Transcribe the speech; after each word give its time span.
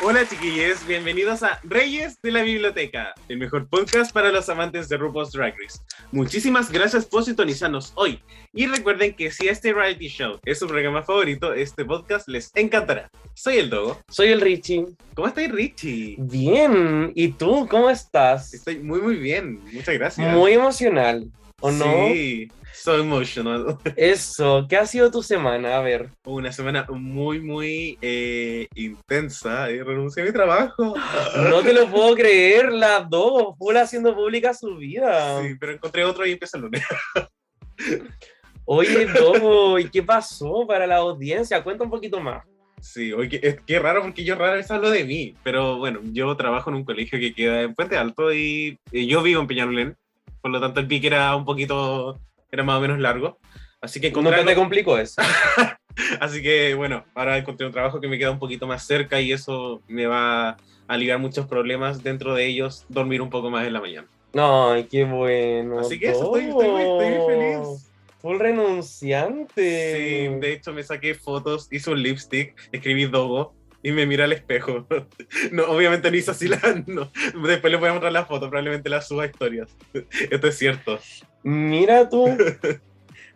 Hola 0.00 0.24
chiquillos, 0.28 0.86
bienvenidos 0.86 1.42
a 1.42 1.58
Reyes 1.64 2.22
de 2.22 2.30
la 2.30 2.42
Biblioteca, 2.42 3.14
el 3.28 3.36
mejor 3.36 3.68
podcast 3.68 4.12
para 4.12 4.30
los 4.30 4.48
amantes 4.48 4.88
de 4.88 4.96
RuPaul's 4.96 5.32
Drag 5.32 5.56
Race. 5.60 5.80
Muchísimas 6.12 6.70
gracias 6.70 7.04
por 7.04 7.24
sintonizarnos 7.24 7.92
hoy. 7.96 8.22
Y 8.52 8.66
recuerden 8.66 9.14
que 9.14 9.32
si 9.32 9.48
este 9.48 9.72
reality 9.72 10.06
show 10.06 10.38
es 10.44 10.60
su 10.60 10.68
programa 10.68 11.02
favorito, 11.02 11.52
este 11.52 11.84
podcast 11.84 12.28
les 12.28 12.52
encantará. 12.54 13.10
Soy 13.34 13.58
el 13.58 13.70
Dogo. 13.70 14.00
Soy 14.08 14.28
el 14.28 14.40
Richie. 14.40 14.86
¿Cómo 15.14 15.26
estás, 15.26 15.50
Richie? 15.50 16.14
Bien. 16.18 17.10
¿Y 17.16 17.32
tú 17.32 17.66
cómo 17.68 17.90
estás? 17.90 18.54
Estoy 18.54 18.78
muy, 18.78 19.00
muy 19.00 19.16
bien. 19.16 19.60
Muchas 19.72 19.94
gracias. 19.96 20.32
Muy 20.32 20.52
emocional. 20.52 21.28
¿O 21.60 21.72
no? 21.72 21.84
Sí, 21.84 22.48
so 22.72 22.98
emotional. 22.98 23.78
Eso, 23.96 24.66
¿qué 24.68 24.76
ha 24.76 24.86
sido 24.86 25.10
tu 25.10 25.22
semana? 25.22 25.76
A 25.76 25.80
ver. 25.80 26.10
Una 26.24 26.52
semana 26.52 26.86
muy, 26.88 27.40
muy 27.40 27.98
eh, 28.00 28.68
intensa. 28.74 29.70
Y 29.70 29.80
renuncié 29.82 30.22
a 30.22 30.26
mi 30.26 30.32
trabajo. 30.32 30.94
No 31.50 31.62
te 31.62 31.72
lo 31.72 31.88
puedo 31.90 32.14
creer, 32.14 32.72
las 32.72 33.08
dos, 33.08 33.56
full 33.58 33.76
haciendo 33.76 34.14
pública 34.14 34.54
su 34.54 34.76
vida. 34.76 35.42
Sí, 35.42 35.54
pero 35.58 35.72
encontré 35.72 36.04
otro 36.04 36.26
y 36.26 36.32
empecé 36.32 36.56
el 36.56 36.64
lunes. 36.64 36.82
Oye, 38.64 39.06
Dogo, 39.14 39.78
¿y 39.78 39.88
qué 39.88 40.02
pasó 40.02 40.66
para 40.66 40.86
la 40.86 40.96
audiencia? 40.96 41.64
Cuenta 41.64 41.84
un 41.84 41.90
poquito 41.90 42.20
más. 42.20 42.44
Sí, 42.80 43.12
oye, 43.12 43.58
qué 43.66 43.78
raro 43.78 44.02
porque 44.02 44.24
yo 44.24 44.36
rara 44.36 44.54
vez 44.54 44.70
hablo 44.70 44.90
de 44.90 45.04
mí, 45.04 45.34
pero 45.42 45.78
bueno, 45.78 46.00
yo 46.04 46.36
trabajo 46.36 46.70
en 46.70 46.76
un 46.76 46.84
colegio 46.84 47.18
que 47.18 47.34
queda 47.34 47.62
en 47.62 47.74
Puente 47.74 47.96
Alto 47.96 48.32
y, 48.32 48.78
y 48.92 49.06
yo 49.06 49.22
vivo 49.22 49.40
en 49.40 49.48
Peñalolén, 49.48 49.96
por 50.40 50.52
lo 50.52 50.60
tanto 50.60 50.78
el 50.78 50.86
pique 50.86 51.08
era 51.08 51.34
un 51.34 51.44
poquito, 51.44 52.20
era 52.50 52.62
más 52.64 52.78
o 52.78 52.80
menos 52.80 52.98
largo, 52.98 53.38
así 53.80 54.00
que 54.00 54.10
No 54.10 54.20
encontré 54.20 54.42
te 54.44 54.50
algo- 54.50 54.60
complicó 54.62 54.98
eso. 54.98 55.20
así 56.20 56.42
que 56.42 56.74
bueno, 56.74 57.04
ahora 57.14 57.38
encontré 57.38 57.66
un 57.66 57.72
trabajo 57.72 58.00
que 58.00 58.08
me 58.08 58.18
queda 58.18 58.30
un 58.30 58.38
poquito 58.38 58.66
más 58.66 58.86
cerca 58.86 59.20
y 59.20 59.32
eso 59.32 59.82
me 59.88 60.06
va 60.06 60.50
a 60.50 60.56
aliviar 60.86 61.18
muchos 61.18 61.46
problemas, 61.46 62.02
dentro 62.02 62.34
de 62.34 62.46
ellos 62.46 62.86
dormir 62.88 63.20
un 63.20 63.30
poco 63.30 63.50
más 63.50 63.66
en 63.66 63.72
la 63.74 63.80
mañana. 63.80 64.08
Ay, 64.34 64.84
qué 64.90 65.04
bueno. 65.04 65.80
Así 65.80 65.98
que 65.98 66.10
eso, 66.10 66.36
estoy- 66.36 66.50
estoy 66.50 66.66
estoy 66.80 67.26
feliz. 67.26 67.84
Full 68.20 68.38
renunciante. 68.38 70.32
Sí, 70.32 70.40
de 70.40 70.52
hecho 70.52 70.72
me 70.72 70.82
saqué 70.82 71.14
fotos, 71.14 71.68
hice 71.70 71.90
un 71.90 72.02
lipstick, 72.02 72.54
escribí 72.72 73.06
Dogo 73.06 73.54
y 73.82 73.92
me 73.92 74.06
miré 74.06 74.24
al 74.24 74.32
espejo. 74.32 74.86
No, 75.52 75.64
obviamente 75.64 76.10
no 76.10 76.16
hice 76.16 76.30
así 76.30 76.48
la... 76.48 76.60
No. 76.86 77.10
Después 77.46 77.70
les 77.70 77.80
voy 77.80 77.88
a 77.88 77.92
mostrar 77.92 78.12
la 78.12 78.26
foto, 78.26 78.48
probablemente 78.48 78.88
la 78.88 79.00
suba 79.00 79.24
a 79.24 79.26
historias. 79.26 79.68
Esto 80.30 80.46
es 80.46 80.58
cierto. 80.58 80.98
Mira 81.42 82.08
tú. 82.08 82.26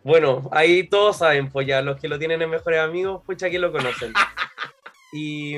Bueno, 0.05 0.49
ahí 0.51 0.85
todos 0.85 1.19
saben, 1.19 1.49
pues 1.49 1.65
ya 1.65 1.81
los 1.81 1.97
que 1.97 2.09
lo 2.09 2.19
tienen 2.19 2.41
en 2.41 2.49
mejores 2.49 2.81
amigos, 2.81 3.23
pucha 3.25 3.49
que 3.49 3.57
lo 3.57 3.71
conocen. 3.71 4.11
Y, 5.13 5.55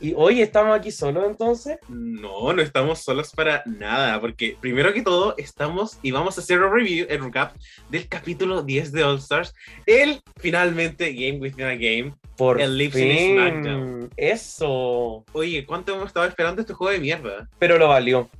y 0.00 0.14
hoy 0.14 0.40
estamos 0.40 0.78
aquí 0.78 0.92
solos 0.92 1.24
entonces. 1.26 1.78
No, 1.88 2.52
no 2.52 2.62
estamos 2.62 3.00
solos 3.00 3.32
para 3.32 3.64
nada, 3.66 4.20
porque 4.20 4.56
primero 4.60 4.92
que 4.92 5.02
todo 5.02 5.34
estamos 5.36 5.98
y 6.00 6.12
vamos 6.12 6.38
a 6.38 6.42
hacer 6.42 6.62
un 6.62 6.72
review, 6.72 7.06
el 7.10 7.24
recap 7.24 7.56
del 7.88 8.06
capítulo 8.06 8.62
10 8.62 8.92
de 8.92 9.02
All 9.02 9.18
Stars, 9.18 9.52
el 9.84 10.22
finalmente 10.36 11.12
Game 11.12 11.40
Within 11.40 11.66
a 11.66 11.74
Game. 11.74 12.14
Por 12.40 12.58
El 12.58 12.78
sync 12.78 12.92
fin. 12.94 13.36
SmackDown. 13.36 14.10
Eso. 14.16 15.26
Oye, 15.32 15.66
¿cuánto 15.66 15.92
hemos 15.92 16.06
estado 16.06 16.24
esperando 16.24 16.62
este 16.62 16.72
juego 16.72 16.90
de 16.90 16.98
mierda? 16.98 17.50
Pero 17.58 17.76
lo 17.76 17.88
valió. 17.88 18.30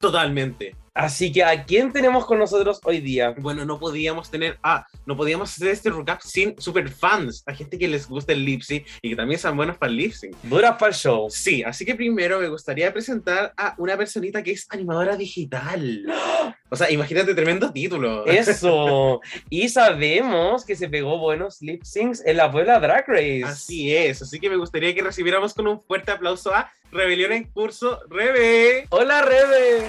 Totalmente. 0.00 0.74
Así 0.98 1.30
que, 1.30 1.44
¿a 1.44 1.64
quién 1.64 1.92
tenemos 1.92 2.26
con 2.26 2.40
nosotros 2.40 2.80
hoy 2.82 3.00
día? 3.00 3.32
Bueno, 3.38 3.64
no 3.64 3.78
podíamos 3.78 4.32
tener, 4.32 4.58
ah, 4.64 4.84
no 5.06 5.16
podíamos 5.16 5.48
hacer 5.48 5.68
este 5.68 5.90
recap 5.90 6.20
sin 6.22 6.60
super 6.60 6.88
fans, 6.88 7.44
a 7.46 7.54
gente 7.54 7.78
que 7.78 7.86
les 7.86 8.08
gusta 8.08 8.32
el 8.32 8.44
lip 8.44 8.62
sync 8.62 8.84
y 9.00 9.10
que 9.10 9.14
también 9.14 9.38
sean 9.38 9.56
buenos 9.56 9.78
para 9.78 9.90
el 9.92 9.96
lip 9.96 10.12
sync. 10.12 10.34
Duras 10.42 10.72
para 10.76 10.90
el 10.90 10.98
show. 10.98 11.30
Sí, 11.30 11.62
así 11.62 11.84
que 11.84 11.94
primero 11.94 12.40
me 12.40 12.48
gustaría 12.48 12.92
presentar 12.92 13.54
a 13.56 13.76
una 13.78 13.96
personita 13.96 14.42
que 14.42 14.50
es 14.50 14.66
animadora 14.70 15.16
digital. 15.16 16.04
O 16.70 16.76
sea, 16.76 16.90
imagínate 16.90 17.34
tremendo 17.34 17.72
título. 17.72 18.26
Eso. 18.26 19.22
y 19.48 19.70
sabemos 19.70 20.66
que 20.66 20.76
se 20.76 20.86
pegó 20.90 21.16
buenos 21.16 21.62
lip 21.62 21.82
syncs 21.82 22.22
en 22.26 22.36
la 22.36 22.52
Puebla 22.52 22.78
Drag 22.78 23.08
Race. 23.08 23.42
Así 23.42 23.96
es, 23.96 24.20
así 24.20 24.38
que 24.38 24.50
me 24.50 24.56
gustaría 24.56 24.94
que 24.94 25.00
recibiéramos 25.00 25.54
con 25.54 25.66
un 25.66 25.82
fuerte 25.82 26.10
aplauso 26.10 26.54
a 26.54 26.70
Rebelión 26.92 27.32
en 27.32 27.44
Curso, 27.44 28.00
Rebe. 28.10 28.86
Hola, 28.90 29.22
Rebe. 29.22 29.88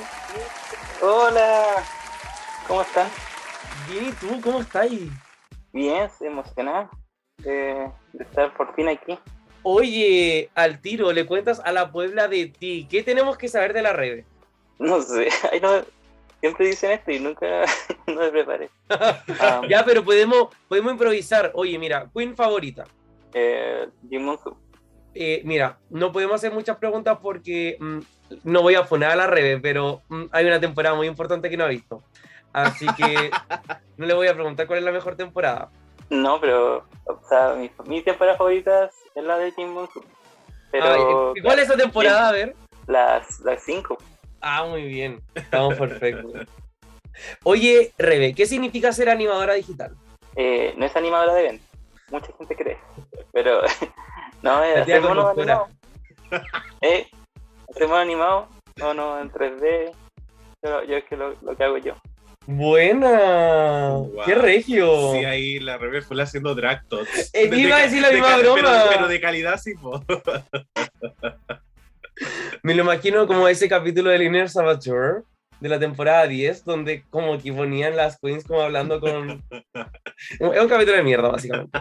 Hola, 1.02 1.84
¿cómo 2.68 2.82
están? 2.82 3.08
Bien, 3.90 4.10
¿y 4.10 4.12
tú? 4.14 4.42
¿Cómo 4.42 4.60
estás? 4.62 4.90
Bien, 5.72 6.04
estoy 6.04 6.28
emocionado 6.28 6.90
de, 7.38 7.90
de 8.14 8.24
estar 8.24 8.54
por 8.56 8.74
fin 8.76 8.90
aquí. 8.90 9.18
Oye, 9.64 10.50
al 10.56 10.82
tiro, 10.82 11.12
le 11.12 11.26
cuentas 11.26 11.62
a 11.64 11.72
la 11.72 11.92
Puebla 11.92 12.28
de 12.28 12.48
ti. 12.48 12.88
¿Qué 12.90 13.04
tenemos 13.04 13.38
que 13.38 13.48
saber 13.48 13.74
de 13.74 13.82
la 13.82 13.94
Rebe? 13.94 14.26
No 14.80 15.02
sé, 15.02 15.28
ay, 15.52 15.60
no, 15.60 15.84
siempre 16.40 16.68
dicen 16.68 16.92
esto 16.92 17.12
y 17.12 17.20
nunca 17.20 17.66
no 18.08 18.16
me 18.16 18.30
preparé. 18.32 18.70
Ya, 19.68 19.84
pero 19.84 20.06
podemos, 20.06 20.56
podemos 20.70 20.94
improvisar. 20.94 21.52
Oye, 21.54 21.78
mira, 21.78 22.10
Queen 22.16 22.34
favorita. 22.34 22.86
eh, 23.34 23.90
Jimonsu. 24.10 24.56
Eh, 25.16 25.42
mira, 25.44 25.80
no 25.90 26.12
podemos 26.12 26.36
hacer 26.36 26.52
muchas 26.52 26.78
preguntas 26.78 27.18
porque 27.22 27.78
mm, 27.80 28.00
no 28.44 28.62
voy 28.62 28.76
a 28.76 28.86
poner 28.86 29.10
a 29.10 29.16
la 29.16 29.28
Rebe, 29.28 29.60
pero 29.60 30.02
mm, 30.10 30.26
hay 30.32 30.46
una 30.46 30.60
temporada 30.60 30.96
muy 30.96 31.08
importante 31.08 31.50
que 31.50 31.58
no 31.58 31.66
ha 31.66 31.70
visto. 31.70 32.04
Así 32.54 32.86
que 32.96 33.32
no 33.98 34.06
le 34.06 34.14
voy 34.14 34.28
a 34.28 34.34
preguntar 34.34 34.68
cuál 34.68 34.80
es 34.80 34.86
la 34.86 34.92
mejor 34.92 35.16
temporada. 35.16 35.70
No, 36.10 36.40
pero, 36.40 36.88
o 37.06 37.22
sea, 37.28 37.54
mi, 37.54 37.70
mi 37.86 38.02
temporada 38.02 38.38
favorita 38.38 38.90
es 39.16 39.24
la 39.24 39.38
de 39.38 39.52
Jimonsu. 39.52 40.04
Pero 40.72 41.34
Ay, 41.34 41.42
¿Cuál 41.42 41.60
es 41.60 41.66
esa 41.66 41.78
temporada? 41.78 42.30
A 42.30 42.32
ver. 42.32 42.56
las, 42.88 43.40
las 43.42 43.64
cinco. 43.64 43.98
Ah, 44.42 44.66
muy 44.66 44.84
bien. 44.84 45.22
Estamos 45.36 45.76
perfectos. 45.76 46.48
Oye, 47.44 47.94
Rebe, 47.98 48.34
¿qué 48.34 48.46
significa 48.46 48.92
ser 48.92 49.10
animadora 49.10 49.54
digital? 49.54 49.96
Eh, 50.36 50.74
no 50.78 50.86
es 50.86 50.96
animadora 50.96 51.34
de 51.34 51.42
evento, 51.42 51.66
mucha 52.12 52.32
gente 52.38 52.56
cree. 52.56 52.78
Pero, 53.34 53.62
no, 54.42 54.60
hacer 54.60 55.02
monos 55.02 55.26
conductora. 55.26 55.68
animados. 56.32 56.48
Eh, 56.82 57.08
hacer 57.70 57.88
monos 57.88 58.02
animados, 58.02 58.48
no, 58.78 58.94
no, 58.94 59.20
en 59.20 59.32
3D. 59.32 59.92
Yo, 60.64 60.84
yo 60.84 60.98
es 60.98 61.04
que 61.06 61.18
lo, 61.18 61.34
lo 61.42 61.56
que 61.56 61.64
hago 61.64 61.78
yo. 61.78 61.96
Buena. 62.52 63.92
Wow. 63.92 64.26
¡Qué 64.26 64.34
regio! 64.34 65.14
Sí, 65.14 65.24
ahí 65.24 65.60
la 65.60 65.78
Rebe 65.78 66.02
fue 66.02 66.20
haciendo 66.22 66.56
drag 66.56 66.84
tots. 66.88 67.08
Eh, 67.34 67.48
iba 67.54 67.78
a 67.78 67.82
decir 67.82 68.02
la 68.02 68.10
de 68.10 68.16
misma 68.16 68.38
broma. 68.38 68.56
Pero, 68.56 68.70
pero 68.90 69.08
de 69.08 69.22
calidad 69.22 69.60
sí, 69.60 69.76
po. 69.76 70.04
Me 72.64 72.74
lo 72.74 72.84
imagino 72.84 73.28
como 73.28 73.48
ese 73.48 73.70
capítulo 73.70 74.10
de 74.10 74.20
Linear 74.20 74.50
Saboteur 74.50 75.24
de 75.60 75.70
la 75.70 75.80
temporada 75.80 76.26
10, 76.26 76.66
donde 76.66 77.04
como 77.10 77.38
que 77.38 77.54
ponían 77.54 77.96
las 77.96 78.18
queens 78.20 78.46
como 78.46 78.62
hablando 78.62 79.00
con... 79.00 79.44
Es 80.40 80.42
un 80.42 80.68
capítulo 80.68 80.98
de 80.98 81.04
mierda, 81.04 81.30
básicamente. 81.30 81.80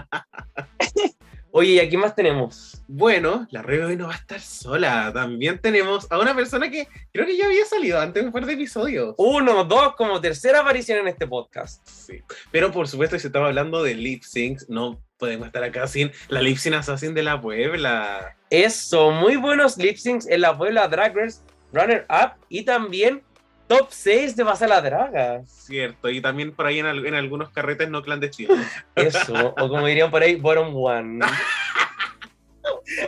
Oye, 1.51 1.73
¿y 1.73 1.79
aquí 1.81 1.97
más 1.97 2.15
tenemos? 2.15 2.83
Bueno, 2.87 3.47
la 3.51 3.63
Rebe 3.63 3.87
hoy 3.87 3.97
no 3.97 4.09
va 4.09 4.15
a 4.15 4.17
estar 4.17 4.41
sola. 4.41 5.11
También 5.15 5.59
tenemos 5.59 6.07
a 6.11 6.19
una 6.19 6.35
persona 6.35 6.71
que 6.71 6.89
creo 7.13 7.27
que 7.27 7.39
ya 7.39 7.47
había 7.47 7.65
salido 7.65 7.99
antes 7.99 8.23
un 8.23 8.33
par 8.33 8.45
de 8.45 8.53
episodios. 8.53 9.15
Uno, 9.17 9.65
dos, 9.65 9.95
como 9.97 10.21
tercera 10.21 10.61
aparición 10.61 10.99
en 10.99 11.09
este 11.09 11.27
podcast. 11.27 11.87
Sí. 11.89 12.21
Pero 12.51 12.71
por 12.71 12.87
supuesto, 12.87 13.19
si 13.19 13.29
estamos 13.29 13.49
hablando 13.49 13.83
de 13.83 13.95
lip 13.95 14.23
syncs, 14.25 14.69
no 14.69 15.03
podemos 15.17 15.47
estar 15.47 15.65
acá 15.65 15.87
sin 15.87 16.13
la 16.29 16.43
lip 16.43 16.59
sync 16.59 16.77
assassin 16.77 17.15
de 17.15 17.23
la 17.23 17.41
Puebla. 17.41 18.37
Eso, 18.51 19.11
muy 19.11 19.37
buenos 19.37 19.79
lip 19.79 19.97
syncs 19.97 20.27
en 20.27 20.43
la 20.43 20.57
Puebla 20.57 20.87
Drag 20.89 21.17
Race, 21.17 21.41
Runner 21.73 22.07
Up 22.11 22.33
y 22.51 22.65
también 22.65 23.23
top 23.69 23.89
6 23.91 24.35
de 24.35 24.45
Pasa 24.45 24.67
la 24.67 24.81
Draga. 24.81 25.43
Cierto, 25.47 26.09
y 26.11 26.21
también 26.21 26.53
por 26.53 26.67
ahí 26.67 26.79
en, 26.81 26.87
al- 26.87 27.07
en 27.07 27.15
algunos 27.15 27.51
carretes 27.51 27.89
no 27.91 28.03
clandestinos. 28.03 28.59
Eso, 28.95 29.55
o 29.57 29.69
como 29.69 29.87
dirían 29.87 30.11
por 30.11 30.23
ahí, 30.23 30.35
bottom 30.37 30.75
one. 30.75 31.25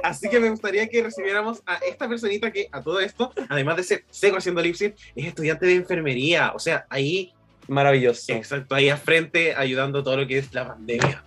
Así 0.03 0.29
que 0.29 0.39
me 0.41 0.51
gustaría 0.51 0.87
que 0.89 1.03
recibiéramos 1.03 1.62
a 1.67 1.77
esta 1.77 2.07
personita 2.09 2.51
que, 2.53 2.69
a 2.71 2.83
todo 2.83 3.01
esto, 3.01 3.33
además 3.49 3.77
de 3.79 3.83
ser 3.83 4.05
seco 4.11 4.37
haciendo 4.37 4.61
lip 4.61 4.75
sync, 4.75 4.95
es 5.17 5.27
estudiante 5.27 5.67
de 5.67 5.75
enfermería. 5.77 6.53
O 6.55 6.59
sea, 6.59 6.87
ahí, 6.91 7.33
Maravilloso. 7.67 8.33
exacto, 8.33 8.75
ahí 8.75 8.89
a 8.91 8.97
frente 8.97 9.55
ayudando 9.55 10.03
todo 10.03 10.19
lo 10.19 10.27
que 10.27 10.39
es 10.39 10.53
la 10.53 10.69
pandemia. 10.69 11.25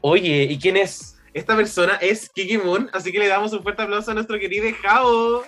Oye, 0.00 0.44
¿y 0.50 0.58
quién 0.58 0.76
es? 0.76 1.16
Esta 1.32 1.54
persona 1.56 1.94
es 2.00 2.28
Kiki 2.28 2.58
Moon, 2.58 2.90
así 2.92 3.12
que 3.12 3.18
le 3.20 3.28
damos 3.28 3.52
un 3.52 3.62
fuerte 3.62 3.82
aplauso 3.82 4.10
a 4.10 4.14
nuestro 4.14 4.38
querido 4.38 4.66
Jao. 4.82 5.44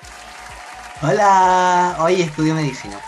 Hola, 1.02 1.96
hoy 1.98 2.22
estudio 2.22 2.54
medicina. 2.54 3.00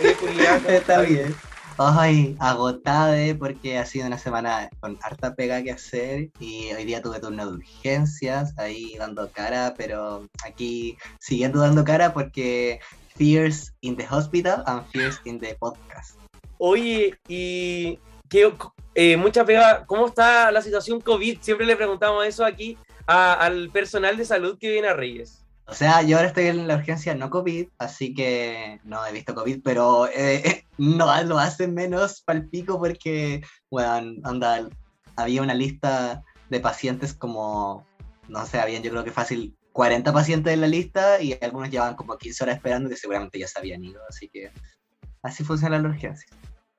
Oye, 0.00 0.14
Julián, 0.14 0.60
¿cómo 0.62 0.68
Está 0.76 1.00
bien. 1.02 1.34
Ay, 1.82 2.36
agotada 2.40 3.16
porque 3.38 3.78
ha 3.78 3.86
sido 3.86 4.06
una 4.06 4.18
semana 4.18 4.68
con 4.80 4.98
harta 5.02 5.34
pega 5.34 5.62
que 5.62 5.70
hacer 5.70 6.28
y 6.38 6.70
hoy 6.72 6.84
día 6.84 7.00
tuve 7.00 7.20
turno 7.20 7.46
de 7.46 7.52
urgencias, 7.56 8.52
ahí 8.58 8.96
dando 8.98 9.30
cara, 9.32 9.72
pero 9.78 10.28
aquí 10.44 10.98
siguiendo 11.20 11.60
dando 11.60 11.82
cara 11.82 12.12
porque 12.12 12.80
Fears 13.16 13.72
in 13.80 13.96
the 13.96 14.06
Hospital 14.10 14.62
and 14.66 14.86
Fears 14.92 15.20
in 15.24 15.40
the 15.40 15.56
Podcast. 15.58 16.18
Oye, 16.58 17.18
y 17.28 17.98
qué, 18.28 18.52
eh, 18.94 19.16
mucha 19.16 19.46
pega, 19.46 19.86
¿cómo 19.86 20.06
está 20.06 20.52
la 20.52 20.60
situación 20.60 21.00
COVID? 21.00 21.38
Siempre 21.40 21.64
le 21.64 21.76
preguntamos 21.76 22.26
eso 22.26 22.44
aquí 22.44 22.76
a- 23.06 23.32
al 23.34 23.70
personal 23.70 24.18
de 24.18 24.26
salud 24.26 24.58
que 24.58 24.70
viene 24.70 24.88
a 24.88 24.92
Reyes. 24.94 25.46
O 25.70 25.74
sea, 25.74 26.02
yo 26.02 26.16
ahora 26.16 26.28
estoy 26.28 26.46
en 26.46 26.66
la 26.66 26.74
urgencia 26.74 27.14
no 27.14 27.30
COVID, 27.30 27.68
así 27.78 28.12
que 28.12 28.80
no 28.82 29.06
he 29.06 29.12
visto 29.12 29.36
COVID, 29.36 29.60
pero 29.62 30.08
eh, 30.08 30.64
no 30.78 31.22
lo 31.22 31.38
hacen 31.38 31.74
menos 31.74 32.22
palpico 32.22 32.80
porque, 32.80 33.42
bueno, 33.70 34.20
anda, 34.24 34.68
había 35.14 35.42
una 35.42 35.54
lista 35.54 36.24
de 36.48 36.58
pacientes 36.58 37.14
como, 37.14 37.86
no 38.26 38.44
sé, 38.46 38.58
habían 38.58 38.82
yo 38.82 38.90
creo 38.90 39.04
que 39.04 39.12
fácil 39.12 39.56
40 39.70 40.12
pacientes 40.12 40.52
en 40.52 40.60
la 40.60 40.66
lista 40.66 41.22
y 41.22 41.38
algunos 41.40 41.70
llevaban 41.70 41.94
como 41.94 42.18
15 42.18 42.42
horas 42.42 42.56
esperando 42.56 42.88
que 42.88 42.96
seguramente 42.96 43.38
ya 43.38 43.46
se 43.46 43.60
habían 43.60 43.84
ido, 43.84 44.00
así 44.08 44.28
que 44.28 44.50
así 45.22 45.44
funciona 45.44 45.78
la 45.78 45.88
urgencia. 45.88 46.26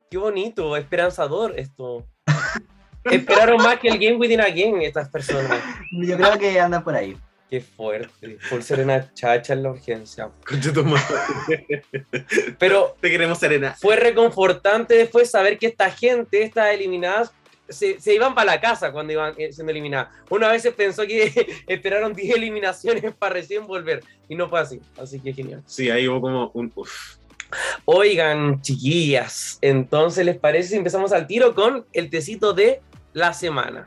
Qué 0.09 0.17
bonito, 0.17 0.75
esperanzador 0.75 1.57
esto. 1.57 2.05
Esperaron 3.05 3.63
más 3.63 3.79
que 3.79 3.87
el 3.87 3.97
Game 3.97 4.17
Within 4.17 4.41
Again 4.41 4.81
estas 4.81 5.07
personas. 5.07 5.63
Yo 5.93 6.17
creo 6.17 6.37
que 6.37 6.59
andan 6.59 6.83
por 6.83 6.93
ahí. 6.93 7.17
Qué 7.51 7.59
fuerte. 7.59 8.37
Por 8.49 8.63
ser 8.63 8.79
una 8.79 9.13
chacha 9.13 9.51
en 9.51 9.63
la 9.63 9.71
urgencia. 9.71 10.29
Concha 10.47 10.71
tu 10.71 10.85
madre. 10.85 11.83
Pero 12.57 12.95
Te 13.01 13.11
queremos, 13.11 13.39
Serena. 13.39 13.75
fue 13.77 13.97
reconfortante 13.97 14.95
después 14.95 15.29
saber 15.29 15.59
que 15.59 15.67
esta 15.67 15.91
gente, 15.91 16.43
estas 16.43 16.73
eliminadas, 16.73 17.33
se, 17.67 17.99
se 17.99 18.13
iban 18.13 18.33
para 18.33 18.53
la 18.53 18.61
casa 18.61 18.93
cuando 18.93 19.11
iban 19.11 19.33
eh, 19.37 19.51
siendo 19.51 19.69
eliminadas. 19.71 20.15
Una 20.29 20.47
vez 20.47 20.61
se 20.61 20.71
pensó 20.71 21.05
que 21.05 21.63
esperaron 21.67 22.13
10 22.13 22.37
eliminaciones 22.37 23.13
para 23.19 23.33
recién 23.33 23.67
volver 23.67 24.01
y 24.29 24.35
no 24.35 24.47
fue 24.47 24.61
así. 24.61 24.79
Así 24.97 25.19
que 25.19 25.33
genial. 25.33 25.61
Sí, 25.65 25.89
ahí 25.89 26.07
hubo 26.07 26.21
como 26.21 26.51
un. 26.53 26.71
Uf. 26.73 27.17
Oigan, 27.83 28.61
chiquillas, 28.61 29.57
entonces 29.59 30.25
les 30.25 30.37
parece 30.37 30.69
si 30.69 30.75
empezamos 30.77 31.11
al 31.11 31.27
tiro 31.27 31.53
con 31.53 31.85
el 31.91 32.09
tecito 32.09 32.53
de 32.53 32.79
la 33.11 33.33
semana. 33.33 33.85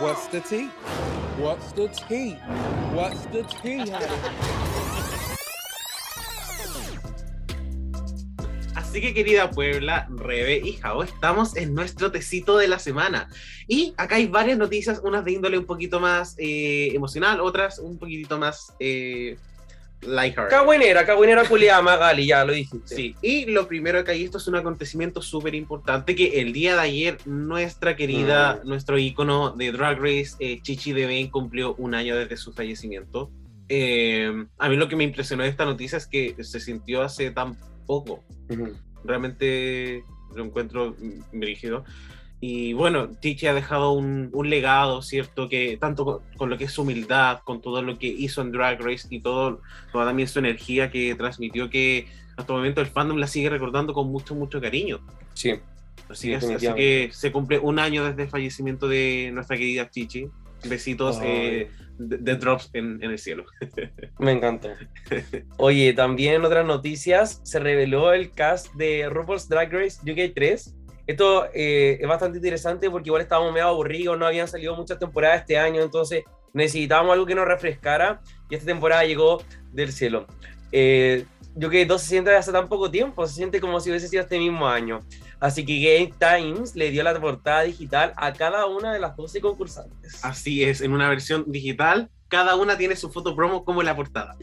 What's 0.00 0.28
the 0.30 0.40
tea? 0.40 0.68
What's 1.40 1.72
the 1.74 1.88
tea? 2.08 2.36
What's 2.92 3.26
the 3.30 3.44
tea? 3.62 3.92
Así 8.74 9.00
que 9.00 9.14
querida 9.14 9.48
Puebla, 9.48 10.08
Rebe 10.10 10.56
y 10.58 10.72
Jao, 10.78 11.04
estamos 11.04 11.56
en 11.56 11.74
nuestro 11.74 12.10
tecito 12.10 12.56
de 12.56 12.66
la 12.66 12.80
semana. 12.80 13.28
Y 13.68 13.94
acá 13.96 14.16
hay 14.16 14.26
varias 14.26 14.58
noticias, 14.58 15.00
unas 15.04 15.24
de 15.24 15.32
índole 15.32 15.58
un 15.58 15.66
poquito 15.66 16.00
más 16.00 16.34
eh, 16.38 16.88
emocional, 16.92 17.40
otras 17.40 17.78
un 17.78 17.98
poquitito 17.98 18.36
más 18.38 18.74
eh, 18.80 19.36
lighthearted. 20.02 20.56
Cagüinera, 20.56 21.04
cagüinera 21.04 21.44
culiada, 21.44 21.82
Magali, 21.82 22.26
ya 22.26 22.44
lo 22.44 22.52
dijiste. 22.52 22.94
Sí, 22.94 23.16
y 23.22 23.46
lo 23.46 23.66
primero 23.66 24.02
que 24.04 24.12
hay, 24.12 24.24
esto 24.24 24.38
es 24.38 24.46
un 24.46 24.56
acontecimiento 24.56 25.22
súper 25.22 25.54
importante, 25.54 26.14
que 26.14 26.40
el 26.40 26.52
día 26.52 26.74
de 26.74 26.80
ayer 26.80 27.18
nuestra 27.26 27.96
querida, 27.96 28.60
nuestro 28.64 28.98
ícono 28.98 29.50
de 29.50 29.72
Drag 29.72 29.98
Race, 29.98 30.36
eh, 30.40 30.60
Chichi 30.62 30.92
Devane, 30.92 31.30
cumplió 31.30 31.74
un 31.76 31.94
año 31.94 32.16
desde 32.16 32.36
su 32.36 32.52
fallecimiento. 32.52 33.30
Eh, 33.68 34.46
a 34.58 34.68
mí 34.68 34.76
lo 34.76 34.88
que 34.88 34.96
me 34.96 35.04
impresionó 35.04 35.42
de 35.42 35.50
esta 35.50 35.64
noticia 35.64 35.98
es 35.98 36.06
que 36.06 36.34
se 36.42 36.60
sintió 36.60 37.02
hace 37.02 37.30
tan 37.30 37.56
poco. 37.86 38.24
Ujú. 38.48 38.74
Realmente 39.04 40.04
lo 40.34 40.44
encuentro 40.44 40.94
mm, 40.98 41.38
brígido. 41.38 41.84
Y 42.40 42.72
bueno, 42.72 43.10
Chichi 43.20 43.46
ha 43.48 43.54
dejado 43.54 43.92
un, 43.92 44.30
un 44.32 44.48
legado, 44.48 45.02
¿cierto? 45.02 45.48
Que 45.48 45.76
tanto 45.76 46.04
con, 46.04 46.18
con 46.36 46.50
lo 46.50 46.56
que 46.56 46.64
es 46.64 46.72
su 46.72 46.82
humildad, 46.82 47.40
con 47.44 47.60
todo 47.60 47.82
lo 47.82 47.98
que 47.98 48.06
hizo 48.06 48.42
en 48.42 48.52
Drag 48.52 48.80
Race 48.80 49.08
y 49.10 49.20
todo, 49.20 49.60
toda 49.92 50.06
también 50.06 50.28
su 50.28 50.38
energía 50.38 50.90
que 50.90 51.14
transmitió, 51.16 51.68
que 51.68 52.06
hasta 52.36 52.52
el 52.52 52.58
momento 52.58 52.80
el 52.80 52.86
fandom 52.86 53.18
la 53.18 53.26
sigue 53.26 53.50
recordando 53.50 53.92
con 53.92 54.08
mucho, 54.08 54.34
mucho 54.36 54.60
cariño. 54.60 55.00
Sí, 55.34 55.54
Así, 56.08 56.32
es, 56.32 56.44
así 56.44 56.66
que 56.74 57.10
se 57.12 57.30
cumple 57.32 57.58
un 57.58 57.78
año 57.78 58.04
desde 58.04 58.22
el 58.22 58.28
fallecimiento 58.28 58.88
de 58.88 59.30
nuestra 59.32 59.56
querida 59.56 59.90
Chichi. 59.90 60.28
Besitos 60.64 61.20
eh, 61.22 61.70
de, 61.98 62.18
de 62.18 62.34
drops 62.36 62.70
en, 62.72 63.02
en 63.02 63.12
el 63.12 63.18
cielo. 63.18 63.44
me 64.18 64.32
encantó. 64.32 64.70
Oye, 65.56 65.92
también 65.92 66.34
en 66.34 66.44
otras 66.44 66.66
noticias 66.66 67.40
se 67.44 67.60
reveló 67.60 68.12
el 68.12 68.32
cast 68.32 68.74
de 68.74 69.08
RuPaul's 69.08 69.48
Drag 69.48 69.72
Race 69.72 69.98
UK 70.10 70.34
3. 70.34 70.74
Esto 71.08 71.46
eh, 71.54 71.96
es 72.02 72.06
bastante 72.06 72.36
interesante 72.36 72.90
porque 72.90 73.08
igual 73.08 73.22
estábamos 73.22 73.50
medio 73.50 73.66
aburridos, 73.66 74.18
no 74.18 74.26
habían 74.26 74.46
salido 74.46 74.76
muchas 74.76 74.98
temporadas 74.98 75.40
este 75.40 75.58
año, 75.58 75.80
entonces 75.80 76.24
necesitábamos 76.52 77.14
algo 77.14 77.24
que 77.24 77.34
nos 77.34 77.46
refrescara 77.46 78.20
y 78.50 78.54
esta 78.54 78.66
temporada 78.66 79.04
llegó 79.06 79.42
del 79.72 79.90
cielo. 79.90 80.26
Eh, 80.70 81.24
UK 81.56 81.86
2 81.86 82.02
se 82.02 82.08
siente 82.08 82.36
hace 82.36 82.52
tan 82.52 82.68
poco 82.68 82.90
tiempo, 82.90 83.26
se 83.26 83.36
siente 83.36 83.58
como 83.58 83.80
si 83.80 83.88
hubiese 83.88 84.06
sido 84.06 84.22
este 84.22 84.38
mismo 84.38 84.68
año. 84.68 85.00
Así 85.40 85.64
que 85.64 85.80
Game 85.80 86.12
Times 86.18 86.76
le 86.76 86.90
dio 86.90 87.02
la 87.02 87.18
portada 87.18 87.62
digital 87.62 88.12
a 88.14 88.34
cada 88.34 88.66
una 88.66 88.92
de 88.92 88.98
las 88.98 89.16
12 89.16 89.40
concursantes. 89.40 90.22
Así 90.22 90.62
es, 90.62 90.82
en 90.82 90.92
una 90.92 91.08
versión 91.08 91.44
digital, 91.46 92.10
cada 92.28 92.54
una 92.54 92.76
tiene 92.76 92.96
su 92.96 93.10
foto 93.10 93.34
promo 93.34 93.64
como 93.64 93.82
la 93.82 93.96
portada. 93.96 94.36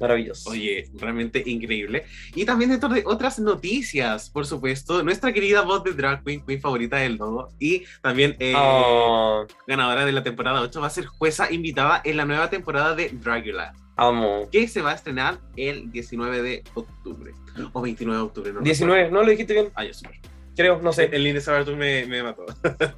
Maravilloso. 0.00 0.50
Oye, 0.50 0.88
realmente 0.94 1.42
increíble. 1.46 2.04
Y 2.34 2.44
también 2.44 2.70
dentro 2.70 2.88
de 2.88 3.02
otras 3.04 3.38
noticias, 3.38 4.30
por 4.30 4.46
supuesto, 4.46 5.02
nuestra 5.02 5.32
querida 5.32 5.62
voz 5.62 5.84
de 5.84 5.92
Drag 5.92 6.22
Queen, 6.24 6.44
Queen 6.44 6.60
favorita 6.60 6.96
del 6.96 7.18
Dodo, 7.18 7.50
y 7.58 7.84
también 8.02 8.36
eh, 8.38 8.54
Oh, 8.56 9.46
ganadora 9.66 10.04
de 10.04 10.12
la 10.12 10.22
temporada 10.22 10.60
8, 10.60 10.80
va 10.80 10.86
a 10.86 10.90
ser 10.90 11.06
jueza 11.06 11.52
invitada 11.52 12.00
en 12.04 12.16
la 12.16 12.24
nueva 12.24 12.50
temporada 12.50 12.94
de 12.94 13.08
Dragula, 13.08 13.74
amo. 13.96 14.48
que 14.50 14.68
se 14.68 14.82
va 14.82 14.92
a 14.92 14.94
estrenar 14.94 15.38
el 15.56 15.90
19 15.90 16.42
de 16.42 16.64
octubre. 16.74 17.32
O 17.72 17.82
29 17.82 18.16
de 18.16 18.24
octubre, 18.24 18.52
no 18.52 18.60
19, 18.60 19.10
¿no 19.10 19.22
lo 19.22 19.30
dijiste 19.30 19.52
bien? 19.52 19.70
Ah, 19.74 19.84
ya, 19.84 19.92
súper. 19.92 20.20
Creo, 20.56 20.80
no 20.82 20.92
sé. 20.92 21.08
El 21.12 21.40
Sabato 21.40 21.76
me, 21.76 22.04
me 22.06 22.22
mató. 22.22 22.44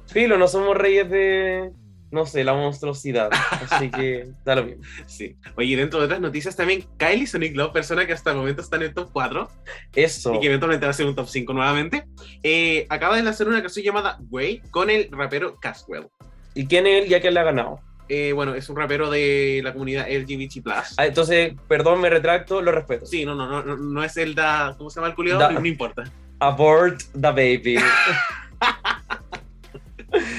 Filo, 0.07 0.37
no 0.37 0.47
somos 0.47 0.75
reyes 0.75 1.07
de, 1.09 1.71
no 2.11 2.25
sé, 2.25 2.43
la 2.43 2.53
monstruosidad. 2.53 3.29
Así 3.69 3.89
que 3.89 4.29
da 4.45 4.55
lo 4.55 4.65
mismo. 4.65 4.83
Sí. 5.07 5.35
Oye, 5.55 5.75
dentro 5.75 5.99
de 5.99 6.05
otras 6.05 6.19
noticias 6.19 6.55
también, 6.55 6.85
Kylie 6.97 7.27
Sonic 7.27 7.55
Love, 7.55 7.71
persona 7.71 8.05
que 8.05 8.13
hasta 8.13 8.31
el 8.31 8.37
momento 8.37 8.61
está 8.61 8.75
en 8.75 8.83
el 8.83 8.93
top 8.93 9.09
4, 9.13 9.49
Eso. 9.95 10.35
y 10.35 10.39
que 10.39 10.47
eventualmente 10.47 10.85
va 10.85 10.91
a 10.91 10.93
ser 10.93 11.05
un 11.05 11.15
top 11.15 11.27
5 11.27 11.53
nuevamente, 11.53 12.05
eh, 12.43 12.85
acaba 12.89 13.15
de 13.15 13.23
lanzar 13.23 13.47
una 13.47 13.61
canción 13.61 13.85
llamada 13.85 14.19
Way 14.29 14.61
con 14.71 14.89
el 14.89 15.09
rapero 15.11 15.57
Caswell. 15.59 16.07
¿Y 16.53 16.67
quién 16.67 16.85
es 16.85 17.03
él 17.03 17.09
ya 17.09 17.21
que 17.21 17.31
le 17.31 17.39
ha 17.39 17.43
ganado? 17.43 17.79
Eh, 18.09 18.33
bueno, 18.33 18.55
es 18.55 18.67
un 18.67 18.75
rapero 18.75 19.09
de 19.09 19.61
la 19.63 19.71
comunidad 19.71 20.05
LGBT+. 20.09 20.67
Ah, 20.97 21.05
entonces, 21.05 21.53
perdón, 21.69 22.01
me 22.01 22.09
retracto, 22.09 22.61
lo 22.61 22.73
respeto. 22.73 23.05
Sí, 23.05 23.23
no, 23.23 23.35
no, 23.35 23.63
no, 23.63 23.77
no, 23.77 24.03
es 24.03 24.17
el 24.17 24.35
da... 24.35 24.75
¿Cómo 24.77 24.89
se 24.89 24.99
llama 24.99 25.07
el 25.07 25.15
culiado? 25.15 25.49
No, 25.49 25.61
no 25.61 25.65
importa. 25.65 26.03
Abort 26.39 27.03
the 27.13 27.29
baby. 27.29 27.77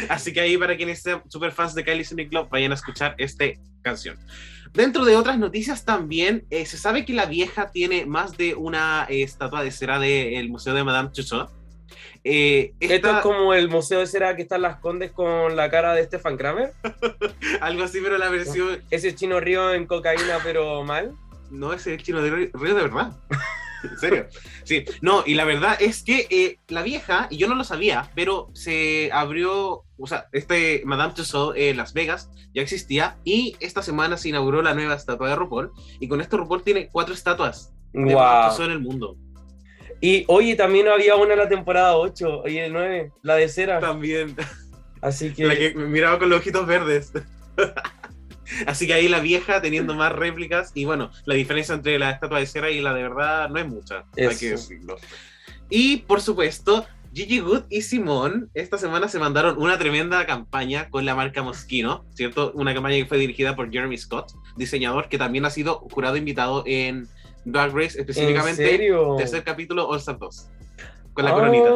Así 0.08 0.32
que 0.32 0.40
ahí 0.40 0.56
para 0.58 0.76
quienes 0.76 1.02
sean 1.02 1.22
super 1.28 1.52
fans 1.52 1.74
de 1.74 1.84
Kylie 1.84 2.04
Sonic 2.04 2.32
Love, 2.32 2.48
vayan 2.50 2.72
a 2.72 2.74
escuchar 2.74 3.14
esta 3.18 3.44
canción. 3.82 4.16
Dentro 4.72 5.04
de 5.04 5.16
otras 5.16 5.38
noticias 5.38 5.84
también, 5.84 6.44
eh, 6.50 6.64
se 6.64 6.76
sabe 6.78 7.04
que 7.04 7.12
la 7.12 7.26
vieja 7.26 7.70
tiene 7.70 8.06
más 8.06 8.36
de 8.36 8.54
una 8.54 9.06
eh, 9.08 9.22
estatua 9.22 9.62
de 9.62 9.70
cera 9.70 9.98
del 9.98 10.48
Museo 10.48 10.72
de 10.74 10.82
Madame 10.84 11.10
Tussauds. 11.12 11.52
Eh, 12.24 12.72
Esto 12.80 12.94
esta- 12.94 13.16
es 13.18 13.22
como 13.22 13.52
el 13.52 13.68
museo 13.68 13.98
de 14.00 14.06
cera 14.06 14.34
que 14.36 14.42
están 14.42 14.62
las 14.62 14.78
condes 14.78 15.10
con 15.10 15.56
la 15.56 15.68
cara 15.70 15.92
de 15.94 16.04
Stefan 16.04 16.36
Kramer. 16.36 16.72
Algo 17.60 17.82
así, 17.82 17.98
pero 18.02 18.16
la 18.16 18.28
versión... 18.30 18.80
Ese 18.90 19.14
chino 19.14 19.40
río 19.40 19.74
en 19.74 19.86
cocaína, 19.86 20.38
pero 20.42 20.84
mal. 20.84 21.12
No, 21.50 21.72
ese 21.72 21.92
es 21.92 21.98
el 21.98 22.02
chino 22.04 22.22
de 22.22 22.30
Río 22.30 22.74
de 22.74 22.82
verdad. 22.82 23.12
En 23.82 23.98
serio. 23.98 24.26
Sí, 24.64 24.84
no, 25.00 25.24
y 25.26 25.34
la 25.34 25.44
verdad 25.44 25.76
es 25.80 26.02
que 26.02 26.26
eh, 26.30 26.58
la 26.68 26.82
vieja, 26.82 27.26
y 27.30 27.36
yo 27.36 27.48
no 27.48 27.54
lo 27.54 27.64
sabía, 27.64 28.10
pero 28.14 28.50
se 28.54 29.10
abrió, 29.12 29.84
o 29.98 30.06
sea, 30.06 30.28
este 30.32 30.82
Madame 30.84 31.14
Tussauds 31.14 31.58
en 31.58 31.76
Las 31.76 31.92
Vegas 31.92 32.30
ya 32.54 32.62
existía, 32.62 33.18
y 33.24 33.56
esta 33.60 33.82
semana 33.82 34.16
se 34.16 34.28
inauguró 34.28 34.62
la 34.62 34.74
nueva 34.74 34.94
estatua 34.94 35.28
de 35.28 35.36
RuPaul, 35.36 35.72
y 36.00 36.08
con 36.08 36.20
esto 36.20 36.36
RuPaul 36.36 36.62
tiene 36.62 36.88
cuatro 36.90 37.14
estatuas 37.14 37.72
de 37.92 38.00
Madame 38.00 38.14
Wow. 38.14 38.50
Tussauds 38.50 38.68
en 38.68 38.72
el 38.72 38.80
mundo. 38.80 39.16
Y 40.00 40.24
oye, 40.26 40.56
también 40.56 40.88
había 40.88 41.14
una 41.14 41.34
en 41.34 41.38
la 41.38 41.48
temporada 41.48 41.96
8 41.96 42.42
y 42.48 42.58
el 42.58 42.72
9, 42.72 43.12
la 43.22 43.36
de 43.36 43.48
cera. 43.48 43.78
También, 43.78 44.34
Así 45.00 45.32
que, 45.32 45.44
la 45.44 45.56
que 45.56 45.74
miraba 45.74 46.18
con 46.18 46.28
los 46.28 46.40
ojitos 46.40 46.66
verdes. 46.66 47.12
Así 48.66 48.86
que 48.86 48.94
ahí 48.94 49.08
la 49.08 49.20
vieja 49.20 49.60
teniendo 49.60 49.94
más 49.94 50.12
réplicas, 50.12 50.72
y 50.74 50.84
bueno, 50.84 51.10
la 51.24 51.34
diferencia 51.34 51.74
entre 51.74 51.98
la 51.98 52.10
estatua 52.10 52.38
de 52.38 52.46
cera 52.46 52.70
y 52.70 52.80
la 52.80 52.94
de 52.94 53.02
verdad 53.02 53.48
no 53.48 53.58
es 53.58 53.66
mucha, 53.66 54.04
hay 54.16 54.36
que 54.36 54.50
decirlo. 54.50 54.96
Y 55.68 55.98
por 55.98 56.20
supuesto, 56.20 56.86
Gigi 57.14 57.40
Good 57.40 57.64
y 57.68 57.82
Simón 57.82 58.50
esta 58.54 58.78
semana 58.78 59.08
se 59.08 59.18
mandaron 59.18 59.58
una 59.58 59.78
tremenda 59.78 60.24
campaña 60.24 60.88
con 60.88 61.04
la 61.04 61.14
marca 61.14 61.42
Moschino, 61.42 62.06
¿cierto? 62.14 62.52
Una 62.54 62.72
campaña 62.72 62.96
que 62.96 63.06
fue 63.06 63.18
dirigida 63.18 63.54
por 63.54 63.70
Jeremy 63.70 63.98
Scott, 63.98 64.32
diseñador 64.56 65.08
que 65.08 65.18
también 65.18 65.44
ha 65.44 65.50
sido 65.50 65.78
jurado 65.92 66.16
invitado 66.16 66.64
en 66.66 67.08
Drag 67.44 67.74
Race, 67.74 67.94
¿En 67.98 68.00
específicamente 68.00 68.66
serio? 68.66 69.16
tercer 69.18 69.44
capítulo 69.44 69.88
All 69.88 69.98
Star 69.98 70.18
2, 70.18 70.48
con 71.14 71.24
la 71.24 71.30
Ah, 71.30 71.34
coronita. 71.34 71.70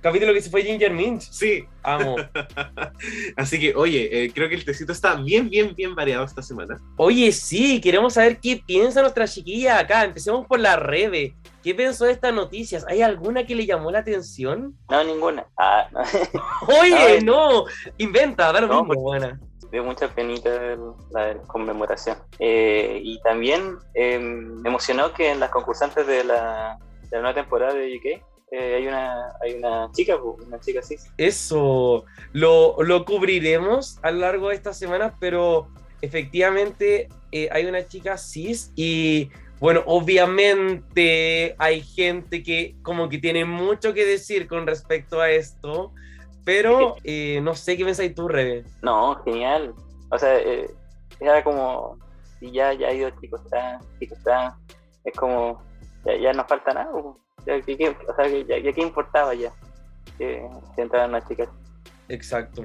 Capítulo 0.00 0.32
que 0.32 0.40
se 0.40 0.50
fue 0.50 0.62
Ginger 0.62 0.92
Mint. 0.92 1.20
Sí, 1.22 1.64
Amo. 1.82 2.16
así 3.36 3.58
que 3.60 3.74
oye, 3.74 4.08
eh, 4.24 4.32
creo 4.34 4.48
que 4.48 4.54
el 4.54 4.64
tecito 4.64 4.92
está 4.92 5.14
bien, 5.16 5.48
bien, 5.50 5.74
bien 5.74 5.94
variado 5.94 6.24
esta 6.24 6.42
semana. 6.42 6.78
Oye, 6.96 7.30
sí, 7.32 7.80
queremos 7.80 8.14
saber 8.14 8.38
qué 8.40 8.62
piensa 8.66 9.00
nuestra 9.02 9.26
chiquilla 9.28 9.78
acá. 9.78 10.04
Empecemos 10.04 10.46
por 10.46 10.60
la 10.60 10.76
Rebe. 10.76 11.34
¿Qué 11.62 11.74
pensó 11.74 12.04
de 12.04 12.12
estas 12.12 12.32
noticias? 12.32 12.84
¿Hay 12.88 13.02
alguna 13.02 13.44
que 13.44 13.54
le 13.54 13.66
llamó 13.66 13.90
la 13.90 13.98
atención? 14.00 14.74
No, 14.88 15.04
ninguna. 15.04 15.46
Ah, 15.58 15.88
no. 15.92 16.00
Oye, 16.80 17.20
no, 17.22 17.64
inventa, 17.98 18.52
da 18.52 18.60
lo 18.60 18.66
No, 18.68 18.84
mismo, 18.84 19.02
buena. 19.02 19.38
dio 19.72 19.82
mucha 19.84 20.08
penita 20.08 20.50
la 21.10 21.34
conmemoración. 21.48 22.16
Eh, 22.38 23.00
y 23.02 23.20
también 23.22 23.78
eh, 23.94 24.18
me 24.18 24.68
emocionó 24.68 25.12
que 25.12 25.30
en 25.32 25.40
las 25.40 25.50
concursantes 25.50 26.06
de 26.06 26.22
la, 26.24 26.78
de 27.10 27.16
la 27.16 27.20
nueva 27.22 27.34
temporada 27.34 27.74
de 27.74 27.96
UK 27.96 28.22
eh, 28.50 28.76
hay 28.76 28.86
una 28.86 29.32
hay 29.42 29.54
una 29.54 29.90
chica, 29.92 30.16
una 30.16 30.60
chica 30.60 30.80
así. 30.80 30.96
Eso 31.16 32.04
lo, 32.32 32.76
lo 32.82 33.04
cubriremos 33.04 33.98
a 34.02 34.10
lo 34.10 34.20
largo 34.20 34.48
de 34.48 34.54
estas 34.54 34.78
semanas, 34.78 35.12
pero 35.18 35.68
efectivamente 36.00 37.08
eh, 37.32 37.48
hay 37.50 37.66
una 37.66 37.86
chica 37.86 38.16
cis 38.16 38.72
y 38.76 39.30
bueno, 39.58 39.82
obviamente 39.86 41.54
hay 41.58 41.80
gente 41.80 42.42
que 42.42 42.76
como 42.82 43.08
que 43.08 43.18
tiene 43.18 43.44
mucho 43.44 43.94
que 43.94 44.04
decir 44.04 44.46
con 44.48 44.66
respecto 44.66 45.20
a 45.20 45.30
esto, 45.30 45.92
pero 46.44 46.96
eh, 47.04 47.40
no 47.42 47.54
sé 47.54 47.76
qué 47.76 47.84
pensáis 47.84 48.14
tú, 48.14 48.28
Rebe. 48.28 48.64
No, 48.82 49.16
genial. 49.24 49.74
O 50.10 50.18
sea, 50.18 50.38
eh, 50.38 50.70
era 51.20 51.42
como, 51.42 51.98
si 52.38 52.52
ya, 52.52 52.74
ya 52.74 52.88
ha 52.88 52.92
ido 52.92 53.10
chico 53.20 53.38
está, 53.42 53.80
chico 53.98 54.14
está, 54.14 54.58
es 55.04 55.14
como, 55.14 55.62
ya, 56.06 56.16
ya 56.16 56.32
no 56.32 56.44
falta 56.46 56.72
nada. 56.72 56.90
que- 57.44 57.76
que- 57.76 57.88
o 57.90 58.14
sea, 58.16 58.24
que 58.24 58.44
ya, 58.46 58.58
ya 58.58 58.72
qué 58.72 58.80
importaba 58.82 59.34
ya 59.34 59.52
que, 60.18 60.42
que 60.74 60.82
entraran 60.82 61.12
las 61.12 61.28
chicas. 61.28 61.48
Exacto. 62.08 62.64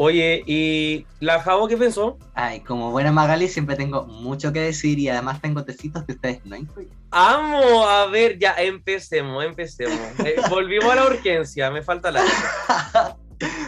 Oye, 0.00 0.44
¿y 0.46 1.06
la 1.18 1.40
Javo 1.40 1.66
qué 1.66 1.76
pensó? 1.76 2.18
Ay, 2.34 2.60
como 2.60 2.92
buena 2.92 3.10
Magali 3.10 3.48
siempre 3.48 3.74
tengo 3.74 4.04
mucho 4.06 4.52
que 4.52 4.60
decir 4.60 4.96
y 5.00 5.08
además 5.08 5.40
tengo 5.40 5.64
tecitos 5.64 6.04
que 6.04 6.12
ustedes 6.12 6.44
no 6.46 6.54
incluyen. 6.54 6.92
Amo, 7.10 7.84
a 7.88 8.06
ver, 8.06 8.38
ya 8.38 8.54
empecemos, 8.58 9.44
empecemos. 9.44 9.98
Eh, 10.24 10.36
volvimos 10.48 10.90
a 10.92 10.94
la 10.94 11.06
urgencia, 11.06 11.70
me 11.72 11.82
falta 11.82 12.12
la... 12.12 12.22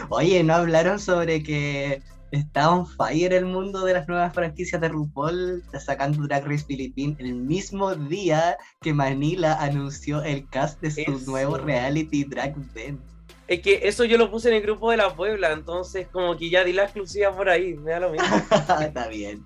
Oye, 0.09 0.41
¿no 0.43 0.53
hablaron 0.55 0.99
sobre 0.99 1.43
que 1.43 2.01
está 2.31 2.71
on 2.71 2.87
fire 2.87 3.33
el 3.33 3.45
mundo 3.45 3.83
de 3.85 3.93
las 3.93 4.07
nuevas 4.07 4.33
franquicias 4.33 4.79
de 4.81 4.87
RuPaul 4.89 5.63
sacando 5.83 6.23
Drag 6.27 6.45
Race 6.47 6.65
Philippines 6.65 7.17
el 7.19 7.35
mismo 7.35 7.93
día 7.95 8.57
que 8.81 8.93
Manila 8.93 9.55
anunció 9.61 10.23
el 10.23 10.47
cast 10.49 10.79
de 10.81 10.91
su 10.91 11.01
Eso. 11.01 11.31
nuevo 11.31 11.57
reality 11.57 12.23
Drag 12.23 12.55
Den? 12.73 12.99
Es 13.47 13.61
que 13.61 13.81
eso 13.83 14.05
yo 14.05 14.17
lo 14.17 14.31
puse 14.31 14.47
en 14.47 14.55
el 14.55 14.61
grupo 14.61 14.91
de 14.91 14.97
la 14.97 15.13
Puebla, 15.13 15.51
entonces 15.51 16.07
como 16.09 16.37
que 16.37 16.49
ya 16.49 16.63
di 16.63 16.71
la 16.71 16.83
exclusiva 16.83 17.35
por 17.35 17.49
ahí, 17.49 17.73
me 17.73 17.91
da 17.91 17.99
lo 17.99 18.11
mismo. 18.11 18.27
está 18.81 19.07
bien. 19.09 19.43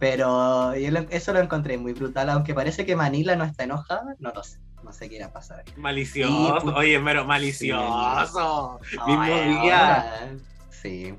Pero 0.00 0.74
yo 0.76 0.90
lo- 0.90 1.06
eso 1.10 1.32
lo 1.32 1.38
encontré 1.38 1.78
muy 1.78 1.92
brutal, 1.92 2.28
aunque 2.30 2.54
parece 2.54 2.84
que 2.84 2.96
Manila 2.96 3.36
no 3.36 3.44
está 3.44 3.62
enojada, 3.62 4.16
no 4.18 4.32
lo 4.32 4.42
sé, 4.42 4.58
no 4.82 4.92
sé 4.92 5.08
qué 5.08 5.16
irá 5.16 5.26
a 5.26 5.32
pasar. 5.32 5.62
Malicioso, 5.76 6.60
Sí, 6.62 6.66
oye, 6.74 6.98
pero 7.00 7.24
malicioso. 7.24 8.80
Mismo 9.06 9.22
Ay, 9.22 9.58
día. 9.62 10.32
Sí. 10.70 11.14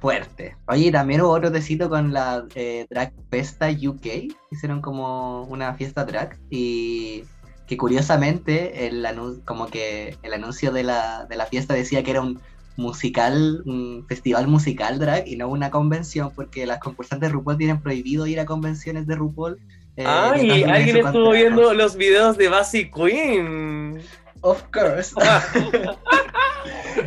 Fuerte. 0.00 0.56
Oye, 0.66 0.90
también 0.90 1.20
hubo 1.20 1.30
otro 1.30 1.52
tecito 1.52 1.90
con 1.90 2.12
la 2.12 2.46
eh, 2.54 2.86
Drag 2.88 3.12
Festa 3.30 3.68
UK. 3.70 4.34
Hicieron 4.50 4.80
como 4.80 5.44
una 5.44 5.74
fiesta 5.74 6.04
drag. 6.04 6.38
Y 6.48 7.24
que 7.66 7.76
curiosamente, 7.76 8.88
el 8.88 9.06
como 9.44 9.66
que 9.68 10.16
el 10.22 10.32
anuncio 10.32 10.72
de 10.72 10.82
la, 10.82 11.26
de 11.26 11.36
la 11.36 11.46
fiesta 11.46 11.74
decía 11.74 12.02
que 12.02 12.10
era 12.12 12.22
un 12.22 12.40
musical, 12.76 13.62
un 13.66 14.06
festival 14.08 14.48
musical 14.48 14.98
drag 14.98 15.28
y 15.28 15.36
no 15.36 15.48
una 15.48 15.70
convención, 15.70 16.32
porque 16.34 16.66
las 16.66 16.80
concursantes 16.80 17.28
de 17.28 17.32
RuPaul 17.34 17.58
tienen 17.58 17.80
prohibido 17.80 18.26
ir 18.26 18.40
a 18.40 18.46
convenciones 18.46 19.06
de 19.06 19.14
RuPaul. 19.14 19.58
eh, 19.96 20.04
Ay, 20.06 20.64
alguien 20.64 20.96
estuvo 20.96 21.30
viendo 21.30 21.74
los 21.74 21.94
videos 21.96 22.36
de 22.38 22.48
Basic 22.48 22.92
Queen. 22.92 24.00
Of 24.42 24.62
course. 24.72 25.14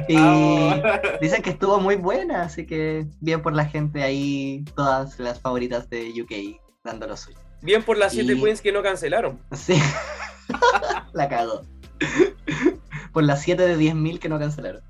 y 0.07 0.17
dicen 1.21 1.41
que 1.41 1.51
estuvo 1.51 1.79
muy 1.79 1.95
buena, 1.95 2.43
así 2.43 2.65
que 2.65 3.05
bien 3.21 3.41
por 3.41 3.53
la 3.53 3.65
gente 3.65 4.03
ahí, 4.03 4.63
todas 4.75 5.19
las 5.19 5.39
favoritas 5.39 5.89
de 5.89 6.09
UK 6.21 6.59
dando 6.83 7.07
lo 7.07 7.17
suyo. 7.17 7.37
Bien 7.61 7.83
por 7.83 7.97
las 7.97 8.11
siete 8.13 8.33
Y- 8.33 8.41
queens 8.41 8.61
que 8.61 8.71
no 8.71 8.83
cancelaron. 8.83 9.39
Sí, 9.51 9.75
la 11.13 11.29
cagó. 11.29 11.61
Por 13.13 13.23
las 13.23 13.41
7 13.43 13.65
de 13.65 13.77
10.000 13.77 14.19
que 14.19 14.27
no 14.27 14.39
cancelaron. 14.39 14.81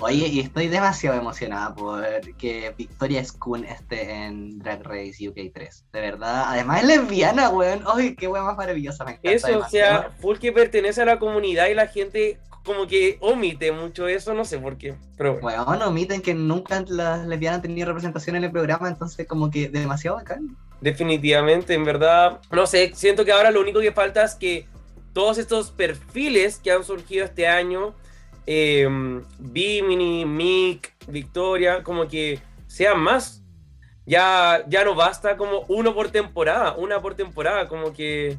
Oye, 0.00 0.28
y 0.28 0.40
estoy 0.40 0.68
demasiado 0.68 1.18
emocionada 1.18 1.74
por 1.74 2.04
que 2.36 2.74
Victoria 2.76 3.24
Skun 3.24 3.64
esté 3.64 4.24
en 4.24 4.58
Drag 4.58 4.82
Race 4.82 5.28
UK 5.28 5.52
3. 5.52 5.84
De 5.92 6.00
verdad, 6.00 6.44
además 6.48 6.82
es 6.82 6.88
lesbiana, 6.88 7.48
weón. 7.50 7.82
Ay, 7.86 8.14
qué 8.14 8.28
weón 8.28 8.46
más 8.46 8.56
maravillosa, 8.56 9.04
me 9.04 9.12
encanta. 9.12 9.30
Eso, 9.30 9.58
o 9.58 9.68
sea, 9.68 10.10
full 10.20 10.38
que 10.38 10.52
pertenece 10.52 11.02
a 11.02 11.04
la 11.04 11.18
comunidad 11.18 11.66
y 11.68 11.74
la 11.74 11.86
gente 11.86 12.38
como 12.64 12.86
que 12.86 13.16
omite 13.20 13.70
mucho 13.70 14.08
eso, 14.08 14.34
no 14.34 14.44
sé 14.44 14.58
por 14.58 14.76
qué. 14.76 14.96
Pero 15.16 15.38
bueno. 15.40 15.64
Weón, 15.64 15.82
omiten 15.82 16.20
que 16.20 16.34
nunca 16.34 16.84
las 16.88 17.26
lesbianas 17.26 17.58
han 17.58 17.62
tenido 17.62 17.86
representación 17.86 18.36
en 18.36 18.44
el 18.44 18.50
programa, 18.50 18.88
entonces 18.88 19.26
como 19.26 19.50
que 19.50 19.68
demasiado 19.68 20.16
bacán. 20.16 20.56
Definitivamente, 20.80 21.74
en 21.74 21.84
verdad, 21.84 22.40
no 22.50 22.66
sé, 22.66 22.92
siento 22.94 23.24
que 23.24 23.32
ahora 23.32 23.50
lo 23.50 23.60
único 23.60 23.80
que 23.80 23.92
falta 23.92 24.24
es 24.24 24.34
que 24.34 24.66
todos 25.14 25.38
estos 25.38 25.70
perfiles 25.70 26.58
que 26.58 26.70
han 26.70 26.84
surgido 26.84 27.24
este 27.24 27.46
año, 27.46 27.94
eh, 28.46 28.88
Bimini, 29.38 30.24
Mick, 30.24 30.92
Victoria, 31.08 31.82
como 31.82 32.06
que 32.08 32.40
sean 32.66 33.00
más. 33.00 33.42
Ya, 34.08 34.62
ya 34.68 34.84
no 34.84 34.94
basta 34.94 35.36
como 35.36 35.62
uno 35.68 35.92
por 35.94 36.10
temporada, 36.10 36.74
una 36.76 37.02
por 37.02 37.14
temporada, 37.16 37.66
como 37.66 37.92
que 37.92 38.38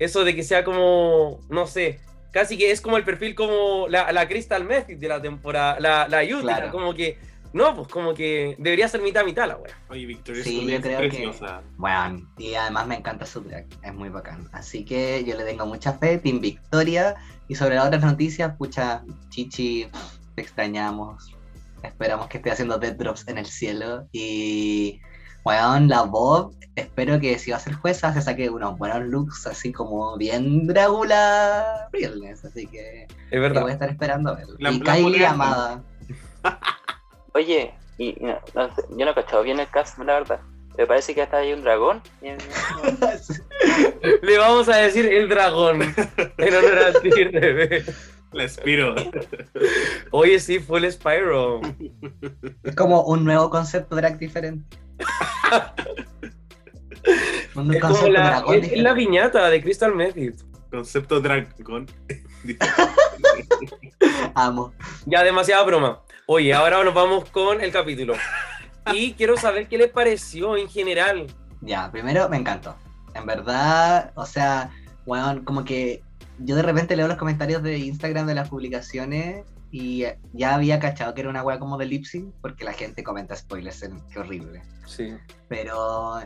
eso 0.00 0.24
de 0.24 0.34
que 0.34 0.42
sea 0.42 0.64
como, 0.64 1.38
no 1.48 1.68
sé, 1.68 2.00
casi 2.32 2.58
que 2.58 2.72
es 2.72 2.80
como 2.80 2.96
el 2.96 3.04
perfil 3.04 3.36
como 3.36 3.86
la, 3.88 4.10
la 4.10 4.26
Crystal 4.26 4.64
Method 4.64 4.96
de 4.96 5.08
la 5.08 5.22
temporada, 5.22 5.78
la, 5.78 6.08
la 6.08 6.24
Utah, 6.24 6.40
Claro. 6.42 6.70
como 6.72 6.94
que, 6.94 7.16
no, 7.52 7.76
pues 7.76 7.86
como 7.86 8.12
que 8.12 8.56
debería 8.58 8.88
ser 8.88 9.02
mitad 9.02 9.24
mitad 9.24 9.46
la 9.46 9.56
wea. 9.56 9.72
Oye, 9.88 10.04
Victoria 10.04 10.42
Sí, 10.42 10.66
yo 10.66 10.74
es 10.74 10.82
creo 10.82 11.00
que- 11.02 11.08
preciosa. 11.10 11.62
Bueno, 11.76 12.28
y 12.36 12.54
además 12.54 12.88
me 12.88 12.96
encanta 12.96 13.24
su 13.24 13.40
drag, 13.42 13.66
es 13.84 13.94
muy 13.94 14.08
bacán. 14.08 14.48
Así 14.52 14.84
que 14.84 15.22
yo 15.24 15.36
le 15.36 15.44
tengo 15.44 15.64
mucha 15.64 15.92
fe, 15.92 16.18
Team 16.18 16.40
Victoria. 16.40 17.14
Y 17.48 17.54
sobre 17.54 17.74
las 17.74 17.86
otras 17.86 18.02
noticias, 18.02 18.56
pucha, 18.56 19.02
Chichi, 19.30 19.86
te 20.34 20.42
extrañamos. 20.42 21.34
Esperamos 21.82 22.28
que 22.28 22.38
esté 22.38 22.50
haciendo 22.50 22.78
dead 22.78 22.94
drops 22.96 23.28
en 23.28 23.36
el 23.38 23.46
cielo. 23.46 24.06
Y, 24.12 25.00
weón, 25.44 25.88
la 25.88 26.02
Bob, 26.02 26.54
espero 26.74 27.20
que 27.20 27.38
si 27.38 27.50
va 27.50 27.58
a 27.58 27.60
ser 27.60 27.74
jueza 27.74 28.12
se 28.14 28.22
saque 28.22 28.48
unos 28.48 28.78
buenos 28.78 29.02
looks, 29.06 29.46
así 29.46 29.70
como 29.72 30.16
bien 30.16 30.66
Drácula 30.66 31.88
Realness. 31.92 32.44
Así 32.46 32.66
que 32.66 33.06
Es 33.30 33.40
verdad. 33.40 33.60
voy 33.62 33.70
a 33.72 33.74
estar 33.74 33.90
esperando 33.90 34.30
a 34.30 34.34
verlo. 34.36 34.56
La- 34.58 34.70
y 34.72 34.78
la 34.80 34.94
Kylie. 34.94 35.26
Amada. 35.26 35.82
Oye, 37.34 37.74
y, 37.98 38.08
y 38.10 38.16
no- 38.24 38.38
no 38.54 38.74
sé, 38.74 38.82
yo 38.90 39.04
no 39.04 39.10
he 39.10 39.14
cachado 39.14 39.42
bien 39.42 39.60
el 39.60 39.68
cast, 39.68 39.98
la 39.98 40.14
verdad. 40.14 40.40
Me 40.76 40.86
parece 40.86 41.14
que 41.14 41.22
hasta 41.22 41.38
hay 41.38 41.52
un 41.52 41.62
dragón. 41.62 42.02
Le 44.22 44.38
vamos 44.38 44.68
a 44.68 44.76
decir 44.76 45.06
el 45.06 45.28
dragón 45.28 45.82
en 45.82 46.54
honor 46.54 46.78
a 46.78 46.92
ti, 47.00 47.10
Rebe. 47.10 47.84
La 48.32 48.48
Spiro. 48.48 48.96
Oye, 50.10 50.40
sí, 50.40 50.58
fue 50.58 50.80
el 50.80 50.90
Spyro. 50.90 51.60
Es 52.64 52.74
como 52.74 53.04
un 53.04 53.24
nuevo 53.24 53.48
concepto 53.48 53.94
drag 53.94 54.18
diferente. 54.18 54.76
un 57.54 57.72
Es 57.72 57.80
como 57.80 57.94
concepto 57.94 58.10
la, 58.10 58.30
dragón 58.30 58.54
es, 58.56 58.76
la 58.76 58.92
viñata 58.92 59.48
de 59.48 59.62
Crystal 59.62 59.94
Method. 59.94 60.34
Concepto 60.70 61.20
dragón. 61.20 61.86
Amo. 64.34 64.74
Ya, 65.06 65.22
demasiada 65.22 65.62
broma. 65.62 66.02
Oye, 66.26 66.52
ahora 66.52 66.82
nos 66.82 66.94
vamos 66.94 67.30
con 67.30 67.60
el 67.60 67.70
capítulo. 67.70 68.14
Y 68.92 69.12
quiero 69.14 69.36
saber 69.36 69.68
qué 69.68 69.78
les 69.78 69.90
pareció 69.90 70.56
en 70.56 70.68
general. 70.68 71.26
Ya, 71.60 71.90
primero 71.90 72.28
me 72.28 72.36
encantó. 72.36 72.74
En 73.14 73.26
verdad, 73.26 74.12
o 74.14 74.26
sea, 74.26 74.70
weón, 75.06 75.44
como 75.44 75.64
que 75.64 76.02
yo 76.38 76.56
de 76.56 76.62
repente 76.62 76.96
leo 76.96 77.08
los 77.08 77.16
comentarios 77.16 77.62
de 77.62 77.78
Instagram 77.78 78.26
de 78.26 78.34
las 78.34 78.48
publicaciones 78.48 79.44
y 79.70 80.04
ya 80.32 80.54
había 80.54 80.78
cachado 80.78 81.14
que 81.14 81.20
era 81.22 81.30
una 81.30 81.42
wea 81.42 81.58
como 81.58 81.78
de 81.78 81.86
lip 81.86 82.04
sync 82.04 82.32
porque 82.40 82.64
la 82.64 82.72
gente 82.72 83.02
comenta 83.02 83.34
spoilers, 83.36 83.82
en- 83.82 84.00
qué 84.12 84.18
horrible. 84.18 84.62
Sí. 84.86 85.14
Pero 85.48 86.20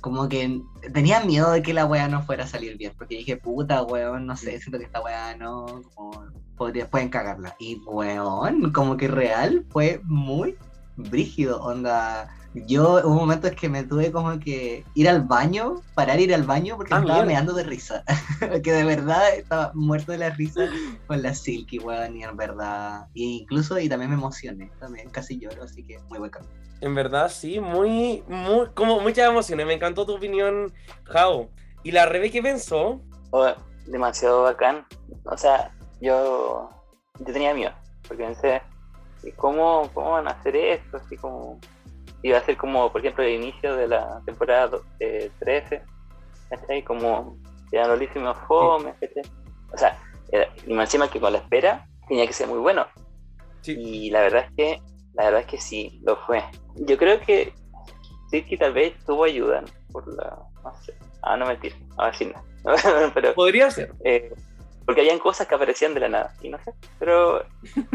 como 0.00 0.28
que 0.28 0.60
tenía 0.92 1.20
miedo 1.20 1.50
de 1.50 1.62
que 1.62 1.74
la 1.74 1.84
weá 1.86 2.06
no 2.06 2.22
fuera 2.22 2.44
a 2.44 2.46
salir 2.46 2.76
bien, 2.76 2.92
porque 2.96 3.16
dije, 3.16 3.36
puta, 3.38 3.82
weón, 3.82 4.26
no 4.26 4.36
sé, 4.36 4.60
siento 4.60 4.78
que 4.78 4.84
esta 4.84 5.00
weá 5.02 5.36
no, 5.36 5.82
como, 5.94 6.26
podría, 6.56 6.88
pueden 6.88 7.08
cagarla. 7.08 7.56
Y 7.58 7.80
weón, 7.86 8.72
como 8.72 8.96
que 8.96 9.08
real, 9.08 9.64
fue 9.70 10.00
muy 10.04 10.56
brígido, 10.96 11.60
onda. 11.62 12.28
Yo 12.54 13.02
hubo 13.04 13.14
momentos 13.14 13.50
que 13.50 13.68
me 13.68 13.84
tuve 13.84 14.10
como 14.10 14.38
que 14.40 14.82
ir 14.94 15.08
al 15.10 15.22
baño, 15.22 15.82
parar 15.94 16.18
ir 16.20 16.34
al 16.34 16.44
baño 16.44 16.76
porque 16.76 16.94
Ah, 16.94 17.00
me 17.00 17.06
estaba 17.06 17.26
meando 17.26 17.52
de 17.52 17.64
risa. 17.64 18.02
que 18.64 18.72
de 18.72 18.84
verdad 18.84 19.34
estaba 19.34 19.72
muerto 19.74 20.12
de 20.12 20.18
la 20.18 20.30
risa 20.30 20.62
con 21.06 21.22
la 21.22 21.34
Silky, 21.34 21.78
weón, 21.78 22.16
y 22.16 22.24
en 22.24 22.34
verdad. 22.36 23.08
E 23.14 23.22
incluso, 23.22 23.78
y 23.78 23.88
también 23.90 24.10
me 24.10 24.16
emocioné, 24.16 24.70
también 24.80 25.10
casi 25.10 25.38
lloro, 25.38 25.64
así 25.64 25.84
que 25.84 25.98
muy 26.08 26.18
buen 26.18 26.30
capítulo. 26.30 26.56
En 26.80 26.94
verdad, 26.94 27.30
sí, 27.30 27.60
muy, 27.60 28.22
muy, 28.28 28.68
como 28.74 29.00
muchas 29.00 29.28
emociones. 29.28 29.66
Me 29.66 29.74
encantó 29.74 30.06
tu 30.06 30.14
opinión, 30.14 30.72
Jao. 31.04 31.50
¿Y 31.82 31.92
la 31.92 32.06
Rebe 32.06 32.30
qué 32.30 32.42
pensó? 32.42 33.02
Oh, 33.30 33.52
demasiado 33.86 34.42
bacán. 34.42 34.86
O 35.24 35.36
sea, 35.36 35.72
yo, 36.00 36.70
yo 37.18 37.32
tenía 37.32 37.54
miedo, 37.54 37.72
porque 38.08 38.24
pensé, 38.24 38.62
¿y 38.72 38.75
¿cómo, 39.32 39.90
¿cómo 39.94 40.12
van 40.12 40.28
a 40.28 40.32
hacer 40.32 40.56
esto? 40.56 40.96
Así 40.98 41.16
como, 41.16 41.58
iba 42.22 42.38
a 42.38 42.44
ser 42.44 42.56
como, 42.56 42.90
por 42.92 43.00
ejemplo, 43.00 43.24
el 43.24 43.34
inicio 43.42 43.76
de 43.76 43.88
la 43.88 44.20
temporada 44.24 44.78
eh, 45.00 45.30
13, 45.40 45.82
¿cachai? 46.50 46.82
Como, 46.82 47.36
ya 47.72 47.86
lo 47.86 48.02
hice 48.02 48.20
fome, 48.46 48.94
¿cachai? 49.00 49.22
O 49.72 49.76
sea, 49.78 49.98
era- 50.30 50.48
y 50.66 50.72
más 50.72 50.84
encima 50.88 51.08
que 51.10 51.20
con 51.20 51.32
la 51.32 51.38
espera 51.38 51.86
tenía 52.08 52.26
que 52.26 52.32
ser 52.32 52.46
muy 52.48 52.58
bueno. 52.58 52.86
Sí. 53.62 53.74
Y 53.78 54.10
la 54.10 54.20
verdad 54.20 54.46
es 54.48 54.52
que, 54.56 54.82
la 55.14 55.24
verdad 55.24 55.40
es 55.40 55.46
que 55.46 55.58
sí, 55.58 56.00
lo 56.04 56.16
fue. 56.16 56.42
Yo 56.76 56.96
creo 56.96 57.20
que 57.20 57.52
sí 58.30 58.42
que 58.42 58.56
tal 58.56 58.72
vez 58.72 58.94
tuvo 59.04 59.24
ayuda 59.24 59.64
por 59.92 60.06
la, 60.14 60.38
no 60.62 60.74
sé, 60.82 60.94
ah, 61.22 61.36
no 61.36 61.46
mentir, 61.46 61.74
a 61.96 62.06
ver 62.06 62.14
si 62.14 62.26
no. 62.26 62.42
Pero, 63.14 63.34
Podría 63.34 63.70
ser. 63.70 63.92
eh, 64.04 64.32
porque 64.86 65.02
habían 65.02 65.18
cosas 65.18 65.46
que 65.46 65.54
aparecían 65.54 65.94
de 65.94 66.00
la 66.00 66.08
nada 66.08 66.34
y 66.40 66.48
no 66.48 66.58
sé 66.64 66.72
pero 66.98 67.44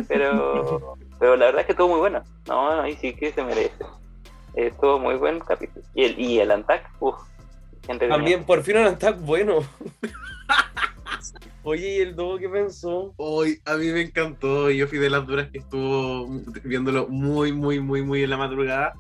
pero 0.08 0.98
pero 1.20 1.36
la 1.36 1.46
verdad 1.46 1.62
es 1.62 1.66
que 1.66 1.72
estuvo 1.72 1.88
muy 1.88 2.00
bueno 2.00 2.24
no 2.48 2.76
no 2.76 2.88
y 2.88 2.96
sí 2.98 3.14
que 3.14 3.32
se 3.32 3.44
merece 3.44 3.74
estuvo 4.54 5.00
muy 5.00 5.16
buen 5.16 5.40
capítulo 5.40 5.84
y 5.96 6.04
el 6.04 6.20
y 6.20 6.40
el 6.40 6.52
Antac 6.52 6.88
uff 7.00 7.18
También, 7.88 8.44
por 8.44 8.64
fin 8.64 8.78
un 8.78 8.86
attack 8.86 9.20
bueno. 9.20 9.60
Oye, 11.64 11.98
¿y 11.98 12.02
el 12.02 12.16
dúo 12.16 12.40
qué 12.40 12.50
pensó? 12.50 13.14
Hoy 13.18 13.60
a 13.66 13.76
mí 13.76 13.92
me 13.92 14.02
encantó. 14.02 14.72
Yo 14.72 14.88
fui 14.88 14.98
de 14.98 15.10
las 15.10 15.28
duras 15.28 15.50
que 15.52 15.60
estuvo 15.60 16.28
viéndolo 16.64 17.08
muy, 17.08 17.54
muy, 17.54 17.80
muy, 17.80 18.02
muy 18.02 18.24
en 18.24 18.32
la 18.32 18.38
madrugada. 18.38 18.94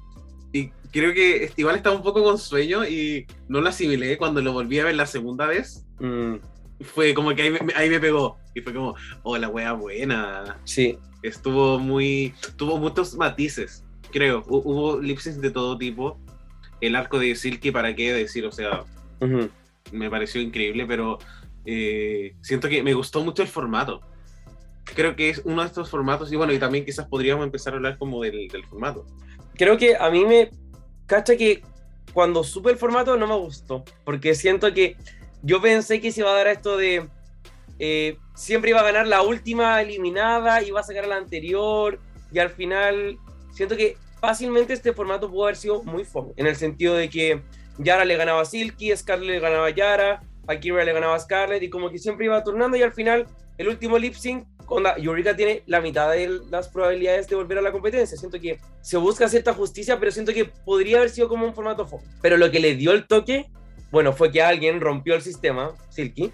Y 0.53 0.69
creo 0.91 1.13
que 1.13 1.51
igual 1.55 1.75
estaba 1.75 1.95
un 1.95 2.03
poco 2.03 2.23
con 2.23 2.37
sueño 2.37 2.85
y 2.85 3.25
no 3.47 3.61
lo 3.61 3.69
asimilé 3.69 4.17
cuando 4.17 4.41
lo 4.41 4.53
volví 4.53 4.79
a 4.79 4.85
ver 4.85 4.95
la 4.95 5.07
segunda 5.07 5.47
vez. 5.47 5.85
Mm, 5.99 6.35
Fue 6.83 7.13
como 7.13 7.33
que 7.35 7.41
ahí 7.43 7.51
me, 7.51 7.59
ahí 7.75 7.89
me 7.89 7.99
pegó. 7.99 8.37
Y 8.55 8.61
fue 8.61 8.73
como, 8.73 8.95
oh, 9.23 9.37
la 9.37 9.49
wea 9.49 9.73
buena. 9.73 10.57
sí, 10.65 10.97
Estuvo 11.23 11.77
muy. 11.79 12.33
Tuvo 12.55 12.77
muchos 12.77 13.13
matices, 13.15 13.83
creo. 14.11 14.43
Hu- 14.43 14.61
Hubo 14.65 14.99
lipsyncs 14.99 15.39
de 15.41 15.51
todo 15.51 15.77
tipo. 15.77 16.19
El 16.81 16.95
arco 16.95 17.19
de 17.19 17.35
Silky, 17.35 17.69
¿para 17.71 17.95
qué 17.95 18.11
decir? 18.11 18.43
O 18.45 18.51
sea, 18.51 18.83
ujú. 19.19 19.49
me 19.91 20.09
pareció 20.09 20.41
increíble, 20.41 20.85
pero 20.87 21.19
eh, 21.65 22.33
siento 22.41 22.67
que 22.69 22.81
me 22.81 22.95
gustó 22.95 23.23
mucho 23.23 23.43
el 23.43 23.47
formato. 23.47 24.01
Creo 24.83 25.15
que 25.15 25.29
es 25.29 25.41
uno 25.45 25.61
de 25.61 25.67
estos 25.67 25.91
formatos, 25.91 26.33
y 26.33 26.35
bueno, 26.35 26.51
y 26.53 26.57
también 26.57 26.83
quizás 26.85 27.05
podríamos 27.07 27.45
empezar 27.45 27.73
a 27.73 27.75
hablar 27.75 27.97
como 27.99 28.21
del, 28.23 28.47
del 28.47 28.65
formato. 28.65 29.05
creo 29.55 29.77
que 29.77 29.95
a 29.95 30.09
mí 30.09 30.25
me 30.25 30.49
cacha 31.05 31.37
que 31.37 31.61
cuando 32.13 32.43
supe 32.43 32.71
el 32.71 32.77
formato 32.77 33.15
no 33.15 33.27
me 33.27 33.35
gustó, 33.35 33.85
porque 34.03 34.33
siento 34.33 34.73
que 34.73 34.97
yo 35.43 35.61
pensé 35.61 36.01
que 36.01 36.11
se 36.11 36.21
iba 36.21 36.31
a 36.31 36.35
dar 36.35 36.47
esto 36.47 36.77
de 36.77 37.07
eh, 37.79 38.17
siempre 38.35 38.69
iba 38.69 38.79
a 38.79 38.83
ganar 38.83 39.07
la 39.07 39.21
última 39.21 39.81
eliminada, 39.81 40.61
iba 40.61 40.79
a 40.79 40.83
sacar 40.83 41.05
a 41.05 41.07
la 41.07 41.17
anterior, 41.17 41.99
y 42.31 42.39
al 42.39 42.49
final 42.49 43.17
siento 43.53 43.75
que 43.75 43.97
fácilmente 44.19 44.73
este 44.73 44.93
formato 44.93 45.29
pudo 45.29 45.45
haber 45.45 45.55
sido 45.55 45.83
muy 45.83 46.05
fome, 46.05 46.33
en 46.37 46.47
el 46.47 46.55
sentido 46.55 46.95
de 46.95 47.09
que 47.09 47.41
Yara 47.79 48.05
le 48.05 48.17
ganaba 48.17 48.41
a 48.41 48.45
Silky, 48.45 48.95
Scarlett 48.95 49.29
le 49.29 49.39
ganaba 49.39 49.65
a 49.65 49.71
Yara, 49.71 50.21
Akira 50.47 50.83
le 50.83 50.93
ganaba 50.93 51.15
a 51.15 51.19
Scarlett, 51.19 51.63
y 51.63 51.69
como 51.69 51.89
que 51.89 51.97
siempre 51.97 52.25
iba 52.25 52.43
turnando, 52.43 52.77
y 52.77 52.83
al 52.83 52.93
final 52.93 53.27
el 53.57 53.67
último 53.67 53.97
lip 53.97 54.13
sync, 54.13 54.45
onda, 54.67 54.95
Eureka 54.97 55.35
tiene 55.35 55.63
la 55.65 55.81
mitad 55.81 56.11
de 56.11 56.39
las 56.49 56.69
probabilidades 56.69 57.27
de 57.27 57.35
volver 57.35 57.57
a 57.57 57.61
la 57.61 57.71
competencia. 57.71 58.17
Siento 58.17 58.39
que 58.39 58.59
se 58.81 58.97
busca 58.97 59.27
cierta 59.27 59.53
justicia, 59.53 59.99
pero 59.99 60.11
siento 60.11 60.33
que 60.33 60.45
podría 60.45 60.97
haber 60.97 61.09
sido 61.09 61.27
como 61.27 61.45
un 61.45 61.53
formato 61.53 61.85
fome. 61.85 62.03
Pero 62.21 62.37
lo 62.37 62.49
que 62.49 62.59
le 62.59 62.75
dio 62.75 62.91
el 62.91 63.05
toque, 63.05 63.51
bueno, 63.91 64.13
fue 64.13 64.31
que 64.31 64.41
alguien 64.41 64.79
rompió 64.79 65.15
el 65.15 65.21
sistema, 65.21 65.71
Silky, 65.89 66.31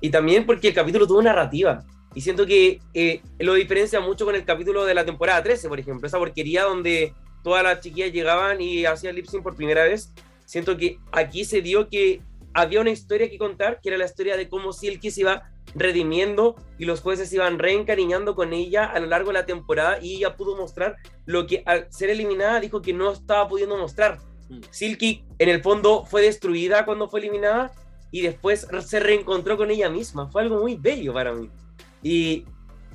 y 0.00 0.10
también 0.10 0.46
porque 0.46 0.68
el 0.68 0.74
capítulo 0.74 1.06
tuvo 1.06 1.22
narrativa. 1.22 1.84
Y 2.14 2.20
siento 2.20 2.46
que 2.46 2.80
eh, 2.94 3.20
lo 3.38 3.54
diferencia 3.54 4.00
mucho 4.00 4.24
con 4.24 4.34
el 4.34 4.44
capítulo 4.44 4.84
de 4.84 4.94
la 4.94 5.04
temporada 5.04 5.42
13, 5.42 5.68
por 5.68 5.78
ejemplo, 5.78 6.06
esa 6.06 6.18
porquería 6.18 6.64
donde 6.64 7.14
todas 7.42 7.62
las 7.62 7.80
chiquillas 7.80 8.12
llegaban 8.12 8.60
y 8.60 8.84
hacían 8.84 9.14
lip 9.14 9.26
sync 9.26 9.42
por 9.42 9.56
primera 9.56 9.84
vez. 9.84 10.12
Siento 10.44 10.76
que 10.76 10.98
aquí 11.12 11.44
se 11.44 11.62
dio 11.62 11.88
que 11.88 12.20
había 12.52 12.80
una 12.80 12.90
historia 12.90 13.30
que 13.30 13.38
contar, 13.38 13.80
que 13.80 13.90
era 13.90 13.98
la 13.98 14.06
historia 14.06 14.36
de 14.36 14.48
cómo 14.48 14.72
Silky 14.72 15.10
se 15.10 15.20
iba 15.20 15.50
redimiendo 15.74 16.56
y 16.78 16.84
los 16.84 17.00
jueces 17.00 17.28
se 17.28 17.36
iban 17.36 17.60
reencariñando 17.60 18.34
con 18.34 18.52
ella 18.52 18.86
a 18.86 18.98
lo 18.98 19.06
largo 19.06 19.28
de 19.28 19.34
la 19.34 19.46
temporada 19.46 19.98
y 20.02 20.16
ella 20.16 20.36
pudo 20.36 20.56
mostrar 20.56 20.96
lo 21.26 21.46
que 21.46 21.62
al 21.66 21.86
ser 21.92 22.10
eliminada 22.10 22.58
dijo 22.58 22.82
que 22.82 22.92
no 22.92 23.12
estaba 23.12 23.46
pudiendo 23.48 23.76
mostrar. 23.76 24.18
Mm. 24.50 24.60
Silky 24.70 25.24
en 25.38 25.48
el 25.48 25.62
fondo 25.62 26.04
fue 26.04 26.22
destruida 26.22 26.84
cuando 26.84 27.08
fue 27.08 27.20
eliminada 27.20 27.72
y 28.10 28.22
después 28.22 28.66
se 28.84 29.00
reencontró 29.00 29.56
con 29.56 29.70
ella 29.70 29.88
misma. 29.88 30.28
Fue 30.30 30.42
algo 30.42 30.60
muy 30.60 30.74
bello 30.76 31.14
para 31.14 31.32
mí. 31.32 31.48
Y 32.02 32.44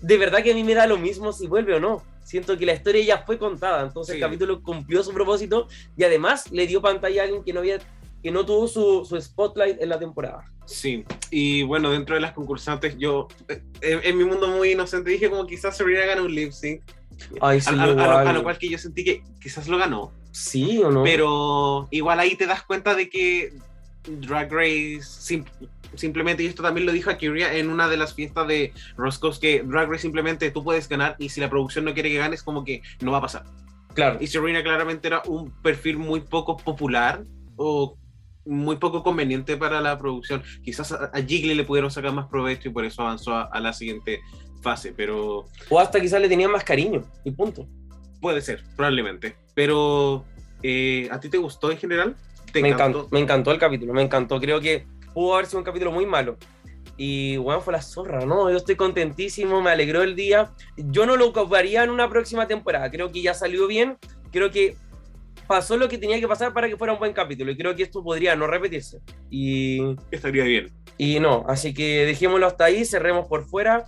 de 0.01 0.17
verdad 0.17 0.43
que 0.43 0.51
a 0.51 0.55
mí 0.55 0.63
me 0.63 0.73
da 0.75 0.85
lo 0.85 0.97
mismo 0.97 1.31
si 1.31 1.47
vuelve 1.47 1.73
o 1.73 1.79
no. 1.79 2.03
Siento 2.23 2.57
que 2.57 2.65
la 2.65 2.73
historia 2.73 3.03
ya 3.03 3.23
fue 3.25 3.37
contada, 3.37 3.83
entonces 3.83 4.13
Sí. 4.15 4.21
el 4.21 4.27
capítulo 4.27 4.61
cumplió 4.61 5.03
su 5.03 5.13
propósito 5.13 5.67
y 5.95 6.03
además 6.03 6.51
le 6.51 6.67
dio 6.67 6.81
pantalla 6.81 7.21
a 7.21 7.25
alguien 7.25 7.43
que 7.43 7.53
no 7.53 7.59
había 7.61 7.79
que 8.23 8.31
no 8.31 8.43
tuvo 8.43 8.67
su, 8.67 9.05
su 9.05 9.21
spotlight 9.21 9.79
en 9.79 9.87
la 9.89 9.99
temporada. 9.99 10.43
Sí, 10.65 11.05
y 11.29 11.61
bueno, 11.61 11.91
dentro 11.91 12.15
de 12.15 12.21
las 12.21 12.33
concursantes, 12.33 12.97
yo 12.97 13.27
eh, 13.47 13.61
en, 13.81 13.99
en 14.03 14.17
mi 14.17 14.23
mundo 14.23 14.47
muy 14.47 14.71
inocente 14.71 15.11
dije 15.11 15.29
como 15.29 15.45
quizás 15.45 15.77
Sabrina 15.77 16.05
gana 16.07 16.23
un 16.23 16.33
lip 16.33 16.51
sync. 16.51 16.81
Ay, 17.41 17.57
A, 17.57 17.61
sí, 17.61 17.69
a- 17.77 17.83
a 17.83 17.87
lo, 17.87 18.17
a 18.29 18.33
lo 18.33 18.43
cual 18.43 18.57
que 18.57 18.69
yo 18.69 18.77
sentí 18.77 19.03
que 19.03 19.23
quizás 19.41 19.67
lo 19.67 19.77
ganó. 19.77 20.11
Sí 20.31 20.79
o 20.83 20.91
no. 20.91 21.03
Pero 21.03 21.87
igual 21.91 22.19
ahí 22.19 22.35
te 22.35 22.45
das 22.47 22.63
cuenta 22.63 22.93
de 22.95 23.09
que 23.09 23.53
Drag 24.07 24.51
Race 24.51 25.01
sim- 25.01 25.45
simplemente, 25.95 26.43
y 26.43 26.47
esto 26.47 26.61
también 26.61 26.85
lo 26.85 26.91
dijo 26.91 27.09
Akiria 27.09 27.53
en 27.55 27.69
una 27.69 27.87
de 27.87 27.97
las 27.97 28.13
fiestas 28.13 28.47
de 28.47 28.73
Roscoe's, 28.97 29.39
que 29.39 29.63
Drag 29.63 29.89
Race 29.89 30.01
simplemente 30.01 30.51
tú 30.51 30.63
puedes 30.63 30.89
ganar 30.89 31.15
y 31.19 31.29
si 31.29 31.39
la 31.39 31.49
producción 31.49 31.85
no 31.85 31.93
quiere 31.93 32.09
que 32.09 32.17
ganes, 32.17 32.43
como 32.43 32.63
que 32.65 32.81
no 33.01 33.11
va 33.11 33.19
a 33.19 33.21
pasar. 33.21 33.45
claro. 33.93 34.17
Y 34.19 34.27
Serena 34.27 34.61
claramente 34.61 35.07
era 35.07 35.21
un 35.25 35.51
perfil 35.61 35.97
muy 35.97 36.19
poco 36.19 36.57
popular 36.57 37.23
o 37.55 37.97
muy 38.45 38.75
poco 38.75 39.01
conveniente 39.03 39.57
para 39.57 39.79
la 39.81 39.97
producción. 39.97 40.43
Quizás 40.63 40.91
a, 40.91 41.05
a 41.13 41.21
Jiggly 41.21 41.55
le 41.55 41.63
pudieron 41.63 41.89
sacar 41.89 42.11
más 42.13 42.27
provecho 42.27 42.67
y 42.69 42.71
por 42.73 42.83
eso 42.85 43.01
avanzó 43.01 43.33
a, 43.33 43.43
a 43.43 43.59
la 43.61 43.71
siguiente 43.73 44.19
fase, 44.61 44.93
pero 44.95 45.45
O 45.69 45.79
hasta 45.79 45.99
quizás 45.99 46.21
le 46.21 46.29
tenían 46.29 46.51
más 46.51 46.63
cariño 46.63 47.03
y 47.23 47.31
punto. 47.31 47.67
puede 48.21 48.41
ser, 48.41 48.63
probablemente. 48.75 49.35
Pero, 49.53 50.25
eh, 50.63 51.07
¿a 51.11 51.19
ti 51.19 51.29
te 51.29 51.37
gustó 51.37 51.71
en 51.71 51.77
general? 51.77 52.15
¿Te 52.51 52.61
Me 52.61 52.69
encantó, 52.69 53.07
me 53.11 53.19
encantó 53.19 53.51
el 53.51 53.59
capítulo, 53.59 53.93
me 53.93 54.01
encantó. 54.01 54.39
Creo 54.39 54.59
que 54.59 54.85
pudo 55.13 55.35
haber 55.35 55.45
sido 55.45 55.59
un 55.59 55.65
capítulo 55.65 55.91
muy 55.91 56.05
malo. 56.05 56.37
Y 56.97 57.37
bueno, 57.37 57.59
fue 57.61 57.73
la 57.73 57.81
zorra, 57.81 58.25
¿no? 58.25 58.49
Yo 58.49 58.57
estoy 58.57 58.75
contentísimo, 58.75 59.61
me 59.61 59.69
alegró 59.71 60.01
el 60.01 60.15
día. 60.15 60.51
Yo 60.77 61.05
no 61.05 61.17
lo 61.17 61.27
ocuparía 61.27 61.83
en 61.83 61.89
una 61.89 62.09
próxima 62.09 62.47
temporada. 62.47 62.89
Creo 62.89 63.11
que 63.11 63.21
ya 63.21 63.33
salió 63.33 63.67
bien. 63.67 63.97
Creo 64.31 64.49
que 64.49 64.77
pasó 65.47 65.77
lo 65.77 65.89
que 65.89 65.97
tenía 65.97 66.19
que 66.19 66.27
pasar 66.27 66.53
para 66.53 66.69
que 66.69 66.77
fuera 66.77 66.93
un 66.93 66.99
buen 66.99 67.11
capítulo. 67.13 67.51
Y 67.51 67.57
creo 67.57 67.75
que 67.75 67.83
esto 67.83 68.01
podría 68.01 68.35
no 68.35 68.47
repetirse. 68.47 69.01
Y, 69.29 69.81
Estaría 70.09 70.45
bien. 70.45 70.71
y 70.97 71.19
no, 71.19 71.45
así 71.49 71.73
que 71.73 72.05
dejémoslo 72.05 72.47
hasta 72.47 72.65
ahí, 72.65 72.85
cerremos 72.85 73.27
por 73.27 73.45
fuera. 73.45 73.85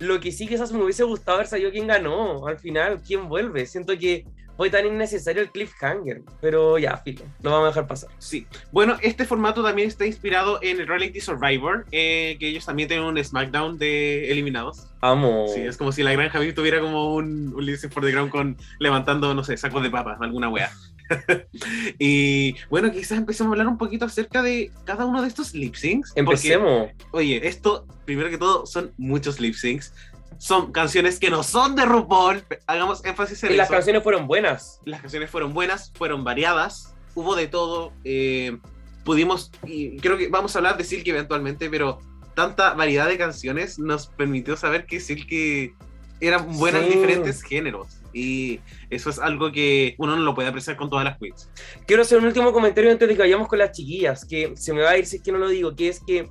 Lo 0.00 0.18
que 0.18 0.32
sí 0.32 0.46
quizás 0.46 0.72
me 0.72 0.82
hubiese 0.82 1.04
gustado 1.04 1.36
haber 1.36 1.46
sabido 1.46 1.70
quién 1.70 1.86
ganó 1.86 2.46
al 2.46 2.58
final, 2.58 3.00
quién 3.06 3.28
vuelve. 3.28 3.66
Siento 3.66 3.96
que 3.96 4.24
fue 4.56 4.68
tan 4.68 4.84
innecesario 4.84 5.40
el 5.40 5.50
cliffhanger, 5.50 6.22
pero 6.40 6.76
ya, 6.76 6.96
filo, 6.98 7.24
lo 7.42 7.50
vamos 7.50 7.64
a 7.64 7.68
dejar 7.68 7.86
pasar. 7.86 8.10
Sí. 8.18 8.46
Bueno, 8.72 8.98
este 9.00 9.24
formato 9.24 9.62
también 9.62 9.88
está 9.88 10.04
inspirado 10.04 10.58
en 10.62 10.80
el 10.80 10.86
Reality 10.86 11.18
Survivor, 11.18 11.86
eh, 11.92 12.36
que 12.38 12.48
ellos 12.48 12.66
también 12.66 12.86
tienen 12.86 13.06
un 13.06 13.24
SmackDown 13.24 13.78
de 13.78 14.30
eliminados. 14.30 14.88
Amo. 15.00 15.46
Sí, 15.54 15.60
es 15.60 15.78
como 15.78 15.92
si 15.92 16.02
la 16.02 16.12
Granja 16.12 16.38
tuviera 16.54 16.78
como 16.80 17.14
un, 17.14 17.54
un 17.54 17.64
Listen 17.64 17.90
for 17.90 18.04
the 18.04 18.10
Ground 18.10 18.30
con 18.30 18.58
levantando, 18.78 19.34
no 19.34 19.44
sé, 19.44 19.56
sacos 19.56 19.82
de 19.82 19.88
papas, 19.88 20.18
alguna 20.20 20.50
wea. 20.50 20.70
y 21.98 22.54
bueno, 22.68 22.90
quizás 22.92 23.18
empecemos 23.18 23.50
a 23.50 23.52
hablar 23.52 23.68
un 23.68 23.78
poquito 23.78 24.04
acerca 24.04 24.42
de 24.42 24.70
cada 24.84 25.04
uno 25.06 25.22
de 25.22 25.28
estos 25.28 25.54
lip 25.54 25.74
syncs. 25.74 26.10
porque, 26.10 26.20
Empecemos. 26.20 26.90
Oye, 27.12 27.46
esto, 27.46 27.86
primero 28.04 28.30
que 28.30 28.38
todo, 28.38 28.66
son 28.66 28.92
muchos 28.96 29.40
lip 29.40 29.54
syncs. 29.54 29.92
Son 30.38 30.72
canciones 30.72 31.18
que 31.18 31.28
no 31.28 31.42
son 31.42 31.76
de 31.76 31.84
RuPaul. 31.84 32.42
Hagamos 32.66 33.04
énfasis 33.04 33.42
en 33.44 33.52
Y 33.52 33.56
las 33.56 33.68
canciones 33.68 34.02
fueron 34.02 34.26
buenas. 34.26 34.80
Las 34.86 35.02
canciones 35.02 35.28
fueron 35.30 35.52
buenas, 35.52 35.92
fueron 35.94 36.24
variadas, 36.24 36.94
hubo 37.14 37.36
de 37.36 37.46
todo. 37.46 37.92
eh, 38.04 38.56
pudimos, 39.04 39.50
y 39.66 39.96
creo 39.98 40.16
que 40.18 40.28
vamos 40.28 40.54
a 40.54 40.58
hablar 40.58 40.76
de 40.76 40.84
Silky 40.84 41.10
eventualmente, 41.10 41.68
pero 41.70 41.98
tanta 42.34 42.74
variedad 42.74 43.08
de 43.08 43.16
canciones 43.18 43.78
nos 43.78 44.06
permitió 44.08 44.56
saber 44.58 44.84
que 44.86 45.00
Silky 45.00 45.72
eran 46.20 46.46
buenas 46.58 46.82
en 46.82 46.88
Sí. 46.90 46.94
diferentes 46.96 47.42
géneros. 47.42 47.99
Y 48.12 48.60
eso 48.90 49.10
es 49.10 49.18
algo 49.18 49.52
que 49.52 49.94
uno 49.98 50.16
no 50.16 50.22
lo 50.22 50.34
puede 50.34 50.48
apreciar 50.48 50.76
con 50.76 50.90
todas 50.90 51.04
las 51.04 51.18
queens. 51.18 51.50
Quiero 51.86 52.02
hacer 52.02 52.18
un 52.18 52.26
último 52.26 52.52
comentario 52.52 52.90
antes 52.90 53.08
de 53.08 53.14
que 53.14 53.22
vayamos 53.22 53.48
con 53.48 53.58
las 53.58 53.72
chiquillas, 53.72 54.24
que 54.24 54.52
se 54.56 54.72
me 54.72 54.82
va 54.82 54.90
a 54.90 54.98
ir 54.98 55.06
si 55.06 55.16
es 55.16 55.22
que 55.22 55.32
no 55.32 55.38
lo 55.38 55.48
digo, 55.48 55.74
que 55.74 55.88
es 55.88 56.00
que 56.00 56.28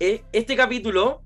eh, 0.00 0.22
este 0.32 0.56
capítulo 0.56 1.22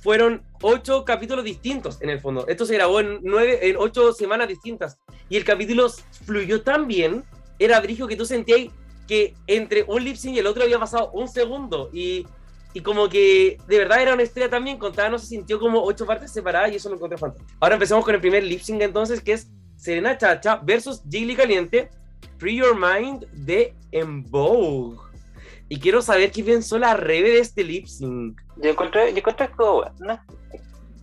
fueron 0.00 0.42
ocho 0.60 1.04
capítulos 1.04 1.44
distintos 1.44 2.00
en 2.02 2.10
el 2.10 2.20
fondo. 2.20 2.46
Esto 2.46 2.66
se 2.66 2.74
grabó 2.74 3.00
en 3.00 3.20
nueve, 3.22 3.68
en 3.68 3.76
ocho 3.78 4.12
semanas 4.12 4.48
distintas. 4.48 4.98
Y 5.28 5.36
el 5.36 5.44
capítulo 5.44 5.88
fluyó 6.24 6.62
tan 6.62 6.86
bien, 6.86 7.24
era 7.58 7.80
brillo 7.80 8.06
que 8.06 8.16
tú 8.16 8.26
sentías 8.26 8.70
que 9.06 9.34
entre 9.46 9.84
un 9.84 10.04
lip 10.04 10.16
sync 10.16 10.36
y 10.36 10.38
el 10.38 10.46
otro 10.46 10.62
había 10.62 10.78
pasado 10.78 11.10
un 11.12 11.28
segundo. 11.28 11.90
Y, 11.92 12.26
y 12.74 12.80
como 12.82 13.08
que 13.08 13.56
de 13.66 13.78
verdad 13.78 14.02
era 14.02 14.12
una 14.12 14.22
historia 14.24 14.50
también 14.50 14.76
contada, 14.78 15.08
no 15.08 15.18
se 15.18 15.26
sintió 15.28 15.58
como 15.58 15.82
ocho 15.82 16.04
partes 16.04 16.30
separadas 16.32 16.70
y 16.72 16.76
eso 16.76 16.90
lo 16.90 16.96
encontré 16.96 17.16
fantástico. 17.16 17.56
Ahora 17.60 17.74
empezamos 17.76 18.04
con 18.04 18.14
el 18.14 18.20
primer 18.20 18.42
lip 18.44 18.60
sync 18.60 18.82
entonces, 18.82 19.22
que 19.22 19.32
es 19.32 19.48
Serena 19.76 20.18
Chacha 20.18 20.56
versus 20.62 21.02
Jiggly 21.08 21.36
Caliente. 21.36 21.88
Free 22.38 22.56
Your 22.56 22.74
Mind 22.74 23.26
de 23.32 23.74
En 23.92 24.24
Vogue. 24.24 24.98
Y 25.68 25.78
quiero 25.78 26.02
saber 26.02 26.30
qué 26.32 26.42
pensó 26.42 26.78
la 26.78 26.94
Rebe 26.94 27.30
de 27.30 27.38
este 27.38 27.62
lip 27.62 27.86
sync. 27.86 28.38
Yo 28.56 28.70
encontré, 28.70 29.12
yo 29.12 29.18
encontré. 29.18 29.48
No, 30.00 30.20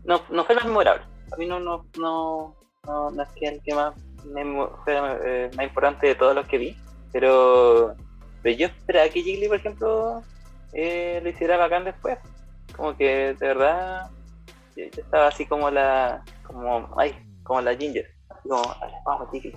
no, 0.03 0.21
no 0.29 0.43
fue 0.45 0.55
lo 0.55 0.62
memorable. 0.65 1.03
A 1.31 1.38
mí 1.38 1.45
no, 1.45 1.60
no, 1.60 1.86
no, 1.97 2.55
no, 2.86 3.12
no 3.12 3.23
es 3.23 3.29
que 3.29 3.47
el 3.47 3.62
que 3.63 3.73
más 3.73 3.95
memo- 4.25 4.77
fue 4.84 4.95
eh, 5.25 5.49
más 5.55 5.65
importante 5.65 6.07
de 6.07 6.15
todos 6.15 6.36
los 6.36 6.45
que 6.47 6.57
vi. 6.57 6.77
Pero, 7.13 7.95
pero 8.43 8.57
yo 8.57 8.67
esperaba 8.67 9.07
que 9.10 9.21
Jiggly, 9.23 9.47
por 9.47 9.57
ejemplo, 9.57 10.23
eh, 10.73 11.19
lo 11.23 11.29
hiciera 11.29 11.57
bacán 11.57 11.86
después. 11.86 12.17
Como 12.75 12.95
que 12.95 13.34
de 13.34 13.47
verdad 13.47 14.10
yo, 14.75 14.86
yo 14.86 15.01
estaba 15.01 15.27
así 15.27 15.45
como 15.45 15.69
la, 15.69 16.23
como, 16.43 16.89
ay, 16.97 17.15
como 17.43 17.62
la 17.62 17.75
Ginger. 17.75 18.07
Así 18.29 18.49
como, 18.49 18.62
"Dale, 18.79 18.93
vamos 19.05 19.29
Jiggly. 19.31 19.51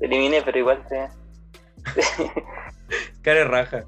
Lo 0.00 0.06
eliminé, 0.06 0.42
pero 0.42 0.58
igual 0.58 0.84
se, 0.88 1.08
Cara 3.22 3.44
raja. 3.44 3.84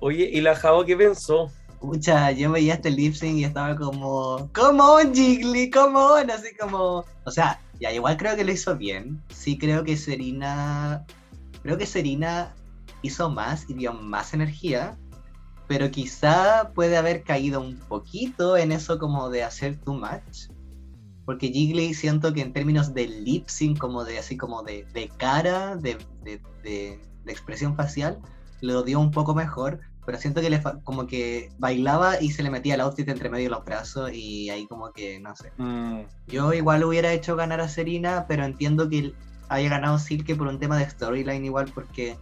Oye, 0.00 0.28
¿y 0.32 0.40
la 0.40 0.54
Javo 0.54 0.84
qué 0.84 0.96
pensó? 0.96 1.50
Pucha, 1.80 2.30
yo 2.32 2.52
veía 2.52 2.74
este 2.74 2.90
lip 2.90 3.14
sync 3.14 3.38
y 3.38 3.44
estaba 3.44 3.74
como, 3.76 4.50
come 4.52 4.82
on, 4.82 5.14
Jiggly, 5.14 5.70
come 5.70 5.98
on, 5.98 6.30
así 6.30 6.54
como, 6.56 7.04
o 7.24 7.30
sea, 7.30 7.58
ya 7.80 7.90
igual 7.90 8.18
creo 8.18 8.36
que 8.36 8.44
lo 8.44 8.52
hizo 8.52 8.76
bien. 8.76 9.22
Sí 9.30 9.56
creo 9.56 9.82
que 9.82 9.96
Serena, 9.96 11.06
creo 11.62 11.78
que 11.78 11.86
Serena 11.86 12.54
hizo 13.02 13.30
más 13.30 13.64
y 13.68 13.74
dio 13.74 13.94
más 13.94 14.34
energía, 14.34 14.98
pero 15.70 15.88
quizá 15.92 16.72
puede 16.74 16.96
haber 16.96 17.22
caído 17.22 17.60
un 17.60 17.76
poquito 17.76 18.56
en 18.56 18.72
eso 18.72 18.98
como 18.98 19.30
de 19.30 19.44
hacer 19.44 19.78
too 19.78 19.94
much. 19.94 20.50
Porque 21.24 21.46
Jiggly 21.46 21.94
siento 21.94 22.32
que 22.32 22.40
en 22.40 22.52
términos 22.52 22.92
de 22.92 23.06
lip 23.06 23.46
sync, 23.46 23.78
como 23.78 24.02
de 24.02 24.18
así 24.18 24.36
como 24.36 24.64
de, 24.64 24.84
de 24.92 25.08
cara, 25.16 25.76
de, 25.76 25.96
de- 26.24 26.42
de- 26.64 27.00
expresión 27.24 27.76
facial, 27.76 28.18
lo 28.60 28.82
dio 28.82 28.98
un 28.98 29.12
poco 29.12 29.32
mejor, 29.32 29.78
pero 30.04 30.18
siento 30.18 30.40
que 30.40 30.50
le 30.50 30.60
como 30.82 31.06
que 31.06 31.52
bailaba 31.60 32.20
y 32.20 32.32
se 32.32 32.42
le 32.42 32.50
metía 32.50 32.74
el 32.74 32.80
outfit 32.80 33.08
entre 33.08 33.30
medio 33.30 33.44
de 33.44 33.50
los 33.54 33.64
brazos 33.64 34.10
y 34.12 34.50
ahí 34.50 34.66
como 34.66 34.90
que, 34.90 35.20
no 35.20 35.36
sé. 35.36 35.52
Yo 36.26 36.52
igual 36.52 36.82
hubiera 36.82 37.12
hecho 37.12 37.36
ganar 37.36 37.60
a 37.60 37.68
Serena, 37.68 38.24
pero 38.26 38.44
entiendo 38.44 38.88
que 38.88 39.12
haya 39.48 39.68
ganado 39.68 40.00
Silke 40.00 40.34
por 40.34 40.48
un 40.48 40.58
tema 40.58 40.76
de 40.78 40.90
storyline 40.90 41.44
igual, 41.44 41.70
porque 41.72 42.18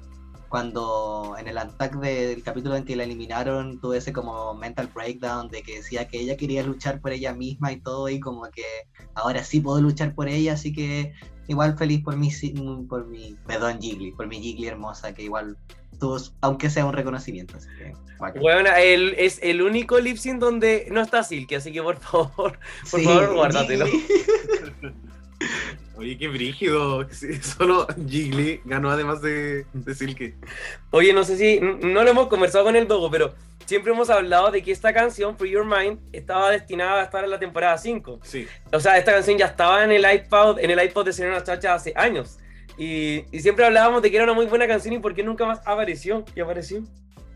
cuando 0.48 1.36
en 1.38 1.46
el 1.48 1.58
attack 1.58 1.96
del 1.96 2.42
capítulo 2.42 2.76
en 2.76 2.84
que 2.84 2.96
la 2.96 3.04
eliminaron, 3.04 3.80
tuve 3.80 3.98
ese 3.98 4.12
como 4.12 4.54
mental 4.54 4.88
breakdown 4.94 5.48
de 5.48 5.62
que 5.62 5.76
decía 5.76 6.08
que 6.08 6.18
ella 6.20 6.36
quería 6.36 6.62
luchar 6.62 7.00
por 7.00 7.12
ella 7.12 7.34
misma 7.34 7.70
y 7.72 7.80
todo, 7.80 8.08
y 8.08 8.18
como 8.20 8.42
que 8.50 8.64
ahora 9.14 9.44
sí 9.44 9.60
puedo 9.60 9.80
luchar 9.80 10.14
por 10.14 10.28
ella, 10.28 10.54
así 10.54 10.72
que 10.72 11.12
igual 11.48 11.76
feliz 11.76 12.02
por 12.02 12.16
mi, 12.16 12.30
si- 12.30 12.54
por 12.88 13.06
mi, 13.06 13.36
perdón 13.46 13.80
Jiggly, 13.80 14.12
por 14.12 14.26
mi 14.26 14.40
Jiggly 14.40 14.66
hermosa, 14.68 15.12
que 15.14 15.22
igual 15.22 15.56
tuvo, 16.00 16.18
aunque 16.40 16.70
sea 16.70 16.86
un 16.86 16.92
reconocimiento, 16.92 17.56
así 17.56 17.68
que. 17.78 17.92
Bueno, 18.40 18.70
el, 18.76 19.14
es 19.16 19.38
el 19.42 19.62
único 19.62 20.00
lip 20.00 20.16
sync 20.16 20.38
donde 20.40 20.88
no 20.90 21.00
está 21.00 21.22
Silky, 21.22 21.54
así 21.56 21.72
que 21.72 21.82
por 21.82 21.98
favor, 21.98 22.58
por 22.90 23.00
Sí, 23.00 23.04
favor, 23.04 23.34
guárdatelo. 23.34 23.86
Oye, 25.96 26.16
qué 26.18 26.28
brígido. 26.28 27.06
Solo 27.42 27.86
Jiggly 28.08 28.60
ganó 28.64 28.90
además 28.90 29.20
de, 29.22 29.66
de 29.72 29.94
Silky. 29.94 30.34
Oye, 30.90 31.12
no 31.12 31.24
sé 31.24 31.36
si, 31.36 31.60
no 31.60 32.02
lo 32.04 32.10
hemos 32.10 32.28
conversado 32.28 32.64
con 32.64 32.76
el 32.76 32.86
Dogo, 32.86 33.10
pero 33.10 33.34
siempre 33.66 33.92
hemos 33.92 34.08
hablado 34.10 34.50
de 34.50 34.62
que 34.62 34.70
esta 34.72 34.92
canción, 34.92 35.36
Free 35.36 35.50
Your 35.50 35.64
Mind, 35.66 35.98
estaba 36.12 36.50
destinada 36.50 37.00
a 37.00 37.04
estar 37.04 37.24
en 37.24 37.30
la 37.30 37.38
temporada 37.38 37.76
5. 37.78 38.20
Sí. 38.22 38.46
O 38.72 38.80
sea, 38.80 38.96
esta 38.98 39.12
canción 39.12 39.38
ya 39.38 39.46
estaba 39.46 39.82
en 39.84 39.90
el 39.92 40.04
iPod, 40.10 40.58
en 40.60 40.70
el 40.70 40.82
iPod 40.84 41.04
de 41.06 41.12
Serena 41.12 41.42
Chacha 41.42 41.74
hace 41.74 41.92
años. 41.96 42.38
Y, 42.78 43.24
y 43.32 43.40
siempre 43.40 43.64
hablábamos 43.64 44.00
de 44.02 44.10
que 44.10 44.16
era 44.16 44.24
una 44.24 44.34
muy 44.34 44.46
buena 44.46 44.68
canción 44.68 44.94
y 44.94 45.00
por 45.00 45.12
qué 45.14 45.22
nunca 45.24 45.44
más 45.46 45.60
apareció. 45.66 46.24
Y 46.36 46.40
apareció. 46.40 46.80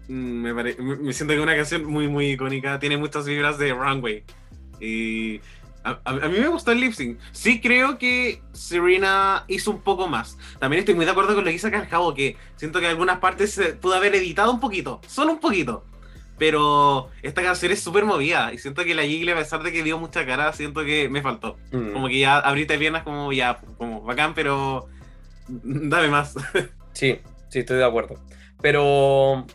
Mm, 0.08 0.42
Me, 0.42 0.54
pare- 0.54 0.76
me- 0.78 0.96
me 0.96 1.12
siento 1.12 1.32
que 1.34 1.38
es 1.38 1.42
una 1.42 1.56
canción 1.56 1.84
muy, 1.84 2.06
muy 2.06 2.30
icónica. 2.30 2.78
Tiene 2.78 2.96
muchas 2.96 3.26
vibras 3.26 3.58
de 3.58 3.72
Runway. 3.74 4.22
Y 4.80 5.40
a, 5.84 5.90
a- 6.04 6.10
a 6.10 6.28
mí 6.28 6.38
me 6.38 6.48
gustó 6.48 6.72
el 6.72 6.80
lip 6.80 6.92
sync. 6.92 7.18
Sí 7.32 7.60
creo 7.60 7.98
que 7.98 8.42
Serena 8.52 9.44
hizo 9.48 9.70
un 9.70 9.80
poco 9.82 10.08
más. 10.08 10.38
También 10.58 10.80
estoy 10.80 10.94
muy 10.94 11.04
de 11.04 11.10
acuerdo 11.10 11.34
con 11.34 11.44
lo 11.44 11.48
que 11.48 11.52
dice 11.52 11.66
acá 11.68 11.80
el 11.80 11.86
Jabo, 11.88 12.14
que 12.14 12.36
siento 12.56 12.78
que 12.80 12.86
en 12.86 12.90
algunas 12.92 13.18
partes 13.18 13.52
se 13.52 13.74
pudo 13.74 13.94
haber 13.94 14.14
editado 14.14 14.52
un 14.52 14.60
poquito. 14.60 15.00
Solo 15.06 15.32
un 15.32 15.40
poquito. 15.40 15.84
Pero 16.38 17.10
esta 17.22 17.42
canción 17.42 17.70
es 17.72 17.80
súper 17.80 18.04
movida. 18.04 18.52
Y 18.52 18.58
siento 18.58 18.84
que 18.84 18.94
la 18.94 19.02
Jiggly, 19.04 19.30
a 19.32 19.36
pesar 19.36 19.62
de 19.62 19.70
que 19.70 19.82
dio 19.84 19.98
mucha 19.98 20.26
cara, 20.26 20.52
siento 20.52 20.84
que 20.84 21.08
me 21.08 21.22
faltó. 21.22 21.56
Mm. 21.70 21.92
Como 21.92 22.08
que 22.08 22.18
ya 22.18 22.38
abriste 22.38 22.78
piernas 22.78 23.02
como 23.04 23.32
ya, 23.32 23.60
como 23.78 24.02
bacán, 24.02 24.34
pero 24.34 24.88
dame 25.48 26.08
más. 26.08 26.34
Sí, 26.94 27.18
sí, 27.48 27.60
estoy 27.60 27.78
de 27.78 27.84
acuerdo. 27.86 28.16
Pero, 28.60 29.46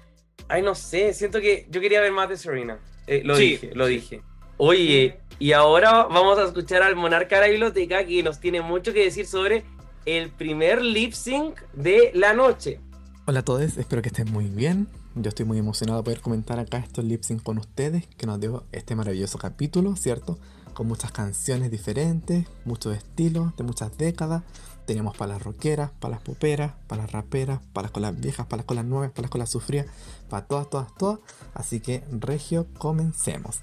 ay, 0.49 0.61
no 0.63 0.73
sé, 0.73 1.13
siento 1.13 1.39
que 1.39 1.67
yo 1.69 1.79
quería 1.81 2.01
ver 2.01 2.11
más 2.11 2.27
de 2.29 2.35
Serena. 2.37 2.79
Eh, 3.05 3.21
lo 3.23 3.35
Sí, 3.35 3.43
dije, 3.51 3.71
lo 3.75 3.85
sí. 3.87 3.93
dije. 3.93 4.21
Oye, 4.57 5.19
y 5.39 5.52
ahora 5.52 6.06
vamos 6.06 6.39
a 6.39 6.45
escuchar 6.45 6.82
al 6.82 6.95
monarca 6.95 7.36
de 7.36 7.41
la 7.41 7.47
biblioteca 7.50 8.06
que 8.06 8.23
nos 8.23 8.39
tiene 8.39 8.62
mucho 8.62 8.93
que 8.93 9.04
decir 9.04 9.28
sobre 9.28 9.65
el 10.06 10.32
primer 10.32 10.82
lip 10.82 11.13
sync 11.13 11.60
de 11.73 12.12
la 12.13 12.34
noche. 12.34 12.80
Hola 13.26 13.41
a 13.41 13.43
todos, 13.43 13.78
espero 13.78 14.02
que 14.02 14.08
estén 14.08 14.32
muy 14.32 14.45
bien. 14.45 14.88
Yo 15.15 15.30
estoy 15.30 15.45
muy 15.45 15.58
emocionado 15.58 16.00
de 16.00 16.04
poder 16.04 16.21
comentar 16.21 16.60
acá 16.60 16.78
estos 16.78 17.04
lip 17.04 17.23
sync 17.23 17.43
con 17.43 17.58
ustedes, 17.58 18.08
que 18.17 18.26
nos 18.26 18.39
dio 18.39 18.65
este 18.71 18.95
maravilloso 18.95 19.38
capítulo, 19.38 19.95
¿cierto? 19.95 20.39
Con 20.73 20.88
muchas 20.88 21.12
canciones 21.12 21.71
diferentes, 21.71 22.45
muchos 22.65 22.95
estilos, 22.95 23.56
de 23.58 23.63
muchas 23.63 23.97
décadas. 23.97 24.43
Teníamos 24.86 25.17
para 25.17 25.34
las 25.34 25.41
rockeras, 25.41 25.91
para 26.00 26.13
las 26.13 26.21
poperas, 26.21 26.73
para 26.88 27.02
las 27.02 27.12
raperas, 27.12 27.60
para 27.73 27.88
las 27.88 27.91
colas 27.91 28.17
viejas, 28.17 28.45
para 28.45 28.60
las 28.60 28.65
colas 28.65 28.86
nuevas, 28.86 29.12
para 29.12 29.23
las 29.23 29.32
colas 29.32 29.50
sufridas, 29.50 29.88
para 30.30 30.45
todas, 30.45 30.69
todas, 30.69 30.95
todas. 30.95 31.19
Así 31.54 31.82
que, 31.82 32.04
Regio, 32.12 32.67
comencemos. 32.78 33.60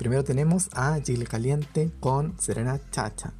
Primero 0.00 0.24
tenemos 0.24 0.70
a 0.72 0.98
Jiggly 0.98 1.26
Caliente 1.26 1.92
con 2.00 2.34
Serena 2.40 2.80
Chacha. 2.90 3.34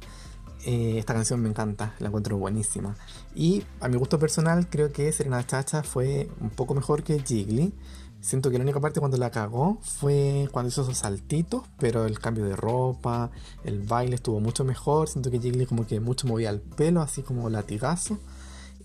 Eh, 0.63 0.99
esta 0.99 1.15
canción 1.15 1.41
me 1.41 1.49
encanta, 1.49 1.95
la 1.97 2.09
encuentro 2.09 2.37
buenísima. 2.37 2.95
Y 3.33 3.63
a 3.79 3.87
mi 3.87 3.97
gusto 3.97 4.19
personal, 4.19 4.69
creo 4.69 4.91
que 4.91 5.11
Serena 5.11 5.43
Chacha 5.43 5.81
fue 5.81 6.29
un 6.39 6.51
poco 6.51 6.75
mejor 6.75 7.01
que 7.01 7.19
Jiggly. 7.19 7.73
Siento 8.19 8.51
que 8.51 8.59
la 8.59 8.63
única 8.63 8.79
parte 8.79 8.99
cuando 8.99 9.17
la 9.17 9.31
cagó 9.31 9.79
fue 9.81 10.49
cuando 10.51 10.69
hizo 10.69 10.83
esos 10.83 10.99
saltitos, 10.99 11.63
pero 11.79 12.05
el 12.05 12.19
cambio 12.19 12.45
de 12.45 12.55
ropa, 12.55 13.31
el 13.63 13.79
baile 13.79 14.13
estuvo 14.13 14.39
mucho 14.39 14.63
mejor. 14.63 15.09
Siento 15.09 15.31
que 15.31 15.39
Jiggly 15.39 15.65
como 15.65 15.87
que 15.87 15.99
mucho 15.99 16.27
movía 16.27 16.51
el 16.51 16.61
pelo, 16.61 17.01
así 17.01 17.23
como 17.23 17.49
latigazo. 17.49 18.19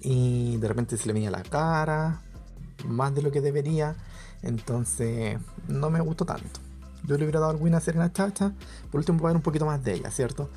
Y 0.00 0.56
de 0.56 0.66
repente 0.66 0.96
se 0.96 1.08
le 1.08 1.12
venía 1.12 1.30
la 1.30 1.42
cara, 1.42 2.22
más 2.86 3.14
de 3.14 3.20
lo 3.20 3.30
que 3.30 3.42
debería. 3.42 3.96
Entonces, 4.40 5.38
no 5.68 5.90
me 5.90 6.00
gustó 6.00 6.24
tanto. 6.24 6.65
Yo 7.04 7.16
le 7.16 7.24
hubiera 7.24 7.40
dado 7.40 7.52
el 7.52 7.62
win 7.62 7.74
a 7.74 7.80
Serena 7.80 8.12
Chacha. 8.12 8.52
Por 8.90 8.98
último, 9.00 9.18
para 9.18 9.28
ver 9.28 9.36
un 9.36 9.42
poquito 9.42 9.66
más 9.66 9.82
de 9.82 9.94
ella, 9.94 10.10
¿cierto? 10.10 10.50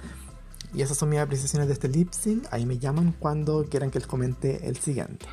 Y 0.73 0.82
esas 0.82 0.97
son 0.97 1.10
mis 1.10 1.19
apreciaciones 1.19 1.67
de 1.67 1.73
este 1.73 1.88
lip 1.88 2.12
sync. 2.12 2.45
Ahí 2.52 2.65
me 2.65 2.78
llaman 2.78 3.13
cuando 3.17 3.65
quieran 3.65 3.91
que 3.91 3.99
les 3.99 4.08
comente 4.08 4.67
el 4.67 4.78
siguiente. 4.78 5.25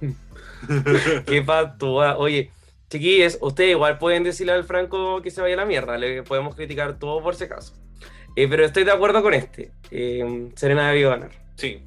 Qué 1.26 1.42
patua. 1.42 2.18
Oye, 2.18 2.50
chiquillos, 2.88 3.38
ustedes 3.40 3.70
igual 3.70 3.98
pueden 3.98 4.24
decirle 4.24 4.52
al 4.52 4.64
Franco 4.64 5.22
que 5.22 5.30
se 5.30 5.40
vaya 5.40 5.54
a 5.54 5.58
la 5.58 5.66
mierda. 5.66 5.96
Le 5.96 6.22
podemos 6.22 6.54
criticar 6.54 6.98
todo 6.98 7.22
por 7.22 7.36
si 7.36 7.44
acaso. 7.44 7.74
Eh, 8.36 8.48
pero 8.48 8.64
estoy 8.64 8.84
de 8.84 8.92
acuerdo 8.92 9.22
con 9.22 9.34
este. 9.34 9.72
Eh, 9.90 10.50
Serena 10.56 10.90
debió 10.90 11.10
ganar. 11.10 11.30
Sí. 11.56 11.82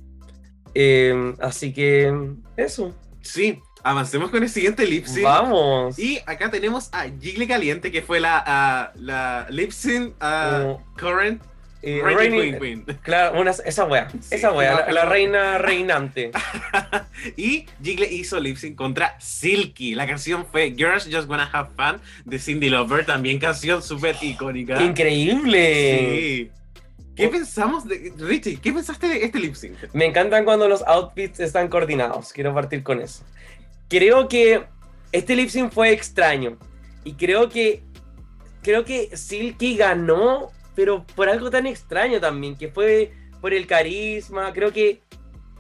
Eh, 0.74 1.36
así 1.40 1.74
que, 1.74 2.36
eso. 2.58 2.94
Sí, 3.22 3.62
avancemos 3.84 4.30
con 4.32 4.42
el 4.44 4.50
siguiente 4.50 4.86
lip 4.88 5.06
sync. 5.06 5.24
Vamos. 5.26 6.00
Y 6.00 6.20
acá 6.26 6.50
tenemos 6.50 6.90
a 6.94 7.04
Jiggly 7.04 7.48
Caliente, 7.48 7.92
que 7.92 8.02
fue 8.02 8.20
la, 8.20 8.44
ah, 8.46 8.92
la 8.96 9.48
lip 9.50 9.72
sync 9.72 10.14
Oh. 10.22 10.82
current 10.98 11.42
eh, 11.86 12.02
Reigning 12.02 12.40
reigning- 12.40 12.60
Queen 12.60 12.84
Queen. 12.86 12.98
Claro, 13.04 13.42
una- 13.42 13.52
esa 13.52 13.84
wea, 13.84 14.10
Sí, 14.10 14.18
esa 14.36 14.54
wea, 14.54 14.90
la, 14.90 15.04
reina 15.04 15.58
reinante. 15.58 16.32
Y 17.36 17.66
Jiggly 17.84 18.06
hizo 18.06 18.40
lip 18.40 18.56
sync 18.58 18.76
contra 18.78 19.20
Silky. 19.20 19.94
La 19.94 20.08
canción 20.08 20.46
fue 20.50 20.74
Girls 20.78 21.10
Just 21.12 21.28
Wanna 21.30 21.50
Have 21.52 21.72
Fun 21.76 22.00
de 22.24 22.40
Cindy 22.40 22.70
Lauper, 22.70 23.06
también 23.06 23.38
canción 23.40 23.84
súper 23.84 24.16
icónica. 24.22 24.82
Increíble. 24.82 26.48
Sí. 26.48 26.52
¿Qué 27.16 27.28
pensamos 27.28 27.88
de 27.88 28.12
Richie? 28.18 28.58
¿Qué 28.58 28.74
pensaste 28.74 29.08
de 29.08 29.26
este 29.26 29.40
lip 29.40 29.54
sync? 29.56 29.76
Me 29.94 30.06
encantan 30.06 30.46
cuando 30.46 30.68
los 30.68 30.82
outfits 30.88 31.40
están 31.42 31.68
coordinados. 31.68 32.34
Quiero 32.34 32.54
partir 32.54 32.82
con 32.82 33.02
eso. 33.02 33.24
Creo 33.94 34.28
que 34.28 34.64
este 35.12 35.36
lip 35.36 35.50
sync 35.50 35.72
fue 35.72 35.92
extraño. 35.92 36.58
Y 37.04 37.14
creo 37.14 37.48
que. 37.48 37.84
Creo 38.64 38.86
que 38.86 39.16
Silky 39.16 39.78
ganó, 39.78 40.50
pero 40.74 41.06
por 41.16 41.30
algo 41.30 41.52
tan 41.52 41.68
extraño 41.68 42.20
también, 42.20 42.56
que 42.56 42.70
fue 42.70 43.12
por 43.40 43.54
el 43.54 43.68
carisma. 43.68 44.52
Creo 44.52 44.74
que 44.74 45.02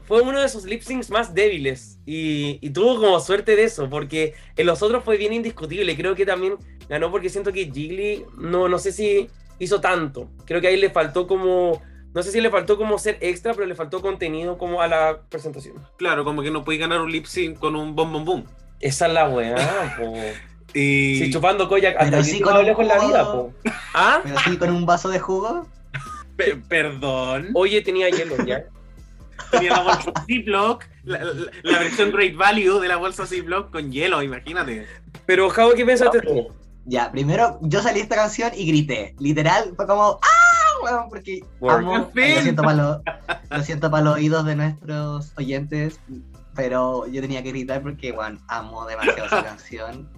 fue 0.07 0.21
uno 0.21 0.41
de 0.41 0.49
sus 0.49 0.65
lip 0.65 0.81
syncs 0.81 1.11
más 1.11 1.35
débiles. 1.35 1.99
Y, 2.07 2.67
tuvo 2.71 2.99
como 2.99 3.19
suerte 3.19 3.55
de 3.55 3.65
eso, 3.65 3.87
porque 3.87 4.33
en 4.55 4.65
los 4.65 4.81
otros 4.81 5.03
fue 5.03 5.17
bien 5.17 5.33
indiscutible. 5.33 5.95
Creo 5.95 6.15
que 6.15 6.25
también 6.25 6.55
ganó 6.89 7.11
porque 7.11 7.29
siento 7.29 7.53
que 7.53 7.71
Jiggly, 7.71 8.25
no, 8.39 8.67
no 8.67 8.79
sé 8.79 8.91
si 8.91 9.29
hizo 9.59 9.79
tanto. 9.79 10.31
Creo 10.45 10.59
que 10.59 10.69
ahí 10.69 10.77
le 10.77 10.89
faltó 10.89 11.27
como. 11.27 11.83
No 12.13 12.21
sé 12.21 12.31
si 12.31 12.41
le 12.41 12.49
faltó 12.49 12.77
como 12.77 12.97
ser 12.99 13.17
extra, 13.21 13.53
pero 13.53 13.65
le 13.65 13.75
faltó 13.75 14.01
contenido 14.01 14.57
como 14.57 14.81
a 14.81 14.87
la 14.87 15.21
presentación. 15.29 15.75
Claro, 15.97 16.23
como 16.23 16.41
que 16.43 16.51
no 16.51 16.63
puede 16.63 16.77
ganar 16.77 17.01
un 17.01 17.11
lip 17.11 17.25
sync 17.25 17.57
con 17.57 17.75
un 17.75 17.95
bom 17.95 18.11
bom 18.13 18.23
boom. 18.25 18.45
Esa 18.79 19.07
es 19.07 19.13
la 19.13 19.29
weá, 19.29 19.95
po. 19.99 20.13
Y 20.75 21.19
Sí, 21.19 21.31
chupando 21.31 21.67
Koyak 21.69 21.95
hasta 21.97 22.11
Pero 22.11 22.23
sí 22.23 22.39
con 22.41 22.57
un 22.57 22.65
lejos 22.65 22.81
en 22.81 22.87
la 22.87 22.99
vida, 23.05 23.31
po. 23.31 23.53
¿Ah? 23.93 24.21
Pero 24.23 24.35
sí, 24.39 24.57
con 24.57 24.69
un 24.71 24.85
vaso 24.85 25.09
de 25.09 25.19
jugo. 25.19 25.67
Pe- 26.35 26.55
perdón. 26.67 27.49
Oye, 27.53 27.81
tenía 27.81 28.09
hielo 28.09 28.35
ya. 28.45 28.65
Tenía 29.51 29.71
la 29.71 29.81
bolsa 29.81 30.11
Ziploc, 30.25 30.83
la, 31.03 31.23
la- 31.23 31.51
la 31.61 31.79
versión 31.79 32.11
Great 32.11 32.35
Value 32.35 32.79
de 32.79 32.87
la 32.87 32.97
bolsa 32.97 33.25
Ziploc 33.27 33.71
con 33.71 33.91
hielo, 33.91 34.21
imagínate. 34.23 34.87
Pero, 35.27 35.49
Javo, 35.49 35.73
¿qué 35.73 35.85
pensaste 35.85 36.21
tú? 36.21 36.47
Ya, 36.85 37.11
primero 37.11 37.59
yo 37.61 37.81
salí 37.81 37.97
de 37.97 38.03
esta 38.03 38.15
canción 38.15 38.51
y 38.55 38.65
grité. 38.65 39.15
Literal, 39.19 39.73
fue 39.75 39.85
como 39.87 40.19
¡Ah! 40.23 40.27
Weón! 40.83 41.09
porque 41.09 41.43
amo. 41.61 42.09
Lo 42.13 42.41
siento 42.41 42.61
para 42.61 42.75
los, 42.75 43.01
lo 43.49 43.63
siento 43.63 43.91
para 43.91 44.03
los 44.03 44.15
oídos 44.15 44.45
de 44.45 44.55
nuestros 44.55 45.33
oyentes, 45.37 45.99
pero 46.55 47.07
yo 47.07 47.21
tenía 47.21 47.41
que 47.43 47.49
gritar 47.49 47.81
porque, 47.81 48.11
bueno, 48.11 48.39
amo 48.47 48.85
demasiado 48.85 49.25
esa 49.25 49.43
canción. 49.45 50.09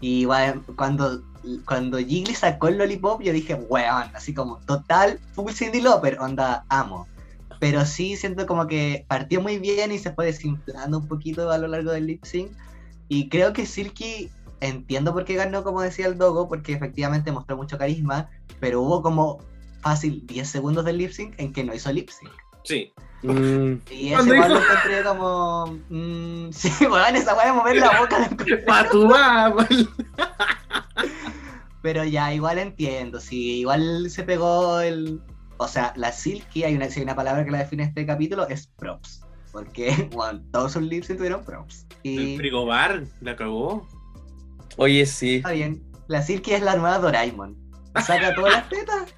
Y 0.00 0.24
bueno, 0.24 0.62
cuando, 0.76 1.22
cuando 1.64 1.98
Jiggly 1.98 2.34
sacó 2.34 2.68
el 2.68 2.78
Lollipop, 2.78 3.22
yo 3.22 3.32
dije, 3.32 3.54
weón, 3.54 4.10
así 4.14 4.34
como 4.34 4.58
total, 4.58 5.20
full 5.32 5.52
Cindy 5.52 5.80
Lauper, 5.80 6.18
onda, 6.18 6.64
amo. 6.68 7.06
Pero 7.60 7.86
sí 7.86 8.16
siento 8.16 8.46
como 8.46 8.66
que 8.66 9.04
partió 9.06 9.40
muy 9.40 9.58
bien 9.58 9.92
y 9.92 9.98
se 9.98 10.12
fue 10.12 10.26
desinflando 10.26 10.98
un 10.98 11.06
poquito 11.06 11.48
a 11.50 11.58
lo 11.58 11.68
largo 11.68 11.92
del 11.92 12.08
lip 12.08 12.24
sync. 12.24 12.50
Y 13.08 13.28
creo 13.28 13.52
que 13.52 13.66
Silky, 13.66 14.30
entiendo 14.60 15.12
por 15.12 15.24
qué 15.24 15.34
ganó, 15.34 15.62
como 15.62 15.80
decía 15.80 16.06
el 16.08 16.18
Dogo, 16.18 16.48
porque 16.48 16.72
efectivamente 16.72 17.30
mostró 17.30 17.56
mucho 17.56 17.78
carisma, 17.78 18.28
pero 18.58 18.80
hubo 18.82 19.02
como 19.02 19.38
fácil 19.82 20.26
10 20.26 20.48
segundos 20.48 20.84
del 20.84 20.98
lip 20.98 21.10
sync 21.12 21.34
en 21.38 21.52
que 21.52 21.64
no 21.64 21.74
hizo 21.74 21.92
lip 21.92 22.08
sync. 22.08 22.30
Sí. 22.64 22.92
Mm, 23.22 23.74
Y 23.90 24.12
ese 24.12 24.34
igual 24.34 24.52
lo 24.54 24.60
encontré 24.60 25.02
como. 25.04 25.66
mm, 25.90 26.50
sí, 26.52 26.70
weón, 26.86 27.16
esa 27.16 27.34
weá 27.34 27.46
de 27.46 27.52
mover 27.52 27.76
la 27.76 28.00
boca. 28.00 28.30
Patúa, 28.66 29.54
Pero 31.82 32.04
ya, 32.04 32.32
igual 32.32 32.58
entiendo. 32.58 33.20
Sí, 33.20 33.60
igual 33.60 34.08
se 34.10 34.22
pegó 34.22 34.80
el. 34.80 35.20
O 35.58 35.68
sea, 35.68 35.92
la 35.96 36.12
Silky, 36.12 36.64
hay 36.64 36.74
una, 36.74 36.88
si 36.88 37.00
hay 37.00 37.04
una 37.04 37.14
palabra 37.16 37.44
que 37.44 37.50
la 37.50 37.58
define 37.58 37.84
este 37.84 38.06
capítulo, 38.06 38.48
es 38.48 38.66
props. 38.78 39.22
Porque, 39.52 40.08
bueno, 40.12 40.40
todos 40.52 40.72
sus 40.72 40.82
lips 40.82 41.08
tuvieron 41.08 41.44
props. 41.44 41.86
El 42.04 42.20
Y 42.20 42.36
frigobar, 42.36 43.04
la 43.20 43.36
cagó. 43.36 43.86
Oye, 44.76 45.04
sí. 45.06 45.36
está 45.36 45.50
bien. 45.52 45.82
La 46.08 46.22
Silky 46.22 46.52
es 46.52 46.62
la 46.62 46.76
nueva 46.76 46.98
Doraemon. 46.98 47.56
Saca 48.04 48.34
todas 48.34 48.52
las 48.54 48.68
tetas. 48.68 49.14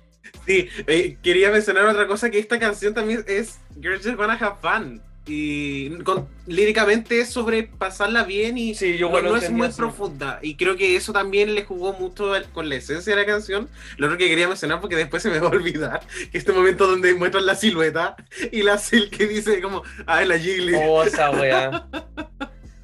Sí, 0.47 0.69
eh, 0.87 1.17
quería 1.23 1.51
mencionar 1.51 1.87
otra 1.87 2.07
cosa, 2.07 2.31
que 2.31 2.39
esta 2.39 2.59
canción 2.59 2.93
también 2.95 3.25
es 3.27 3.59
Girls 3.81 4.05
Just 4.05 4.19
Wanna 4.19 4.35
Have 4.35 4.57
Fun. 4.61 5.01
Y 5.27 5.89
con- 6.03 6.29
líricamente 6.47 7.19
es 7.21 7.31
sobre 7.31 7.63
pasarla 7.63 8.25
bien 8.25 8.59
y 8.59 8.75
Sí, 8.75 8.99
yo 8.99 9.09
no, 9.23 9.37
es 9.39 9.49
muy 9.51 9.69
así. 9.69 9.79
profunda. 9.79 10.39
Y 10.43 10.57
creo 10.57 10.77
que 10.77 10.97
eso 10.97 11.15
también 11.15 11.55
le 11.55 11.65
jugó 11.65 11.95
mucho 11.95 12.35
al- 12.35 12.45
con 12.51 12.69
la 12.69 12.75
esencia 12.75 13.17
de 13.17 13.23
la 13.23 13.27
canción. 13.27 13.71
Lo 13.97 14.07
otro 14.09 14.19
que 14.19 14.29
quería 14.29 14.49
mencionar, 14.49 14.83
porque 14.83 14.97
después 14.97 15.23
se 15.23 15.31
me 15.31 15.39
va 15.39 15.47
a 15.49 15.53
olvidar, 15.53 16.01
que 16.31 16.37
este 16.37 16.53
momento 16.53 16.87
donde 16.87 17.15
muestran 17.15 17.47
la 17.47 17.55
silueta 17.55 18.17
y 18.53 18.63
la 18.65 18.77
Silk 18.77 19.17
que 19.17 19.27
dice 19.27 19.63
como, 19.63 19.83
ah, 20.07 20.23
la 20.27 20.39
Jiggly. 20.39 20.75
Oh, 20.87 21.03
esa 21.03 21.31
weá. 21.31 21.87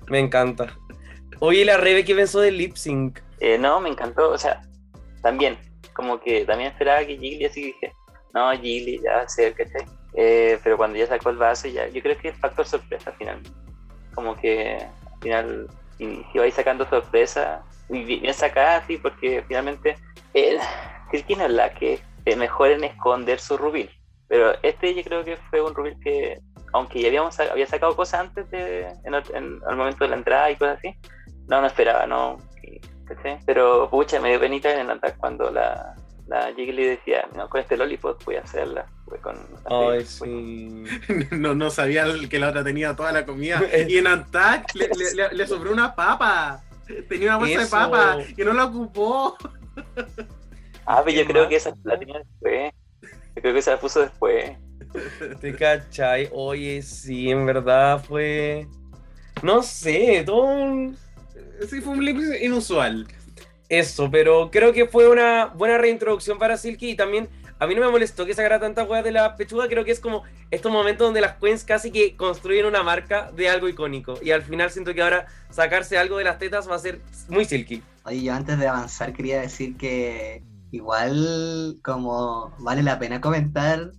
Me 0.09 0.19
encanta. 0.19 0.75
Oye, 1.41 1.67
la 1.67 1.77
Rebe, 1.77 2.07
¿qué 2.07 2.15
pensó 2.15 2.41
del 2.41 2.57
lip 2.57 2.77
sync? 2.77 3.19
Eh, 3.41 3.59
no, 3.59 3.81
me 3.83 3.91
encantó, 3.91 4.31
o 4.31 4.39
sea, 4.39 4.63
también, 5.23 5.59
como 6.01 6.19
que 6.21 6.45
también 6.47 6.71
esperaba 6.71 7.01
que 7.05 7.17
Gigli 7.19 7.45
así 7.45 7.63
dije, 7.67 7.93
no, 8.33 8.51
Gigli, 8.53 9.01
ya 9.03 9.29
sé, 9.29 9.53
¿cachai? 9.53 9.85
Eh, 10.15 10.59
pero 10.65 10.77
cuando 10.77 10.99
ya 10.99 11.07
sacó 11.07 11.31
el 11.31 11.37
vaso, 11.37 11.69
ya, 11.69 11.87
yo 11.89 12.01
creo 12.03 12.17
que 12.19 12.29
es 12.29 12.37
factor 12.39 12.67
sorpresa 12.67 13.11
al 13.11 13.17
final. 13.17 13.41
Como 14.15 14.35
que 14.37 14.77
al 14.77 15.21
final, 15.21 15.67
si 15.99 16.39
vais 16.39 16.55
sacando 16.55 16.89
sorpresa, 16.89 17.63
y 17.91 18.03
bien 18.05 18.33
sacada, 18.33 18.77
así, 18.77 18.97
porque 18.97 19.45
finalmente, 19.47 19.97
Silky 21.11 21.35
no 21.37 21.45
es 21.45 21.51
la 21.51 21.71
que 21.75 22.01
mejor 22.37 22.71
en 22.71 22.85
esconder 22.85 23.39
su 23.41 23.57
rubil. 23.57 23.91
Pero 24.29 24.53
este 24.63 24.95
yo 24.95 25.03
creo 25.03 25.25
que 25.25 25.37
fue 25.37 25.61
un 25.61 25.75
rubil 25.75 25.97
que, 26.03 26.39
aunque 26.73 27.01
ya 27.01 27.09
habíamos 27.09 27.39
había 27.41 27.67
sacado 27.67 27.97
cosas 27.97 28.21
antes 28.21 28.49
de, 28.51 28.87
en, 29.05 29.15
el- 29.15 29.35
en- 29.35 29.61
al 29.67 29.77
momento 29.77 30.05
de 30.05 30.11
la 30.11 30.17
entrada 30.17 30.51
y 30.51 30.57
cosas 30.57 30.79
así, 30.79 30.95
no, 31.49 31.61
no 31.61 31.67
esperaba, 31.67 32.07
no. 32.07 32.39
Pero 33.47 33.89
pucha, 33.91 34.21
me 34.21 34.31
dio 34.31 34.41
penita 34.41 34.73
en 34.73 34.81
el 34.81 34.91
ataque 34.91 35.17
cuando 35.19 35.51
la, 35.51 35.95
la 36.29 36.53
Jiggly 36.55 36.85
decía, 36.87 37.27
no, 37.35 37.49
con 37.49 37.61
este 37.61 37.77
lollipop 37.77 38.23
voy 38.25 38.37
a 38.37 38.41
hacerla. 38.43 38.87
Fue 39.07 39.19
con, 39.19 39.37
Ay, 39.67 40.05
sí. 40.05 40.85
No, 41.33 41.55
no 41.55 41.71
sabía 41.71 42.07
que 42.29 42.39
la 42.39 42.51
otra 42.51 42.63
tenía 42.65 42.95
toda 42.95 43.13
la 43.13 43.27
comida. 43.27 43.61
Y 43.89 43.99
en 43.99 44.07
Antac 44.07 44.75
le, 44.75 44.89
le- 44.89 45.15
le- 45.15 45.33
le 45.37 45.47
sobró 45.47 45.73
una 45.73 45.95
papa. 45.95 46.63
Tenía 47.09 47.37
una 47.37 47.39
bolsa 47.39 47.61
de 47.61 47.67
papa 47.67 48.19
y 48.37 48.43
no 48.45 48.53
la 48.53 48.65
ocupó. 48.65 49.37
Ah, 50.87 51.03
pero 51.05 51.17
yo 51.19 51.23
¿Qué 51.23 51.29
creo 51.33 51.43
más? 51.45 51.51
que 51.51 51.57
esa 51.57 51.73
la 51.85 51.99
tenía 51.99 52.19
después. 52.19 52.73
Yo 53.37 53.43
creo 53.43 53.55
que 53.55 53.63
se 53.63 53.71
la 53.71 53.79
puso 53.81 54.01
después. 54.01 54.53
¿Te 55.41 55.55
cachai? 55.55 56.29
Oye, 56.33 56.83
sí, 56.83 57.31
en 57.31 57.47
verdad 57.47 58.03
fue. 58.03 58.67
No 59.43 59.63
sé, 59.63 60.25
todo 60.27 60.43
un. 60.47 60.97
Sí, 61.69 61.81
fue 61.81 61.93
un 61.93 62.05
lip 62.05 62.19
sync 62.19 62.43
inusual. 62.43 63.07
Eso, 63.69 64.11
pero 64.11 64.51
creo 64.51 64.73
que 64.73 64.87
fue 64.87 65.09
una 65.09 65.47
buena 65.47 65.79
reintroducción 65.79 66.39
para 66.39 66.57
Silky 66.57 66.91
y 66.91 66.97
también 66.97 67.29
a 67.61 67.67
mí 67.67 67.75
no 67.75 67.83
me 67.83 67.91
molestó 67.91 68.27
que 68.27 68.35
sacara 68.35 68.59
tantas 68.59 68.89
weas 68.89 69.05
de 69.05 69.13
la 69.13 69.37
pechuga, 69.37 69.69
creo 69.69 69.85
que 69.85 69.93
es 69.93 70.01
como 70.01 70.25
estos 70.51 70.73
momentos 70.73 71.07
donde 71.07 71.21
las 71.21 71.37
queens 71.37 71.63
casi 71.63 71.93
que 71.93 72.17
construyen 72.17 72.67
una 72.67 72.83
marca 72.83 73.31
de 73.33 73.49
algo 73.49 73.69
icónico 73.69 74.19
y 74.23 74.31
al 74.31 74.43
final 74.43 74.71
siento 74.71 74.95
que 74.95 75.03
ahora 75.03 75.27
sacarse 75.51 75.99
algo 75.99 76.17
de 76.17 76.25
las 76.25 76.39
tetas 76.39 76.69
va 76.69 76.75
a 76.75 76.79
ser 76.79 77.01
muy 77.29 77.45
Silky. 77.45 77.83
Oye, 78.05 78.23
yo 78.23 78.33
antes 78.33 78.59
de 78.59 78.67
avanzar 78.67 79.13
quería 79.13 79.41
decir 79.41 79.77
que 79.77 80.43
igual 80.73 81.79
como 81.85 82.53
vale 82.59 82.83
la 82.83 82.99
pena 82.99 83.21
comentar 83.21 83.93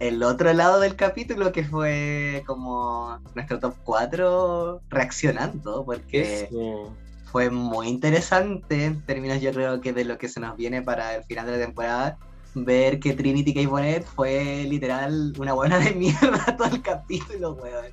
el 0.00 0.22
otro 0.22 0.52
lado 0.52 0.80
del 0.80 0.96
capítulo 0.96 1.52
que 1.52 1.64
fue 1.64 2.42
como 2.46 3.20
nuestro 3.34 3.60
top 3.60 3.74
4 3.84 4.82
reaccionando, 4.90 5.84
porque 5.84 6.42
Eso. 6.42 6.94
Fue 7.34 7.50
muy 7.50 7.88
interesante 7.88 8.84
en 8.84 9.04
términos 9.04 9.40
yo 9.40 9.52
creo 9.52 9.80
que 9.80 9.92
de 9.92 10.04
lo 10.04 10.18
que 10.18 10.28
se 10.28 10.38
nos 10.38 10.56
viene 10.56 10.82
para 10.82 11.16
el 11.16 11.24
final 11.24 11.46
de 11.46 11.52
la 11.58 11.58
temporada. 11.58 12.16
Ver 12.54 13.00
que 13.00 13.12
Trinity 13.12 13.52
K. 13.52 13.68
Bonnet 13.68 14.04
fue 14.04 14.64
literal 14.68 15.32
una 15.36 15.52
buena 15.52 15.80
de 15.80 15.90
mierda 15.96 16.46
todo 16.56 16.68
el 16.68 16.80
capítulo, 16.80 17.54
weón. 17.54 17.86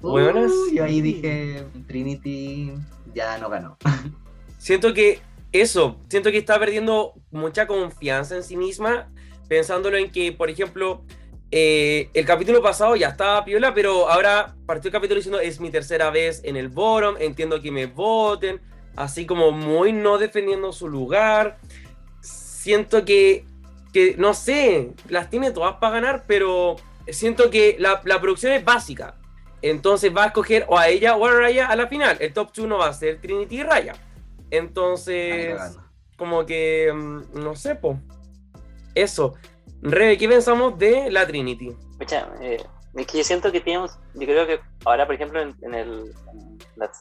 Uh, 0.00 0.48
sí. 0.48 0.76
Yo 0.76 0.84
ahí 0.84 1.02
dije, 1.02 1.62
Trinity 1.86 2.72
ya 3.14 3.36
no 3.36 3.50
ganó. 3.50 3.76
Siento 4.56 4.94
que 4.94 5.20
eso, 5.52 5.98
siento 6.08 6.30
que 6.30 6.38
está 6.38 6.58
perdiendo 6.58 7.12
mucha 7.30 7.66
confianza 7.66 8.34
en 8.34 8.44
sí 8.44 8.56
misma, 8.56 9.10
pensándolo 9.46 9.98
en 9.98 10.10
que, 10.10 10.32
por 10.32 10.48
ejemplo, 10.48 11.04
eh, 11.56 12.10
el 12.14 12.26
capítulo 12.26 12.60
pasado 12.60 12.96
ya 12.96 13.10
estaba 13.10 13.44
piola, 13.44 13.72
pero 13.72 14.10
ahora 14.10 14.56
partió 14.66 14.88
el 14.88 14.92
capítulo 14.92 15.18
diciendo 15.18 15.38
es 15.38 15.60
mi 15.60 15.70
tercera 15.70 16.10
vez 16.10 16.40
en 16.42 16.56
el 16.56 16.68
bottom, 16.68 17.14
entiendo 17.20 17.62
que 17.62 17.70
me 17.70 17.86
voten, 17.86 18.60
así 18.96 19.24
como 19.24 19.52
muy 19.52 19.92
no 19.92 20.18
defendiendo 20.18 20.72
su 20.72 20.88
lugar. 20.88 21.58
Siento 22.20 23.04
que, 23.04 23.44
que 23.92 24.16
no 24.18 24.34
sé, 24.34 24.94
las 25.08 25.30
tiene 25.30 25.52
todas 25.52 25.76
para 25.76 25.94
ganar, 25.94 26.24
pero 26.26 26.74
siento 27.06 27.50
que 27.50 27.76
la, 27.78 28.02
la 28.04 28.20
producción 28.20 28.52
es 28.52 28.64
básica. 28.64 29.14
Entonces 29.62 30.12
va 30.12 30.24
a 30.24 30.26
escoger 30.26 30.66
o 30.68 30.76
a 30.76 30.88
ella 30.88 31.14
o 31.14 31.24
a 31.24 31.30
Raya 31.30 31.68
a 31.68 31.76
la 31.76 31.86
final. 31.86 32.16
El 32.18 32.32
top 32.32 32.50
2 32.52 32.66
no 32.66 32.78
va 32.78 32.88
a 32.88 32.92
ser 32.92 33.20
Trinity 33.20 33.60
y 33.60 33.62
Raya. 33.62 33.94
Entonces, 34.50 35.56
como 36.16 36.44
que, 36.46 36.92
mm, 36.92 37.40
no 37.44 37.54
sé, 37.54 37.76
po. 37.76 37.96
Eso. 38.96 39.34
Rebe, 39.84 40.16
¿qué 40.16 40.26
pensamos 40.26 40.78
de 40.78 41.10
la 41.10 41.26
Trinity? 41.26 41.70
Pucha, 41.98 42.28
eh, 42.40 42.56
es 42.94 43.06
que 43.06 43.18
yo 43.18 43.24
siento 43.24 43.52
que 43.52 43.60
tenemos, 43.60 43.98
yo 44.14 44.26
creo 44.26 44.46
que 44.46 44.58
ahora, 44.86 45.04
por 45.04 45.14
ejemplo, 45.14 45.42
en, 45.42 45.54
en 45.60 45.74
el, 45.74 46.14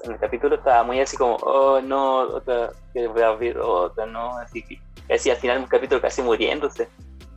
en, 0.04 0.12
el 0.12 0.20
capítulo 0.20 0.56
estaba 0.56 0.84
muy 0.84 1.00
así 1.00 1.16
como, 1.16 1.36
oh 1.38 1.80
no, 1.82 2.20
otra, 2.24 2.72
que 2.94 3.08
voy 3.08 3.22
a 3.22 3.28
abrir 3.30 3.58
otra, 3.58 4.06
no, 4.06 4.38
así 4.38 4.64
que 4.64 4.82
así 5.14 5.30
al 5.30 5.38
final 5.38 5.60
un 5.60 5.68
capítulo 5.68 6.02
casi 6.02 6.22
muriéndose. 6.22 6.90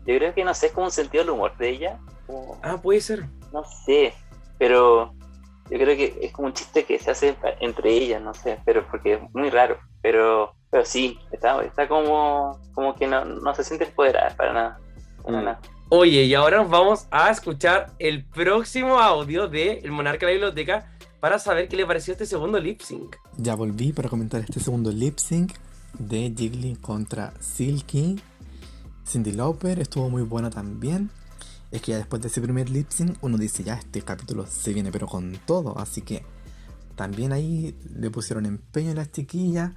Yo 0.04 0.16
creo 0.16 0.34
que 0.34 0.44
no 0.44 0.52
sé, 0.52 0.66
es 0.66 0.72
como 0.72 0.86
un 0.86 0.92
sentido 0.92 1.22
del 1.22 1.32
humor 1.34 1.56
de 1.58 1.68
ella, 1.68 1.98
como, 2.26 2.58
Ah, 2.62 2.78
puede 2.82 3.00
ser. 3.00 3.26
no 3.52 3.62
sé, 3.84 4.14
pero 4.58 5.14
yo 5.70 5.78
creo 5.78 5.96
que 5.96 6.18
es 6.22 6.32
como 6.32 6.48
un 6.48 6.54
chiste 6.54 6.84
que 6.84 6.98
se 6.98 7.12
hace 7.12 7.36
entre 7.60 7.90
ellas, 7.90 8.20
no 8.20 8.34
sé, 8.34 8.58
pero 8.64 8.84
porque 8.88 9.14
es 9.14 9.20
muy 9.32 9.50
raro, 9.50 9.78
pero, 10.02 10.54
pero 10.70 10.84
sí, 10.84 11.20
está, 11.30 11.62
está 11.62 11.86
como, 11.86 12.58
como 12.74 12.96
que 12.96 13.06
no, 13.06 13.24
no 13.24 13.54
se 13.54 13.62
siente 13.62 13.84
empoderada 13.84 14.34
para 14.36 14.52
nada, 14.52 14.80
para 15.26 15.42
nada. 15.42 15.60
Oye, 15.88 16.24
y 16.24 16.34
ahora 16.34 16.58
nos 16.58 16.70
vamos 16.70 17.06
a 17.10 17.30
escuchar 17.30 17.92
el 17.98 18.24
próximo 18.24 18.98
audio 18.98 19.48
de 19.48 19.80
El 19.80 19.92
Monarca 19.92 20.26
de 20.26 20.32
la 20.32 20.46
Biblioteca 20.46 20.92
para 21.20 21.38
saber 21.38 21.68
qué 21.68 21.76
le 21.76 21.86
pareció 21.86 22.12
este 22.12 22.26
segundo 22.26 22.58
lip 22.58 22.80
sync. 22.80 23.16
Ya 23.36 23.54
volví 23.54 23.92
para 23.92 24.08
comentar 24.08 24.40
este 24.40 24.60
segundo 24.60 24.90
lip 24.90 25.18
sync 25.18 25.52
de 25.98 26.32
Jiggly 26.36 26.76
contra 26.76 27.34
Silky. 27.40 28.20
Cindy 29.06 29.32
Lauper 29.32 29.80
estuvo 29.80 30.08
muy 30.08 30.22
buena 30.22 30.50
también. 30.50 31.10
Es 31.70 31.82
que 31.82 31.92
ya 31.92 31.98
después 31.98 32.22
de 32.22 32.28
ese 32.28 32.40
primer 32.40 32.70
lip 32.70 32.88
sync 32.90 33.16
uno 33.22 33.36
dice 33.38 33.64
ya 33.64 33.74
este 33.74 34.02
capítulo 34.02 34.46
se 34.46 34.72
viene 34.72 34.90
pero 34.92 35.06
con 35.06 35.38
todo. 35.46 35.78
Así 35.78 36.02
que 36.02 36.24
también 36.94 37.32
ahí 37.32 37.76
le 37.94 38.10
pusieron 38.10 38.46
empeño 38.46 38.92
a 38.92 38.94
las 38.94 39.12
chiquillas. 39.12 39.72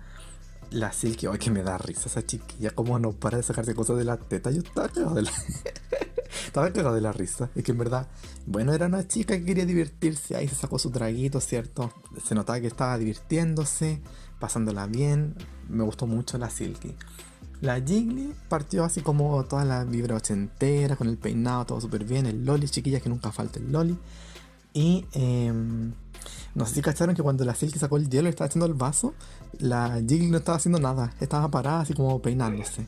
La 0.71 0.91
Silky, 0.91 1.25
ay 1.25 1.39
que 1.39 1.49
me 1.49 1.63
da 1.63 1.77
risa 1.77 2.07
esa 2.07 2.25
chiquilla, 2.25 2.71
como 2.71 2.99
no 2.99 3.11
para 3.11 3.37
de 3.37 3.43
sacarse 3.43 3.73
cosas 3.73 3.97
de 3.97 4.03
la 4.03 4.17
teta. 4.17 4.51
Yo 4.51 4.61
estaba 4.61 4.89
cagado 4.89 5.15
de 5.15 5.23
la... 5.23 5.31
estaba 6.45 6.71
cagado 6.71 6.95
de 6.95 7.01
la 7.01 7.11
risa. 7.11 7.49
Es 7.55 7.63
que 7.63 7.71
en 7.71 7.79
verdad, 7.79 8.07
bueno, 8.45 8.73
era 8.73 8.85
una 8.85 9.07
chica 9.07 9.37
que 9.37 9.45
quería 9.45 9.65
divertirse. 9.65 10.35
Ahí 10.35 10.47
se 10.47 10.55
sacó 10.55 10.77
su 10.77 10.91
traguito, 10.91 11.39
¿cierto? 11.39 11.91
Se 12.23 12.35
notaba 12.35 12.59
que 12.59 12.67
estaba 12.67 12.97
divirtiéndose, 12.97 14.01
pasándola 14.39 14.85
bien. 14.85 15.35
Me 15.67 15.83
gustó 15.83 16.05
mucho 16.05 16.37
la 16.37 16.49
Silky. 16.49 16.95
La 17.61 17.81
Jiggly 17.81 18.33
partió 18.47 18.85
así 18.85 19.01
como 19.01 19.43
toda 19.45 19.65
la 19.65 19.83
vibra 19.83 20.15
ochentera, 20.15 20.95
con 20.95 21.07
el 21.07 21.17
peinado, 21.17 21.65
todo 21.65 21.81
súper 21.81 22.05
bien. 22.05 22.25
El 22.25 22.45
Loli, 22.45 22.69
chiquillas, 22.69 23.01
que 23.01 23.09
nunca 23.09 23.31
falta 23.31 23.59
el 23.59 23.71
Loli. 23.71 23.97
Y 24.73 25.05
em, 25.13 25.93
no 26.55 26.65
sé 26.65 26.75
si 26.75 26.81
cacharon 26.81 27.15
que 27.15 27.23
cuando 27.23 27.45
la 27.45 27.55
Silky 27.55 27.79
sacó 27.79 27.97
el 27.97 28.09
hielo 28.09 28.27
y 28.27 28.31
estaba 28.31 28.47
haciendo 28.47 28.65
el 28.65 28.73
vaso, 28.73 29.13
la 29.59 29.95
Jiggly 29.95 30.27
no 30.27 30.37
estaba 30.37 30.57
haciendo 30.57 30.79
nada. 30.79 31.13
Estaba 31.19 31.49
parada 31.49 31.81
así 31.81 31.93
como 31.93 32.21
peinándose. 32.21 32.87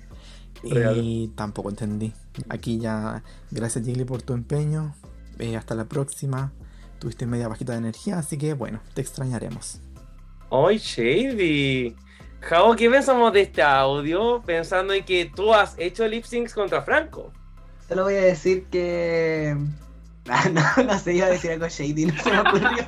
Real. 0.63 0.97
Y 0.97 1.31
tampoco 1.35 1.69
entendí. 1.69 2.13
Aquí 2.49 2.79
ya, 2.79 3.23
gracias 3.51 3.85
Jiggly 3.85 4.05
por 4.05 4.21
tu 4.21 4.33
empeño. 4.33 4.95
Eh, 5.39 5.57
hasta 5.57 5.75
la 5.75 5.85
próxima. 5.85 6.51
Tuviste 6.99 7.25
media 7.25 7.47
bajita 7.47 7.71
de 7.71 7.79
energía, 7.79 8.19
así 8.19 8.37
que 8.37 8.53
bueno, 8.53 8.79
te 8.93 9.01
extrañaremos. 9.01 9.79
¡Ay, 10.51 10.77
Shady! 10.77 11.95
Jao, 12.41 12.75
¿qué 12.75 12.89
pensamos 12.89 13.31
de 13.33 13.41
este 13.41 13.61
audio? 13.61 14.41
Pensando 14.45 14.93
en 14.93 15.05
que 15.05 15.31
tú 15.33 15.53
has 15.53 15.75
hecho 15.77 16.07
lip 16.07 16.25
syncs 16.25 16.53
contra 16.53 16.81
Franco. 16.81 17.31
Solo 17.87 18.03
voy 18.03 18.15
a 18.15 18.21
decir 18.21 18.65
que. 18.65 19.55
Ah, 20.29 20.49
no, 20.49 20.83
no 20.83 20.99
sé, 20.99 21.13
iba 21.13 21.27
a 21.27 21.29
decir 21.29 21.51
algo 21.51 21.67
shady, 21.67 22.05
no 22.05 22.21
se 22.21 22.31
me 22.31 22.39
ocurrió. 22.39 22.69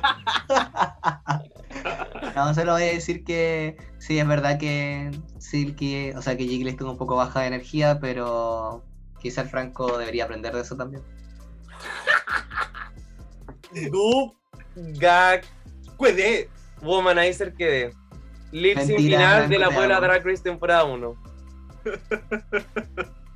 No, 2.34 2.52
solo 2.52 2.72
voy 2.72 2.82
a 2.82 2.86
decir 2.86 3.22
que 3.24 3.76
sí, 3.98 4.18
es 4.18 4.26
verdad 4.26 4.58
que 4.58 5.10
Silky, 5.38 6.10
o 6.12 6.22
sea 6.22 6.36
que 6.36 6.44
Jiggly 6.44 6.70
estuvo 6.70 6.90
un 6.90 6.98
poco 6.98 7.14
baja 7.14 7.42
de 7.42 7.46
energía, 7.46 8.00
pero 8.00 8.82
quizá 9.20 9.42
el 9.42 9.48
Franco 9.48 9.98
debería 9.98 10.24
aprender 10.24 10.52
de 10.52 10.62
eso 10.62 10.76
también. 10.76 11.02
Du 13.92 14.34
Gag 14.74 15.44
Puede. 15.96 16.48
Womanizer 16.82 17.54
que 17.54 17.64
de. 17.66 17.94
Lip 18.52 18.78
sync 18.78 18.90
Mentira, 18.90 19.18
final 19.18 19.48
de 19.48 19.58
la 19.58 19.66
amo. 19.66 19.80
Drag 19.80 20.24
Race 20.24 20.42
temporada 20.42 20.84
1. 20.84 21.16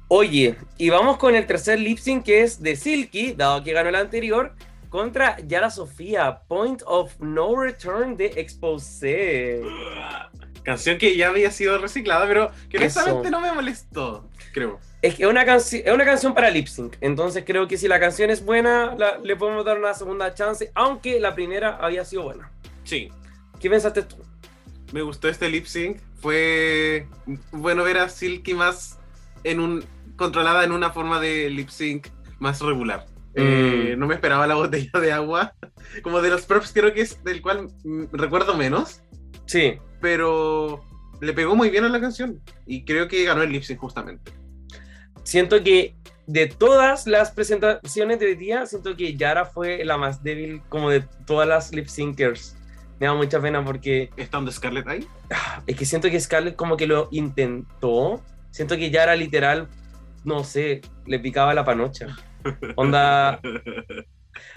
Oye, 0.08 0.56
y 0.78 0.88
vamos 0.90 1.18
con 1.18 1.34
el 1.34 1.46
tercer 1.46 1.78
lip 1.78 1.98
sync 1.98 2.24
que 2.24 2.42
es 2.42 2.62
de 2.62 2.76
Silky, 2.76 3.32
dado 3.34 3.62
que 3.62 3.72
ganó 3.72 3.90
el 3.90 3.94
anterior, 3.94 4.54
contra 4.88 5.36
Yara 5.46 5.70
Sofía, 5.70 6.40
Point 6.48 6.82
of 6.86 7.12
No 7.20 7.54
Return 7.60 8.16
de 8.16 8.26
Expose. 8.36 9.60
Canción 10.62 10.96
que 10.98 11.14
ya 11.16 11.28
había 11.28 11.50
sido 11.50 11.78
reciclada, 11.78 12.26
pero 12.26 12.50
que 12.70 12.78
honestamente 12.78 13.30
no 13.30 13.40
me 13.40 13.52
molestó, 13.52 14.28
creo. 14.52 14.78
Es 15.02 15.14
que 15.14 15.22
es 15.24 15.28
una, 15.28 15.42
es 15.42 15.84
una 15.92 16.04
canción 16.04 16.34
para 16.34 16.50
lip 16.50 16.66
sync, 16.66 16.96
entonces 17.02 17.44
creo 17.46 17.68
que 17.68 17.76
si 17.76 17.86
la 17.86 18.00
canción 18.00 18.30
es 18.30 18.44
buena, 18.44 18.94
la- 18.96 19.18
le 19.18 19.36
podemos 19.36 19.64
dar 19.64 19.78
una 19.78 19.94
segunda 19.94 20.34
chance, 20.34 20.72
aunque 20.74 21.20
la 21.20 21.34
primera 21.34 21.76
había 21.76 22.04
sido 22.04 22.22
buena. 22.24 22.50
Sí, 22.84 23.10
¿Qué 23.60 23.68
pensaste 23.68 24.02
tú? 24.02 24.16
me 24.92 25.02
gustó 25.02 25.28
este 25.28 25.50
lip 25.50 25.66
sync. 25.66 25.98
Fue 26.20 27.06
bueno 27.52 27.82
ver 27.84 27.98
a 27.98 28.08
Silky 28.08 28.54
más 28.54 28.98
en 29.44 29.60
un 29.60 29.84
controlada 30.18 30.64
en 30.64 30.72
una 30.72 30.90
forma 30.90 31.18
de 31.20 31.48
lip 31.48 31.68
sync 31.70 32.08
más 32.38 32.60
regular. 32.60 33.06
Eh, 33.34 33.94
Mm. 33.96 34.00
no 34.00 34.06
me 34.06 34.14
esperaba 34.14 34.46
la 34.46 34.54
botella 34.56 35.00
de 35.00 35.12
agua. 35.12 35.54
Como 36.02 36.20
de 36.20 36.28
los 36.30 36.44
props 36.44 36.72
creo 36.74 36.92
que 36.92 37.00
es 37.02 37.22
del 37.24 37.40
cual 37.40 37.68
recuerdo 38.12 38.54
menos, 38.56 39.00
Sí, 39.46 39.78
pero 40.02 40.84
le 41.22 41.32
pegó 41.32 41.56
muy 41.56 41.70
bien 41.70 41.84
a 41.84 41.88
la 41.88 42.00
canción 42.00 42.38
y 42.66 42.84
creo 42.84 43.08
que 43.08 43.24
ganó 43.24 43.42
el 43.42 43.50
lip 43.50 43.62
sync 43.62 43.78
justamente. 43.78 44.30
siento 45.24 45.62
que 45.64 45.94
de 46.26 46.46
todas 46.46 47.06
las 47.06 47.30
presentaciones 47.30 48.18
de 48.20 48.26
hoy 48.26 48.34
día, 48.34 48.66
siento 48.66 48.94
que 48.94 49.16
Yara 49.16 49.46
fue 49.46 49.82
la 49.84 49.96
más 49.96 50.22
débil 50.22 50.60
como 50.68 50.90
de 50.90 51.00
todas 51.26 51.48
las 51.48 51.72
lip 51.72 51.86
syncers. 51.86 52.54
Me 53.00 53.06
da 53.06 53.14
mucha 53.14 53.40
pena 53.40 53.64
porque 53.64 54.10
¿Estando 54.18 54.50
Scarlett 54.52 54.86
ahí? 54.88 55.06
es 55.66 55.74
que 55.76 55.86
siento 55.86 56.10
que 56.10 56.20
Scarlett 56.20 56.54
como 56.56 56.76
que 56.76 56.86
lo 56.86 57.08
intentó. 57.12 58.22
Siento 58.50 58.76
que 58.76 58.90
Yara 58.90 59.16
literal, 59.16 59.68
no 60.24 60.44
sé, 60.44 60.80
le 61.06 61.18
picaba 61.18 61.54
la 61.54 61.64
panocha. 61.64 62.16
Onda, 62.76 63.40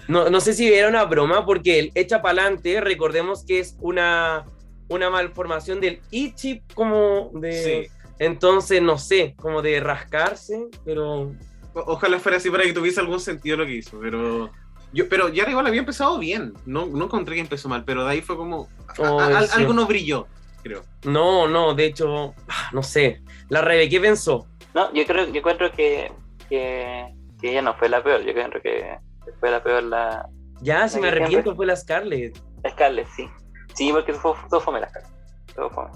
no, 0.08 0.30
no 0.30 0.40
sé 0.40 0.52
si 0.54 0.72
era 0.72 0.88
una 0.88 1.04
broma 1.04 1.44
porque 1.44 1.78
el 1.78 1.92
echa 1.94 2.22
pa'lante, 2.22 2.80
recordemos 2.80 3.44
que 3.44 3.58
es 3.60 3.76
una, 3.80 4.44
una 4.88 5.10
malformación 5.10 5.80
del 5.80 6.00
e-chip 6.10 6.62
como 6.74 7.30
de... 7.34 7.88
Sí. 7.90 7.96
Entonces, 8.18 8.80
no 8.80 8.98
sé, 8.98 9.34
como 9.36 9.62
de 9.62 9.80
rascarse, 9.80 10.66
pero 10.84 11.32
O- 11.74 11.84
Ojalá 11.86 12.20
fuera 12.20 12.36
así 12.38 12.50
para 12.50 12.62
que 12.64 12.72
tuviese 12.72 13.00
algún 13.00 13.18
sentido 13.18 13.56
lo 13.56 13.66
que 13.66 13.72
hizo, 13.76 13.98
pero. 13.98 14.50
Yo, 14.92 15.08
pero 15.08 15.28
Yara 15.30 15.50
igual 15.50 15.66
había 15.66 15.80
empezado 15.80 16.18
bien. 16.18 16.52
No, 16.66 16.86
no 16.86 17.06
encontré 17.06 17.34
que 17.36 17.40
empezó 17.40 17.68
mal, 17.68 17.82
pero 17.84 18.04
de 18.04 18.10
ahí 18.12 18.20
fue 18.20 18.36
como. 18.36 18.68
a- 18.86 19.02
Oh, 19.02 19.18
a- 19.18 19.38
al- 19.38 19.48
sí. 19.48 19.54
Algo 19.58 19.72
no 19.72 19.86
brilló, 19.86 20.28
creo. 20.62 20.84
no, 21.04 21.48
no, 21.48 21.74
de 21.74 21.86
hecho, 21.86 22.34
ah, 22.46 22.68
no 22.72 22.82
sé. 22.84 23.22
La 23.48 23.62
Rebe, 23.62 23.88
¿qué 23.88 23.98
pensó? 23.98 24.46
No, 24.74 24.92
yo 24.92 25.04
creo, 25.06 25.26
yo 25.26 25.38
encuentro 25.38 25.70
que, 25.72 26.10
que, 26.48 27.14
que 27.40 27.50
ella 27.50 27.62
no 27.62 27.74
fue 27.74 27.88
la 27.88 28.02
peor, 28.02 28.22
yo 28.22 28.32
creo 28.32 28.50
que 28.62 28.98
fue 29.40 29.50
la 29.50 29.62
peor 29.62 29.82
la 29.84 30.26
Ya, 30.60 30.88
si 30.88 30.96
La 30.96 31.00
me 31.02 31.06
que 31.08 31.08
arrepiento 31.08 31.30
siempre- 31.42 31.56
fue 31.56 31.66
la 31.66 31.76
Scarlett. 31.76 32.38
Scarlett, 32.70 33.08
sí. 33.16 33.28
Sí, 33.74 33.92
porque 33.92 34.12
fue, 34.14 34.32
todo 34.48 34.60
fome 34.60 34.80
la 34.80 34.88
Scarlett. 34.88 35.12
Todo 35.54 35.70
fome. 35.70 35.90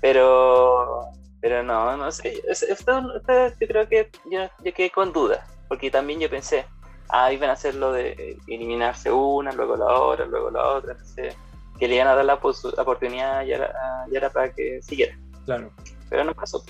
Pero, 0.00 1.02
pero 1.40 1.62
no, 1.62 1.96
no 1.96 2.10
sé. 2.12 2.40
es- 2.48 2.62
Esto, 2.62 3.02
esto 3.16 3.56
yo 3.60 3.66
creo 3.68 3.88
que 3.88 4.10
yo, 4.30 4.40
yo 4.64 4.72
quedé 4.74 4.90
con 4.90 5.12
dudas, 5.12 5.40
porque 5.68 5.90
también 5.90 6.20
yo 6.20 6.30
pensé, 6.30 6.64
ah, 7.10 7.32
iban 7.32 7.50
a 7.50 7.54
hacer 7.54 7.74
lo 7.74 7.92
de 7.92 8.38
eliminarse 8.46 9.10
una, 9.12 9.52
luego 9.52 9.76
la 9.76 9.86
otra, 9.86 10.24
luego 10.26 10.50
la 10.50 10.64
otra, 10.68 10.92
entonces, 10.92 11.36
que 11.78 11.88
le 11.88 11.96
iban 11.96 12.08
a 12.08 12.14
dar 12.14 12.24
la 12.24 12.40
pos- 12.40 12.64
oportunidad 12.64 13.44
ya 13.44 13.56
era, 13.56 14.06
ya 14.10 14.30
para 14.30 14.52
que 14.52 14.80
siguiera. 14.82 15.16
Claro. 15.44 15.70
pero 16.08 16.24
no 16.24 16.34
pasó. 16.34 16.62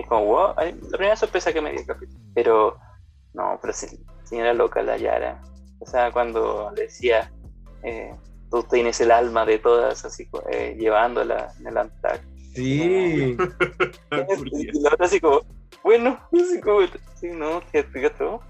Es 0.00 0.06
como, 0.06 0.24
wow, 0.24 0.54
ay, 0.56 0.74
la 0.90 0.96
primera 0.96 1.16
sorpresa 1.16 1.52
que 1.52 1.60
me 1.60 1.70
dio 1.70 1.80
el 1.80 1.86
capítulo. 1.86 2.18
Pero, 2.34 2.78
no, 3.34 3.58
pero 3.60 3.72
sí, 3.74 3.86
señora 4.24 4.54
loca 4.54 4.82
la 4.82 4.96
Yara. 4.96 5.42
O 5.78 5.86
sea, 5.86 6.10
cuando 6.10 6.72
le 6.74 6.84
decía, 6.84 7.30
eh, 7.82 8.14
tú 8.50 8.62
tienes 8.62 8.98
el 9.02 9.10
alma 9.10 9.44
de 9.44 9.58
todas, 9.58 10.04
así, 10.04 10.26
eh, 10.50 10.74
llevándola 10.78 11.52
en 11.60 11.66
el 11.66 11.76
antac. 11.76 12.22
Sí. 12.54 13.36
y 14.52 14.80
la 14.80 14.94
otra 14.94 15.06
así 15.06 15.20
como, 15.20 15.42
bueno, 15.84 16.18
así 16.32 16.60
como, 16.60 16.80
sí, 17.16 17.28
no, 17.28 17.60
que 17.70 17.82
te 17.82 18.10
todo. 18.10 18.40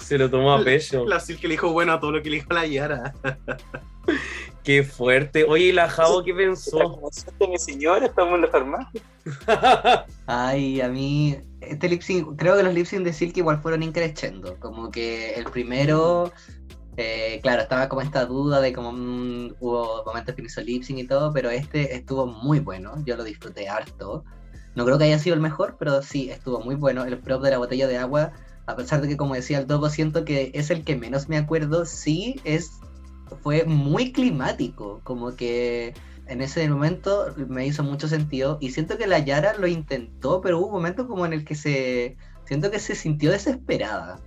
Se 0.00 0.18
lo 0.18 0.30
tomó 0.30 0.52
a 0.52 0.62
pecho. 0.62 1.04
La 1.04 1.18
Sil 1.18 1.40
que 1.40 1.48
le 1.48 1.54
dijo 1.54 1.72
bueno 1.72 1.92
a 1.94 2.00
todo 2.00 2.12
lo 2.12 2.22
que 2.22 2.30
le 2.30 2.36
dijo 2.36 2.52
la 2.52 2.66
Yara. 2.66 3.12
Qué 4.64 4.82
fuerte. 4.82 5.44
Oye, 5.44 5.66
¿y 5.66 5.72
la 5.72 5.88
Javo 5.88 6.22
qué 6.22 6.34
pensó? 6.34 7.00
mi 7.48 7.58
señora, 7.58 8.06
estamos 8.06 8.34
en 8.34 8.40
la 8.42 8.48
farmacia. 8.48 9.02
Ay, 10.26 10.80
a 10.80 10.88
mí, 10.88 11.38
este 11.60 11.88
lip 11.88 12.02
sync, 12.02 12.36
creo 12.36 12.56
que 12.56 12.62
los 12.62 12.74
lip 12.74 12.86
sync 12.86 13.02
de 13.02 13.12
Silky 13.12 13.40
igual 13.40 13.60
fueron 13.62 13.82
increciendo. 13.82 14.56
Como 14.60 14.90
que 14.90 15.34
el 15.34 15.44
primero, 15.44 16.30
eh, 16.98 17.40
claro, 17.42 17.62
estaba 17.62 17.88
como 17.88 18.02
esta 18.02 18.26
duda 18.26 18.60
de 18.60 18.72
cómo 18.72 18.92
mm, 18.92 19.54
hubo 19.60 20.04
momentos 20.04 20.34
que 20.34 20.42
hizo 20.42 20.60
lip 20.60 20.82
sync 20.82 20.98
y 20.98 21.06
todo, 21.06 21.32
pero 21.32 21.48
este 21.50 21.94
estuvo 21.94 22.26
muy 22.26 22.60
bueno. 22.60 23.02
Yo 23.06 23.16
lo 23.16 23.24
disfruté 23.24 23.68
harto. 23.68 24.24
No 24.74 24.84
creo 24.84 24.98
que 24.98 25.04
haya 25.04 25.18
sido 25.18 25.34
el 25.34 25.40
mejor, 25.40 25.76
pero 25.78 26.02
sí, 26.02 26.30
estuvo 26.30 26.60
muy 26.60 26.74
bueno. 26.74 27.04
El 27.04 27.18
prop 27.18 27.42
de 27.42 27.50
la 27.50 27.58
botella 27.58 27.88
de 27.88 27.96
agua 27.96 28.32
a 28.70 28.76
pesar 28.76 29.00
de 29.00 29.08
que 29.08 29.16
como 29.16 29.34
decía 29.34 29.58
el 29.58 29.66
Topo, 29.66 29.88
siento 29.88 30.24
que 30.24 30.52
es 30.54 30.70
el 30.70 30.84
que 30.84 30.96
menos 30.96 31.28
me 31.28 31.36
acuerdo, 31.36 31.84
sí 31.84 32.40
es 32.44 32.80
fue 33.42 33.64
muy 33.64 34.12
climático, 34.12 35.00
como 35.04 35.36
que 35.36 35.94
en 36.26 36.40
ese 36.42 36.68
momento 36.68 37.34
me 37.48 37.66
hizo 37.66 37.82
mucho 37.82 38.08
sentido 38.08 38.58
y 38.60 38.70
siento 38.70 38.98
que 38.98 39.06
la 39.06 39.18
Yara 39.18 39.54
lo 39.54 39.66
intentó, 39.66 40.40
pero 40.40 40.58
hubo 40.58 40.66
un 40.66 40.72
momento 40.74 41.08
como 41.08 41.26
en 41.26 41.32
el 41.32 41.44
que 41.44 41.54
se 41.54 42.16
siento 42.44 42.70
que 42.70 42.78
se 42.80 42.94
sintió 42.94 43.30
desesperada 43.30 44.20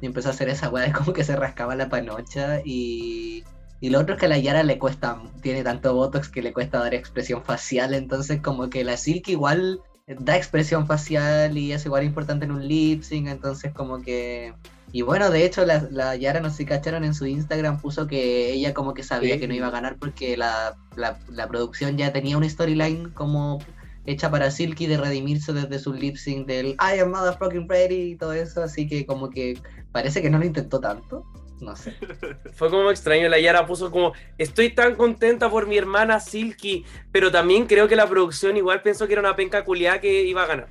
y 0.00 0.06
empezó 0.06 0.28
a 0.28 0.32
hacer 0.32 0.48
esa 0.48 0.68
weá 0.68 0.84
de 0.84 0.92
como 0.98 1.12
que 1.12 1.24
se 1.24 1.36
rascaba 1.36 1.74
la 1.74 1.88
panocha 1.88 2.60
y 2.64 3.44
y 3.80 3.90
lo 3.90 4.00
otro 4.00 4.14
es 4.14 4.20
que 4.20 4.26
a 4.26 4.30
la 4.30 4.38
Yara 4.38 4.62
le 4.64 4.78
cuesta, 4.78 5.22
tiene 5.40 5.62
tanto 5.62 5.94
botox 5.94 6.28
que 6.28 6.42
le 6.42 6.52
cuesta 6.52 6.80
dar 6.80 6.94
expresión 6.94 7.44
facial, 7.44 7.94
entonces 7.94 8.40
como 8.40 8.68
que 8.70 8.82
la 8.82 8.96
Silk 8.96 9.28
igual 9.28 9.80
da 10.18 10.36
expresión 10.36 10.86
facial 10.86 11.56
y 11.56 11.72
es 11.72 11.84
igual 11.86 12.04
importante 12.04 12.44
en 12.44 12.52
un 12.52 12.66
lip 12.66 13.02
sync, 13.02 13.28
entonces 13.28 13.72
como 13.72 14.00
que... 14.02 14.54
Y 14.92 15.02
bueno, 15.02 15.30
de 15.30 15.44
hecho 15.44 15.66
la, 15.66 15.86
la 15.90 16.16
Yara, 16.16 16.40
no 16.40 16.50
sé 16.50 16.58
si 16.58 16.64
cacharon, 16.64 17.04
en 17.04 17.14
su 17.14 17.26
Instagram 17.26 17.80
puso 17.80 18.06
que 18.06 18.52
ella 18.52 18.72
como 18.72 18.94
que 18.94 19.02
sabía 19.02 19.34
Sí. 19.34 19.40
que 19.40 19.48
no 19.48 19.54
iba 19.54 19.66
a 19.66 19.70
ganar 19.70 19.96
porque 19.98 20.36
la, 20.36 20.76
la, 20.96 21.18
la 21.30 21.46
producción 21.46 21.98
ya 21.98 22.12
tenía 22.12 22.38
una 22.38 22.48
storyline 22.48 23.10
como 23.10 23.58
hecha 24.06 24.30
para 24.30 24.50
Silky 24.50 24.86
de 24.86 24.96
redimirse 24.96 25.52
desde 25.52 25.78
su 25.78 25.92
lip 25.92 26.16
sync 26.16 26.46
del 26.46 26.68
I 26.80 27.00
am 27.00 27.10
motherfucking 27.10 27.68
ready 27.68 28.12
y 28.12 28.16
todo 28.16 28.32
eso, 28.32 28.62
así 28.62 28.88
que 28.88 29.04
como 29.04 29.28
que 29.28 29.58
parece 29.92 30.22
que 30.22 30.30
no 30.30 30.38
lo 30.38 30.46
intentó 30.46 30.80
tanto, 30.80 31.26
no 31.60 31.76
sé. 31.76 31.94
Fue 32.54 32.70
como 32.70 32.90
extraño, 32.90 33.28
la 33.28 33.38
Yara 33.38 33.66
puso 33.66 33.90
como, 33.90 34.14
estoy 34.38 34.70
tan 34.70 34.94
contenta 34.94 35.50
por 35.50 35.66
mi 35.66 35.76
hermana 35.76 36.20
Silky, 36.20 36.86
pero 37.12 37.30
también 37.30 37.66
creo 37.66 37.86
que 37.88 37.96
la 37.96 38.08
producción 38.08 38.56
igual 38.56 38.80
pensó 38.80 39.06
que 39.06 39.12
era 39.12 39.20
una 39.20 39.36
penca 39.36 39.62
culiada 39.64 40.00
que 40.00 40.22
iba 40.22 40.44
a 40.44 40.46
ganar. 40.46 40.68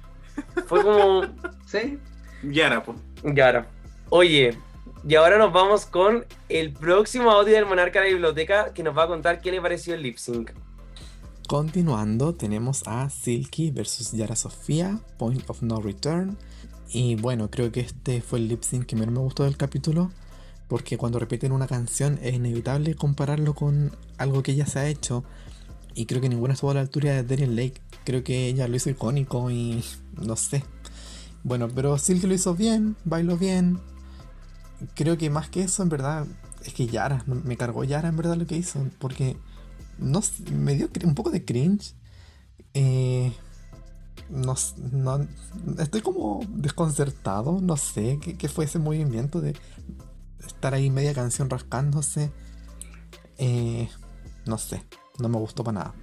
Fue 0.65 0.81
como, 0.81 1.21
¿Sí? 1.67 1.99
Yara, 2.41 2.83
po. 2.83 2.95
Yara. 3.23 3.67
Oye, 4.09 4.57
y 5.05 5.15
ahora 5.15 5.37
nos 5.37 5.51
vamos 5.51 5.85
con 5.85 6.25
el 6.47 6.71
próximo 6.71 7.29
audio 7.29 7.55
del 7.55 7.65
Monarca 7.65 7.99
de 7.99 8.05
la 8.05 8.11
Biblioteca 8.13 8.73
que 8.73 8.81
nos 8.81 8.97
va 8.97 9.03
a 9.03 9.07
contar 9.07 9.41
qué 9.41 9.51
le 9.51 9.61
pareció 9.61 9.95
el 9.95 10.01
lip 10.01 10.17
sync. 10.17 10.51
Continuando, 11.45 12.33
tenemos 12.33 12.83
a 12.87 13.09
Silky 13.09 13.71
versus 13.71 14.13
Yara 14.13 14.37
Sofía, 14.37 14.99
Point 15.17 15.49
of 15.49 15.61
No 15.61 15.81
Return. 15.81 16.37
Y 16.89 17.15
bueno, 17.15 17.49
creo 17.51 17.69
que 17.71 17.81
este 17.81 18.21
fue 18.21 18.39
el 18.39 18.47
lip 18.47 18.63
sync 18.63 18.85
que 18.85 18.95
menos 18.95 19.13
me 19.13 19.19
gustó 19.19 19.43
del 19.43 19.57
capítulo, 19.57 20.09
porque 20.69 20.97
cuando 20.97 21.19
repiten 21.19 21.51
una 21.51 21.67
canción 21.67 22.17
es 22.21 22.33
inevitable 22.33 22.95
compararlo 22.95 23.55
con 23.55 23.93
algo 24.17 24.41
que 24.41 24.55
ya 24.55 24.65
se 24.65 24.79
ha 24.79 24.87
hecho. 24.87 25.25
Y 25.95 26.05
creo 26.05 26.21
que 26.21 26.29
ninguna 26.29 26.53
estuvo 26.53 26.71
a 26.71 26.75
la 26.75 26.81
altura 26.81 27.11
de 27.11 27.23
Daniel 27.23 27.57
Lake. 27.57 27.81
Creo 28.05 28.23
que 28.23 28.47
ella 28.47 28.69
lo 28.69 28.75
hizo 28.77 28.89
icónico 28.89 29.51
y 29.51 29.83
no 30.13 30.37
sé. 30.37 30.63
Bueno, 31.43 31.67
pero 31.73 31.97
Silky 31.97 32.27
lo 32.27 32.33
hizo 32.33 32.55
bien, 32.55 32.95
bailó 33.03 33.37
bien. 33.37 33.79
Creo 34.95 35.17
que 35.17 35.29
más 35.29 35.49
que 35.49 35.63
eso, 35.63 35.83
en 35.83 35.89
verdad, 35.89 36.25
es 36.63 36.73
que 36.73 36.87
Yara, 36.87 37.23
me 37.25 37.57
cargó 37.57 37.83
Yara 37.83 38.09
en 38.09 38.17
verdad 38.17 38.35
lo 38.35 38.45
que 38.45 38.57
hizo, 38.57 38.79
porque 38.99 39.37
no 39.97 40.21
me 40.51 40.75
dio 40.75 40.89
un 41.03 41.15
poco 41.15 41.31
de 41.31 41.43
cringe. 41.45 41.95
Eh, 42.73 43.33
no, 44.29 44.55
no- 44.91 45.27
estoy 45.79 46.01
como 46.01 46.41
desconcertado, 46.49 47.59
no 47.61 47.77
sé 47.77 48.19
qué, 48.21 48.37
qué 48.37 48.47
fue 48.49 48.65
ese 48.65 48.79
movimiento 48.79 49.41
de 49.41 49.55
estar 50.45 50.73
ahí 50.73 50.89
media 50.89 51.13
canción 51.13 51.49
rascándose. 51.49 52.31
Eh, 53.37 53.89
no 54.45 54.57
sé, 54.57 54.83
no 55.19 55.29
me 55.29 55.37
gustó 55.37 55.63
para 55.63 55.79
nada. 55.79 55.93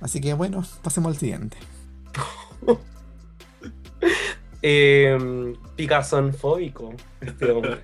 Así 0.00 0.20
que 0.20 0.34
bueno, 0.34 0.64
pasemos 0.82 1.12
al 1.14 1.18
siguiente. 1.18 1.56
Eh, 4.62 5.54
Picazón 5.76 6.34
fóbico, 6.34 6.92
este 7.20 7.50
hombre. 7.52 7.78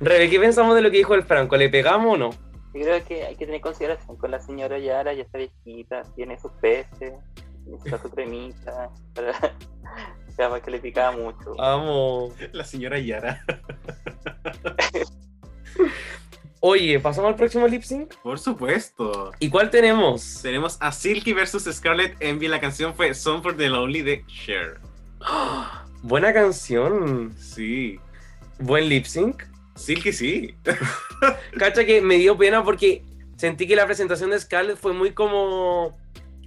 Rebe, 0.00 0.28
¿qué 0.28 0.38
pensamos 0.38 0.74
de 0.74 0.82
lo 0.82 0.90
que 0.90 0.98
dijo 0.98 1.14
el 1.14 1.22
Franco? 1.22 1.56
¿Le 1.56 1.68
pegamos 1.70 2.14
o 2.14 2.18
no? 2.18 2.30
Yo 2.74 2.82
creo 2.82 3.04
que 3.04 3.24
hay 3.24 3.34
que 3.36 3.46
tener 3.46 3.60
consideración 3.60 4.16
con 4.16 4.30
la 4.30 4.40
señora 4.40 4.78
Yara, 4.78 5.14
ya 5.14 5.22
está 5.22 5.38
viejita, 5.38 6.02
tiene 6.14 6.38
sus 6.38 6.52
peces, 6.60 7.14
necesita 7.66 7.98
su 8.02 8.10
cremita, 8.10 8.90
para, 9.14 9.32
para 10.36 10.60
que 10.60 10.70
le 10.70 10.78
picaba 10.78 11.16
mucho. 11.16 11.54
Vamos. 11.56 12.34
La 12.52 12.64
señora 12.64 12.98
Yara. 12.98 13.42
Oye, 16.60 16.98
pasamos 16.98 17.30
al 17.30 17.36
próximo 17.36 17.66
lip 17.68 17.82
sync. 17.82 18.14
Por 18.16 18.38
supuesto. 18.38 19.32
¿Y 19.38 19.48
cuál 19.48 19.70
tenemos? 19.70 20.40
Tenemos 20.42 20.76
a 20.80 20.90
Silky 20.90 21.32
versus 21.32 21.64
Scarlett 21.64 22.16
Envy. 22.20 22.48
La 22.48 22.60
canción 22.60 22.94
fue 22.94 23.14
Song 23.14 23.42
for 23.42 23.56
the 23.56 23.68
Lonely 23.68 24.02
de 24.02 24.26
Cher. 24.26 24.80
Buena 26.02 26.32
canción. 26.32 27.34
Sí. 27.38 27.98
Buen 28.58 28.88
lip 28.88 29.04
sync. 29.04 29.44
Silky 29.74 30.12
sí. 30.12 30.54
Cacha 31.58 31.84
que 31.84 32.00
me 32.00 32.16
dio 32.16 32.36
pena 32.36 32.64
porque 32.64 33.02
sentí 33.36 33.66
que 33.66 33.76
la 33.76 33.86
presentación 33.86 34.30
de 34.30 34.40
Scarlett 34.40 34.76
fue 34.76 34.92
muy 34.92 35.12
como. 35.12 35.96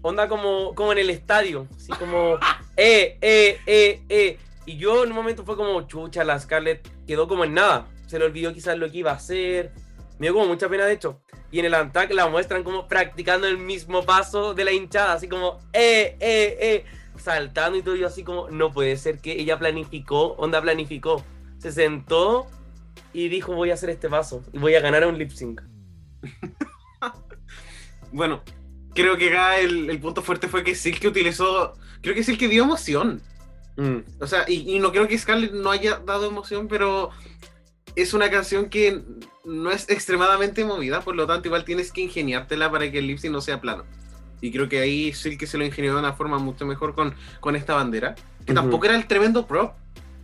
Onda 0.04 0.28
como, 0.28 0.74
como 0.74 0.92
en 0.92 0.98
el 0.98 1.10
estadio. 1.10 1.68
Así 1.76 1.92
como. 1.94 2.38
¡Eh, 2.78 3.18
eh, 3.22 3.60
eh, 3.66 4.02
eh! 4.10 4.38
Y 4.66 4.78
yo 4.78 5.04
en 5.04 5.10
un 5.10 5.16
momento 5.16 5.44
fue 5.44 5.56
como, 5.56 5.82
chucha, 5.88 6.24
la 6.24 6.40
Scarlett 6.40 6.88
quedó 7.06 7.28
como 7.28 7.44
en 7.44 7.54
nada. 7.54 7.88
Se 8.08 8.20
le 8.20 8.26
olvidó 8.26 8.54
quizás 8.54 8.78
lo 8.78 8.90
que 8.92 9.00
iba 9.00 9.12
a 9.12 9.16
hacer. 9.16 9.72
Me 10.20 10.28
dio 10.28 10.34
como 10.34 10.48
mucha 10.48 10.70
pena, 10.70 10.86
de 10.86 10.94
hecho. 10.94 11.22
Y 11.52 11.60
en 11.60 11.66
el 11.66 11.74
Antac 11.74 12.12
la 12.14 12.28
muestran 12.28 12.64
como 12.64 12.88
practicando 12.88 13.48
el 13.48 13.58
mismo 13.58 14.04
paso 14.04 14.54
de 14.54 14.64
la 14.64 14.72
hinchada. 14.72 15.14
Así 15.14 15.28
como, 15.28 15.60
¡eh, 15.74 16.16
eh, 16.20 16.58
eh! 16.62 16.86
Saltando 17.24 17.78
y 17.78 17.82
todo. 17.82 17.96
Yo 17.96 18.08
así 18.08 18.24
como, 18.24 18.50
no 18.50 18.72
puede 18.72 18.98
ser 18.98 19.20
que 19.20 19.40
ella 19.40 19.60
planificó. 19.60 20.34
Onda 20.34 20.62
planificó. 20.62 21.24
Se 21.60 21.72
sentó 21.72 22.48
y 23.14 23.30
dijo 23.30 23.54
voy 23.54 23.72
a 23.72 23.76
hacer 23.76 23.90
este 23.90 24.10
paso 24.10 24.44
y 24.54 24.60
voy 24.60 24.76
a 24.76 24.82
ganar 24.82 25.04
a 25.04 25.08
un 25.08 25.18
lip 25.18 25.32
sync. 25.32 25.62
Bueno, 28.14 28.42
creo 28.94 29.18
que 29.18 29.30
acá 29.30 29.58
el, 29.60 29.90
el 29.90 30.00
punto 30.00 30.22
fuerte 30.22 30.50
fue 30.50 30.64
que 30.64 30.76
Silky 30.76 31.08
utilizó. 31.08 31.74
Creo 32.02 32.14
que 32.14 32.24
Silky 32.24 32.48
dio 32.48 32.64
emoción. 32.64 33.22
Mm. 33.78 34.00
O 34.20 34.28
sea, 34.28 34.46
y, 34.48 34.76
y 34.76 34.80
no 34.80 34.92
creo 34.92 35.08
que 35.08 35.18
Scarlett 35.18 35.54
no 35.54 35.72
haya 35.72 36.00
dado 36.00 36.28
emoción, 36.28 36.68
pero 36.68 37.10
es 37.96 38.14
una 38.14 38.30
canción 38.30 38.70
que 38.70 39.02
no 39.46 39.72
es 39.72 39.90
extremadamente 39.90 40.66
movida, 40.66 41.02
por 41.02 41.16
lo 41.16 41.26
tanto, 41.26 41.48
igual 41.48 41.66
tienes 41.66 41.92
que 41.92 42.02
ingeniártela 42.02 42.70
para 42.70 42.92
que 42.92 43.00
el 43.00 43.08
lip 43.08 43.18
sync 43.18 43.34
no 43.34 43.42
sea 43.42 43.62
plano. 43.62 43.86
Y 44.42 44.52
creo 44.52 44.68
que 44.68 44.80
ahí 44.80 45.14
Silky 45.14 45.46
se 45.48 45.58
lo 45.58 45.66
ingenió 45.66 45.94
de 45.94 46.00
una 46.00 46.14
forma 46.14 46.40
mucho 46.40 46.66
mejor 46.66 46.96
con, 46.96 47.14
con 47.40 47.56
esta 47.56 47.76
bandera, 47.76 48.16
que 48.46 48.52
Ujú. 48.54 48.62
tampoco 48.62 48.86
era 48.86 48.96
el 48.96 49.06
tremendo 49.08 49.46
prop, 49.46 49.74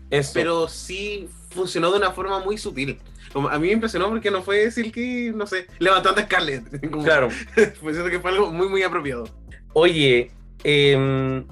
Eso. 0.10 0.32
pero 0.34 0.68
sí 0.68 1.30
funcionó 1.52 1.92
de 1.92 1.98
una 1.98 2.12
forma 2.12 2.40
muy 2.40 2.58
sutil. 2.58 3.00
Como, 3.32 3.50
a 3.50 3.60
mí 3.60 3.68
me 3.68 3.74
impresionó 3.74 4.10
porque 4.10 4.32
no 4.32 4.42
fue 4.42 4.72
Silky, 4.72 5.32
no 5.36 5.46
sé, 5.46 5.68
levantando 5.80 6.20
a 6.22 6.24
Scarlett. 6.24 6.64
Como- 6.92 7.04
Claro. 7.04 7.30
Pues 7.82 7.96
siento 7.96 8.10
que 8.10 8.20
fue 8.20 8.32
algo 8.32 8.52
muy, 8.52 8.68
muy 8.70 8.82
apropiado. 8.84 9.26
Oye, 9.74 10.32
em, 10.64 11.46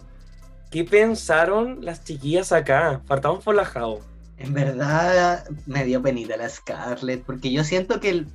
¿qué 0.71 0.83
pensaron 0.83 1.79
las 1.81 2.03
chiquillas 2.03 2.51
acá? 2.51 3.01
Faltaban 3.05 3.41
por 3.41 3.53
la 3.55 3.65
Jao. 3.65 4.01
En 4.37 4.53
verdad 4.53 5.45
me 5.65 5.85
dio 5.85 6.01
penita 6.01 6.35
la 6.37 6.49
Scarlett, 6.49 7.23
porque 7.23 7.51
yo 7.51 7.63
siento 7.63 7.99
que 7.99 8.09
el- 8.09 8.27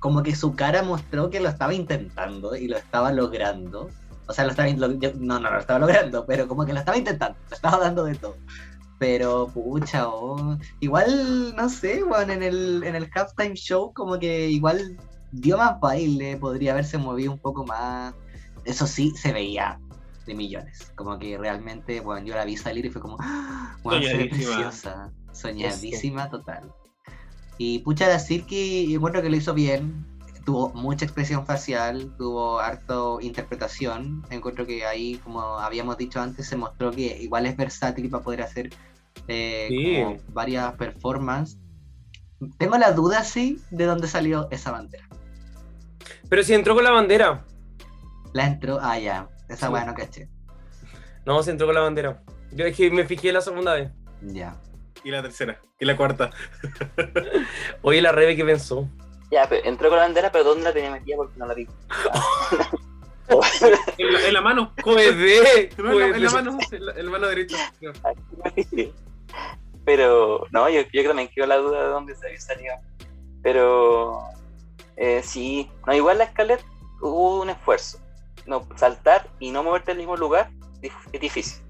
como 0.00 0.22
que 0.24 0.34
su 0.34 0.54
cara 0.56 0.82
mostró 0.82 1.30
que 1.30 1.38
lo 1.40 1.48
estaba 1.48 1.72
intentando 1.74 2.56
y 2.56 2.66
lo 2.68 2.76
estaba 2.76 3.12
logrando. 3.12 3.88
O 4.26 4.32
sea, 4.32 4.44
lo 4.44 4.50
estaba, 4.50 4.68
lo- 4.70 4.92
yo- 4.98 5.12
no, 5.18 5.38
no, 5.38 5.50
lo 5.50 5.58
estaba 5.60 5.78
logrando, 5.78 6.24
pero 6.26 6.48
como 6.48 6.64
que 6.66 6.72
lo 6.72 6.78
estaba 6.80 6.98
intentando, 6.98 7.38
lo 7.48 7.54
estaba 7.54 7.78
dando 7.78 8.04
de 8.04 8.14
todo. 8.16 8.36
Pero, 8.98 9.48
pucha, 9.48 10.08
oh, 10.08 10.58
igual, 10.80 11.54
no 11.56 11.68
sé, 11.70 12.02
bueno, 12.02 12.32
en 12.32 12.42
el, 12.42 12.82
en 12.84 12.94
el 12.96 13.08
halftime 13.14 13.54
show 13.54 13.92
como 13.94 14.18
que 14.18 14.48
igual 14.50 14.96
dio 15.32 15.56
más 15.56 15.80
baile, 15.80 16.36
podría 16.36 16.72
haberse 16.72 16.98
movido 16.98 17.32
un 17.32 17.38
poco 17.38 17.64
más. 17.64 18.14
Eso 18.64 18.86
sí, 18.86 19.10
se 19.16 19.32
veía 19.32 19.80
de 20.26 20.34
millones. 20.34 20.92
Como 20.96 21.18
que 21.18 21.38
realmente, 21.38 22.00
bueno, 22.00 22.26
yo 22.26 22.34
la 22.34 22.44
vi 22.44 22.56
salir 22.58 22.84
y 22.84 22.90
fue 22.90 23.00
como, 23.00 23.16
¡ah! 23.20 23.76
Bueno, 23.82 24.02
Soñadísima. 24.02 24.28
preciosa, 24.54 25.10
soñadísima 25.32 26.28
total. 26.30 26.70
Y 27.62 27.80
pucha, 27.80 28.08
la 28.08 28.18
Silky, 28.18 28.94
encuentro 28.94 29.20
que 29.20 29.28
lo 29.28 29.36
hizo 29.36 29.52
bien. 29.52 30.06
Tuvo 30.46 30.70
mucha 30.70 31.04
expresión 31.04 31.44
facial, 31.44 32.10
tuvo 32.16 32.58
harto 32.58 33.20
interpretación. 33.20 34.24
Encuentro 34.30 34.64
que 34.66 34.86
ahí, 34.86 35.16
como 35.22 35.42
habíamos 35.58 35.98
dicho 35.98 36.22
antes, 36.22 36.46
se 36.46 36.56
mostró 36.56 36.90
que 36.90 37.18
igual 37.20 37.44
es 37.44 37.58
versátil 37.58 38.08
para 38.08 38.24
poder 38.24 38.40
hacer 38.40 38.70
eh, 39.28 39.66
Sí. 39.68 40.02
como 40.02 40.16
varias 40.32 40.72
performances. 40.76 41.58
Tengo 42.56 42.78
la 42.78 42.92
duda, 42.92 43.24
sí, 43.24 43.60
de 43.70 43.84
dónde 43.84 44.08
salió 44.08 44.48
esa 44.50 44.70
bandera. 44.70 45.06
Pero 46.30 46.42
si 46.42 46.54
entró 46.54 46.74
con 46.74 46.84
la 46.84 46.92
bandera. 46.92 47.44
La 48.32 48.46
entró, 48.46 48.78
ah, 48.80 48.98
ya, 48.98 49.28
esa 49.50 49.66
Sí. 49.66 49.72
weá 49.74 49.84
no 49.84 49.92
caché. 49.92 50.30
No, 51.26 51.42
se 51.42 51.50
entró 51.50 51.66
con 51.66 51.74
la 51.74 51.82
bandera. 51.82 52.22
Yo 52.52 52.64
es 52.64 52.74
que 52.74 52.90
me 52.90 53.04
fijé 53.04 53.30
la 53.34 53.42
segunda 53.42 53.74
vez. 53.74 53.92
Ya. 54.22 54.56
Y 55.04 55.10
la 55.10 55.22
tercera. 55.22 55.60
Y 55.78 55.84
la 55.84 55.96
cuarta. 55.96 56.30
Oye, 57.82 58.02
la 58.02 58.12
Rebe, 58.12 58.36
¿qué 58.36 58.44
pensó? 58.44 58.88
Ya, 59.30 59.48
pero 59.48 59.64
entró 59.66 59.88
con 59.88 59.98
la 59.98 60.04
bandera, 60.04 60.32
pero 60.32 60.44
¿dónde 60.44 60.64
la 60.64 60.72
tenía 60.72 60.90
metida? 60.90 61.16
Porque 61.16 61.38
no 61.38 61.46
la 61.46 61.54
vi. 61.54 61.66
En 63.96 64.12
la, 64.12 64.26
en 64.26 64.34
la 64.34 64.40
mano. 64.40 64.72
¡Juede! 64.82 65.70
No, 65.78 65.92
en, 65.92 65.98
la, 66.00 66.16
en 66.16 66.24
la 66.24 66.30
mano, 66.30 66.58
en 66.72 66.86
la, 66.86 66.92
en 66.94 67.04
la 67.04 67.10
mano 67.12 67.26
derecha. 67.28 67.72
pero 67.78 68.92
Pero, 69.84 70.46
no, 70.50 70.68
yo, 70.68 70.82
yo 70.92 71.04
también 71.06 71.28
quiero 71.28 71.46
la 71.46 71.58
duda 71.58 71.84
de 71.84 71.88
dónde 71.90 72.16
se 72.16 72.26
había 72.26 72.40
salido. 72.40 72.74
Pero, 73.40 74.18
eh, 74.96 75.22
sí, 75.22 75.70
no, 75.86 75.94
igual 75.94 76.18
la 76.18 76.28
Scarlett 76.28 76.64
hubo 77.00 77.40
un 77.40 77.50
esfuerzo. 77.50 78.00
No, 78.46 78.66
saltar 78.74 79.28
y 79.38 79.52
no 79.52 79.62
moverte 79.62 79.92
al 79.92 79.98
mismo 79.98 80.16
lugar 80.16 80.50
es 80.82 80.92
difícil. 81.20 81.62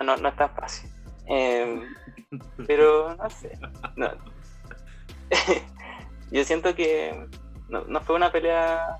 No, 0.00 0.16
no 0.16 0.28
es 0.28 0.36
tan 0.36 0.54
fácil. 0.54 0.90
Eh, 1.28 1.82
pero, 2.66 3.14
no 3.16 3.30
sé. 3.30 3.58
no. 3.96 4.08
yo 6.30 6.44
siento 6.44 6.74
que 6.74 7.26
no, 7.68 7.84
no 7.84 8.00
fue 8.00 8.16
una 8.16 8.30
pelea 8.30 8.98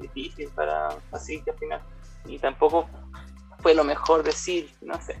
difícil 0.00 0.48
para 0.54 0.88
así 1.12 1.40
que 1.42 1.50
al 1.50 1.58
final. 1.58 1.80
Y 2.26 2.38
tampoco 2.38 2.88
fue 3.60 3.74
lo 3.74 3.84
mejor 3.84 4.22
decir, 4.22 4.70
no 4.82 5.00
sé. 5.00 5.20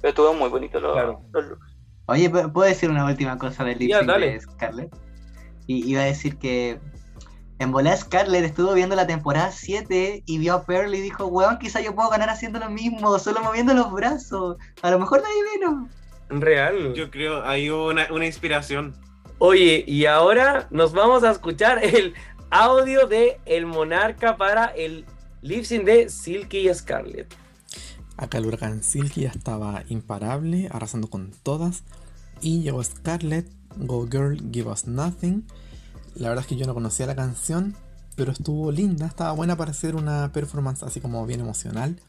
Pero 0.00 0.10
estuvo 0.10 0.34
muy 0.34 0.48
bonito 0.48 0.80
los, 0.80 0.92
Claro. 0.94 1.22
los 1.32 1.44
looks. 1.46 1.76
Oye, 2.06 2.30
¿pu- 2.30 2.52
¿puedo 2.52 2.68
decir 2.68 2.90
una 2.90 3.04
última 3.06 3.38
cosa 3.38 3.64
del 3.64 3.78
lip 3.78 3.94
de 3.94 4.40
Scarlett? 4.40 4.94
Y 5.66 5.90
iba 5.90 6.02
a 6.02 6.04
decir 6.04 6.38
que 6.38 6.78
en 7.58 7.72
volada 7.72 7.96
Scarlett 7.96 8.44
estuvo 8.44 8.74
viendo 8.74 8.94
la 8.96 9.06
temporada 9.06 9.50
7 9.50 10.22
y 10.26 10.38
vio 10.38 10.54
a 10.54 10.64
Pearl 10.64 10.94
y 10.94 11.00
dijo, 11.00 11.26
weón, 11.26 11.58
quizá 11.58 11.80
yo 11.80 11.94
puedo 11.94 12.10
ganar 12.10 12.28
haciendo 12.28 12.58
lo 12.58 12.68
mismo, 12.68 13.18
solo 13.18 13.40
moviendo 13.42 13.72
los 13.72 13.90
brazos. 13.92 14.56
A 14.82 14.90
lo 14.90 14.98
mejor 14.98 15.22
nadie 15.22 15.58
menos. 15.58 15.88
Real. 16.28 16.94
Yo 16.94 17.10
creo 17.10 17.44
hay 17.44 17.70
una, 17.70 18.08
una 18.10 18.26
inspiración. 18.26 18.94
Oye, 19.38 19.84
y 19.86 20.06
ahora 20.06 20.68
nos 20.70 20.92
vamos 20.92 21.24
a 21.24 21.30
escuchar 21.30 21.84
el 21.84 22.14
audio 22.50 23.06
de 23.06 23.40
El 23.46 23.66
Monarca 23.66 24.36
para 24.36 24.66
el 24.66 25.04
lip 25.42 25.64
sync 25.64 25.84
de 25.84 26.08
Silky 26.08 26.68
y 26.68 26.74
Scarlett. 26.74 27.34
Acá 28.16 28.38
el 28.38 28.46
huracán 28.46 28.82
Silky 28.82 29.22
ya 29.22 29.30
estaba 29.30 29.82
imparable, 29.88 30.68
arrasando 30.70 31.10
con 31.10 31.32
todas. 31.42 31.82
Y 32.40 32.62
llegó 32.62 32.82
Scarlett, 32.82 33.48
Go 33.76 34.06
Girl, 34.06 34.40
Give 34.52 34.70
Us 34.70 34.86
Nothing. 34.86 35.44
La 36.14 36.28
verdad 36.28 36.44
es 36.44 36.48
que 36.48 36.56
yo 36.56 36.66
no 36.66 36.74
conocía 36.74 37.06
la 37.06 37.16
canción, 37.16 37.74
pero 38.14 38.30
estuvo 38.30 38.70
linda, 38.70 39.06
estaba 39.06 39.32
buena 39.32 39.56
para 39.56 39.72
hacer 39.72 39.96
una 39.96 40.30
performance 40.32 40.84
así 40.84 41.00
como 41.00 41.26
bien 41.26 41.40
emocional. 41.40 42.00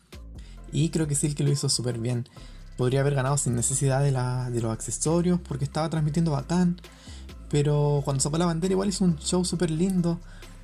Y 0.71 0.89
creo 0.89 1.07
que 1.07 1.15
Silky 1.15 1.43
lo 1.43 1.51
hizo 1.51 1.69
súper 1.69 1.97
bien. 1.97 2.27
Podría 2.77 3.01
haber 3.01 3.15
ganado 3.15 3.37
sin 3.37 3.55
necesidad 3.55 4.03
de, 4.03 4.11
los 4.61 4.71
accesorios 4.71 5.39
porque 5.39 5.65
estaba 5.65 5.89
transmitiendo 5.89 6.31
bacán. 6.31 6.81
Pero 7.49 8.01
cuando 8.03 8.21
sacó 8.21 8.37
la 8.37 8.45
bandera 8.45 8.73
igual 8.73 8.89
hizo 8.89 9.05
un 9.05 9.17
show 9.17 9.45
súper 9.45 9.71
lindo. 9.71 10.19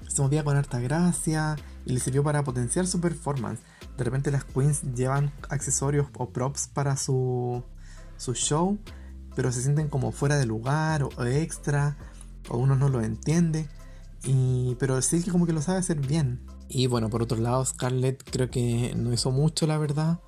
Se 0.08 0.22
movía 0.22 0.44
con 0.44 0.58
harta 0.58 0.80
gracia 0.80 1.56
y 1.86 1.94
le 1.94 2.00
sirvió 2.00 2.24
para 2.24 2.44
potenciar 2.44 2.86
su 2.86 3.00
performance. 3.00 3.62
De 3.98 4.04
repente 4.04 4.32
las 4.32 4.44
queens 4.44 4.82
llevan 4.96 5.32
accesorios 5.50 6.08
o 6.18 6.30
props 6.30 6.68
para 6.68 6.98
su, 6.98 7.64
show, 8.34 8.78
pero 9.36 9.52
se 9.52 9.62
sienten 9.62 9.88
como 9.88 10.12
fuera 10.12 10.38
de 10.38 10.46
lugar 10.46 11.04
o, 11.04 11.26
extra, 11.26 11.96
o 12.50 12.58
uno 12.58 12.76
no 12.76 12.90
lo 12.90 13.02
entiende. 13.02 13.70
Y, 14.24 14.76
pero 14.80 15.02
Silky 15.02 15.32
como 15.32 15.46
que 15.46 15.54
lo 15.54 15.62
sabe 15.62 15.80
hacer 15.80 16.00
bien. 16.00 16.42
Y 16.68 16.88
bueno, 16.88 17.10
por 17.10 17.22
otro 17.22 17.38
lado, 17.38 17.64
Scarlett 17.66 18.24
creo 18.30 18.50
que 18.50 18.94
no 18.96 19.14
hizo 19.14 19.32
mucho, 19.32 19.66
la 19.66 19.78
verdad. 19.78 20.20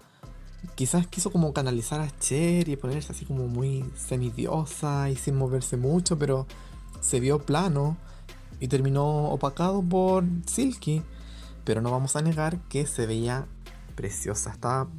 Quizás 0.75 1.07
quiso 1.07 1.31
como 1.31 1.53
canalizar 1.53 1.99
a 2.01 2.09
Cher 2.19 2.67
y 2.69 2.75
ponerse 2.75 3.11
así 3.11 3.25
como 3.25 3.47
muy 3.47 3.85
semidiosa 3.95 5.09
y 5.09 5.15
sin 5.15 5.35
moverse 5.35 5.77
mucho, 5.77 6.17
pero 6.17 6.47
se 7.01 7.19
vio 7.19 7.39
plano 7.39 7.97
y 8.59 8.67
terminó 8.69 9.29
opacado 9.29 9.83
por 9.83 10.23
Silky. 10.47 11.01
Pero 11.65 11.81
no 11.81 11.91
vamos 11.91 12.15
a 12.15 12.21
negar 12.21 12.57
que 12.69 12.85
se 12.85 13.05
veía 13.05 13.45
preciosa. 13.95 14.51
Estaba. 14.51 14.89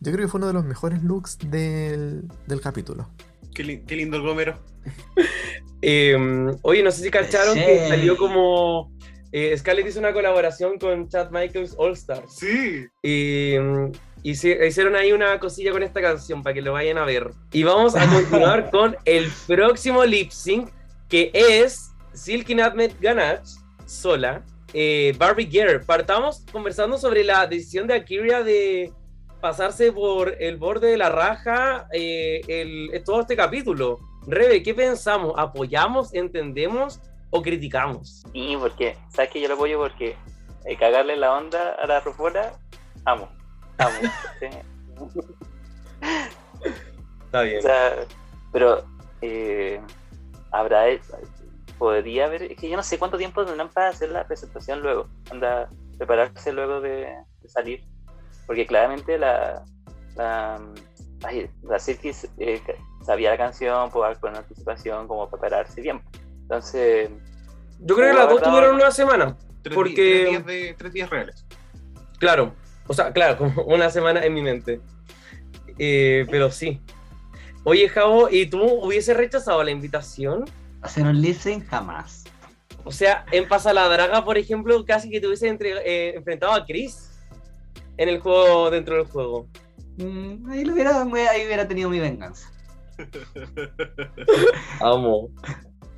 Yo 0.00 0.12
creo 0.12 0.26
que 0.26 0.28
fue 0.28 0.38
uno 0.38 0.46
de 0.48 0.52
los 0.52 0.64
mejores 0.64 1.02
looks 1.02 1.38
del, 1.50 2.28
del 2.46 2.60
capítulo. 2.60 3.08
Qué, 3.54 3.64
li- 3.64 3.82
qué 3.84 3.96
lindo 3.96 4.16
el 4.16 4.22
gómero. 4.22 4.58
Eh, 5.82 6.16
oye, 6.62 6.82
no 6.82 6.90
sé 6.90 7.02
si 7.02 7.10
cacharon 7.10 7.54
Sí. 7.54 7.60
que 7.60 7.88
salió 7.88 8.16
como. 8.16 8.90
eh, 9.30 9.56
Scarlett 9.56 9.86
hizo 9.86 9.98
una 10.00 10.12
colaboración 10.12 10.78
con 10.78 11.08
Chad 11.08 11.30
Michaels 11.30 11.74
All 11.78 11.92
Stars. 11.92 12.34
Sí. 12.34 12.86
Y, 13.02 13.54
hicieron 14.30 14.96
ahí 14.96 15.12
una 15.12 15.38
cosilla 15.38 15.72
con 15.72 15.82
esta 15.82 16.00
canción 16.00 16.42
para 16.42 16.54
que 16.54 16.62
lo 16.62 16.72
vayan 16.72 16.98
a 16.98 17.04
ver. 17.04 17.30
Y 17.52 17.62
vamos 17.62 17.94
a 17.94 18.06
continuar 18.06 18.70
con 18.72 18.96
el 19.04 19.30
próximo 19.46 20.04
lip 20.04 20.30
sync 20.30 20.70
que 21.08 21.30
es 21.34 21.92
Silky 22.12 22.54
Nutmeg 22.54 22.98
Ganache 23.00 23.54
sola, 23.84 24.42
eh, 24.72 25.14
Barbie 25.16 25.46
Girl. 25.46 25.84
Partamos 25.84 26.44
conversando 26.50 26.98
sobre 26.98 27.22
la 27.22 27.46
decisión 27.46 27.86
de 27.86 27.94
Akira 27.94 28.42
de 28.42 28.92
pasarse 29.40 29.92
por 29.92 30.34
el 30.42 30.56
borde 30.56 30.88
de 30.88 30.96
la 30.96 31.08
raja 31.10 31.86
eh, 31.92 32.40
el- 32.48 33.02
todo 33.04 33.20
este 33.20 33.36
capítulo. 33.36 34.00
Rebe, 34.26 34.60
¿qué 34.62 34.74
pensamos? 34.74 35.34
¿Apoyamos, 35.36 36.12
entendemos 36.12 37.00
o 37.30 37.42
criticamos? 37.42 38.24
Sí, 38.32 38.56
porque, 38.58 38.96
¿sabes 39.14 39.30
que 39.30 39.40
Yo 39.40 39.46
lo 39.46 39.54
apoyo 39.54 39.78
porque 39.78 40.16
eh, 40.64 40.76
cagarle 40.76 41.16
la 41.16 41.32
onda 41.36 41.74
a 41.80 41.86
la 41.86 42.00
rufora, 42.00 42.54
amo. 43.04 43.28
Sí. 44.40 44.46
Está 47.26 47.42
bien. 47.42 47.58
O 47.58 47.62
sea, 47.62 47.96
pero 48.52 48.84
eh, 49.22 49.80
habrá 50.52 50.84
podría 51.78 52.24
haber 52.26 52.42
es 52.44 52.56
que 52.56 52.68
yo 52.70 52.76
no 52.76 52.82
sé 52.82 52.98
cuánto 52.98 53.18
tiempo 53.18 53.44
tendrán 53.44 53.68
para 53.68 53.88
hacer 53.88 54.10
la 54.10 54.26
presentación 54.26 54.80
luego 54.80 55.08
anda 55.30 55.68
prepararse 55.98 56.50
luego 56.52 56.80
de, 56.80 57.14
de 57.42 57.48
salir 57.48 57.84
porque 58.46 58.66
claramente 58.66 59.18
la 59.18 59.62
la, 60.16 60.58
ay, 61.24 61.50
la 61.64 61.78
Silky 61.78 62.12
eh, 62.38 62.62
sabía 63.04 63.28
la 63.30 63.36
canción 63.36 63.90
por 63.90 64.18
con 64.20 64.34
anticipación 64.34 65.06
como 65.06 65.28
prepararse 65.28 65.82
bien 65.82 66.00
entonces 66.42 67.10
Yo 67.80 67.94
creo 67.94 68.08
que 68.08 68.14
la 68.14 68.20
las 68.24 68.30
dos 68.32 68.42
tuvieron 68.42 68.76
una 68.76 68.90
semana. 68.90 69.36
Tres, 69.62 69.74
Porque- 69.74 70.26
días 70.30 70.46
de, 70.46 70.74
tres 70.78 70.92
días 70.92 71.10
reales. 71.10 71.44
Claro, 72.18 72.54
o 72.86 72.94
sea, 72.94 73.12
claro, 73.12 73.36
como 73.54 73.62
una 73.62 73.90
semana 73.90 74.24
en 74.24 74.34
mi 74.34 74.42
mente. 74.42 74.80
Eh, 75.78 76.26
pero 76.30 76.50
sí. 76.50 76.80
Oye, 77.64 77.88
Javo, 77.88 78.28
¿y 78.30 78.46
tú 78.46 78.62
hubieses 78.62 79.16
rechazado 79.16 79.62
la 79.62 79.70
invitación? 79.70 80.44
Hacer 80.82 81.04
un 81.04 81.22
sync 81.34 81.66
jamás. 81.66 82.24
O 82.84 82.92
sea, 82.92 83.26
en 83.32 83.48
Pasa 83.48 83.72
la 83.72 83.88
Draga, 83.88 84.24
por 84.24 84.38
ejemplo, 84.38 84.84
casi 84.84 85.10
que 85.10 85.20
te 85.20 85.26
hubiese 85.26 85.48
entre- 85.48 85.82
eh, 85.84 86.14
enfrentado 86.16 86.52
a 86.52 86.64
Chris 86.64 87.10
en 87.96 88.08
el 88.08 88.20
juego, 88.20 88.70
dentro 88.70 88.94
del 88.94 89.06
juego. 89.06 89.48
Mm, 89.98 90.48
ahí, 90.50 90.64
lo 90.64 90.74
hubiera, 90.74 91.02
ahí 91.02 91.44
hubiera 91.46 91.66
tenido 91.66 91.90
mi 91.90 91.98
venganza. 91.98 92.52
Amo. 94.80 95.30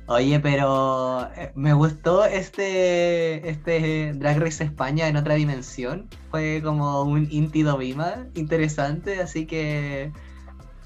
Oye, 0.09 0.39
pero 0.39 1.29
eh, 1.35 1.51
me 1.55 1.73
gustó 1.73 2.25
este, 2.25 3.47
este 3.47 4.11
Drag 4.15 4.39
Race 4.39 4.63
España 4.63 5.07
en 5.07 5.17
otra 5.17 5.35
dimensión. 5.35 6.09
Fue 6.31 6.61
como 6.63 7.03
un 7.03 7.27
Inti 7.31 7.61
Dovima 7.61 8.25
interesante, 8.33 9.21
así 9.21 9.45
que 9.45 10.11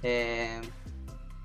eh, 0.01 0.59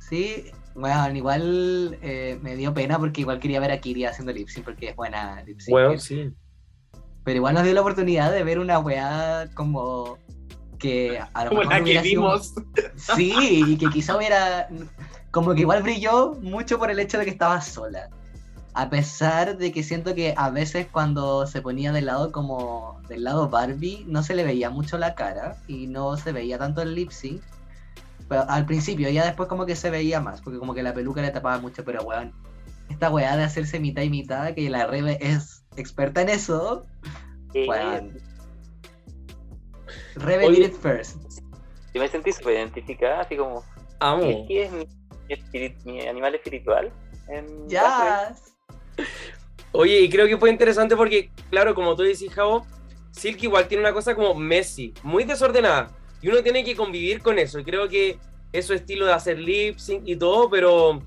sí, 0.00 0.46
bueno, 0.74 1.16
igual 1.16 1.96
eh, 2.02 2.36
me 2.42 2.56
dio 2.56 2.74
pena 2.74 2.98
porque 2.98 3.20
igual 3.20 3.38
quería 3.38 3.60
ver 3.60 3.70
a 3.70 3.78
Kiri 3.80 4.04
haciendo 4.06 4.32
lip 4.32 4.48
sync 4.48 4.64
porque 4.64 4.88
es 4.90 4.96
buena 4.96 5.42
lip 5.44 5.60
sync. 5.60 5.70
Bueno, 5.70 5.98
sí. 6.00 6.32
Pero 7.22 7.36
igual 7.36 7.54
nos 7.54 7.62
dio 7.62 7.74
la 7.74 7.80
oportunidad 7.82 8.32
de 8.32 8.42
ver 8.42 8.58
una 8.58 8.80
weá 8.80 9.48
como 9.54 10.18
que 10.80 11.20
a 11.32 11.44
lo 11.44 11.50
Como 11.50 11.60
mejor 11.62 11.78
la 11.78 11.84
que 11.84 12.02
sido- 12.02 12.22
vimos. 12.22 12.54
Sí, 12.96 13.32
y 13.68 13.76
que 13.76 13.88
quizá 13.90 14.16
hubiera. 14.16 14.68
Como 15.30 15.54
que 15.54 15.60
igual 15.60 15.82
brilló 15.82 16.34
mucho 16.40 16.78
por 16.78 16.90
el 16.90 16.98
hecho 16.98 17.18
de 17.18 17.24
que 17.24 17.30
estaba 17.30 17.60
sola. 17.60 18.08
A 18.74 18.88
pesar 18.90 19.56
de 19.58 19.72
que 19.72 19.82
siento 19.82 20.14
que 20.14 20.34
a 20.36 20.50
veces 20.50 20.86
cuando 20.90 21.46
se 21.46 21.60
ponía 21.60 21.92
del 21.92 22.06
lado 22.06 22.30
como 22.32 23.00
del 23.08 23.24
lado 23.24 23.48
Barbie, 23.48 24.04
no 24.06 24.22
se 24.22 24.34
le 24.34 24.44
veía 24.44 24.70
mucho 24.70 24.98
la 24.98 25.14
cara 25.14 25.56
y 25.66 25.86
no 25.86 26.16
se 26.16 26.32
veía 26.32 26.58
tanto 26.58 26.82
el 26.82 26.94
lip 26.94 27.10
sync. 27.10 27.42
Pero 28.28 28.48
al 28.48 28.66
principio, 28.66 29.08
ya 29.08 29.24
después 29.24 29.48
como 29.48 29.66
que 29.66 29.74
se 29.74 29.90
veía 29.90 30.20
más, 30.20 30.40
porque 30.42 30.58
como 30.58 30.74
que 30.74 30.82
la 30.82 30.92
peluca 30.92 31.22
le 31.22 31.30
tapaba 31.30 31.58
mucho, 31.58 31.82
pero 31.84 32.02
weón, 32.02 32.32
esta 32.90 33.10
weá 33.10 33.36
de 33.36 33.44
hacerse 33.44 33.80
mitad 33.80 34.02
y 34.02 34.10
mitad, 34.10 34.54
que 34.54 34.68
la 34.68 34.86
Rebe 34.86 35.18
es 35.20 35.64
experta 35.76 36.22
en 36.22 36.28
eso, 36.28 36.84
weón. 37.54 38.18
Rebe 40.14 40.46
Oye. 40.46 40.56
did 40.56 40.66
it 40.66 40.74
first. 40.74 41.16
yo 41.94 42.00
me 42.00 42.08
sentí 42.08 42.32
súper 42.32 42.54
identificada 42.54 43.20
así 43.20 43.36
como 43.36 43.64
Amo. 44.00 44.46
Es 44.48 44.72
mi, 44.72 44.86
mi 45.28 45.74
mi 45.84 46.06
animal 46.06 46.34
espiritual 46.34 46.92
en. 47.28 47.68
Ya. 47.68 48.34
Oye, 49.72 50.00
y 50.00 50.08
creo 50.08 50.26
que 50.26 50.38
fue 50.38 50.50
interesante 50.50 50.96
porque, 50.96 51.30
claro, 51.50 51.74
como 51.74 51.94
tú 51.94 52.02
decís, 52.02 52.32
Javo, 52.32 52.66
Silky 53.10 53.46
igual 53.46 53.68
tiene 53.68 53.82
una 53.82 53.92
cosa 53.92 54.14
como 54.14 54.34
Messi, 54.34 54.94
muy 55.02 55.24
desordenada. 55.24 55.90
Y 56.20 56.28
uno 56.28 56.42
tiene 56.42 56.64
que 56.64 56.74
convivir 56.74 57.22
con 57.22 57.38
eso. 57.38 57.58
Y 57.58 57.64
creo 57.64 57.88
que 57.88 58.18
es 58.52 58.66
su 58.66 58.72
estilo 58.72 59.06
de 59.06 59.12
hacer 59.12 59.38
lip 59.38 59.78
sync 59.78 60.02
y 60.06 60.16
todo, 60.16 60.50
pero 60.50 61.02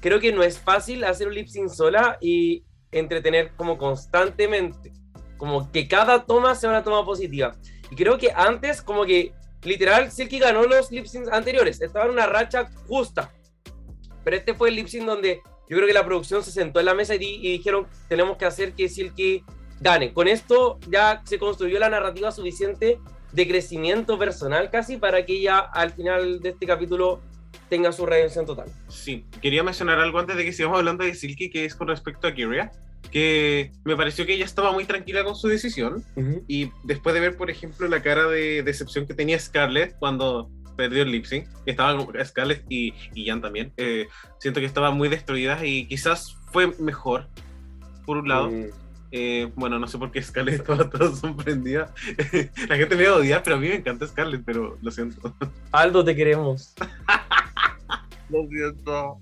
creo 0.00 0.20
que 0.20 0.32
no 0.32 0.42
es 0.42 0.58
fácil 0.58 1.04
hacer 1.04 1.28
un 1.28 1.34
lip 1.34 1.46
sync 1.46 1.68
sola 1.68 2.18
y 2.20 2.64
entretener 2.90 3.52
como 3.56 3.78
constantemente. 3.78 4.92
Como 5.38 5.70
que 5.70 5.88
cada 5.88 6.24
toma 6.26 6.54
sea 6.54 6.68
una 6.68 6.82
toma 6.82 7.04
positiva. 7.04 7.52
Y 7.90 7.96
creo 7.96 8.18
que 8.18 8.30
antes 8.34 8.82
como 8.82 9.06
que 9.06 9.32
literal, 9.62 10.10
Silky 10.10 10.38
ganó 10.38 10.64
los 10.64 10.90
lip 10.90 11.06
syncs 11.06 11.30
anteriores. 11.30 11.80
Estaba 11.80 12.06
en 12.06 12.12
una 12.12 12.26
racha 12.26 12.68
justa. 12.86 13.32
Pero 14.24 14.36
este 14.36 14.54
fue 14.54 14.68
el 14.68 14.76
lip 14.76 14.88
sync 14.88 15.06
donde 15.06 15.40
yo 15.68 15.76
creo 15.76 15.86
que 15.86 15.94
la 15.94 16.04
producción 16.04 16.42
se 16.42 16.50
sentó 16.50 16.80
en 16.80 16.86
la 16.86 16.94
mesa 16.94 17.14
y, 17.14 17.18
y 17.20 17.52
dijeron, 17.52 17.86
tenemos 18.08 18.36
que 18.36 18.44
hacer 18.44 18.72
que 18.72 18.88
Silky 18.88 19.44
gane. 19.80 20.12
Con 20.12 20.28
esto 20.28 20.78
ya 20.88 21.22
se 21.24 21.38
construyó 21.38 21.78
la 21.78 21.88
narrativa 21.88 22.30
suficiente 22.32 22.98
de 23.32 23.48
crecimiento 23.48 24.18
personal 24.18 24.70
casi 24.70 24.96
para 24.96 25.24
que 25.24 25.34
ella 25.34 25.58
al 25.58 25.92
final 25.92 26.40
de 26.40 26.50
este 26.50 26.66
capítulo 26.66 27.20
tenga 27.68 27.92
su 27.92 28.04
redención 28.04 28.44
total. 28.46 28.68
Sí, 28.88 29.24
quería 29.40 29.62
mencionar 29.62 29.98
algo 29.98 30.18
antes 30.18 30.36
de 30.36 30.44
que 30.44 30.52
sigamos 30.52 30.78
hablando 30.78 31.04
de 31.04 31.14
Silky, 31.14 31.50
que 31.50 31.64
es 31.64 31.74
con 31.74 31.88
respecto 31.88 32.26
a 32.26 32.34
Kyria, 32.34 32.72
que 33.10 33.72
me 33.84 33.96
pareció 33.96 34.26
que 34.26 34.34
ella 34.34 34.44
estaba 34.44 34.72
muy 34.72 34.84
tranquila 34.84 35.24
con 35.24 35.36
su 35.36 35.48
decisión 35.48 36.04
y 36.46 36.70
después 36.84 37.14
de 37.14 37.20
ver, 37.20 37.36
por 37.36 37.50
ejemplo, 37.50 37.88
la 37.88 38.02
cara 38.02 38.26
de 38.26 38.62
decepción 38.62 39.06
que 39.06 39.14
tenía 39.14 39.38
Scarlett 39.38 39.96
cuando 39.98 40.50
perdió 40.80 41.02
el 41.02 41.12
lip 41.12 41.26
sync, 41.26 41.46
estaba 41.66 41.94
Scarlett 42.24 42.64
y, 42.70 42.94
y 43.14 43.26
Jan 43.26 43.42
también, 43.42 43.70
eh, 43.76 44.08
siento 44.38 44.60
que 44.60 44.66
estaban 44.66 44.96
muy 44.96 45.10
destruidas 45.10 45.62
y 45.62 45.86
quizás 45.86 46.38
fue 46.52 46.68
mejor, 46.78 47.28
por 48.06 48.16
un 48.16 48.28
lado. 48.28 48.50
Mm. 48.50 48.64
Eh, 49.12 49.52
bueno, 49.56 49.78
no 49.78 49.86
sé 49.86 49.98
por 49.98 50.10
qué 50.10 50.22
Scarlett 50.22 50.54
estaba 50.60 50.88
toda 50.88 51.14
sorprendida. 51.14 51.92
la 52.68 52.76
gente 52.76 52.96
me 52.96 53.08
va 53.08 53.16
a 53.16 53.18
odiar, 53.18 53.42
pero 53.42 53.56
a 53.56 53.58
mí 53.58 53.68
me 53.68 53.74
encanta 53.74 54.06
Scarlett, 54.06 54.42
pero 54.42 54.78
lo 54.80 54.90
siento. 54.90 55.34
Aldo, 55.70 56.02
te 56.02 56.16
queremos. 56.16 56.74
Lo 58.30 58.46
siento. 58.46 59.18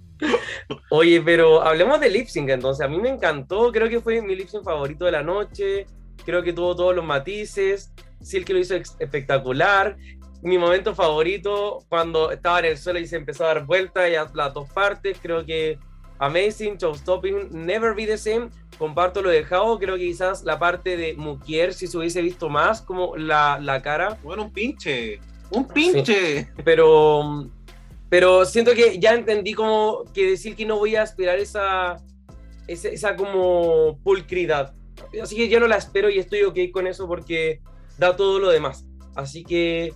Oye, 0.90 1.22
pero 1.22 1.62
hablemos 1.62 1.98
de 1.98 2.10
lip 2.10 2.28
sync 2.28 2.50
entonces. 2.50 2.84
A 2.84 2.88
mí 2.90 3.00
me 3.00 3.08
encantó, 3.08 3.72
creo 3.72 3.88
que 3.88 4.02
fue 4.02 4.20
mi 4.20 4.36
lip 4.36 4.48
sync 4.48 4.64
favorito 4.64 5.06
de 5.06 5.12
la 5.12 5.22
noche. 5.22 5.86
Creo 6.26 6.42
que 6.42 6.52
tuvo 6.52 6.76
todos 6.76 6.94
los 6.94 7.06
matices. 7.06 7.90
Silky 8.20 8.52
lo 8.52 8.58
hizo 8.58 8.74
espectacular. 8.76 9.96
Mi 10.42 10.56
momento 10.56 10.94
favorito 10.94 11.84
cuando 11.88 12.30
estaba 12.30 12.60
en 12.60 12.66
el 12.66 12.78
suelo 12.78 12.98
y 12.98 13.06
se 13.06 13.16
empezó 13.16 13.44
a 13.44 13.48
dar 13.48 13.66
vueltas 13.66 14.08
y 14.10 14.14
a 14.14 14.30
las 14.34 14.54
dos 14.54 14.70
partes. 14.70 15.18
Creo 15.20 15.44
que 15.44 15.78
amazing, 16.18 16.76
showstopping, 16.76 17.48
never 17.50 17.94
be 17.94 18.06
the 18.06 18.18
same. 18.18 18.50
Comparto 18.78 19.20
lo 19.22 19.30
de 19.30 19.44
Jao. 19.44 19.78
Creo 19.78 19.96
que 19.96 20.04
quizás 20.04 20.44
la 20.44 20.58
parte 20.58 20.96
de 20.96 21.14
Mukier, 21.14 21.74
si 21.74 21.86
se 21.86 21.98
hubiese 21.98 22.22
visto 22.22 22.48
más, 22.48 22.82
como 22.82 23.16
la, 23.16 23.58
la 23.60 23.82
cara. 23.82 24.18
Bueno, 24.22 24.44
un 24.44 24.52
pinche. 24.52 25.20
Un 25.50 25.66
pinche. 25.66 26.48
pero 26.64 27.48
pero 28.08 28.44
siento 28.44 28.72
que 28.74 28.98
ya 28.98 29.14
entendí 29.14 29.54
como 29.54 30.04
que 30.14 30.30
decir 30.30 30.56
que 30.56 30.64
no 30.64 30.78
voy 30.78 30.96
a 30.96 31.02
aspirar 31.02 31.38
esa 31.38 31.96
esa, 32.66 32.88
esa 32.88 33.16
como 33.16 33.98
pulcridad 34.02 34.74
así 35.22 35.36
que 35.36 35.48
ya 35.48 35.60
no 35.60 35.66
la 35.66 35.76
espero 35.76 36.08
y 36.10 36.18
estoy 36.18 36.42
ok 36.42 36.58
con 36.72 36.86
eso 36.86 37.06
porque 37.06 37.60
da 37.98 38.16
todo 38.16 38.38
lo 38.38 38.50
demás 38.50 38.86
así 39.14 39.44
que 39.44 39.92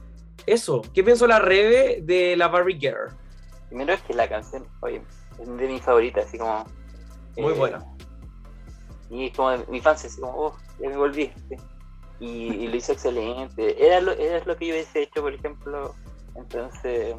eso 0.46 0.82
¿qué 0.94 1.02
pensó 1.04 1.26
la 1.26 1.38
Rebe 1.38 2.00
de 2.02 2.36
la 2.36 2.48
Barbie 2.48 2.78
Girl? 2.78 3.16
Primero 3.68 3.92
es 3.94 4.02
que 4.02 4.14
la 4.14 4.28
canción, 4.28 4.66
oye, 4.80 5.02
es 5.38 5.46
de 5.46 5.68
mis 5.68 5.82
favoritas, 5.82 6.26
así 6.26 6.38
como. 6.38 6.64
Muy 7.36 7.52
eh, 7.52 7.56
buena. 7.56 7.86
Y 9.10 9.26
es 9.26 9.36
como 9.36 9.56
mi 9.68 9.78
infancia, 9.78 10.08
así 10.08 10.20
como, 10.20 10.32
oh, 10.34 10.56
ya 10.80 10.88
me 10.88 10.96
volví. 10.96 11.32
sí. 11.48 11.56
Y, 12.20 12.26
y 12.26 12.68
lo 12.68 12.76
hizo 12.76 12.92
excelente. 12.92 13.84
Era 13.84 14.00
lo, 14.00 14.12
era 14.12 14.44
lo 14.44 14.56
que 14.56 14.66
yo 14.66 14.74
hubiese 14.74 15.02
hecho, 15.02 15.22
por 15.22 15.34
ejemplo. 15.34 15.94
Entonces, 16.36 17.16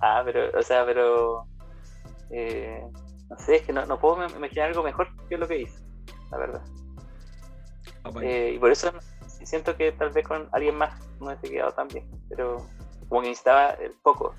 ah, 0.00 0.22
pero, 0.24 0.58
o 0.58 0.62
sea, 0.62 0.84
pero. 0.84 1.46
eh, 2.30 2.82
no 3.30 3.38
sé, 3.38 3.56
es 3.56 3.62
que 3.62 3.72
no, 3.72 3.86
no 3.86 4.00
puedo 4.00 4.26
imaginar 4.36 4.68
algo 4.68 4.82
mejor 4.82 5.08
que 5.28 5.38
lo 5.38 5.46
que 5.46 5.60
hizo, 5.60 5.80
la 6.32 6.38
verdad. 6.38 6.62
Eh, 8.22 8.54
y 8.56 8.58
por 8.58 8.72
eso 8.72 8.92
sí 9.40 9.46
siento 9.46 9.76
que 9.76 9.92
tal 9.92 10.10
vez 10.10 10.26
con 10.26 10.48
alguien 10.52 10.76
más 10.76 10.94
no 11.18 11.26
hubiese 11.26 11.50
quedado 11.50 11.72
tan 11.72 11.88
bien, 11.88 12.06
pero 12.28 12.64
como 13.08 13.22
que 13.22 13.28
necesitaba 13.28 13.70
el 13.70 13.92
poco. 14.02 14.34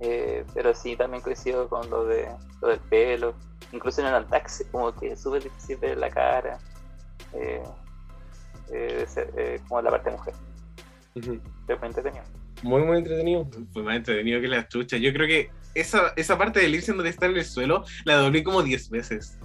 Eh, 0.00 0.44
pero 0.54 0.74
sí, 0.74 0.96
también 0.96 1.22
coincido 1.22 1.68
con 1.68 1.88
lo, 1.90 2.06
de, 2.06 2.26
lo 2.62 2.68
del 2.68 2.80
pelo, 2.80 3.34
incluso 3.72 4.00
en 4.00 4.12
el 4.12 4.26
taxi, 4.26 4.64
como 4.64 4.94
que 4.94 5.12
es 5.12 5.20
súper 5.20 5.42
difícil 5.42 5.76
ver 5.76 5.98
la 5.98 6.08
cara, 6.08 6.58
eh, 7.34 7.62
eh, 8.72 8.94
de 8.98 9.06
ser, 9.06 9.30
eh, 9.36 9.60
como 9.68 9.82
la 9.82 9.90
parte 9.90 10.10
de 10.10 10.16
mujer, 10.16 10.34
pero 11.66 11.78
fue 11.78 11.88
entretenido. 11.88 12.24
muy 12.62 12.82
muy 12.82 12.98
entretenido 12.98 13.48
Fue 13.72 13.82
más 13.82 13.96
entretenido 13.96 14.40
que 14.40 14.48
la 14.48 14.66
chucha. 14.68 14.96
Yo 14.96 15.12
creo 15.12 15.26
que 15.26 15.50
esa, 15.74 16.12
esa 16.16 16.38
parte 16.38 16.60
del 16.60 16.74
irse 16.74 16.92
donde 16.92 17.10
está 17.10 17.26
en 17.26 17.36
el 17.36 17.44
suelo 17.44 17.84
la 18.04 18.16
doblé 18.16 18.42
como 18.42 18.62
10 18.62 18.90
veces. 18.90 19.38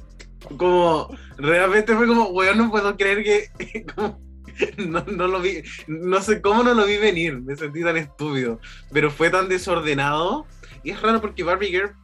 Como, 0.58 1.10
realmente 1.38 1.96
fue 1.96 2.08
como, 2.08 2.30
weón, 2.30 2.58
no 2.58 2.72
puedo 2.72 2.96
creer 2.96 3.24
que. 3.24 3.86
como, 3.96 4.20
no, 4.78 5.03
no 5.06 5.28
lo 5.28 5.41
vi. 5.41 5.64
No 5.88 6.22
sé 6.22 6.41
cómo 6.41 6.64
no 6.64 6.74
lo 6.74 6.86
vi 6.86 6.97
venir. 6.97 7.41
Me 7.41 7.56
sentí 7.56 7.84
tan 7.84 7.97
estúpido. 7.97 8.60
Pero 8.91 9.12
fue 9.12 9.30
tan 9.30 9.49
desordenado. 9.49 10.45
Y 10.84 10.91
es 10.91 11.01
raro 11.01 11.22
porque 11.22 11.43
Barbie 11.43 11.70
Girl, 11.70 11.95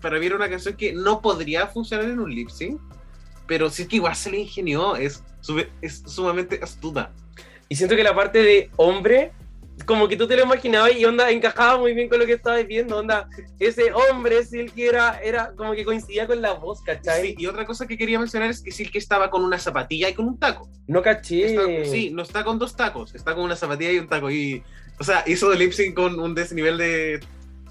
para 0.00 0.18
mí 0.18 0.26
era 0.26 0.36
una 0.36 0.48
canción 0.48 0.76
que 0.76 0.92
no 0.92 1.22
podría 1.22 1.66
funcionar 1.66 2.06
en 2.06 2.20
un 2.20 2.34
lip. 2.34 2.48
Pero 3.46 3.70
sí 3.70 3.86
que 3.86 3.96
igual 3.96 4.16
se 4.16 4.30
le 4.30 4.38
ingenió. 4.38 4.96
Es, 4.96 5.24
es 5.80 6.02
sumamente 6.06 6.60
astuta. 6.62 7.12
y 7.68 7.76
siento 7.76 7.96
que 7.96 8.04
la 8.04 8.14
parte 8.14 8.42
de 8.42 8.70
hombre 8.76 9.32
como 9.84 10.08
que 10.08 10.16
tú 10.16 10.26
te 10.26 10.36
lo 10.36 10.42
imaginabas 10.44 10.94
y 10.96 11.04
onda 11.04 11.30
encajaba 11.30 11.78
muy 11.78 11.94
bien 11.94 12.08
con 12.08 12.18
lo 12.18 12.26
que 12.26 12.32
estabas 12.34 12.66
viendo 12.66 12.98
onda 12.98 13.28
ese 13.58 13.92
hombre 13.92 14.44
Silky 14.44 14.82
era, 14.84 15.18
era 15.22 15.52
como 15.56 15.72
que 15.74 15.84
coincidía 15.84 16.26
con 16.26 16.40
la 16.42 16.52
voz 16.54 16.82
¿cachai? 16.82 17.22
Sí, 17.28 17.34
y 17.38 17.46
otra 17.46 17.64
cosa 17.66 17.86
que 17.86 17.96
quería 17.96 18.18
mencionar 18.18 18.50
es 18.50 18.62
que 18.62 18.70
Silky 18.70 18.98
estaba 18.98 19.30
con 19.30 19.44
una 19.44 19.58
zapatilla 19.58 20.08
y 20.08 20.14
con 20.14 20.26
un 20.26 20.38
taco. 20.38 20.68
no 20.86 21.02
caché 21.02 21.46
Está- 21.54 21.90
sí, 21.90 22.10
no 22.10 22.22
está 22.22 22.44
con 22.44 22.58
dos 22.58 22.76
tacos, 22.76 23.14
está 23.14 23.34
con 23.34 23.44
una 23.44 23.56
zapatilla 23.56 23.92
y 23.92 23.98
un 23.98 24.08
taco. 24.08 24.30
Y, 24.30 24.62
o 24.98 25.04
sea, 25.04 25.24
hizo 25.26 25.52
el 25.52 25.58
lip 25.58 25.72
sync 25.72 25.94
con 25.94 26.18
un 26.20 26.34
desnivel 26.34 26.76
de 26.78 27.20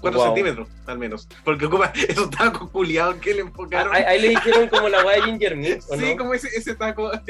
4 0.00 0.18
Wow. 0.18 0.26
centímetros, 0.34 0.68
al 0.86 0.98
menos. 0.98 1.28
Porque 1.44 1.66
ocupa 1.66 1.92
esos 2.08 2.28
tacos 2.30 2.70
culiados 2.70 3.16
que 3.16 3.34
le 3.34 3.42
enfocaron. 3.42 3.94
Ahí, 3.94 4.02
ahí 4.02 4.20
le 4.20 4.28
dijeron 4.30 4.68
como 4.68 4.88
la 4.88 5.04
weá 5.04 5.16
de 5.16 5.22
Ginger 5.22 5.56
Meat, 5.56 5.80
¿o 5.88 5.96
sí, 5.98 6.10
no? 6.10 6.16
como 6.16 6.34
ese, 6.34 6.48
ese 6.56 6.74
taco. 6.74 7.10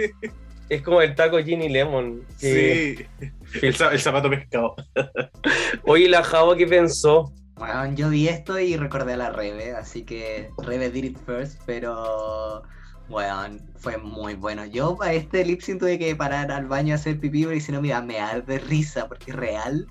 Es 0.69 0.81
como 0.81 1.03
el 1.03 1.15
taco 1.15 1.37
Ginny 1.39 1.69
Lemon. 1.69 2.25
que- 2.41 3.07
sí, 3.21 3.31
el, 3.63 3.75
el 3.93 4.01
zapato 4.01 4.31
pescado. 4.31 4.75
Oye, 5.85 6.09
la 6.09 6.23
Java, 6.23 6.57
¿qué 6.57 6.67
pensó? 6.67 7.33
Bueno, 7.57 7.95
yo 7.95 8.09
vi 8.09 8.29
esto 8.29 8.59
y 8.59 8.77
recordé 8.77 9.13
a 9.13 9.17
la 9.17 9.31
Rebe, 9.31 9.75
así 9.75 10.05
que 10.05 10.51
Rebe 10.59 10.91
did 10.91 11.05
it 11.05 11.19
first, 11.25 11.61
pero 11.65 12.63
bueno, 13.09 13.59
fue 13.77 13.99
muy 13.99 14.35
bueno. 14.35 14.65
Yo 14.65 14.97
para 14.97 15.13
este 15.13 15.45
lip 15.45 15.61
sync 15.61 15.81
tuve 15.81 15.99
que 15.99 16.17
parar 16.17 16.51
al 16.51 16.67
baño 16.67 16.95
a 16.95 16.97
hacer 16.97 17.21
pipí 17.21 17.45
porque 17.45 17.61
si 17.61 17.71
no 17.71 17.81
me 17.81 17.89
iba 17.89 17.99
a 17.99 18.03
mear 18.03 18.45
de 18.47 18.59
risa, 18.59 19.07
porque 19.07 19.33
real, 19.33 19.87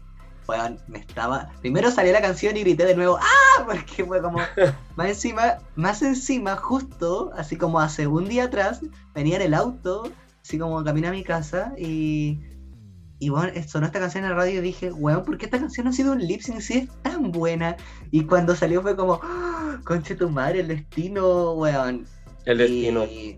bueno, 0.47 0.77
me 0.87 0.99
estaba... 0.99 1.49
Primero 1.61 1.91
salió 1.91 2.11
la 2.11 2.21
canción 2.21 2.57
y 2.57 2.61
grité 2.61 2.85
de 2.85 2.95
nuevo, 2.95 3.17
¡ah! 3.21 3.63
Porque 3.65 4.03
fue 4.03 4.21
como, 4.21 4.39
más 4.95 5.07
encima, 5.07 5.59
más 5.75 6.01
encima, 6.01 6.57
justo, 6.57 7.31
así 7.37 7.55
como 7.55 7.79
hace 7.79 8.07
un 8.07 8.27
día 8.27 8.45
atrás, 8.45 8.81
venía 9.13 9.35
en 9.37 9.43
el 9.43 9.53
auto, 9.53 10.11
así 10.41 10.57
como 10.57 10.83
caminé 10.83 11.07
a 11.07 11.11
mi 11.11 11.23
casa 11.23 11.73
y... 11.77 12.39
Y 13.21 13.29
bueno, 13.29 13.53
sonó 13.67 13.85
esta 13.85 13.99
canción 13.99 14.23
en 14.23 14.31
la 14.31 14.35
radio 14.35 14.57
y 14.57 14.63
dije, 14.63 14.91
weón, 14.91 15.23
¿por 15.23 15.37
qué 15.37 15.45
esta 15.45 15.59
canción 15.59 15.83
no 15.83 15.91
ha 15.91 15.93
sido 15.93 16.13
un 16.13 16.25
lip 16.25 16.41
sync 16.41 16.59
si 16.59 16.73
es 16.79 16.89
tan 17.03 17.31
buena? 17.31 17.77
Y 18.09 18.25
cuando 18.25 18.55
salió 18.55 18.81
fue 18.81 18.95
como, 18.95 19.19
¡Ah! 19.21 19.79
conche 19.85 20.15
tu 20.15 20.27
madre, 20.27 20.61
el 20.61 20.69
destino, 20.69 21.53
weón. 21.53 22.07
El 22.45 22.57
destino. 22.57 23.05
Y, 23.05 23.37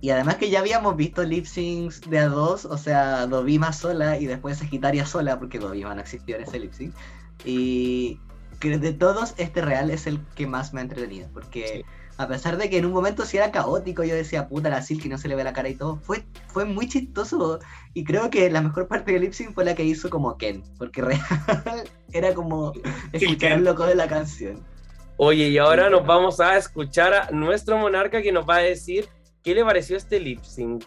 y 0.00 0.10
además 0.10 0.36
que 0.36 0.48
ya 0.48 0.60
habíamos 0.60 0.96
visto 0.96 1.24
lip 1.24 1.44
syncs 1.44 2.08
de 2.08 2.20
a 2.20 2.28
dos, 2.28 2.66
o 2.66 2.78
sea, 2.78 3.26
Dovima 3.26 3.72
sola 3.72 4.16
y 4.16 4.26
después 4.26 4.58
Sagitaria 4.58 5.04
sola, 5.04 5.40
porque 5.40 5.58
Dovima 5.58 5.92
no 5.92 6.00
existió 6.00 6.36
en 6.36 6.44
ese 6.44 6.60
lip 6.60 6.72
sync. 6.72 6.94
Y 7.44 8.20
que 8.60 8.78
de 8.78 8.92
todos, 8.92 9.34
este 9.38 9.60
real 9.60 9.90
es 9.90 10.06
el 10.06 10.24
que 10.36 10.46
más 10.46 10.72
me 10.72 10.78
ha 10.78 10.84
entretenido, 10.84 11.28
porque 11.34 11.84
a 12.16 12.28
pesar 12.28 12.56
de 12.56 12.70
que 12.70 12.78
en 12.78 12.86
un 12.86 12.92
momento 12.92 13.24
sí 13.24 13.36
era 13.36 13.50
caótico, 13.50 14.04
yo 14.04 14.14
decía, 14.14 14.48
puta, 14.48 14.70
la 14.70 14.82
Silky 14.82 15.08
no 15.08 15.18
se 15.18 15.28
le 15.28 15.34
ve 15.34 15.44
la 15.44 15.52
cara 15.52 15.68
y 15.68 15.74
todo, 15.74 15.96
fue, 15.96 16.24
fue 16.46 16.64
muy 16.64 16.88
chistoso. 16.88 17.58
Y 17.92 18.04
creo 18.04 18.30
que 18.30 18.48
la 18.50 18.60
mejor 18.60 18.86
parte 18.86 19.12
del 19.12 19.22
lip 19.22 19.32
sync 19.32 19.54
fue 19.54 19.64
la 19.64 19.74
que 19.74 19.84
hizo 19.84 20.10
como 20.10 20.36
Ken, 20.36 20.62
porque 20.78 21.02
real 21.02 21.20
era 22.12 22.34
como 22.34 22.72
escuchar 23.12 23.54
Ken. 23.54 23.64
loco 23.64 23.86
de 23.86 23.94
la 23.94 24.06
canción. 24.06 24.62
Oye, 25.16 25.48
y 25.48 25.58
ahora 25.58 25.90
nos 25.90 26.06
vamos 26.06 26.40
a 26.40 26.56
escuchar 26.56 27.14
a 27.14 27.30
nuestro 27.30 27.78
monarca 27.78 28.22
que 28.22 28.32
nos 28.32 28.48
va 28.48 28.56
a 28.56 28.60
decir 28.60 29.08
qué 29.42 29.54
le 29.54 29.64
pareció 29.64 29.96
este 29.96 30.18
lip 30.18 30.42
sync. 30.42 30.84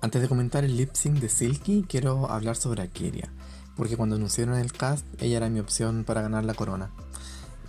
Antes 0.00 0.22
de 0.22 0.28
comentar 0.28 0.64
el 0.64 0.76
lip 0.76 0.94
sync 0.94 1.18
de 1.18 1.28
Silky, 1.28 1.84
quiero 1.88 2.30
hablar 2.30 2.56
sobre 2.56 2.82
Akiria. 2.82 3.30
Porque 3.76 3.96
cuando 3.96 4.16
anunciaron 4.16 4.56
el 4.56 4.72
cast, 4.72 5.06
ella 5.22 5.36
era 5.36 5.48
mi 5.48 5.60
opción 5.60 6.04
para 6.04 6.22
ganar 6.22 6.44
la 6.44 6.54
corona. 6.54 6.90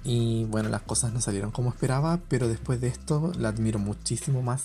Y 0.04 0.46
bueno, 0.46 0.70
las 0.70 0.82
cosas 0.82 1.14
no 1.14 1.22
salieron 1.22 1.52
como 1.52 1.70
esperaba, 1.70 2.20
pero 2.28 2.48
después 2.48 2.82
de 2.82 2.88
esto 2.88 3.32
la 3.38 3.50
admiro 3.50 3.80
muchísimo 3.80 4.42
más. 4.42 4.64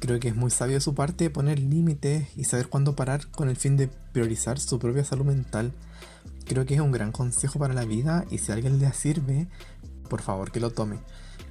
Creo 0.00 0.18
que 0.20 0.28
es 0.28 0.36
muy 0.36 0.50
sabio 0.50 0.74
de 0.74 0.80
su 0.80 0.94
parte 0.94 1.30
poner 1.30 1.58
límites 1.58 2.28
y 2.36 2.44
saber 2.44 2.68
cuándo 2.68 2.96
parar 2.96 3.28
con 3.28 3.48
el 3.48 3.56
fin 3.56 3.76
de 3.76 3.88
priorizar 3.88 4.58
su 4.58 4.78
propia 4.78 5.04
salud 5.04 5.24
mental. 5.24 5.72
Creo 6.44 6.66
que 6.66 6.74
es 6.74 6.80
un 6.80 6.92
gran 6.92 7.12
consejo 7.12 7.58
para 7.58 7.72
la 7.72 7.84
vida 7.84 8.24
y 8.30 8.38
si 8.38 8.52
alguien 8.52 8.78
le 8.78 8.92
sirve, 8.92 9.46
por 10.08 10.20
favor 10.20 10.50
que 10.50 10.60
lo 10.60 10.70
tome. 10.70 10.98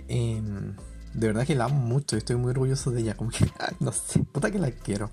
Em, 0.09 0.75
de 1.13 1.27
verdad 1.27 1.47
que 1.47 1.55
la 1.55 1.65
amo 1.65 1.79
mucho 1.79 2.15
y 2.15 2.19
estoy 2.19 2.35
muy 2.35 2.51
orgulloso 2.51 2.91
de 2.91 3.01
ella. 3.01 3.15
Como 3.15 3.31
que, 3.31 3.49
no 3.79 3.91
sé, 3.91 4.19
puta 4.19 4.51
que 4.51 4.59
la 4.59 4.71
quiero. 4.71 5.09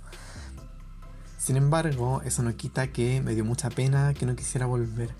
Sin 1.38 1.56
embargo, 1.56 2.20
eso 2.24 2.42
no 2.42 2.54
quita 2.56 2.88
que 2.88 3.22
me 3.22 3.34
dio 3.34 3.44
mucha 3.44 3.70
pena 3.70 4.12
que 4.14 4.26
no 4.26 4.34
quisiera 4.34 4.66
volver. 4.66 5.14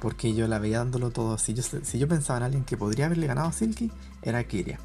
Porque 0.00 0.34
yo 0.34 0.46
la 0.48 0.58
veía 0.58 0.78
dándolo 0.78 1.10
todo. 1.10 1.38
Si 1.38 1.54
yo, 1.54 1.62
si 1.62 1.98
yo 1.98 2.08
pensaba 2.08 2.38
en 2.38 2.42
alguien 2.44 2.64
que 2.64 2.76
podría 2.76 3.06
haberle 3.06 3.26
ganado 3.26 3.48
a 3.48 3.52
Silky, 3.52 3.90
era 4.22 4.44
Kiria. 4.44 4.78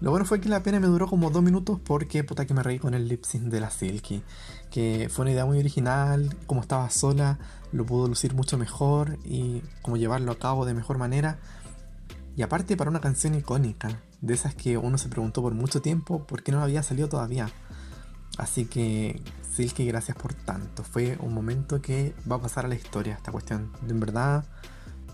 Lo 0.00 0.10
bueno 0.10 0.26
fue 0.26 0.40
que 0.40 0.48
la 0.48 0.62
pena 0.62 0.80
me 0.80 0.86
duró 0.86 1.06
como 1.06 1.30
dos 1.30 1.42
minutos 1.42 1.80
porque 1.82 2.24
puta 2.24 2.46
que 2.46 2.52
me 2.52 2.62
reí 2.62 2.78
con 2.78 2.94
el 2.94 3.08
lip 3.08 3.24
sync 3.24 3.44
de 3.44 3.60
la 3.60 3.70
Silky. 3.70 4.22
Que 4.70 5.08
fue 5.10 5.22
una 5.22 5.32
idea 5.32 5.46
muy 5.46 5.58
original, 5.58 6.34
como 6.46 6.60
estaba 6.60 6.90
sola, 6.90 7.38
lo 7.72 7.86
pudo 7.86 8.08
lucir 8.08 8.34
mucho 8.34 8.58
mejor 8.58 9.18
y 9.24 9.62
como 9.82 9.96
llevarlo 9.96 10.32
a 10.32 10.38
cabo 10.38 10.66
de 10.66 10.74
mejor 10.74 10.98
manera. 10.98 11.38
Y 12.36 12.42
aparte 12.42 12.76
para 12.76 12.90
una 12.90 13.00
canción 13.00 13.34
icónica, 13.34 14.00
de 14.20 14.34
esas 14.34 14.54
que 14.54 14.76
uno 14.76 14.98
se 14.98 15.08
preguntó 15.08 15.42
por 15.42 15.54
mucho 15.54 15.80
tiempo 15.80 16.26
por 16.26 16.42
qué 16.42 16.50
no 16.50 16.62
había 16.62 16.82
salido 16.82 17.08
todavía. 17.08 17.50
Así 18.38 18.66
que 18.66 19.20
Silky, 19.42 19.86
gracias 19.86 20.16
por 20.16 20.34
tanto. 20.34 20.82
Fue 20.82 21.16
un 21.20 21.32
momento 21.32 21.80
que 21.80 22.12
va 22.30 22.36
a 22.36 22.40
pasar 22.40 22.64
a 22.64 22.68
la 22.68 22.74
historia 22.74 23.14
esta 23.14 23.30
cuestión. 23.30 23.70
En 23.88 24.00
verdad, 24.00 24.44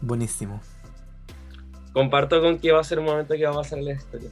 buenísimo. 0.01 0.61
Comparto 1.93 2.41
con 2.41 2.59
que 2.59 2.73
va 2.73 2.81
a 2.81 2.85
ser 2.85 3.01
un 3.01 3.07
momento 3.07 3.35
que 3.35 3.45
va 3.45 3.51
a 3.51 3.55
pasar 3.55 3.81
a 3.81 3.83
la 3.83 3.93
historia. 3.93 4.31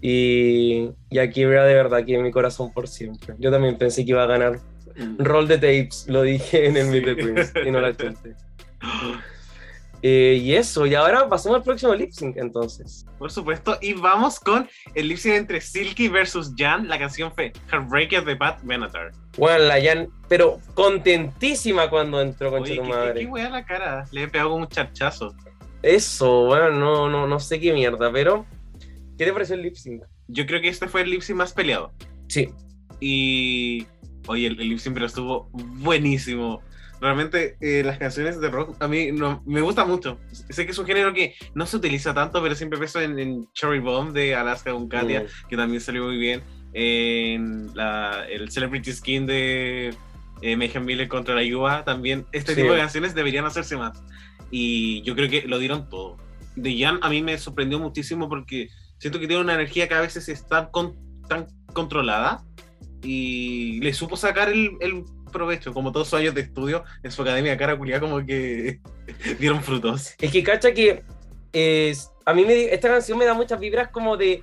Y, 0.00 0.90
y 1.10 1.18
aquí 1.18 1.44
verá 1.44 1.64
de 1.64 1.74
verdad 1.74 2.00
aquí 2.00 2.14
en 2.14 2.22
mi 2.22 2.30
corazón 2.30 2.72
por 2.72 2.88
siempre. 2.88 3.34
Yo 3.38 3.50
también 3.50 3.76
pensé 3.76 4.04
que 4.04 4.10
iba 4.10 4.22
a 4.22 4.26
ganar 4.26 4.60
Roll 5.18 5.48
de 5.48 5.56
Tapes, 5.56 6.06
lo 6.08 6.22
dije 6.22 6.66
en 6.66 6.76
el 6.76 6.88
Meet 6.88 7.04
the 7.04 7.16
Queens 7.16 7.52
y 7.66 7.70
no 7.70 7.80
la 7.80 7.96
chunté. 7.96 8.34
Eh, 10.06 10.38
y 10.38 10.54
eso, 10.54 10.84
y 10.84 10.94
ahora 10.94 11.26
pasamos 11.30 11.56
al 11.56 11.64
próximo 11.64 11.94
lip 11.94 12.10
sync 12.12 12.36
entonces. 12.36 13.06
Por 13.18 13.32
supuesto, 13.32 13.78
y 13.80 13.94
vamos 13.94 14.38
con 14.38 14.68
el 14.94 15.08
lip 15.08 15.16
sync 15.16 15.34
entre 15.34 15.62
Silky 15.62 16.08
versus 16.08 16.52
Jan. 16.58 16.88
La 16.88 16.98
canción 16.98 17.32
fue 17.34 17.54
Heartbreaker 17.72 18.22
de 18.22 18.36
Pat 18.36 18.60
Benatar. 18.64 19.12
Bueno, 19.38 19.64
la 19.64 19.82
Jan, 19.82 20.08
pero 20.28 20.60
contentísima 20.74 21.88
cuando 21.88 22.20
entró 22.20 22.50
con 22.50 22.64
Oye, 22.64 22.76
tu 22.76 22.82
qué, 22.82 22.88
madre. 22.88 23.20
qué 23.20 23.26
wea 23.26 23.48
la 23.48 23.64
cara. 23.64 24.04
Le 24.12 24.24
he 24.24 24.28
pegado 24.28 24.50
como 24.50 24.64
un 24.64 24.68
charchazo. 24.68 25.34
Eso, 25.80 26.44
bueno, 26.44 26.68
no, 26.70 27.08
no, 27.08 27.26
no 27.26 27.40
sé 27.40 27.58
qué 27.58 27.72
mierda, 27.72 28.12
pero 28.12 28.44
¿qué 29.16 29.24
te 29.24 29.32
pareció 29.32 29.54
el 29.54 29.62
lip 29.62 29.74
sync? 29.76 30.02
Yo 30.28 30.44
creo 30.44 30.60
que 30.60 30.68
este 30.68 30.86
fue 30.86 31.00
el 31.00 31.12
lip 31.12 31.22
sync 31.22 31.38
más 31.38 31.54
peleado. 31.54 31.94
Sí, 32.28 32.50
Y. 33.00 33.86
Oye, 34.26 34.48
el, 34.48 34.60
el 34.60 34.68
lip 34.68 34.78
sync 34.80 34.92
pero 34.92 35.06
estuvo 35.06 35.48
buenísimo. 35.52 36.60
Realmente 37.04 37.58
eh, 37.60 37.82
las 37.84 37.98
canciones 37.98 38.40
de 38.40 38.48
rock 38.48 38.76
a 38.82 38.88
mí 38.88 39.12
no, 39.12 39.42
me 39.44 39.60
gusta 39.60 39.84
mucho. 39.84 40.18
Sé 40.48 40.64
que 40.64 40.72
es 40.72 40.78
un 40.78 40.86
género 40.86 41.12
que 41.12 41.34
no 41.54 41.66
se 41.66 41.76
utiliza 41.76 42.14
tanto, 42.14 42.42
pero 42.42 42.54
siempre 42.54 42.78
pienso 42.78 42.98
en, 42.98 43.18
en 43.18 43.46
Cherry 43.52 43.78
Bomb 43.78 44.14
de 44.14 44.34
Alaska 44.34 44.72
con 44.72 44.88
Katia, 44.88 45.20
Mm. 45.24 45.48
que 45.50 45.56
también 45.58 45.80
salió 45.82 46.04
muy 46.04 46.16
bien. 46.16 46.40
En 46.72 47.74
la, 47.74 48.24
el 48.30 48.50
Celebrity 48.50 48.90
Skin 48.90 49.26
de 49.26 49.94
eh, 50.40 50.56
Mayhem 50.56 50.82
Miller 50.82 51.06
contra 51.06 51.34
la 51.34 51.42
Yuba, 51.42 51.84
también 51.84 52.24
este 52.32 52.54
Sí. 52.54 52.62
tipo 52.62 52.72
de 52.72 52.78
canciones 52.78 53.14
deberían 53.14 53.44
hacerse 53.44 53.76
más. 53.76 54.02
Y 54.50 55.02
yo 55.02 55.14
creo 55.14 55.28
que 55.28 55.42
lo 55.46 55.58
dieron 55.58 55.90
todo. 55.90 56.16
De 56.56 56.74
Jan 56.78 57.00
a 57.02 57.10
mí 57.10 57.22
me 57.22 57.36
sorprendió 57.36 57.78
muchísimo 57.78 58.30
porque 58.30 58.68
siento 58.98 59.20
que 59.20 59.26
tiene 59.26 59.42
una 59.42 59.52
energía 59.54 59.88
que 59.88 59.94
a 59.94 60.00
veces 60.00 60.30
está 60.30 60.70
con- 60.70 60.96
tan 61.28 61.48
controlada 61.74 62.42
y 63.02 63.78
le 63.80 63.92
supo 63.92 64.16
sacar 64.16 64.48
el, 64.48 64.70
el 64.80 65.04
provecho, 65.34 65.74
como 65.74 65.92
todos 65.92 66.08
sus 66.08 66.18
años 66.18 66.34
de 66.34 66.40
estudio 66.40 66.84
en 67.02 67.10
su 67.10 67.20
academia 67.20 67.56
cara 67.58 67.76
culiada 67.76 68.00
como 68.00 68.24
que 68.24 68.80
dieron 69.38 69.62
frutos. 69.62 70.14
es 70.18 70.32
que 70.32 70.42
cacha 70.42 70.72
que 70.72 71.02
es, 71.52 72.10
a 72.24 72.32
mí 72.32 72.44
me, 72.46 72.72
esta 72.72 72.88
canción 72.88 73.18
me 73.18 73.26
da 73.26 73.34
muchas 73.34 73.60
vibras 73.60 73.88
como 73.88 74.16
de 74.16 74.42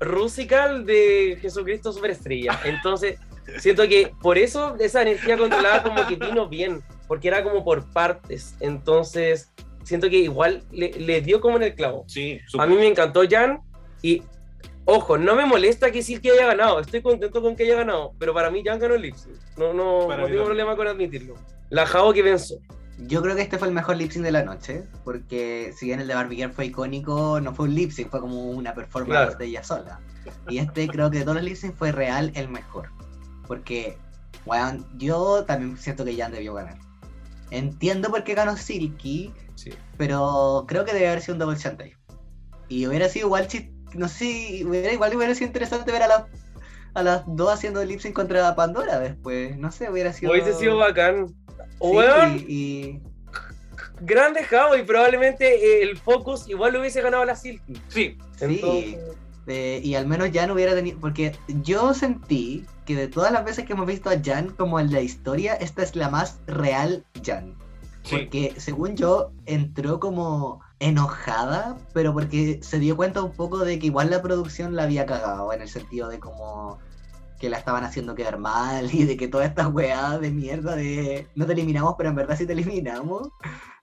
Rusical 0.00 0.86
de 0.86 1.38
Jesucristo 1.40 1.92
Superestrella. 1.92 2.58
Entonces, 2.64 3.18
siento 3.58 3.86
que 3.86 4.12
por 4.20 4.38
eso 4.38 4.76
esa 4.80 5.02
energía 5.02 5.36
controlada 5.36 5.82
como 5.82 6.06
que 6.06 6.16
vino 6.16 6.48
bien, 6.48 6.82
porque 7.06 7.28
era 7.28 7.44
como 7.44 7.64
por 7.64 7.90
partes. 7.92 8.54
Entonces, 8.60 9.52
siento 9.84 10.08
que 10.08 10.16
igual 10.16 10.64
le, 10.70 10.90
le 10.92 11.20
dio 11.20 11.40
como 11.40 11.56
en 11.56 11.64
el 11.64 11.74
clavo. 11.74 12.04
Sí, 12.08 12.40
A 12.58 12.66
mí 12.66 12.74
me 12.74 12.86
encantó 12.86 13.22
Jan 13.28 13.60
y 14.02 14.22
ojo, 14.90 15.18
no 15.18 15.34
me 15.34 15.46
molesta 15.46 15.90
que 15.90 16.02
Silky 16.02 16.30
haya 16.30 16.46
ganado, 16.46 16.80
estoy 16.80 17.02
contento 17.02 17.40
con 17.42 17.56
que 17.56 17.64
haya 17.64 17.76
ganado, 17.76 18.12
pero 18.18 18.34
para 18.34 18.50
mí 18.50 18.62
Jan 18.64 18.78
ganó 18.78 18.94
el 18.94 19.02
lip 19.02 19.14
sync. 19.14 19.34
No, 19.56 19.72
no, 19.72 20.06
Para 20.08 20.22
no 20.22 20.28
tengo 20.28 20.44
problema 20.44 20.76
con 20.76 20.86
admitirlo. 20.88 21.34
La 21.70 21.86
Jao 21.86 22.12
que 22.12 22.22
pensó. 22.22 22.56
Yo 23.06 23.22
creo 23.22 23.34
que 23.34 23.40
este 23.42 23.56
fue 23.58 23.68
el 23.68 23.74
mejor 23.74 23.96
lip 23.96 24.10
sync 24.10 24.24
de 24.24 24.32
la 24.32 24.42
noche, 24.42 24.84
porque 25.04 25.72
si 25.76 25.86
bien 25.86 26.00
el 26.00 26.06
de 26.06 26.14
Barbie 26.14 26.36
Girl 26.36 26.52
fue 26.52 26.66
icónico, 26.66 27.40
no 27.40 27.54
fue 27.54 27.66
un 27.66 27.74
lip 27.74 27.90
sync, 27.92 28.10
fue 28.10 28.20
como 28.20 28.50
una 28.50 28.74
performance 28.74 29.08
Claro. 29.26 29.38
de 29.38 29.46
ella 29.46 29.62
sola. 29.64 30.00
Y 30.48 30.58
este 30.58 30.86
creo 30.88 31.10
que 31.10 31.18
de 31.18 31.24
todos 31.24 31.36
los 31.36 31.44
lip 31.44 31.56
sync 31.56 31.74
fue 31.74 31.92
real 31.92 32.30
el 32.34 32.48
mejor. 32.48 32.90
Porque, 33.46 33.96
weón, 34.44 34.86
yo 34.98 35.44
también 35.46 35.78
siento 35.78 36.04
que 36.04 36.14
Jan 36.16 36.32
debió 36.32 36.52
ganar. 36.54 36.76
Entiendo 37.50 38.10
por 38.10 38.22
qué 38.24 38.34
ganó 38.34 38.56
Silky, 38.56 39.32
Sí. 39.54 39.70
pero 39.96 40.64
creo 40.68 40.84
que 40.84 40.92
debe 40.92 41.08
haber 41.08 41.20
sido 41.20 41.34
un 41.34 41.38
double 41.40 41.56
shantai. 41.58 41.94
Y 42.68 42.86
hubiera 42.86 43.08
sido 43.08 43.26
igual, 43.26 43.48
chis- 43.48 43.70
no 43.94 44.08
sé, 44.08 44.62
hubiera, 44.66 44.92
igual 44.92 45.14
hubiera 45.16 45.34
sido 45.34 45.46
interesante 45.48 45.90
ver 45.92 46.02
a, 46.02 46.08
las 46.08 46.24
a 46.94 47.02
las 47.02 47.22
dos 47.26 47.52
haciendo 47.52 47.84
lip 47.84 48.00
sync 48.00 48.14
contra 48.14 48.54
Pandora 48.54 48.98
después. 48.98 49.56
No 49.58 49.70
sé, 49.72 49.90
hubiera 49.90 50.12
sido... 50.12 50.32
Hubiese 50.32 50.54
sido 50.54 50.76
bacán. 50.76 51.28
Sí, 51.28 51.34
Weón, 51.80 52.36
y- 52.48 52.52
y... 52.52 53.02
grande 54.00 54.44
Jao 54.44 54.76
y 54.76 54.82
probablemente 54.82 55.46
eh, 55.54 55.82
el 55.82 55.96
Focus 55.98 56.48
igual 56.48 56.72
lo 56.72 56.80
hubiese 56.80 57.00
ganado 57.02 57.24
la 57.24 57.36
Silky. 57.36 57.74
Sí, 57.88 58.18
Sí, 58.36 58.44
Entonces, 58.44 58.98
eh, 59.46 59.80
y 59.82 59.94
al 59.94 60.06
menos 60.06 60.30
Jan 60.32 60.50
hubiera 60.50 60.74
tenido. 60.74 60.98
Porque 61.00 61.32
yo 61.62 61.92
sentí 61.94 62.64
que 62.86 62.94
de 62.96 63.08
todas 63.08 63.32
las 63.32 63.44
veces 63.44 63.64
que 63.66 63.72
hemos 63.74 63.86
visto 63.86 64.08
a 64.10 64.14
Jan 64.22 64.50
como 64.50 64.80
en 64.80 64.92
la 64.92 65.00
historia, 65.00 65.54
esta 65.54 65.82
es 65.82 65.94
la 65.96 66.08
más 66.08 66.40
real 66.46 67.04
Jan. 67.24 67.54
sí. 68.02 68.16
Porque 68.16 68.54
según 68.58 68.96
yo, 68.96 69.32
entró 69.46 70.00
como 70.00 70.60
enojada, 70.80 71.76
pero 71.92 72.12
porque 72.12 72.58
se 72.62 72.78
dio 72.78 72.96
cuenta 72.96 73.22
un 73.22 73.32
poco 73.32 73.58
de 73.58 73.78
que 73.78 73.86
igual 73.86 74.10
la 74.10 74.22
producción 74.22 74.74
la 74.74 74.84
había 74.84 75.06
cagado, 75.06 75.52
en 75.52 75.62
el 75.62 75.68
sentido 75.68 76.08
de 76.08 76.18
como 76.18 76.78
que 77.38 77.48
la 77.48 77.58
estaban 77.58 77.84
haciendo 77.84 78.14
quedar 78.14 78.38
mal 78.38 78.92
y 78.92 79.04
de 79.04 79.16
que 79.16 79.28
toda 79.28 79.44
esta 79.46 79.68
weá 79.68 80.18
de 80.18 80.30
mierda 80.30 80.74
de 80.76 81.26
no 81.36 81.46
te 81.46 81.52
eliminamos, 81.52 81.94
pero 81.96 82.10
en 82.10 82.16
verdad 82.16 82.36
sí 82.36 82.46
te 82.46 82.52
eliminamos. 82.54 83.28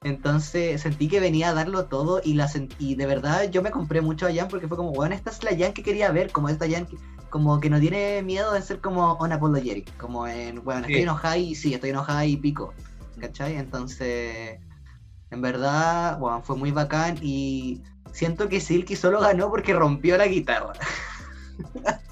Entonces 0.03 0.81
sentí 0.81 1.07
que 1.07 1.19
venía 1.19 1.49
a 1.49 1.53
darlo 1.53 1.85
todo 1.85 2.21
y, 2.23 2.33
la 2.35 2.47
sent- 2.47 2.75
y 2.77 2.95
de 2.95 3.05
verdad 3.07 3.49
yo 3.49 3.61
me 3.63 3.71
compré 3.71 4.01
mucho 4.01 4.27
a 4.27 4.33
Jan 4.33 4.47
porque 4.47 4.67
fue 4.67 4.77
como, 4.77 4.91
weón, 4.91 5.11
esta 5.13 5.31
es 5.31 5.43
la 5.43 5.57
Jan 5.57 5.73
que 5.73 5.81
quería 5.83 6.11
ver, 6.11 6.31
como 6.31 6.49
esta 6.49 6.69
Jan 6.69 6.85
que, 6.85 6.97
como 7.31 7.59
que 7.59 7.69
no 7.69 7.79
tiene 7.79 8.21
miedo 8.21 8.53
de 8.53 8.61
ser 8.61 8.79
como 8.79 9.15
unapologetic, 9.19 9.97
como 9.97 10.27
en, 10.27 10.59
weón, 10.65 10.81
estoy 10.85 10.95
Sí. 10.97 11.01
enojada 11.01 11.37
y 11.37 11.55
sí, 11.55 11.73
estoy 11.73 11.89
enojada 11.89 12.25
y 12.25 12.37
pico, 12.37 12.73
¿cachai? 13.19 13.55
Entonces, 13.57 14.59
en 15.31 15.41
verdad, 15.41 16.19
weón, 16.21 16.43
fue 16.43 16.55
muy 16.55 16.71
bacán 16.71 17.17
y 17.21 17.81
siento 18.11 18.49
que 18.49 18.59
Silky 18.59 18.95
solo 18.95 19.19
ganó 19.19 19.49
porque 19.49 19.73
rompió 19.73 20.17
la 20.17 20.27
guitarra. 20.27 20.73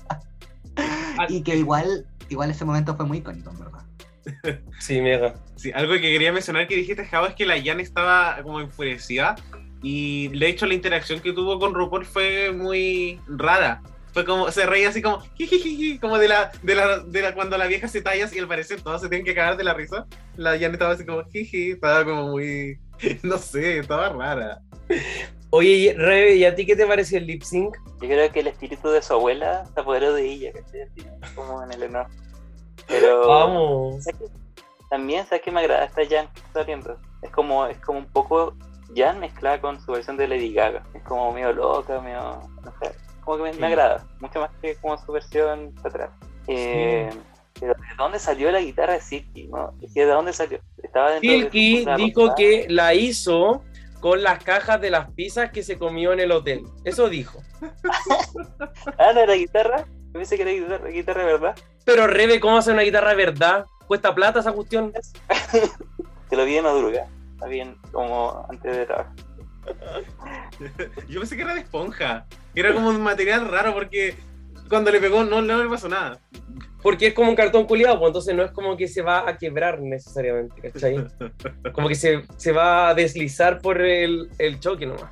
Y 1.30 1.44
que 1.44 1.56
igual, 1.56 2.06
igual 2.30 2.52
ese 2.52 2.66
momento 2.66 2.96
fue 2.96 3.06
muy 3.06 3.20
icónico, 3.20 3.50
en 3.52 3.60
verdad. 3.60 3.86
sí, 4.80 5.02
mega. 5.02 5.36
Sí, 5.56 5.72
algo 5.74 5.94
que 5.94 6.02
quería 6.02 6.32
mencionar 6.32 6.68
que 6.68 6.76
dijiste, 6.76 7.06
Java, 7.06 7.30
es 7.30 7.36
que 7.36 7.46
la 7.46 7.62
Jan 7.64 7.80
estaba 7.80 8.42
como 8.44 8.60
enfurecida 8.60 9.36
y 9.82 10.30
de 10.30 10.48
hecho 10.48 10.66
la 10.66 10.74
interacción 10.74 11.20
que 11.20 11.34
tuvo 11.34 11.60
con 11.60 11.74
RuPaul 11.74 12.06
fue 12.06 12.52
muy 12.52 13.20
rara. 13.28 13.82
Fue 14.14 14.24
como, 14.24 14.50
se 14.50 14.66
reía 14.66 14.90
así 14.90 15.02
como, 15.02 15.20
jijijiji, 15.36 16.00
como 16.00 16.18
de 16.18 16.30
la, 16.30 16.52
de 16.64 16.74
la, 16.74 17.00
de 17.00 17.22
la, 17.22 17.34
cuando 17.34 17.58
la 17.58 17.68
vieja 17.68 17.90
se 17.90 18.02
tallas 18.02 18.34
y 18.34 18.40
al 18.40 18.48
parecer 18.48 18.82
todos 18.82 19.02
se 19.02 19.10
tienen 19.10 19.26
que 19.26 19.36
cagar 19.36 19.58
de 19.58 19.66
la 19.66 19.74
risa. 19.74 20.06
La 20.38 20.58
Jan 20.58 20.72
estaba 20.72 20.94
así 20.94 21.06
como, 21.06 21.24
jiji, 21.26 21.72
estaba 21.72 22.06
como 22.06 22.30
muy, 22.30 22.80
no 23.24 23.38
sé, 23.38 23.80
estaba 23.80 24.10
rara. 24.10 24.62
Oye, 25.50 25.96
Rebe, 25.98 26.36
¿y 26.36 26.46
a 26.46 26.56
ti 26.56 26.66
qué 26.66 26.76
te 26.76 26.86
pareció 26.86 27.18
el 27.18 27.28
lip 27.28 27.44
sync? 27.44 27.78
Yo 28.02 28.08
creo 28.10 28.32
que 28.32 28.42
el 28.42 28.48
espíritu 28.48 28.90
de 28.90 29.02
su 29.02 29.14
abuela 29.14 29.66
se 29.74 29.80
apoderó 29.80 30.14
de 30.14 30.26
ella, 30.26 30.52
¿cachai? 30.52 30.82
Así, 30.82 31.06
Como 31.34 31.64
en 31.64 31.72
el 31.72 31.84
honor. 31.84 32.08
Pero 32.88 33.28
Vamos. 33.28 34.06
también, 34.90 35.26
¿sabes 35.26 35.42
qué 35.44 35.52
me 35.52 35.62
agrada 35.62 35.86
esta 35.86 36.02
Jan 36.08 36.28
que 36.34 36.42
está 36.42 36.64
viendo? 36.64 37.00
Es 37.22 37.32
como, 37.32 37.66
es 37.66 37.80
como 37.80 38.00
un 38.00 38.06
poco 38.06 38.56
Jan 38.96 39.20
mezclada 39.20 39.62
con 39.62 39.80
su 39.82 39.92
versión 39.92 40.18
de 40.18 40.28
Lady 40.28 40.54
Gaga. 40.54 40.84
Es 40.94 41.04
como 41.04 41.32
medio 41.32 41.54
loca, 41.54 42.02
medio. 42.02 42.42
No 42.64 42.74
sé. 42.82 42.92
Como 43.24 43.44
que 43.44 43.54
me, 43.54 43.68
agrada. 43.68 44.06
Mucho 44.20 44.42
más 44.42 44.52
que 44.62 44.76
como 44.76 44.98
su 44.98 45.12
versión 45.12 45.74
para 45.76 45.90
atrás. 45.90 46.10
Eh, 46.48 47.10
Pero 47.66 47.90
¿de 47.90 47.96
dónde 47.98 48.20
salió 48.20 48.52
la 48.52 48.62
guitarra 48.62 48.94
de 48.94 49.02
Silky? 49.02 49.50
¿De 49.94 50.06
dónde 50.06 50.34
salió? 50.34 50.60
Estaba 50.84 51.12
de 51.12 51.20
Silky 51.20 51.86
dijo 51.98 52.36
que 52.36 52.68
la 52.70 52.94
hizo 52.94 53.64
con 54.00 54.22
las 54.22 54.44
cajas 54.44 54.80
de 54.82 54.92
las 54.92 55.10
pizzas 55.12 55.52
que 55.52 55.64
se 55.64 55.80
comió 55.80 56.14
en 56.14 56.20
el 56.20 56.32
hotel. 56.32 56.64
Eso 56.84 57.10
dijo. 57.10 57.42
Ah, 58.98 59.12
no 59.14 59.22
era 59.22 59.34
guitarra. 59.34 59.86
Yo 59.88 60.14
pensé 60.14 60.38
que 60.38 60.44
era 60.44 60.52
guitarra, 60.52 60.90
guitarra 60.90 61.26
de 61.26 61.32
verdad. 61.34 61.56
Pero 61.84 62.08
Rebe, 62.08 62.40
¿cómo 62.40 62.58
hace 62.58 62.72
una 62.72 62.84
guitarra 62.84 63.10
de 63.10 63.16
verdad? 63.16 63.66
¿Cuesta 63.88 64.14
plata 64.14 64.40
esa 64.40 64.52
cuestión? 64.52 64.94
Te 66.30 66.36
lo 66.36 66.46
vi 66.46 66.58
en 66.58 66.64
madruga. 66.64 67.08
Está 67.34 67.48
bien, 67.48 67.78
como 67.92 68.46
antes 68.50 68.78
de 68.78 68.86
trabajar. 68.86 69.14
Yo 71.10 71.20
pensé 71.20 71.36
que 71.36 71.42
era 71.42 71.54
de 71.54 71.62
esponja, 71.62 72.28
que 72.54 72.60
era 72.60 72.74
como 72.74 72.90
un 72.90 73.02
material 73.02 73.48
raro 73.48 73.74
porque 73.74 74.16
cuando 74.70 74.92
le 74.92 75.00
pegó 75.00 75.24
no, 75.24 75.42
no 75.42 75.64
le 75.64 75.70
pasó 75.70 75.90
nada. 75.90 76.20
Porque 76.82 77.08
es 77.08 77.14
como 77.14 77.30
un 77.30 77.36
cartón 77.36 77.66
culiado, 77.66 77.98
pues 77.98 78.10
entonces 78.10 78.36
no 78.36 78.44
es 78.44 78.52
como 78.52 78.78
que 78.78 78.88
se 78.88 79.02
va 79.02 79.28
a 79.28 79.38
quebrar 79.38 79.82
necesariamente, 79.82 80.70
¿cachai? 80.70 81.04
Como 81.74 81.88
que 81.88 81.96
se, 81.96 82.22
se 82.38 82.52
va 82.52 82.90
a 82.90 82.94
deslizar 82.94 83.60
por 83.60 83.82
el, 83.82 84.30
el 84.38 84.60
choque 84.60 84.86
nomás. 84.86 85.12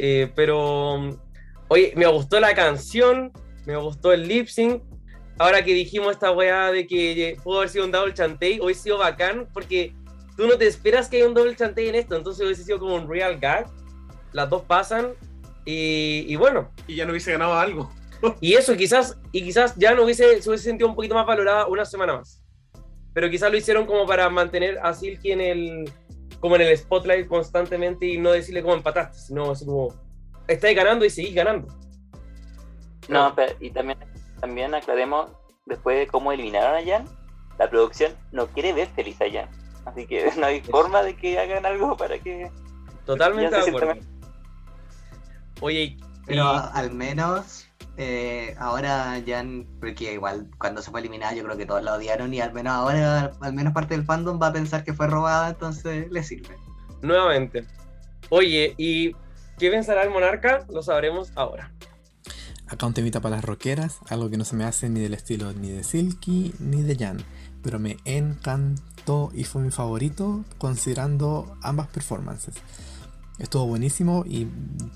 Eh, 0.00 0.32
pero, 0.34 1.16
oye, 1.68 1.92
me 1.94 2.06
gustó 2.06 2.40
la 2.40 2.54
canción, 2.54 3.32
me 3.66 3.76
gustó 3.76 4.12
el 4.12 4.26
lip 4.26 4.48
sync. 4.48 4.82
Ahora 5.38 5.64
que 5.64 5.74
dijimos 5.74 6.12
esta 6.12 6.32
weá 6.32 6.72
de 6.72 6.86
que 6.86 7.36
pudo 7.44 7.58
haber 7.58 7.68
sido 7.68 7.84
un 7.84 7.92
double 7.92 8.14
chantey, 8.14 8.58
hoy 8.60 8.74
sido 8.74 8.98
bacán 8.98 9.48
porque 9.52 9.94
tú 10.36 10.46
no 10.46 10.56
te 10.56 10.66
esperas 10.66 11.08
que 11.08 11.18
haya 11.18 11.28
un 11.28 11.34
double 11.34 11.56
chantey 11.56 11.88
en 11.88 11.96
esto, 11.96 12.16
entonces 12.16 12.44
hubiese 12.44 12.64
sido 12.64 12.78
como 12.78 12.96
un 12.96 13.08
real 13.08 13.38
gag. 13.38 13.66
Las 14.32 14.50
dos 14.50 14.62
pasan 14.62 15.12
y, 15.64 16.24
y 16.28 16.36
bueno, 16.36 16.70
Y 16.86 16.96
ya 16.96 17.04
no 17.04 17.12
hubiese 17.12 17.32
ganado 17.32 17.54
algo. 17.54 17.92
Y 18.40 18.54
eso 18.54 18.76
quizás, 18.76 19.18
y 19.32 19.42
quizás 19.42 19.74
ya 19.76 19.94
no 19.94 20.04
hubiese, 20.04 20.40
se 20.42 20.48
hubiese 20.48 20.64
sentido 20.64 20.88
un 20.88 20.94
poquito 20.94 21.14
más 21.14 21.26
valorada 21.26 21.66
una 21.66 21.84
semana 21.84 22.16
más. 22.18 22.42
Pero 23.12 23.30
quizás 23.30 23.50
lo 23.50 23.56
hicieron 23.56 23.86
como 23.86 24.06
para 24.06 24.28
mantener 24.28 24.78
a 24.82 24.92
Silky 24.92 25.32
en 25.32 25.40
el, 25.40 25.92
como 26.40 26.56
en 26.56 26.62
el 26.62 26.76
spotlight 26.76 27.28
constantemente 27.28 28.06
y 28.06 28.18
no 28.18 28.32
decirle 28.32 28.62
como 28.62 28.74
empataste, 28.74 29.18
sino 29.18 29.50
así 29.52 29.64
como, 29.64 29.94
estáis 30.48 30.76
ganando 30.76 31.04
y 31.04 31.10
seguís 31.10 31.34
ganando. 31.34 31.68
No, 33.08 33.34
pero, 33.34 33.52
y 33.60 33.70
también, 33.70 33.98
también 34.40 34.74
aclaremos, 34.74 35.30
después 35.66 35.98
de 35.98 36.06
cómo 36.06 36.32
eliminaron 36.32 36.76
a 36.76 36.84
Jan, 36.84 37.06
la 37.58 37.70
producción 37.70 38.12
no 38.32 38.46
quiere 38.48 38.72
ver 38.72 38.88
feliz 38.88 39.20
a 39.20 39.30
Jan. 39.30 39.48
Así 39.84 40.06
que 40.06 40.30
no 40.36 40.46
hay 40.46 40.60
forma 40.62 41.02
de 41.02 41.14
que 41.16 41.38
hagan 41.38 41.64
algo 41.66 41.96
para 41.96 42.18
que 42.18 42.50
Totalmente 43.06 43.54
de 43.54 43.68
acuerdo. 43.68 43.94
Oye, 45.60 45.82
y- 45.82 46.00
Pero 46.26 46.42
y- 46.54 46.60
al 46.72 46.90
menos 46.90 47.63
eh, 47.96 48.56
ahora 48.58 49.18
ya, 49.18 49.44
porque 49.78 50.14
igual 50.14 50.50
cuando 50.58 50.82
se 50.82 50.90
fue 50.90 51.00
eliminada 51.00 51.34
yo 51.34 51.44
creo 51.44 51.56
que 51.56 51.66
todos 51.66 51.82
la 51.82 51.94
odiaron 51.94 52.34
y 52.34 52.40
al 52.40 52.52
menos 52.52 52.72
ahora, 52.72 53.32
al 53.40 53.52
menos 53.52 53.72
parte 53.72 53.94
del 53.96 54.04
fandom 54.04 54.40
va 54.40 54.48
a 54.48 54.52
pensar 54.52 54.84
que 54.84 54.92
fue 54.92 55.06
robada, 55.06 55.50
entonces 55.50 56.10
le 56.10 56.22
sirve. 56.22 56.56
nuevamente. 57.02 57.64
Oye, 58.30 58.74
¿y 58.78 59.12
qué 59.58 59.70
pensará 59.70 60.02
el 60.02 60.10
monarca? 60.10 60.66
Lo 60.70 60.82
sabremos 60.82 61.30
ahora. 61.36 61.72
Acá 62.66 62.86
un 62.86 62.94
temita 62.94 63.20
para 63.20 63.36
las 63.36 63.44
rockeras, 63.44 63.98
algo 64.08 64.30
que 64.30 64.38
no 64.38 64.44
se 64.44 64.56
me 64.56 64.64
hace 64.64 64.88
ni 64.88 65.00
del 65.00 65.14
estilo 65.14 65.52
ni 65.52 65.70
de 65.70 65.84
Silky 65.84 66.54
ni 66.58 66.82
de 66.82 66.96
Jan, 66.96 67.18
pero 67.62 67.78
me 67.78 67.98
encantó 68.04 69.30
y 69.34 69.44
fue 69.44 69.62
mi 69.62 69.70
favorito 69.70 70.44
considerando 70.58 71.56
ambas 71.62 71.88
performances. 71.88 72.54
Estuvo 73.38 73.66
buenísimo 73.66 74.24
y 74.26 74.46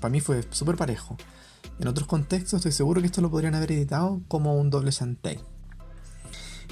para 0.01 0.11
mí 0.11 0.19
fue 0.19 0.43
súper 0.49 0.75
parejo. 0.75 1.15
En 1.79 1.87
otros 1.87 2.07
contextos 2.07 2.57
estoy 2.57 2.73
seguro 2.73 2.99
que 2.99 3.07
esto 3.07 3.21
lo 3.21 3.31
podrían 3.31 3.55
haber 3.55 3.71
editado 3.71 4.21
como 4.27 4.55
un 4.57 4.69
doble 4.69 4.91
chantey. 4.91 5.39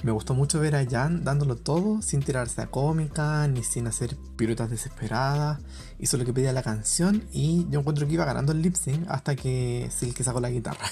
Me 0.03 0.12
gustó 0.12 0.36
mucho 0.36 0.60
ver 0.60 0.76
a 0.76 0.86
Jan 0.86 1.24
dándolo 1.24 1.55
todo 1.55 2.01
sin 2.01 2.22
tirarse 2.22 2.62
a 2.62 2.68
cómica 2.68 3.47
ni 3.47 3.64
sin 3.64 3.88
hacer 3.88 4.16
piruetas 4.36 4.70
desesperadas. 4.70 5.60
Hizo 5.97 6.18
lo 6.18 6.26
que 6.26 6.34
pedía 6.34 6.53
la 6.53 6.62
canción 6.62 7.24
y 7.32 7.66
yo 7.70 7.80
encuentro 7.80 8.05
que 8.05 8.14
iba 8.14 8.26
ganando 8.26 8.51
el 8.51 8.62
lip 8.62 8.76
sync 8.76 9.10
hasta 9.10 9.36
que 9.36 9.89
Silky 9.89 10.24
sacó 10.24 10.39
la 10.39 10.49
guitarra. 10.49 10.86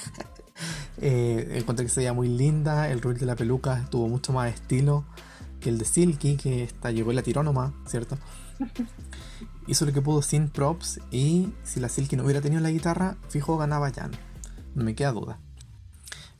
eh, 0.98 1.64
que 1.66 1.90
se 1.90 2.00
veía 2.00 2.14
muy 2.14 2.30
linda, 2.30 2.90
el 2.90 3.02
rol 3.02 3.18
de 3.18 3.26
la 3.26 3.36
peluca 3.36 3.86
tuvo 3.92 4.08
mucho 4.08 4.34
más 4.34 4.52
estilo 4.52 5.06
que 5.60 5.70
el 5.70 5.78
de 5.78 5.86
Silky, 5.86 6.38
que 6.38 6.64
esta 6.64 6.90
llegó 6.90 7.12
y 7.12 7.16
la 7.16 7.22
tiró 7.22 7.44
nomás, 7.44 7.74
¿cierto? 7.86 8.18
Hizo 9.68 9.86
lo 9.86 9.94
que 9.94 10.02
pudo 10.02 10.22
sin 10.22 10.50
props 10.50 11.00
y 11.12 11.54
si 11.64 11.80
la 11.80 11.90
Silky 11.90 12.16
no 12.16 12.24
hubiera 12.24 12.42
tenido 12.42 12.62
la 12.62 12.72
guitarra, 12.72 13.18
fijo 13.30 13.58
ganaba 13.58 13.92
Jan. 13.92 14.12
No 14.76 14.84
me 14.84 14.96
queda 14.96 15.12
duda. 15.12 15.40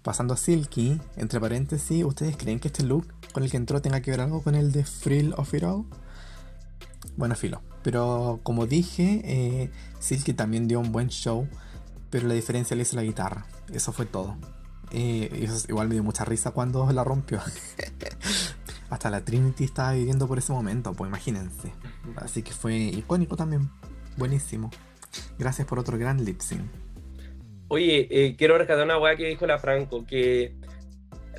Pasando 0.04 0.36
a 0.36 0.38
Silky, 0.38 1.02
entre 1.16 1.40
paréntesis, 1.40 2.04
¿ustedes 2.06 2.38
creen 2.38 2.60
que 2.60 2.68
este 2.68 2.84
look 2.84 3.08
con 3.34 3.44
el 3.44 3.50
que 3.50 3.58
entró 3.58 3.82
tenga 3.82 4.02
que 4.02 4.12
ver 4.12 4.22
algo 4.22 4.44
con 4.44 4.54
el 4.54 4.72
de 4.72 4.86
Frill 4.86 5.34
of 5.38 5.54
It 5.54 5.64
All? 5.64 5.86
Bueno, 7.18 7.36
filo. 7.36 7.62
Pero 7.82 8.40
como 8.44 8.68
dije, 8.68 9.22
eh, 9.24 9.72
Silky 10.00 10.34
también 10.34 10.68
dio 10.68 10.80
un 10.80 10.92
buen 10.92 11.08
show, 11.10 11.48
pero 12.10 12.28
la 12.28 12.34
diferencia 12.34 12.76
le 12.76 12.84
hizo 12.84 12.96
la 12.96 13.04
guitarra. 13.04 13.48
Eso 13.72 13.92
fue 13.92 14.06
todo. 14.06 14.38
Eh, 14.92 15.50
igual 15.68 15.88
me 15.88 15.96
dio 15.96 16.04
mucha 16.04 16.26
risa 16.26 16.52
cuando 16.52 16.92
la 16.92 17.04
rompió. 17.04 17.42
Hasta 18.90 19.10
la 19.10 19.22
Trinity 19.26 19.64
estaba 19.64 19.94
viviendo 19.94 20.28
por 20.28 20.38
ese 20.38 20.54
momento, 20.54 20.94
pues 20.94 21.10
imagínense. 21.10 21.74
Así 22.18 22.44
que 22.44 22.52
fue 22.52 22.76
icónico 22.76 23.36
también. 23.36 23.70
Buenísimo. 24.18 24.70
Gracias 25.38 25.68
por 25.68 25.80
otro 25.80 25.98
gran 25.98 26.24
lip 26.24 26.40
sync. 26.42 26.62
Oye, 27.68 28.08
eh, 28.12 28.36
quiero 28.38 28.58
rescatar 28.58 28.86
una 28.86 28.98
weá 28.98 29.16
que 29.16 29.28
dijo 29.28 29.48
la 29.48 29.58
Franco, 29.58 30.06
que 30.06 30.54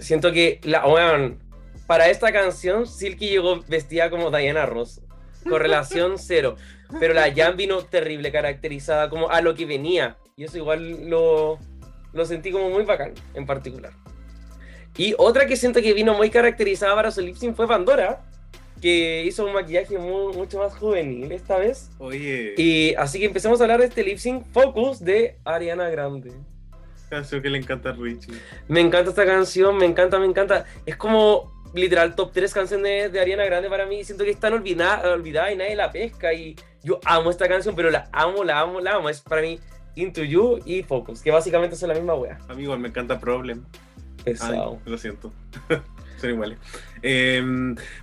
siento 0.00 0.32
que 0.32 0.60
la 0.64 0.86
weón, 0.86 1.38
para 1.86 2.08
esta 2.08 2.32
canción 2.32 2.86
Silky 2.86 3.28
llegó 3.28 3.62
vestida 3.68 4.10
como 4.10 4.30
Diana 4.30 4.66
Ross. 4.66 5.00
Correlación 5.48 6.14
cero. 6.18 6.56
Pero 7.00 7.14
la 7.14 7.32
Jan 7.34 7.56
vino 7.56 7.82
terrible, 7.82 8.30
caracterizada 8.32 9.08
como 9.08 9.30
a 9.30 9.40
lo 9.40 9.54
que 9.54 9.66
venía. 9.66 10.16
Y 10.36 10.44
eso 10.44 10.58
igual 10.58 11.08
lo, 11.08 11.58
lo 12.12 12.26
sentí 12.26 12.50
como 12.50 12.70
muy 12.70 12.84
bacán, 12.84 13.12
en 13.34 13.46
particular. 13.46 13.92
Y 14.96 15.14
otra 15.18 15.46
que 15.46 15.56
siento 15.56 15.80
que 15.82 15.92
vino 15.92 16.14
muy 16.14 16.30
caracterizada 16.30 16.94
para 16.94 17.10
su 17.10 17.20
lip 17.20 17.36
sync 17.36 17.54
fue 17.54 17.68
Pandora, 17.68 18.22
que 18.80 19.24
hizo 19.24 19.44
un 19.44 19.52
maquillaje 19.52 19.98
mu- 19.98 20.32
mucho 20.32 20.58
más 20.58 20.74
juvenil 20.76 21.30
esta 21.32 21.58
vez. 21.58 21.90
Oye, 21.98 22.54
Y 22.56 22.94
así 22.94 23.18
que 23.18 23.26
empecemos 23.26 23.60
a 23.60 23.64
hablar 23.64 23.80
de 23.80 23.86
este 23.86 24.02
lip 24.02 24.18
sync 24.18 24.44
Focus 24.52 25.00
de 25.04 25.36
Ariana 25.44 25.88
Grande. 25.90 26.32
canción 27.10 27.40
que 27.42 27.48
le 27.50 27.58
encanta 27.58 27.90
a 27.90 27.92
Richie. 27.92 28.34
Me 28.68 28.80
encanta 28.80 29.10
esta 29.10 29.24
canción, 29.24 29.76
me 29.76 29.84
encanta, 29.86 30.18
me 30.18 30.26
encanta. 30.26 30.64
Es 30.86 30.96
como 30.96 31.52
literal 31.74 32.14
top 32.16 32.32
3 32.32 32.52
canciones 32.52 33.12
de 33.12 33.20
Ariana 33.20 33.44
Grande 33.44 33.68
para 33.68 33.86
mí. 33.86 34.02
Siento 34.02 34.24
que 34.24 34.30
están 34.30 34.54
olvidada, 34.54 35.12
olvidada 35.12 35.52
y 35.52 35.56
nadie 35.56 35.76
la 35.76 35.92
pesca. 35.92 36.32
Y 36.32 36.56
yo 36.82 36.98
amo 37.04 37.30
esta 37.30 37.46
canción, 37.48 37.76
pero 37.76 37.90
la 37.90 38.08
amo, 38.12 38.42
la 38.44 38.60
amo, 38.60 38.80
la 38.80 38.94
amo. 38.94 39.08
Es 39.08 39.20
para 39.20 39.40
mí 39.42 39.58
Into 39.94 40.24
You 40.24 40.58
y 40.64 40.82
Focus, 40.82 41.22
que 41.22 41.30
básicamente 41.30 41.76
son 41.76 41.88
la 41.90 41.94
misma 41.94 42.14
wea. 42.14 42.38
Amigo, 42.48 42.76
me 42.76 42.88
encanta 42.88 43.20
Problem. 43.20 43.64
Ay, 44.26 44.32
Pesado. 44.32 44.80
lo 44.84 44.98
siento. 44.98 45.32
Son 46.20 46.30
iguales. 46.30 46.58
Eh, 47.02 47.44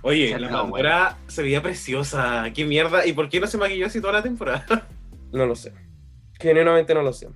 oye, 0.02 0.32
Se 0.32 0.38
la 0.38 0.46
acabó, 0.46 0.62
Pandora 0.70 1.18
se 1.26 1.42
veía 1.42 1.62
preciosa. 1.62 2.44
¿Qué 2.54 2.64
mierda? 2.64 3.04
¿Y 3.06 3.12
por 3.12 3.28
qué 3.28 3.40
no 3.40 3.46
se 3.46 3.58
maquilló 3.58 3.86
así 3.86 4.00
toda 4.00 4.14
la 4.14 4.22
temporada? 4.22 4.86
No 5.32 5.46
lo 5.46 5.56
sé. 5.56 5.72
Genuinamente 6.38 6.94
no 6.94 7.02
lo 7.02 7.12
sé. 7.12 7.28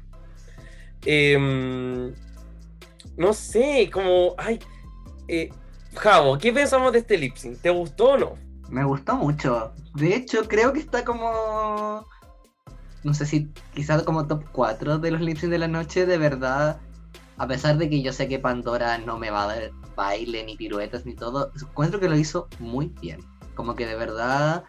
Em, 1.05 2.14
no 3.16 3.32
sé, 3.32 3.91
como. 3.93 4.36
Ay. 4.39 4.61
Eh, 5.26 5.51
Javo, 5.97 6.39
¿qué 6.39 6.53
pensamos 6.53 6.93
de 6.93 7.01
este 7.01 7.18
lip 7.18 7.34
sync? 7.36 7.59
¿Te 7.61 7.70
gustó 7.70 8.11
o 8.11 8.18
no? 8.18 8.34
Me 8.68 8.84
gustó 8.84 9.16
mucho. 9.16 9.72
De 9.95 10.14
hecho, 10.14 10.47
creo 10.47 10.72
que 10.72 10.78
está 10.78 11.05
como. 11.05 12.07
No 13.03 13.14
sé 13.14 13.26
si 13.26 13.51
quizás 13.74 14.05
como 14.05 14.28
top 14.28 14.45
4 14.53 14.99
de 14.99 15.11
los 15.11 15.20
lip 15.20 15.39
sync 15.39 15.51
de 15.51 15.59
la 15.59 15.68
noche, 15.68 16.07
de 16.07 16.18
verdad. 16.18 16.80
A 17.39 17.47
pesar 17.47 17.78
de 17.78 17.89
que 17.89 18.03
yo 18.03 18.12
sé 18.12 18.28
que 18.28 18.39
Pandora 18.39 18.99
no 18.99 19.18
me 19.18 19.30
va 19.30 19.45
a 19.45 19.47
dar 19.47 19.70
baile, 19.97 20.45
ni 20.45 20.57
piruetas, 20.57 21.07
ni 21.07 21.14
todo, 21.14 21.53
encuentro 21.61 22.01
que 22.01 22.09
lo 22.09 22.16
hizo 22.16 22.49
muy 22.59 22.93
bien. 23.01 23.20
Como 23.55 23.74
que 23.74 23.86
de 23.86 23.95
verdad 23.97 24.64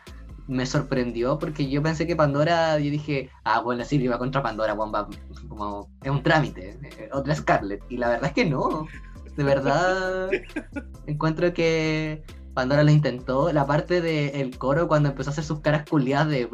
me 0.48 0.66
sorprendió 0.66 1.38
porque 1.38 1.70
yo 1.70 1.82
pensé 1.84 2.08
que 2.08 2.16
Pandora, 2.16 2.80
yo 2.80 2.90
dije, 2.90 3.30
ah, 3.44 3.60
bueno, 3.62 3.84
sí, 3.86 3.98
iba 3.98 4.18
contra 4.18 4.42
Pandora, 4.42 4.74
va- 4.74 5.08
como 5.48 5.90
es 6.04 6.10
un 6.12 6.24
trámite, 6.24 6.80
eh, 6.98 7.10
otra 7.14 7.36
Scarlett. 7.36 7.84
Y 7.90 7.98
la 7.98 8.10
verdad 8.10 8.28
es 8.30 8.34
que 8.34 8.46
no. 8.46 8.88
De 9.36 9.44
verdad, 9.44 10.30
encuentro 11.08 11.54
que 11.54 12.24
Pandora 12.56 12.84
lo 12.84 12.92
intentó. 12.92 13.52
La 13.54 13.66
parte 13.66 14.02
del 14.02 14.58
coro 14.58 14.88
cuando 14.88 15.10
empezó 15.10 15.30
a 15.30 15.34
hacer 15.34 15.44
sus 15.44 15.60
caras 15.62 15.86
culiadas 15.90 16.30
de. 16.30 16.50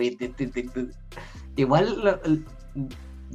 Igual 1.55 2.03
lo- 2.03 2.19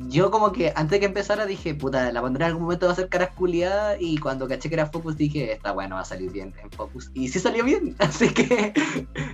yo 0.08 0.30
como 0.30 0.52
que 0.52 0.72
antes 0.74 0.92
de 0.92 1.00
que 1.00 1.06
empezara 1.06 1.44
dije, 1.46 1.74
puta, 1.74 2.10
la 2.10 2.22
Pandora 2.22 2.46
en 2.46 2.50
algún 2.50 2.64
momento 2.64 2.86
va 2.86 2.90
a 2.90 2.92
hacer 2.94 3.08
caras 3.08 3.30
culiadas 3.34 3.98
y 4.00 4.16
cuando 4.18 4.48
caché 4.48 4.68
que 4.68 4.74
era 4.74 4.86
Focus 4.86 5.16
dije, 5.16 5.52
está 5.52 5.72
bueno, 5.72 5.96
va 5.96 6.02
a 6.02 6.06
salir 6.06 6.30
bien 6.30 6.54
en 6.62 6.70
Focus. 6.70 7.10
Y 7.12 7.28
sí 7.28 7.38
salió 7.38 7.64
bien, 7.64 7.96
así 7.98 8.32
que 8.32 8.72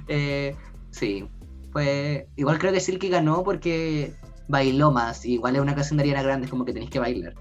eh, 0.08 0.56
sí. 0.90 1.28
Fue. 1.72 2.26
Igual 2.36 2.58
creo 2.58 2.72
que 2.72 2.80
Silky 2.80 3.08
ganó 3.08 3.44
porque 3.44 4.14
bailó 4.48 4.90
más. 4.90 5.24
Igual 5.24 5.56
es 5.56 5.62
una 5.62 5.74
canción 5.74 5.98
de 5.98 6.04
Ariana 6.04 6.22
Grande, 6.22 6.46
es 6.46 6.50
como 6.50 6.64
que 6.64 6.72
tenéis 6.72 6.90
que 6.90 6.98
bailar. 6.98 7.34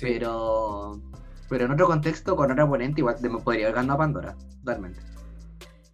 Pero. 0.00 1.00
Pero 1.48 1.66
en 1.66 1.72
otro 1.72 1.86
contexto, 1.86 2.36
con 2.36 2.50
otro 2.50 2.64
oponente, 2.64 3.00
igual 3.00 3.16
me 3.20 3.30
podría 3.38 3.66
haber 3.66 3.76
ganado 3.76 3.94
a 3.94 3.98
Pandora, 3.98 4.36
totalmente. 4.60 5.00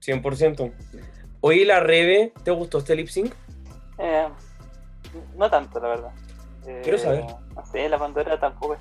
100%. 0.01 0.73
Oye, 1.41 1.65
la 1.65 1.81
Rebe, 1.81 2.33
¿te 2.45 2.51
gustó 2.51 2.79
este 2.79 2.95
lip 2.95 3.09
sync? 3.09 3.33
Eh, 3.99 4.29
no 5.37 5.51
tanto, 5.51 5.81
la 5.81 5.89
verdad. 5.89 6.13
Eh, 6.67 6.81
Quiero 6.83 6.99
saber. 6.99 7.25
No 7.55 7.67
sé, 7.67 7.89
la 7.89 7.99
Pandora 7.99 8.39
tampoco 8.39 8.75
es 8.75 8.81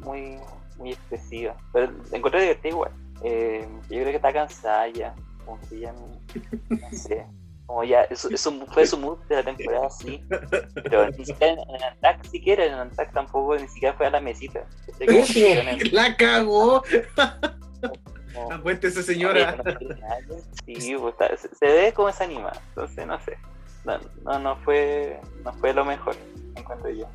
muy, 0.00 0.38
muy 0.76 0.90
expresiva. 0.92 1.56
Pero 1.72 1.92
la 2.10 2.16
encontré 2.16 2.40
divertida 2.42 2.68
igual. 2.70 2.92
Eh, 3.22 3.66
yo 3.82 3.88
creo 3.88 4.04
que 4.06 4.16
está 4.16 4.32
cansada 4.32 4.88
ya. 4.88 5.14
Como 5.44 5.60
que 5.68 5.80
ya 5.80 5.92
no, 5.92 6.06
no 6.68 6.90
sé. 6.92 7.26
Como 7.66 7.84
ya, 7.84 8.02
eso, 8.04 8.28
eso 8.30 8.52
fue 8.72 8.84
su 8.86 8.98
mood 8.98 9.18
de 9.28 9.36
la 9.36 9.42
temporada, 9.44 9.88
sí. 9.90 10.24
Pero 10.82 11.08
ni 11.10 11.24
siquiera 11.24 11.52
en, 11.52 11.58
en 11.60 11.82
Attack 11.84 12.24
siquiera, 12.26 12.64
en 12.64 12.74
Attack 12.74 13.12
tampoco, 13.12 13.56
ni 13.56 13.68
siquiera 13.68 13.94
fue 13.94 14.06
a 14.06 14.10
la 14.10 14.20
mesita. 14.20 14.64
El- 14.98 15.08
La 15.92 16.16
cagó. 16.16 16.82
Acuéntese, 18.50 19.02
señora. 19.02 19.56
Sí, 20.66 20.96
pues, 20.98 21.12
está- 21.14 21.36
se, 21.36 21.54
se 21.54 21.66
ve 21.66 21.92
como 21.92 22.10
se 22.12 22.24
anima, 22.24 22.52
entonces 22.70 23.06
no 23.06 23.20
sé. 23.20 23.36
No, 23.84 23.98
no, 24.24 24.38
no 24.38 24.56
fue, 24.64 25.18
no 25.44 25.52
fue 25.54 25.72
lo 25.72 25.84
mejor, 25.84 26.16
encuentro 26.56 26.90
yo. 26.90 27.06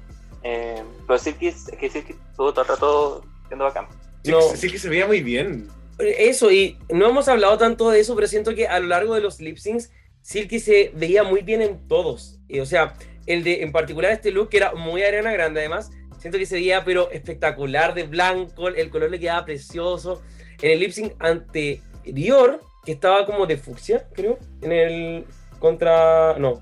Eh, 0.43 0.84
pero 1.07 1.20
sí 1.20 1.34
que, 1.34 1.47
estuvo 1.47 2.53
todo 2.53 2.61
el 2.61 2.68
rato 2.68 3.26
siendo 3.47 3.66
bacán. 3.66 3.88
Sí, 4.24 4.32
No. 4.32 4.39
que 4.51 4.80
se 4.80 4.89
veía 4.89 5.07
muy 5.07 5.22
bien. 5.22 5.70
Eso, 5.97 6.51
y 6.51 6.78
no 6.89 7.07
hemos 7.09 7.28
hablado 7.28 7.57
tanto 7.57 7.89
de 7.89 7.99
eso, 7.99 8.16
pero 8.16 8.28
siento 8.28 8.53
que 8.53 8.68
a 8.68 8.80
lo 8.80 8.88
largo 8.88 9.16
de 9.16 9.22
los 9.22 9.39
lip 9.39 9.57
syncs, 9.57 9.91
Silky 10.22 10.59
se 10.59 10.91
veía 10.95 11.24
muy 11.24 11.41
bien 11.41 11.61
en 11.61 11.88
todos. 11.88 12.39
Y, 12.47 12.59
o 12.59 12.66
sea, 12.66 12.95
el 13.28 13.43
de, 13.43 13.63
en 13.63 13.72
particular 13.72 14.11
este 14.11 14.32
look, 14.32 14.49
que 14.49 14.57
era 14.57 14.74
muy 14.74 15.03
arena 15.03 15.32
grande, 15.32 15.61
además, 15.61 15.91
siento 16.20 16.38
que 16.38 16.45
se 16.45 16.55
veía, 16.55 16.84
pero 16.84 17.09
espectacular 17.11 17.93
de 17.93 18.03
blanco, 18.03 18.68
el 18.68 18.89
color 18.89 19.11
le 19.11 19.20
quedaba 19.20 19.45
precioso. 19.45 20.22
En 20.61 20.72
el 20.72 20.80
lip 20.80 20.91
sync 20.91 21.13
anterior, 21.20 22.61
que 22.84 22.91
estaba 22.91 23.26
como 23.26 23.45
de 23.45 23.57
fucsia, 23.57 24.07
creo, 24.13 24.38
en 24.61 24.72
el 24.72 25.26
contra. 25.60 26.38
No, 26.38 26.62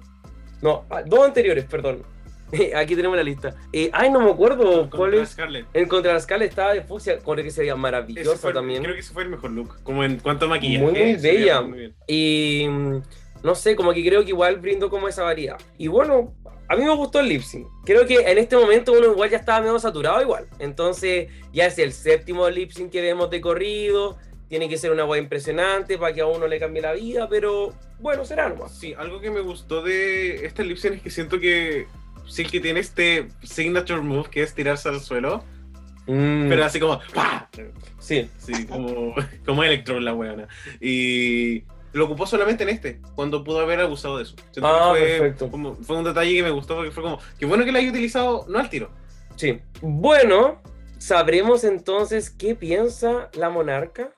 no, 0.62 0.86
ah, 0.90 1.02
dos 1.06 1.26
anteriores, 1.26 1.66
perdón. 1.66 2.04
Aquí 2.76 2.96
tenemos 2.96 3.18
la 3.18 3.24
lista. 3.24 3.56
Eh, 3.72 3.90
ay, 3.94 4.12
no 4.12 4.20
me 4.22 4.30
acuerdo 4.32 4.88
cuál 4.90 5.12
Contra 5.12 5.22
es. 5.24 5.30
Scarlett. 5.30 5.66
En 5.74 5.88
contra 5.88 6.12
la 6.14 6.20
escala 6.20 6.46
estaba 6.46 6.74
de 6.74 6.82
fucsia, 6.84 7.18
con 7.20 7.40
el 7.40 7.46
que 7.46 7.52
se 7.52 7.62
veía 7.62 7.74
Ese 7.74 7.82
maravillosa 7.82 8.38
fue- 8.38 8.54
también. 8.54 8.84
Creo 8.84 8.94
que 8.94 9.00
ese 9.02 9.14
fue 9.14 9.24
el 9.24 9.30
mejor 9.30 9.52
look. 9.52 9.82
Como 9.84 10.04
en 10.04 10.20
cuanto 10.20 10.46
a 10.46 10.50
maquillaje. 10.50 10.84
Muy, 10.84 10.92
muy 10.94 11.16
bella. 11.16 11.62
muy. 11.62 11.94
Y 12.08 12.68
mm, 12.70 13.02
no 13.44 13.56
sé, 13.56 13.76
como 13.76 13.92
que 13.94 14.06
creo 14.06 14.22
que 14.24 14.30
igual 14.30 14.58
brindo 14.58 14.90
como 14.90 15.08
esa 15.08 15.24
variedad. 15.24 15.58
Y 15.80 15.88
bueno, 15.88 16.36
a 16.70 16.76
mí 16.76 16.84
me 16.86 16.96
gustó 16.96 17.20
el 17.22 17.30
lip 17.30 17.42
sync. 17.42 17.68
Creo 17.86 18.06
que 18.06 18.18
en 18.20 18.38
este 18.38 18.56
momento 18.56 18.92
uno 18.94 19.08
igual 19.12 19.30
ya 19.32 19.38
estaba 19.38 19.60
medio 19.62 19.80
saturado 19.80 20.22
igual. 20.22 20.46
Entonces 20.60 21.30
ya 21.52 21.66
es 21.66 21.80
el 21.80 21.92
séptimo 21.92 22.48
lip 22.50 22.72
sync 22.72 22.92
que 22.92 23.02
vemos 23.02 23.32
de 23.32 23.42
corrido. 23.42 24.18
Tiene 24.54 24.70
que 24.70 24.78
ser 24.78 24.92
una 24.92 25.02
guay 25.02 25.20
impresionante 25.20 25.98
para 25.98 26.14
que 26.14 26.22
a 26.22 26.28
uno 26.28 26.46
le 26.46 26.60
cambie 26.60 26.80
la 26.80 26.94
vida, 26.94 27.28
pero 27.28 27.74
bueno, 27.98 28.24
será 28.24 28.50
nomás. 28.50 28.72
Sí, 28.78 28.94
algo 28.96 29.20
que 29.20 29.32
me 29.32 29.40
gustó 29.42 29.82
de 29.82 30.48
lip 30.60 30.78
sync 30.78 30.94
es 30.94 31.02
que 31.02 31.10
siento 31.10 31.40
que 31.40 31.88
Silky 32.28 32.60
tiene 32.60 32.80
este 32.82 33.30
signature 33.42 34.00
move 34.02 34.30
que 34.30 34.44
es 34.44 34.54
tirarse 34.54 34.90
al 34.90 35.02
suelo, 35.02 35.44
Mm, 36.06 36.50
pero 36.50 36.66
así 36.66 36.80
como 36.80 37.00
¡pah! 37.16 37.50
sí, 37.98 38.30
Sí, 38.38 38.68
como, 38.68 39.16
como 39.44 39.64
Electron 39.64 40.06
la 40.06 40.14
weona. 40.14 40.48
Y 40.80 41.64
lo 41.94 42.06
ocupó 42.06 42.28
solamente 42.28 42.62
en 42.62 42.70
este, 42.70 43.02
cuando 43.16 43.44
pudo 43.44 43.60
haber 43.62 43.80
abusado 43.80 44.18
de 44.18 44.24
eso. 44.26 44.36
Ah, 44.62 44.92
que 44.94 45.00
fue, 45.00 45.18
perfecto. 45.18 45.50
como- 45.50 45.74
fue 45.78 45.98
un 45.98 46.04
detalle 46.04 46.36
que 46.36 46.44
me 46.44 46.52
gustó 46.52 46.76
porque 46.76 46.92
fue 46.92 47.02
como, 47.02 47.18
qué 47.40 47.48
bueno 47.48 47.66
que 47.66 47.72
lo 47.72 47.80
haya 47.80 47.90
utilizado, 47.90 48.46
no 48.50 48.60
al 48.60 48.70
tiro. 48.70 48.92
sí. 49.36 49.60
Bueno, 49.82 50.62
sabremos 51.00 51.64
entonces 51.64 52.30
qué 52.30 52.54
piensa 52.54 53.32
la 53.34 53.50
monarca. 53.50 54.14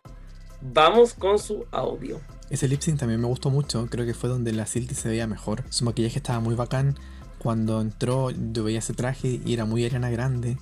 Vamos 0.74 1.14
con 1.14 1.38
su 1.38 1.66
audio. 1.72 2.20
Ese 2.50 2.68
lip 2.68 2.82
sync 2.82 3.00
también 3.00 3.22
me 3.22 3.28
gustó 3.28 3.50
mucho, 3.50 3.88
creo 3.88 4.06
que 4.06 4.14
fue 4.14 4.30
donde 4.30 4.52
la 4.52 4.66
Silky 4.66 4.96
se 4.96 5.10
veía 5.10 5.28
mejor. 5.28 5.64
Su 5.70 5.86
maquillaje 5.86 6.18
estaba 6.18 6.40
muy 6.40 6.56
bacán. 6.56 6.96
Cuando 7.38 7.82
entró, 7.82 8.32
yo 8.32 8.64
veía 8.64 8.80
ese 8.80 8.94
traje 8.94 9.40
y 9.46 9.54
era 9.54 9.66
muy 9.66 9.86
arena 9.86 10.10
grande. 10.10 10.58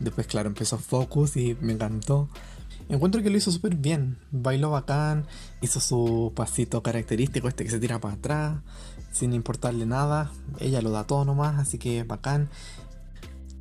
Después, 0.00 0.26
claro, 0.26 0.48
empezó 0.48 0.78
Focus 0.78 1.36
y 1.36 1.56
me 1.60 1.74
encantó. 1.74 2.28
Encuentro 2.88 3.22
que 3.22 3.30
lo 3.30 3.36
hizo 3.36 3.50
súper 3.50 3.76
bien. 3.76 4.18
Bailó 4.30 4.70
bacán, 4.70 5.26
hizo 5.60 5.80
su 5.80 6.32
pasito 6.34 6.82
característico, 6.82 7.48
este 7.48 7.64
que 7.64 7.70
se 7.70 7.78
tira 7.78 8.00
para 8.00 8.14
atrás, 8.14 8.60
sin 9.12 9.32
importarle 9.32 9.86
nada. 9.86 10.32
Ella 10.58 10.82
lo 10.82 10.90
da 10.90 11.04
todo 11.04 11.24
nomás, 11.24 11.58
así 11.58 11.78
que 11.78 12.02
bacán. 12.04 12.48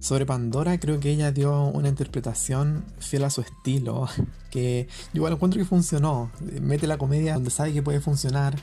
Sobre 0.02 0.26
Pandora, 0.26 0.80
creo 0.80 0.99
que 0.99 1.12
ella 1.12 1.32
dio 1.32 1.66
una 1.66 1.88
interpretación 1.88 2.84
fiel 2.97 3.24
a 3.24 3.30
su 3.30 3.41
estilo, 3.41 4.08
que 4.49 4.88
yo 5.14 5.20
igual 5.20 5.34
encuentro 5.34 5.60
que 5.60 5.66
funcionó. 5.66 6.32
Mete 6.60 6.88
la 6.88 6.97
comedia 6.97 7.36
donde 7.36 7.52
sabe 7.52 7.72
que 7.72 7.84
puede 7.84 8.02
funcionar. 8.02 8.56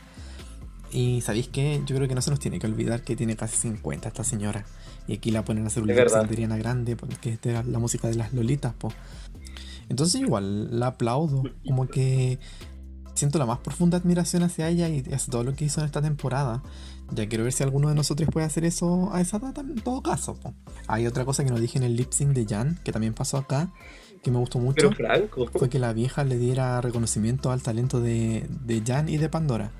Y 0.91 1.21
sabéis 1.21 1.47
que 1.49 1.81
yo 1.87 1.95
creo 1.95 2.09
que 2.09 2.15
no 2.17 2.23
se 2.23 2.31
nos 2.31 2.41
tiene 2.41 2.59
que 2.59 2.67
olvidar 2.67 3.03
que 3.03 3.15
tiene 3.15 3.37
casi 3.37 3.57
50 3.57 4.09
esta 4.09 4.25
señora. 4.25 4.67
Y 5.07 5.15
aquí 5.15 5.31
la 5.31 5.45
ponen 5.45 5.63
a 5.65 5.69
hacer 5.69 5.85
un 5.85 5.91
Es 5.91 5.97
lip 5.97 6.05
verdad. 6.07 6.23
sync 6.23 6.31
de 6.31 6.35
Ariana 6.35 6.57
Grande, 6.57 6.97
porque 6.97 7.35
es 7.35 7.41
de 7.41 7.53
la, 7.53 7.63
la 7.63 7.79
música 7.79 8.09
de 8.09 8.17
las 8.17 8.33
lolitas, 8.33 8.75
po. 8.75 8.93
Entonces 9.89 10.21
igual 10.21 10.81
la 10.81 10.89
aplaudo, 10.89 11.45
como 11.65 11.87
que 11.87 12.41
siento 13.15 13.39
la 13.39 13.47
más 13.47 13.59
profunda 13.59 13.97
admiración 13.99 14.43
hacia 14.43 14.69
ella 14.69 14.89
y 14.89 15.01
hacia 15.13 15.31
todo 15.31 15.45
lo 15.45 15.55
que 15.55 15.67
hizo 15.67 15.81
en 15.81 15.87
esta 15.87 16.03
temporada. 16.03 16.63
Ya 17.11 17.29
quiero 17.29 17.45
ver 17.45 17.53
si 17.53 17.63
alguno 17.63 17.89
de 17.89 17.95
nosotros 17.95 18.29
puede 18.31 18.47
hacer 18.47 18.65
eso 18.65 19.11
a 19.13 19.21
esa 19.21 19.39
data 19.39 19.63
en 19.63 19.77
todo 19.77 20.03
caso. 20.03 20.35
po. 20.35 20.55
Hay 20.87 21.07
otra 21.07 21.25
cosa 21.25 21.45
que 21.45 21.51
nos 21.51 21.61
dije 21.61 21.79
en 21.79 21.85
el 21.85 21.97
lip 21.97 22.13
sync 22.13 22.31
de 22.31 22.47
Jan, 22.47 22.79
que 22.85 22.93
también 22.93 23.15
pasó 23.15 23.39
acá, 23.39 23.71
que 24.23 24.31
me 24.31 24.39
gustó 24.39 24.59
mucho 24.59 24.91
Pero 24.91 25.09
Franco. 25.09 25.47
fue 25.55 25.71
que 25.71 25.79
la 25.79 25.93
vieja 25.93 26.25
le 26.25 26.37
diera 26.37 26.81
reconocimiento 26.81 27.51
al 27.51 27.63
talento 27.63 28.01
de, 28.01 28.47
de 28.65 28.83
Jan 28.87 29.09
y 29.09 29.17
de 29.17 29.29
Pandora. 29.29 29.73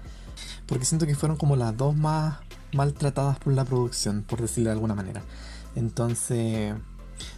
Porque 0.67 0.85
siento 0.85 1.07
que 1.07 1.15
fueron 1.15 1.37
como 1.37 1.57
las 1.57 1.77
dos 1.77 1.95
más 1.97 2.39
maltratadas 2.73 3.39
por 3.39 3.53
la 3.53 3.65
producción, 3.65 4.23
por 4.23 4.41
decirlo 4.41 4.71
de 4.71 4.75
alguna 4.75 4.95
manera. 4.95 5.23
Entonces, 5.75 6.75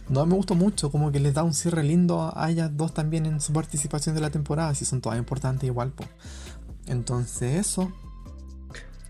no 0.09 0.25
me 0.25 0.35
gustó 0.35 0.55
mucho, 0.55 0.91
como 0.91 1.11
que 1.11 1.19
les 1.19 1.33
da 1.33 1.43
un 1.43 1.53
cierre 1.53 1.83
lindo 1.83 2.31
a 2.35 2.49
ellas 2.49 2.71
dos 2.75 2.93
también 2.93 3.25
en 3.25 3.39
su 3.41 3.53
participación 3.53 4.15
de 4.15 4.21
la 4.21 4.29
temporada, 4.29 4.73
si 4.75 4.85
son 4.85 5.01
todas 5.01 5.17
importantes 5.17 5.67
igual. 5.67 5.91
po. 5.91 6.05
Entonces, 6.87 7.59
eso. 7.59 7.91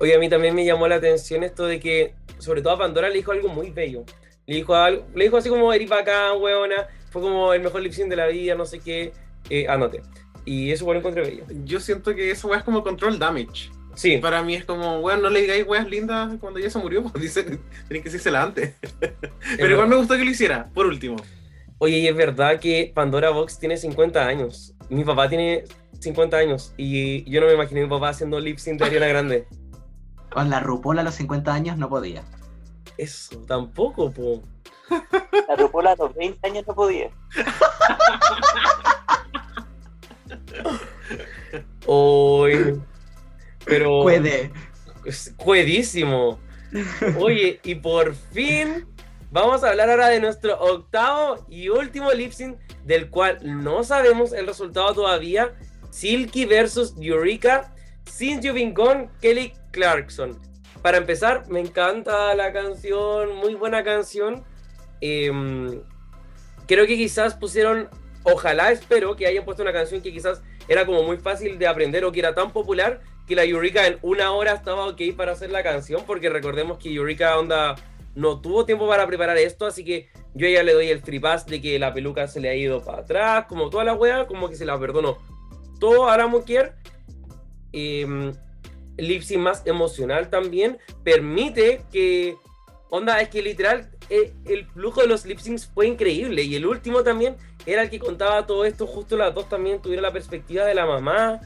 Oye, 0.01 0.15
a 0.15 0.19
mí 0.19 0.29
también 0.29 0.55
me 0.55 0.65
llamó 0.65 0.87
la 0.87 0.95
atención 0.95 1.43
esto 1.43 1.67
de 1.67 1.79
que, 1.79 2.15
sobre 2.39 2.63
todo 2.63 2.73
a 2.73 2.77
Pandora 2.79 3.07
le 3.07 3.17
dijo 3.17 3.33
algo 3.33 3.49
muy 3.49 3.69
bello. 3.69 4.03
Le 4.47 4.55
dijo, 4.55 4.73
algo, 4.73 5.05
le 5.13 5.25
dijo 5.25 5.37
así 5.37 5.47
como, 5.47 5.71
eres 5.71 5.87
bacán, 5.87 6.41
weona, 6.41 6.87
fue 7.11 7.21
como 7.21 7.53
el 7.53 7.61
mejor 7.61 7.83
lip 7.83 7.93
de 7.93 8.15
la 8.15 8.25
vida, 8.25 8.55
no 8.55 8.65
sé 8.65 8.79
qué, 8.79 9.13
eh, 9.51 9.67
anote. 9.67 10.01
Y 10.43 10.71
eso 10.71 10.85
igual 10.85 10.95
lo 10.95 10.99
encontré 11.01 11.21
bello. 11.21 11.45
Yo 11.65 11.79
siento 11.79 12.15
que 12.15 12.33
weá 12.43 12.57
es 12.57 12.63
como 12.63 12.83
control 12.83 13.19
damage. 13.19 13.69
Sí, 13.93 14.17
Para 14.17 14.41
mí 14.41 14.55
es 14.55 14.65
como, 14.65 15.01
weón, 15.01 15.21
no 15.21 15.29
le 15.29 15.41
digáis 15.41 15.67
weas 15.67 15.87
lindas 15.87 16.33
cuando 16.39 16.59
ya 16.59 16.71
se 16.71 16.79
murió, 16.79 17.03
pues 17.11 17.21
dice, 17.21 17.43
tienen 17.43 17.59
que 17.87 18.01
decírsela 18.01 18.41
antes. 18.41 18.73
Pero 19.55 19.69
igual 19.69 19.87
me 19.87 19.97
gustó 19.97 20.17
que 20.17 20.25
lo 20.25 20.31
hiciera, 20.31 20.67
por 20.73 20.87
último. 20.87 21.17
Oye, 21.77 21.99
y 21.99 22.07
es 22.07 22.15
verdad 22.15 22.59
que 22.59 22.91
Pandora 22.91 23.29
Box 23.29 23.59
tiene 23.59 23.77
50 23.77 24.25
años. 24.25 24.73
Mi 24.89 25.03
papá 25.03 25.29
tiene 25.29 25.65
50 25.99 26.37
años 26.37 26.73
y 26.75 27.29
yo 27.29 27.39
no 27.39 27.45
me 27.45 27.53
imaginé 27.53 27.81
a 27.81 27.83
mi 27.83 27.89
papá 27.89 28.09
haciendo 28.09 28.39
lip 28.39 28.57
sync 28.57 28.79
de 28.79 28.85
Ariana 28.85 29.07
Grande. 29.07 29.45
Con 30.31 30.49
la 30.49 30.59
RuPaul 30.61 30.99
a 30.99 31.03
los 31.03 31.15
50 31.15 31.53
años 31.53 31.77
no 31.77 31.89
podía. 31.89 32.23
Eso, 32.97 33.37
tampoco, 33.47 34.11
po. 34.11 34.41
La 35.47 35.55
RuPaul 35.57 35.87
a 35.87 35.95
los 35.95 36.13
20 36.15 36.47
años 36.47 36.65
no 36.67 36.73
podía. 36.73 37.09
Oye, 41.85 42.79
pero... 43.65 44.03
Puede. 44.03 44.51
Es 45.03 45.33
Juedísimo. 45.37 46.39
Oye, 47.19 47.59
y 47.63 47.75
por 47.75 48.15
fin 48.15 48.87
vamos 49.31 49.63
a 49.63 49.69
hablar 49.69 49.89
ahora 49.89 50.07
de 50.07 50.21
nuestro 50.21 50.57
octavo 50.59 51.45
y 51.49 51.67
último 51.69 52.11
lip 52.11 52.31
sync, 52.31 52.57
del 52.85 53.09
cual 53.09 53.39
no 53.43 53.83
sabemos 53.83 54.31
el 54.31 54.47
resultado 54.47 54.93
todavía. 54.93 55.53
Silky 55.89 56.45
versus 56.45 56.95
Eureka, 57.01 57.73
Since 58.05 58.47
You've 58.47 58.59
Been 58.59 58.73
Gone, 58.73 59.09
Kelly 59.21 59.53
Clarkson. 59.71 60.39
Para 60.81 60.97
empezar, 60.97 61.47
me 61.49 61.59
encanta 61.59 62.33
la 62.35 62.51
canción, 62.51 63.35
muy 63.35 63.55
buena 63.55 63.83
canción. 63.83 64.43
Em, 64.99 65.81
creo 66.67 66.87
que 66.87 66.95
quizás 66.97 67.35
pusieron, 67.35 67.89
ojalá 68.23 68.71
espero 68.71 69.15
que 69.15 69.27
hayan 69.27 69.45
puesto 69.45 69.63
una 69.63 69.73
canción 69.73 70.01
que 70.01 70.11
quizás 70.11 70.41
era 70.67 70.85
como 70.85 71.03
muy 71.03 71.17
fácil 71.17 71.59
de 71.59 71.67
aprender 71.67 72.05
o 72.05 72.11
que 72.11 72.19
era 72.19 72.33
tan 72.33 72.51
popular 72.51 73.01
que 73.27 73.35
la 73.35 73.43
Eureka 73.43 73.85
en 73.87 73.97
una 74.01 74.31
hora 74.31 74.53
estaba 74.53 74.87
ok 74.87 75.01
para 75.15 75.33
hacer 75.33 75.51
la 75.51 75.63
canción, 75.63 76.03
porque 76.05 76.29
recordemos 76.29 76.77
que 76.77 76.93
Eureka 76.93 77.37
onda 77.37 77.75
no 78.15 78.41
tuvo 78.41 78.65
tiempo 78.65 78.87
para 78.87 79.07
preparar 79.07 79.37
esto, 79.37 79.65
así 79.65 79.85
que 79.85 80.09
yo 80.33 80.47
ya 80.47 80.63
le 80.63 80.73
doy 80.73 80.89
el 80.89 81.01
free 81.01 81.19
pass 81.19 81.45
de 81.45 81.61
que 81.61 81.77
la 81.77 81.93
peluca 81.93 82.27
se 82.27 82.39
le 82.39 82.49
ha 82.49 82.55
ido 82.55 82.83
para 82.83 82.99
atrás, 82.99 83.45
como 83.47 83.69
toda 83.69 83.83
la 83.83 83.93
wea, 83.93 84.25
como 84.25 84.49
que 84.49 84.55
se 84.55 84.65
la 84.65 84.79
perdonó. 84.79 85.17
Todo 85.79 86.09
a 86.09 86.17
la 86.17 86.27
mujer. 86.27 86.75
Eh, 87.73 88.33
el 88.97 89.07
lip 89.07 89.21
sync 89.23 89.39
más 89.39 89.61
emocional 89.65 90.29
también 90.29 90.77
permite 91.03 91.81
que, 91.91 92.35
onda, 92.89 93.19
es 93.21 93.29
que 93.29 93.41
literal 93.41 93.89
eh, 94.09 94.33
el 94.45 94.65
flujo 94.67 95.01
de 95.01 95.07
los 95.07 95.25
lip 95.25 95.39
fue 95.73 95.87
increíble 95.87 96.43
y 96.43 96.55
el 96.55 96.65
último 96.65 97.03
también 97.03 97.35
era 97.65 97.83
el 97.83 97.89
que 97.89 97.99
contaba 97.99 98.45
todo 98.45 98.65
esto, 98.65 98.85
justo 98.87 99.15
las 99.17 99.33
dos 99.33 99.47
también 99.47 99.81
tuvieron 99.81 100.03
la 100.03 100.11
perspectiva 100.11 100.65
de 100.65 100.73
la 100.75 100.85
mamá. 100.85 101.39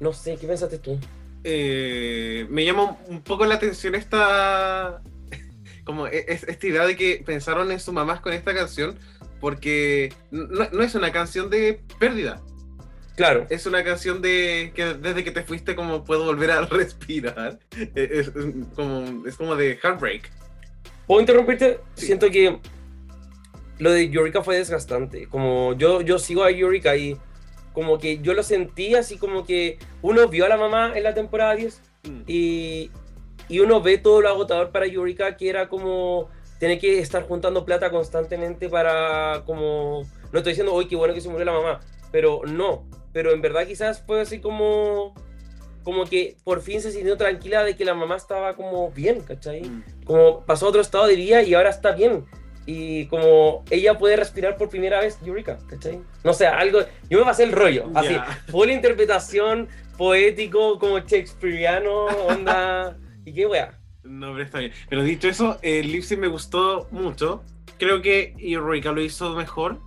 No 0.00 0.12
sé, 0.12 0.36
¿qué 0.36 0.46
pensaste 0.46 0.78
tú? 0.78 0.98
Eh, 1.44 2.46
me 2.50 2.64
llama 2.64 2.96
un 3.08 3.22
poco 3.22 3.44
la 3.46 3.54
atención 3.54 3.94
esta 3.94 5.00
como 5.84 6.06
e- 6.06 6.24
es- 6.28 6.42
esta 6.44 6.66
idea 6.66 6.86
de 6.86 6.96
que 6.96 7.22
pensaron 7.24 7.70
en 7.70 7.78
sus 7.80 7.94
mamás 7.94 8.20
con 8.20 8.32
esta 8.32 8.52
canción 8.54 8.98
porque 9.40 10.12
no, 10.30 10.68
no 10.72 10.82
es 10.82 10.94
una 10.94 11.12
canción 11.12 11.50
de 11.50 11.80
pérdida 12.00 12.40
Claro. 13.16 13.46
Es 13.48 13.66
una 13.66 13.82
canción 13.82 14.22
de 14.22 14.72
que 14.74 14.94
desde 14.94 15.24
que 15.24 15.30
te 15.30 15.42
fuiste 15.42 15.74
como 15.74 16.04
puedo 16.04 16.24
volver 16.24 16.50
a 16.50 16.60
respirar. 16.66 17.58
Es, 17.94 18.28
es 18.28 18.30
como, 18.74 19.26
es 19.26 19.36
como 19.36 19.56
de 19.56 19.78
Heartbreak. 19.82 20.30
¿Puedo 21.06 21.20
interrumpirte? 21.20 21.80
Sí. 21.94 22.06
Siento 22.06 22.30
que 22.30 22.58
lo 23.78 23.90
de 23.90 24.08
Yurika 24.08 24.42
fue 24.42 24.56
desgastante. 24.56 25.28
Como 25.28 25.74
yo, 25.74 26.00
yo 26.02 26.18
sigo 26.18 26.44
a 26.44 26.50
Yurika 26.50 26.96
y 26.96 27.16
como 27.72 27.98
que 27.98 28.18
yo 28.18 28.32
lo 28.34 28.42
sentí 28.42 28.94
así 28.94 29.18
como 29.18 29.44
que 29.44 29.78
uno 30.02 30.28
vio 30.28 30.46
a 30.46 30.48
la 30.48 30.56
mamá 30.56 30.92
en 30.94 31.02
la 31.02 31.14
temporada 31.14 31.54
10 31.54 31.82
Mm. 32.06 32.22
y, 32.28 32.90
y 33.48 33.58
uno 33.58 33.82
ve 33.82 33.98
todo 33.98 34.20
lo 34.20 34.28
agotador 34.28 34.70
para 34.70 34.86
Yurika 34.86 35.36
que 35.36 35.48
era 35.48 35.68
como 35.68 36.28
tener 36.60 36.78
que 36.78 37.00
estar 37.00 37.24
juntando 37.24 37.64
plata 37.64 37.90
constantemente 37.90 38.68
para 38.68 39.42
como... 39.44 40.02
No 40.32 40.38
estoy 40.38 40.52
diciendo, 40.52 40.72
hoy 40.72 40.86
qué 40.86 40.96
bueno 40.96 41.14
que 41.14 41.20
se 41.20 41.28
murió 41.28 41.44
la 41.44 41.52
mamá, 41.52 41.80
pero 42.12 42.42
no. 42.46 42.86
Pero 43.16 43.32
en 43.32 43.40
verdad 43.40 43.66
quizás 43.66 44.04
fue 44.06 44.20
así 44.20 44.40
como... 44.40 45.14
Como 45.84 46.04
que 46.04 46.36
por 46.44 46.60
fin 46.60 46.82
se 46.82 46.92
sintió 46.92 47.16
tranquila 47.16 47.64
de 47.64 47.74
que 47.74 47.86
la 47.86 47.94
mamá 47.94 48.16
estaba 48.16 48.54
como 48.56 48.90
bien, 48.90 49.22
¿cachai? 49.22 49.62
Mm. 49.62 49.84
como 50.04 50.44
pasó 50.44 50.66
a 50.66 50.68
otro 50.68 50.82
estado 50.82 51.06
de 51.06 51.16
vida 51.16 51.40
y 51.42 51.54
ahora 51.54 51.70
está 51.70 51.92
bien. 51.92 52.26
Y 52.66 53.06
como 53.06 53.64
ella 53.70 53.96
puede 53.96 54.16
respirar 54.16 54.58
por 54.58 54.68
primera 54.68 55.00
vez, 55.00 55.18
Eureka, 55.24 55.56
¿cachai? 55.66 55.98
No 56.24 56.34
sé, 56.34 56.46
algo. 56.46 56.80
Yo 57.08 57.20
me 57.20 57.24
pasé 57.24 57.44
el 57.44 57.52
rollo, 57.52 57.90
así. 57.94 58.14
Fue 58.48 58.66
la 58.66 58.74
interpretación 58.74 59.68
poético, 59.96 60.78
como 60.78 60.98
shakespeareano, 60.98 62.04
onda. 62.04 62.98
¿Y 63.24 63.32
qué 63.32 63.46
wea? 63.46 63.80
No, 64.02 64.32
pero 64.32 64.44
está 64.44 64.58
bien. 64.58 64.72
Pero 64.90 65.02
dicho 65.02 65.26
eso, 65.26 65.58
el 65.62 65.90
lip 65.90 66.02
sync 66.02 66.20
me 66.20 66.28
gustó 66.28 66.86
mucho. 66.90 67.42
Creo 67.78 68.02
que 68.02 68.34
Eureka 68.38 68.92
lo 68.92 69.00
hizo 69.00 69.34
mejor. 69.34 69.80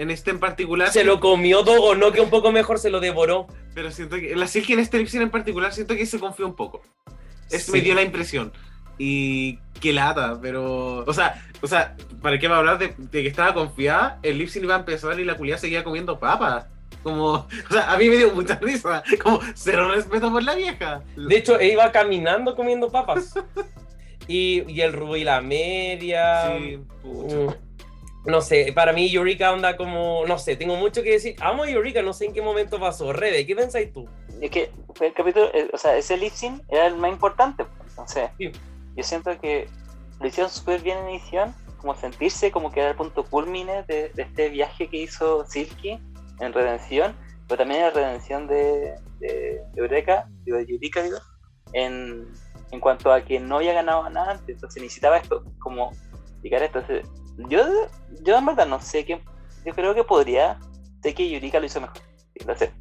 En 0.00 0.10
este 0.10 0.30
en 0.30 0.40
particular. 0.40 0.90
Se 0.90 1.04
lo 1.04 1.20
comió 1.20 1.62
Dogo, 1.62 1.94
no 1.94 2.10
que 2.10 2.22
un 2.22 2.30
poco 2.30 2.50
mejor 2.52 2.78
se 2.78 2.88
lo 2.88 3.00
devoró. 3.00 3.48
Pero 3.74 3.90
siento 3.90 4.16
que. 4.16 4.34
La 4.34 4.46
Silky 4.46 4.72
en 4.72 4.78
este 4.78 4.96
lip 4.96 5.08
sync 5.08 5.24
en 5.24 5.30
particular, 5.30 5.74
siento 5.74 5.94
que 5.94 6.06
se 6.06 6.18
confió 6.18 6.46
un 6.46 6.56
poco. 6.56 6.80
Es, 7.50 7.66
Sí. 7.66 7.72
Me 7.72 7.82
dio 7.82 7.94
la 7.94 8.00
impresión. 8.00 8.50
Y 8.96 9.58
qué 9.78 9.92
lata, 9.92 10.38
pero. 10.40 11.04
O 11.06 11.12
sea, 11.12 11.46
o 11.60 11.66
sea, 11.66 11.98
¿para 12.22 12.38
qué 12.38 12.48
va 12.48 12.56
a 12.56 12.58
hablar 12.60 12.78
de, 12.78 12.94
de 12.96 13.22
que 13.22 13.28
estaba 13.28 13.52
confiada? 13.52 14.18
El 14.22 14.38
lip 14.38 14.48
sync 14.48 14.64
iba 14.64 14.74
a 14.74 14.78
empezar 14.78 15.20
y 15.20 15.24
la 15.26 15.36
culiada 15.36 15.60
seguía 15.60 15.84
comiendo 15.84 16.18
papas. 16.18 16.64
Como. 17.02 17.46
O 17.68 17.72
sea, 17.72 17.92
a 17.92 17.98
mí 17.98 18.08
me 18.08 18.16
dio 18.16 18.32
mucha 18.34 18.54
risa. 18.54 19.02
Como 19.22 19.40
cero 19.54 19.92
respeto 19.94 20.32
por 20.32 20.42
la 20.42 20.54
vieja. 20.54 21.02
De 21.14 21.36
hecho, 21.36 21.60
ella 21.60 21.74
iba 21.74 21.92
caminando 21.92 22.56
comiendo 22.56 22.90
papas. 22.90 23.34
Y, 24.28 24.62
y 24.70 24.80
el 24.82 24.92
rubio 24.92 25.16
y 25.16 25.24
la 25.24 25.40
media. 25.40 26.56
Sí, 26.56 26.78
pucha. 27.02 27.36
Mm, 27.36 27.69
No 28.26 28.42
sé, 28.42 28.72
para 28.74 28.92
mí 28.92 29.12
Eureka 29.14 29.52
onda 29.52 29.76
como, 29.76 30.26
no 30.26 30.38
sé, 30.38 30.54
tengo 30.56 30.76
mucho 30.76 31.02
que 31.02 31.12
decir. 31.12 31.36
Amo 31.40 31.62
a 31.62 31.70
Eureka, 31.70 32.02
no 32.02 32.12
sé 32.12 32.26
en 32.26 32.34
qué 32.34 32.42
momento 32.42 32.78
pasó. 32.78 33.12
Rebe, 33.12 33.46
¿qué 33.46 33.56
pensáis 33.56 33.92
tú? 33.92 34.06
Es 34.40 34.50
que 34.50 34.70
el 35.00 35.14
capítulo, 35.14 35.50
eh, 35.54 35.70
o 35.72 35.78
sea, 35.78 35.96
ese 35.96 36.16
lip 36.18 36.32
sync 36.32 36.62
era 36.68 36.86
el 36.86 36.96
más 36.96 37.10
importante. 37.10 37.64
Entonces, 37.88 38.30
Sí. 38.38 38.52
yo 38.94 39.02
siento 39.02 39.38
que 39.40 39.68
lo 40.20 40.26
hicieron 40.26 40.50
súper 40.50 40.82
bien 40.82 40.98
en 40.98 41.08
edición, 41.08 41.54
como 41.78 41.94
sentirse 41.94 42.50
como 42.52 42.70
que 42.70 42.80
era 42.80 42.90
el 42.90 42.96
punto 42.96 43.24
culmine 43.24 43.84
de, 43.84 44.10
de 44.10 44.22
este 44.22 44.50
viaje 44.50 44.88
que 44.88 44.98
hizo 44.98 45.46
Silky 45.46 45.98
en 46.40 46.52
Redención, 46.52 47.16
pero 47.48 47.58
también 47.58 47.84
en 47.84 47.94
Redención 47.94 48.46
de, 48.46 48.96
de 49.18 49.62
Eureka, 49.76 50.26
digo, 50.44 50.58
de 50.58 50.64
Eureka, 50.68 51.02
digo, 51.02 51.18
en, 51.72 52.28
en 52.70 52.80
cuanto 52.80 53.10
a 53.10 53.22
que 53.22 53.40
no 53.40 53.56
había 53.56 53.72
ganado 53.72 54.08
nada 54.10 54.32
antes, 54.32 54.56
entonces 54.56 54.82
necesitaba 54.82 55.16
esto, 55.16 55.42
como 55.58 55.90
llegar 56.42 56.60
a 56.62 56.66
esto. 56.66 56.80
Entonces, 56.80 57.10
yo, 57.36 57.62
yo 58.22 58.38
en 58.38 58.46
verdad 58.46 58.66
no 58.66 58.80
sé 58.80 59.04
qué, 59.04 59.22
yo 59.64 59.74
creo 59.74 59.94
que 59.94 60.04
podría, 60.04 60.58
sé 61.02 61.14
que 61.14 61.32
Eureka 61.34 61.60
lo 61.60 61.66
hizo 61.66 61.80
mejor, 61.80 61.98
sí, 62.16 62.44
lo 62.46 62.56
sé. 62.56 62.72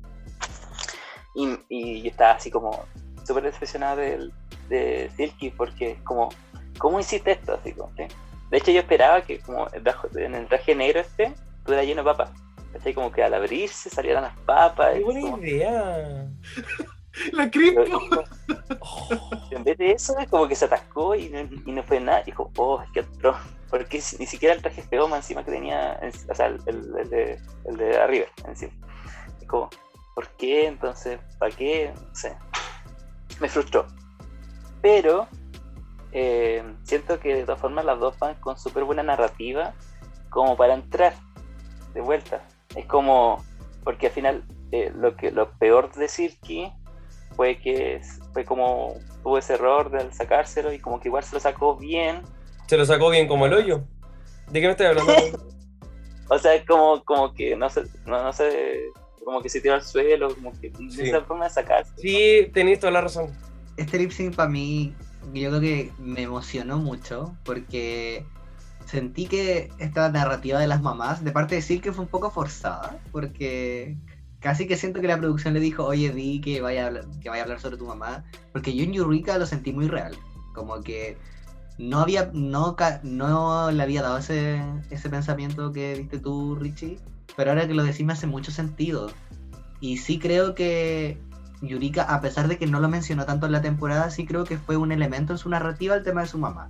Y, 1.36 1.58
y 1.70 2.02
yo 2.02 2.10
estaba 2.10 2.32
así 2.32 2.50
como 2.52 2.86
súper 3.26 3.43
decepcionado 3.43 3.97
del- 3.97 4.34
de 4.68 5.10
Silky 5.16 5.52
porque 5.52 5.91
es 5.91 6.02
como, 6.02 6.30
¿cómo 6.78 7.00
hiciste 7.00 7.32
esto? 7.32 7.54
Así 7.54 7.74
como, 7.74 7.91
¿sí? 7.95 8.04
De 8.50 8.58
hecho 8.58 8.72
yo 8.72 8.80
esperaba 8.80 9.22
que 9.22 9.39
como 9.39 9.68
el 9.70 9.84
traje- 9.84 10.26
en 10.26 10.36
el 10.36 10.47
traje 10.47 10.74
negro 10.76 11.00
este 11.00 11.34
estuviera 11.60 11.84
lleno 11.84 12.02
de 12.04 12.06
papas. 12.06 12.32
¿cachai? 12.74 12.93
Como 12.93 13.12
que 13.12 13.24
al 13.24 13.34
abrirse 13.34 13.89
salieran 13.89 14.24
las 14.24 14.38
papas. 14.39 14.93
Qué 14.95 15.04
buena 15.04 15.22
como- 15.22 15.38
idea. 15.39 16.28
La 17.34 17.50
crispo. 17.50 17.82
Oh, 18.80 19.30
en 19.52 19.64
vez 19.64 19.78
de 19.78 19.91
eso, 19.91 20.18
es 20.20 20.28
como 20.30 20.47
que 20.47 20.56
se 20.56 20.66
atascó 20.66 21.16
y 21.16 21.30
no, 21.30 21.39
y 21.41 21.72
no 21.72 21.84
fue 21.84 22.00
nada. 22.00 22.22
Dijo, 22.24 22.52
oh, 22.58 22.82
es 22.82 22.89
que 22.91 23.00
otro. 23.02 23.36
Porque 23.70 23.97
ni 24.17 24.26
siquiera 24.26 24.55
el 24.55 24.61
traje 24.61 24.84
pegó 24.89 25.07
más 25.07 25.20
encima 25.20 25.43
que 25.43 25.51
tenía, 25.51 25.93
en- 26.01 26.11
o 26.30 26.36
sea, 26.36 26.47
el, 26.47 26.59
el- 26.65 27.09
de, 27.09 27.39
el 27.65 27.78
de 27.78 27.97
arriba, 27.97 28.26
encima. 28.47 28.74
Es 29.41 29.47
como, 29.47 29.70
¿por 30.15 30.28
qué? 30.38 30.67
Entonces, 30.67 31.20
¿para 31.38 31.55
qué? 31.55 31.93
No 31.95 32.15
sé. 32.15 32.36
Me 33.39 33.47
frustró. 33.47 33.86
Pero 34.82 35.28
eh, 36.11 36.63
siento 36.84 37.20
que 37.20 37.36
de 37.36 37.43
todas 37.43 37.61
formas 37.61 37.86
las 37.86 37.99
dos 37.99 38.17
van 38.17 38.36
con 38.36 38.57
súper 38.57 38.84
buena 38.84 39.03
narrativa 39.03 39.74
como 40.30 40.57
para 40.57 40.74
entrar 40.74 41.13
de 41.93 42.01
vuelta. 42.01 42.43
Es 42.76 42.86
como, 42.86 43.43
porque 43.84 44.07
al 44.07 44.13
final 44.13 44.43
eh, 44.72 44.91
lo, 44.95 45.15
que, 45.15 45.32
lo 45.32 45.51
peor 45.57 45.91
de 45.93 46.07
Silky 46.07 46.72
fue 47.36 47.57
que 47.59 48.01
fue 48.34 48.45
como 48.45 48.93
tuvo 49.24 49.38
ese 49.38 49.53
error 49.53 49.89
de 49.91 50.11
sacárselo 50.11 50.72
y 50.74 50.80
como 50.80 50.99
que 50.99 51.07
igual 51.09 51.24
se 51.24 51.36
lo 51.36 51.39
sacó 51.39 51.76
bien. 51.76 52.22
Se 52.70 52.78
lo 52.78 52.86
sacó 52.86 53.09
bien 53.09 53.28
como 53.28 53.47
el 53.47 53.53
hoyo. 53.53 53.84
¿De 54.51 54.61
qué 54.61 54.67
me 54.67 54.72
estás 54.74 54.88
hablando? 54.89 55.11
O 56.32 56.38
sea, 56.38 56.53
es 56.53 56.63
como, 56.67 57.03
como 57.05 57.34
que 57.34 57.55
no 57.55 57.67
sé, 57.72 57.86
no, 58.05 58.22
no 58.22 58.32
sé, 58.32 58.91
como 59.26 59.41
que 59.41 59.49
se 59.49 59.61
tiró 59.61 59.74
al 59.74 59.82
suelo, 59.82 60.36
como 60.36 60.51
que 60.61 60.72
Sí. 60.91 61.01
esa 61.09 61.22
forma 61.22 61.45
de 61.45 61.49
sacarse. 61.49 61.91
Sí, 61.97 62.51
tenéis 62.53 62.80
toda 62.80 62.91
la 62.91 63.01
razón. 63.01 63.32
Este 63.78 63.97
lip 63.97 64.11
sync 64.11 64.36
para 64.36 64.47
mí, 64.47 64.93
yo 65.34 65.49
creo 65.49 65.59
que 65.59 65.91
me 65.97 66.22
emocionó 66.22 66.78
mucho 66.78 67.36
porque 67.43 68.24
sentí 68.86 69.26
que 69.26 69.72
esta 69.80 70.11
narrativa 70.11 70.59
de 70.59 70.67
las 70.67 70.84
mamás, 70.84 71.24
de 71.24 71.32
parte 71.32 71.55
de 71.55 71.63
Silke, 71.63 71.91
fue 71.91 72.03
un 72.05 72.11
poco 72.11 72.30
forzada 72.30 72.99
porque 73.11 73.97
casi 74.39 74.67
que 74.67 74.78
siento 74.78 75.01
que 75.01 75.07
la 75.07 75.17
producción 75.17 75.55
le 75.55 75.61
dijo, 75.61 75.84
oye, 75.84 76.11
di 76.11 76.41
que 76.41 76.61
vaya 76.61 76.84
a 76.84 76.88
hablar, 76.89 77.05
que 77.24 77.30
vaya 77.30 77.41
a 77.41 77.45
hablar 77.45 77.59
sobre 77.59 77.78
tu 77.78 77.88
mamá, 77.88 78.24
porque 78.51 78.76
yo 78.76 78.84
en 78.84 78.93
Eureka 78.93 79.39
lo 79.39 79.47
sentí 79.47 79.74
muy 79.74 79.88
real, 79.88 80.15
como 80.53 80.80
que 80.84 81.17
no 81.80 82.02
había, 82.02 82.30
no, 82.34 82.76
no 83.04 83.72
le 83.72 83.84
había 83.84 84.02
dado 84.02 84.18
ese, 84.18 84.62
ese 84.90 85.10
pensamiento 85.10 85.72
que 85.72 85.96
diste 85.96 86.20
tú, 86.20 86.56
Richie, 86.56 87.00
pero 87.38 87.52
ahora 87.52 87.68
que 87.68 87.74
lo 87.74 87.84
decís 87.84 88.06
me 88.06 88.14
hace 88.14 88.28
mucho 88.28 88.52
sentido. 88.52 89.10
Y 89.80 89.98
sí 89.98 90.20
creo 90.20 90.54
que 90.54 91.18
Yurika, 91.62 92.04
a 92.04 92.20
pesar 92.20 92.50
de 92.50 92.58
que 92.58 92.68
no 92.68 92.82
lo 92.82 92.90
mencionó 92.90 93.26
tanto 93.26 93.46
en 93.46 93.54
la 93.54 93.62
temporada, 93.62 94.12
sí 94.12 94.26
creo 94.26 94.44
que 94.44 94.58
fue 94.58 94.76
un 94.76 94.92
elemento 94.92 95.32
en 95.32 95.40
su 95.40 95.48
narrativa 95.48 95.96
el 95.96 96.04
tema 96.04 96.22
de 96.22 96.28
su 96.28 96.38
mamá. 96.38 96.68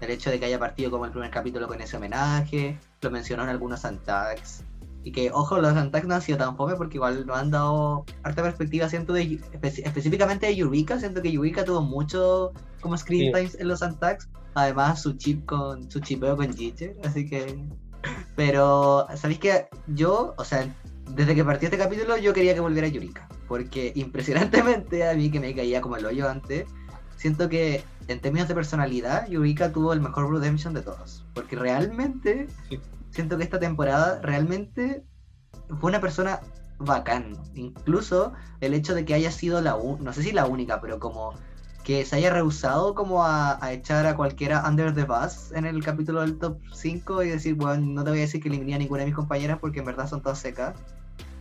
El 0.00 0.10
hecho 0.10 0.30
de 0.30 0.38
que 0.38 0.46
haya 0.46 0.58
partido 0.60 0.88
como 0.92 1.04
el 1.04 1.10
primer 1.10 1.30
capítulo 1.30 1.66
con 1.66 1.80
ese 1.80 1.96
homenaje, 1.96 2.78
lo 3.00 3.10
mencionó 3.10 3.42
en 3.42 3.48
algunos 3.48 3.84
antags. 3.84 4.62
Y 5.04 5.12
que, 5.12 5.30
ojo, 5.32 5.58
los 5.58 5.76
antags 5.76 6.06
no 6.06 6.14
han 6.14 6.22
sido 6.22 6.38
tan 6.38 6.56
fome 6.56 6.74
porque 6.76 6.96
igual 6.96 7.26
nos 7.26 7.36
han 7.36 7.50
dado 7.50 8.04
harta 8.22 8.42
perspectiva, 8.42 8.88
siento, 8.88 9.12
de, 9.12 9.22
espe- 9.38 9.82
específicamente 9.84 10.46
de 10.46 10.56
Yurika. 10.56 10.98
Siento 10.98 11.20
que 11.20 11.30
Yurika 11.30 11.64
tuvo 11.64 11.82
mucho 11.82 12.52
como 12.80 12.96
screen 12.96 13.26
Sí. 13.26 13.32
times 13.32 13.54
en 13.60 13.68
los 13.68 13.82
antags. 13.82 14.28
Además, 14.54 15.02
su 15.02 15.12
chip 15.14 15.44
con 15.44 15.90
su 15.90 16.00
chipeo 16.00 16.36
con 16.36 16.52
Jeter, 16.56 16.96
así 17.04 17.28
que. 17.28 17.64
Pero, 18.36 19.06
¿sabéis 19.16 19.38
que 19.40 19.66
Yo, 19.88 20.34
o 20.38 20.44
sea, 20.44 20.66
desde 21.10 21.34
que 21.34 21.44
partió 21.44 21.66
este 21.68 21.78
capítulo, 21.78 22.16
yo 22.16 22.32
quería 22.32 22.54
que 22.54 22.60
volviera 22.60 22.88
Yurika. 22.88 23.28
Porque 23.48 23.92
impresionantemente, 23.96 25.08
a 25.08 25.14
mí 25.14 25.30
que 25.30 25.40
me 25.40 25.54
caía 25.54 25.80
como 25.80 25.96
el 25.96 26.06
hoyo 26.06 26.28
antes, 26.28 26.66
siento 27.16 27.48
que 27.48 27.84
en 28.08 28.20
términos 28.20 28.48
de 28.48 28.54
personalidad, 28.54 29.28
Yurika 29.28 29.72
tuvo 29.72 29.92
el 29.92 30.00
mejor 30.00 30.30
redemption 30.32 30.74
de 30.74 30.82
todos. 30.82 31.24
Porque 31.34 31.56
realmente, 31.56 32.46
Sí. 32.68 32.78
Siento 33.14 33.38
que 33.38 33.44
esta 33.44 33.58
temporada 33.60 34.20
realmente 34.22 35.04
fue 35.80 35.90
una 35.90 36.00
persona 36.00 36.40
bacán. 36.78 37.36
Incluso 37.54 38.32
el 38.60 38.74
hecho 38.74 38.94
de 38.94 39.04
que 39.04 39.14
haya 39.14 39.30
sido 39.30 39.60
la, 39.62 39.76
u- 39.76 39.98
no 40.00 40.12
sé 40.12 40.22
si 40.22 40.32
la 40.32 40.46
única, 40.46 40.80
pero 40.80 40.98
como 40.98 41.32
que 41.84 42.04
se 42.06 42.16
haya 42.16 42.30
rehusado 42.30 42.94
como 42.94 43.24
a, 43.24 43.62
a 43.64 43.72
echar 43.72 44.06
a 44.06 44.16
cualquiera 44.16 44.64
under 44.66 44.94
the 44.94 45.04
bus 45.04 45.52
en 45.52 45.66
el 45.66 45.82
capítulo 45.84 46.22
del 46.22 46.38
top 46.38 46.58
5 46.72 47.22
y 47.22 47.28
decir, 47.28 47.54
bueno, 47.54 47.84
no 47.86 48.02
te 48.04 48.10
voy 48.10 48.18
a 48.20 48.22
decir 48.22 48.42
que 48.42 48.48
eliminé 48.48 48.74
a 48.74 48.78
ninguna 48.78 49.00
de 49.00 49.06
mis 49.06 49.14
compañeras 49.14 49.58
porque 49.60 49.80
en 49.80 49.84
verdad 49.84 50.08
son 50.08 50.22
todas 50.22 50.38
secas. 50.38 50.74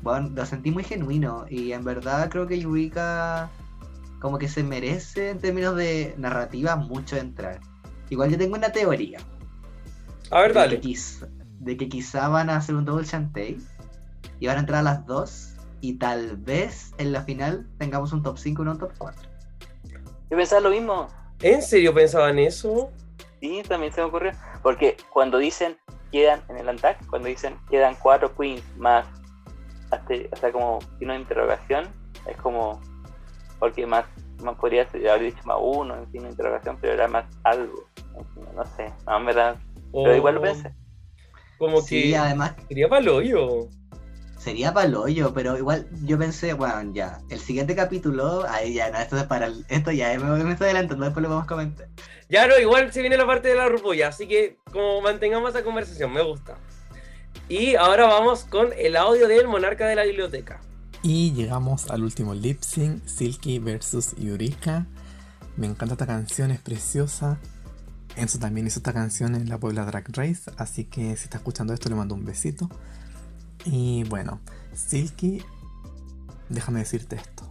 Bueno, 0.02 0.30
lo 0.36 0.46
sentí 0.46 0.70
muy 0.70 0.84
genuino 0.84 1.46
y 1.50 1.72
en 1.72 1.84
verdad 1.86 2.30
creo 2.30 2.46
que 2.46 2.60
Yurika 2.60 3.50
como 4.20 4.38
que 4.38 4.48
se 4.50 4.64
merece 4.64 5.30
en 5.32 5.40
términos 5.40 5.76
de 5.76 6.14
narrativa 6.18 6.76
mucho 6.76 7.16
entrar. 7.18 7.60
Igual 8.10 8.30
yo 8.30 8.38
tengo 8.38 8.56
una 8.56 8.70
teoría 8.72 9.20
A 10.30 10.42
ver, 10.42 10.54
dale. 10.54 10.78
De 11.64 11.78
que 11.78 11.90
quizá 11.90 12.28
van 12.28 12.50
a 12.50 12.58
hacer 12.58 12.76
un 12.76 12.86
double 12.86 13.06
chantey 13.06 13.58
y 14.40 14.48
van 14.48 14.58
a 14.58 14.60
entrar 14.62 14.80
a 14.80 14.84
las 14.84 15.06
dos 15.06 15.56
y 15.82 15.94
tal 15.98 16.38
vez 16.38 16.94
en 16.98 17.12
la 17.12 17.24
final 17.24 17.68
tengamos 17.78 18.14
un 18.14 18.24
top 18.24 18.38
5 18.38 18.62
y 18.62 18.66
no 18.66 18.72
un 18.72 18.80
top 18.80 18.92
4. 18.98 19.30
Yo 20.30 20.38
pensaba 20.38 20.62
lo 20.62 20.70
mismo. 20.70 21.08
¿En 21.42 21.62
serio 21.62 21.94
pensaban 21.94 22.40
eso? 22.40 22.92
Sí, 23.42 23.62
también 23.68 23.92
se 23.92 24.02
me 24.02 24.08
ocurrió. 24.08 24.32
Porque 24.62 24.98
cuando 25.12 25.38
dicen 25.38 25.78
quedan 26.12 26.42
en 26.50 26.58
el 26.58 26.70
ANTAC, 26.70 27.06
cuando 27.08 27.28
dicen 27.28 27.56
quedan 27.70 27.96
cuatro 28.02 28.34
queens 28.36 28.64
más 28.78 29.06
sea, 30.08 30.52
como 30.52 30.80
signo 31.00 31.14
de 31.14 31.20
interrogación, 31.20 31.88
es 32.28 32.38
como, 32.38 32.80
porque 33.60 33.86
más, 33.86 34.06
más 34.42 34.56
podría 34.56 34.88
haber 34.94 35.22
dicho 35.22 35.42
más 35.46 35.58
uno 35.62 35.96
en 35.96 36.12
signo 36.12 36.26
de 36.26 36.32
interrogación, 36.32 36.78
pero 36.82 36.94
era 36.94 37.08
más 37.08 37.26
algo, 37.44 37.88
no 38.56 38.66
sé, 38.78 38.92
no, 39.06 39.18
en 39.18 39.26
verdad, 39.26 39.58
pero 39.92 40.16
igual 40.16 40.36
lo 40.36 40.42
O 40.42 40.44
pensé. 40.44 40.74
Como 41.66 41.82
Sí, 41.82 42.10
que 42.10 42.18
además 42.18 42.54
sería 42.68 42.90
para 42.90 43.12
hoyo. 43.12 43.70
sería 44.38 44.74
paloyo, 44.74 45.34
pero 45.34 45.58
igual 45.58 45.88
yo 46.04 46.18
pensé, 46.20 46.52
bueno, 46.52 46.92
ya, 46.94 47.20
el 47.30 47.40
siguiente 47.40 47.76
capítulo, 47.76 48.44
ahí 48.50 48.74
ya, 48.74 48.92
no, 48.92 48.98
esto 49.00 49.16
es 49.16 49.24
para 49.24 49.46
el- 49.46 49.66
esto 49.70 49.92
ya, 49.92 50.20
me, 50.20 50.44
me 50.44 50.52
estoy 50.52 50.66
adelantando, 50.66 51.06
después 51.06 51.24
lo 51.24 51.30
vamos 51.30 51.46
a 51.46 51.48
comentar. 51.48 51.88
Ya 52.30 52.46
no, 52.48 52.60
igual 52.60 52.92
se 52.92 53.00
viene 53.00 53.16
la 53.16 53.26
parte 53.26 53.48
de 53.48 53.56
la 53.56 53.70
rupolla, 53.70 54.10
así 54.10 54.28
que 54.28 54.58
como 54.74 55.00
mantengamos 55.00 55.50
esa 55.52 55.64
conversación, 55.64 56.12
me 56.12 56.22
gusta. 56.22 56.58
Y 57.48 57.76
ahora 57.76 58.06
vamos 58.08 58.44
con 58.44 58.70
el 58.78 58.98
audio 58.98 59.30
del 59.30 59.48
monarca 59.48 59.88
de 59.88 59.96
la 59.96 60.04
biblioteca. 60.04 60.60
Y 61.02 61.32
llegamos 61.34 61.90
al 61.90 62.04
último 62.04 62.34
lip 62.34 62.62
sync, 62.62 63.06
Silky 63.06 63.60
versus 63.60 64.14
Yurika. 64.18 64.86
Me 65.56 65.68
encanta 65.68 65.94
esta 65.94 66.08
canción, 66.08 66.52
es 66.52 66.60
preciosa. 66.60 67.40
Enzo 68.16 68.38
también 68.40 68.68
hizo 68.68 68.80
esta 68.80 68.94
canción 68.94 69.36
en 69.36 69.50
la 69.50 69.60
Puebla 69.60 69.86
Drag 69.86 70.06
Race, 70.16 70.52
así 70.58 70.86
que 70.86 71.16
si 71.18 71.24
está 71.26 71.38
escuchando 71.38 71.74
esto 71.74 71.90
le 71.90 71.96
mando 71.96 72.14
un 72.16 72.26
besito. 72.26 72.70
Y 73.66 74.04
bueno, 74.06 74.40
Silky, 74.76 75.42
déjame 76.50 76.80
decirte 76.80 77.16
esto. 77.16 77.50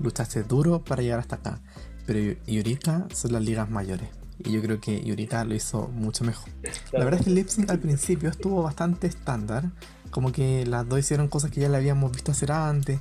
Luchaste 0.00 0.42
duro 0.42 0.82
para 0.84 1.02
llegar 1.02 1.20
hasta 1.20 1.36
acá, 1.36 1.60
pero 2.06 2.18
Yu- 2.18 2.38
Yurika 2.46 3.06
son 3.14 3.32
las 3.32 3.42
ligas 3.42 3.70
mayores. 3.70 4.08
Y 4.44 4.50
yo 4.50 4.60
creo 4.62 4.80
que 4.80 5.04
Yurika 5.04 5.44
lo 5.44 5.54
hizo 5.54 5.86
mucho 5.88 6.24
mejor. 6.24 6.48
La 6.92 7.04
verdad 7.04 7.20
es 7.20 7.24
que 7.24 7.30
el 7.30 7.36
lip 7.36 7.48
sync 7.48 7.70
al 7.70 7.78
principio 7.78 8.28
estuvo 8.28 8.60
bastante 8.62 9.06
estándar. 9.06 9.70
Como 10.10 10.32
que 10.32 10.66
las 10.66 10.88
dos 10.88 10.98
hicieron 10.98 11.28
cosas 11.28 11.52
que 11.52 11.60
ya 11.60 11.68
le 11.68 11.76
habíamos 11.76 12.10
visto 12.10 12.32
hacer 12.32 12.50
antes. 12.50 12.98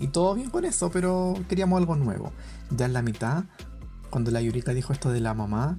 Y 0.00 0.08
todo 0.08 0.34
bien 0.34 0.50
con 0.50 0.64
eso, 0.64 0.90
pero 0.90 1.34
queríamos 1.48 1.78
algo 1.78 1.94
nuevo. 1.94 2.32
Ya 2.76 2.86
en 2.86 2.92
la 2.92 3.02
mitad, 3.02 3.44
cuando 4.10 4.32
la 4.32 4.40
Yurika 4.40 4.72
dijo 4.74 4.92
esto 4.92 5.10
de 5.12 5.20
la 5.20 5.32
mamá, 5.34 5.78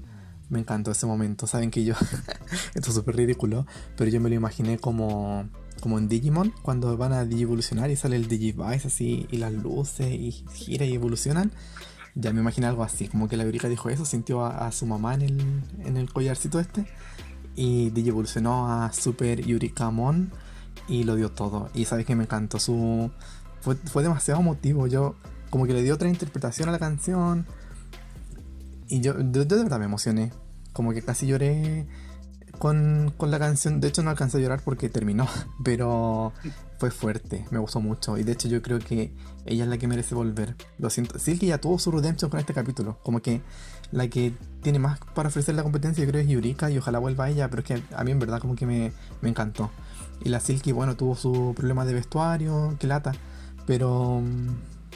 me 0.49 0.59
encantó 0.59 0.91
ese 0.91 1.05
momento. 1.05 1.47
Saben 1.47 1.71
que 1.71 1.83
yo. 1.83 1.93
esto 2.75 2.89
es 2.89 2.95
súper 2.95 3.15
ridículo, 3.15 3.65
pero 3.95 4.09
yo 4.09 4.19
me 4.19 4.29
lo 4.29 4.35
imaginé 4.35 4.77
como. 4.77 5.47
Como 5.81 5.97
en 5.97 6.09
Digimon, 6.09 6.53
cuando 6.61 6.97
van 6.97 7.13
a 7.13 7.23
Digivolucionar 7.23 7.89
y 7.89 7.95
sale 7.95 8.17
el 8.17 8.27
Digivice 8.27 8.87
así, 8.87 9.27
y 9.31 9.37
las 9.37 9.53
luces, 9.53 10.11
y 10.11 10.31
gira 10.53 10.85
y 10.85 10.93
evolucionan. 10.93 11.53
Ya 12.15 12.33
me 12.33 12.41
imaginé 12.41 12.67
algo 12.67 12.83
así, 12.83 13.07
como 13.07 13.29
que 13.29 13.37
la 13.37 13.45
Yurika 13.45 13.69
dijo 13.69 13.89
eso, 13.89 14.03
sintió 14.03 14.45
a, 14.45 14.69
su 14.73 14.85
mamá 14.85 15.13
en 15.13 15.21
el, 15.21 15.63
en 15.85 15.95
el 15.95 16.11
collarcito 16.11 16.59
este. 16.59 16.85
Y 17.55 17.91
DJ 17.91 18.09
evolucionó 18.09 18.69
a 18.69 18.91
Super 18.91 19.45
Yurikamon 19.45 20.31
y 20.89 21.03
lo 21.05 21.15
dio 21.15 21.31
todo. 21.31 21.69
Y 21.73 21.85
sabes 21.85 22.05
que 22.05 22.15
me 22.15 22.23
encantó 22.23 22.59
su. 22.59 23.09
Fue, 23.61 23.75
fue 23.75 24.03
demasiado 24.03 24.41
emotivo. 24.41 24.87
Yo, 24.87 25.15
como 25.49 25.65
que 25.65 25.73
le 25.73 25.81
dio 25.81 25.93
otra 25.93 26.09
interpretación 26.09 26.67
a 26.67 26.73
la 26.73 26.79
canción. 26.79 27.45
Y 28.89 29.01
yo, 29.01 29.13
yo 29.17 29.45
de 29.45 29.55
verdad 29.55 29.79
me 29.79 29.85
emocioné. 29.85 30.33
Como 30.73 30.93
que 30.93 31.01
casi 31.01 31.27
lloré 31.27 31.87
con, 32.57 33.13
con 33.15 33.31
la 33.31 33.39
canción. 33.39 33.79
De 33.79 33.87
hecho, 33.87 34.03
no 34.03 34.09
alcancé 34.09 34.37
a 34.37 34.41
llorar 34.41 34.61
porque 34.65 34.89
terminó. 34.89 35.27
Pero 35.63 36.33
fue 36.79 36.89
fuerte, 36.91 37.45
me 37.51 37.59
gustó 37.59 37.79
mucho. 37.79 38.17
Y 38.17 38.23
de 38.23 38.31
hecho, 38.31 38.47
yo 38.47 38.61
creo 38.61 38.79
que 38.79 39.13
ella 39.45 39.63
es 39.63 39.69
la 39.69 39.77
que 39.77 39.87
merece 39.87 40.15
volver. 40.15 40.55
Lo 40.79 40.89
siento. 40.89 41.19
Silky 41.19 41.47
ya 41.47 41.59
tuvo 41.59 41.77
su 41.77 41.91
redemption 41.91 42.31
con 42.31 42.39
este 42.39 42.53
capítulo. 42.53 42.97
Como 43.03 43.21
que 43.21 43.41
la 43.91 44.07
que 44.07 44.33
tiene 44.63 44.79
más 44.79 44.99
para 45.13 45.29
ofrecer 45.29 45.55
la 45.55 45.63
competencia, 45.63 46.03
yo 46.03 46.09
creo, 46.09 46.21
es 46.21 46.27
Yurika. 46.27 46.71
Y 46.71 46.79
ojalá 46.79 46.97
vuelva 46.97 47.29
ella. 47.29 47.47
Pero 47.49 47.61
es 47.61 47.67
que 47.67 47.83
a 47.95 48.03
mí, 48.03 48.11
en 48.11 48.19
verdad, 48.19 48.39
como 48.39 48.55
que 48.55 48.65
me, 48.65 48.91
me 49.21 49.29
encantó. 49.29 49.69
Y 50.23 50.29
la 50.29 50.39
Silky, 50.39 50.71
bueno, 50.71 50.95
tuvo 50.95 51.15
su 51.15 51.53
problema 51.55 51.85
de 51.85 51.93
vestuario, 51.93 52.75
que 52.79 52.87
lata. 52.87 53.13
Pero. 53.67 54.23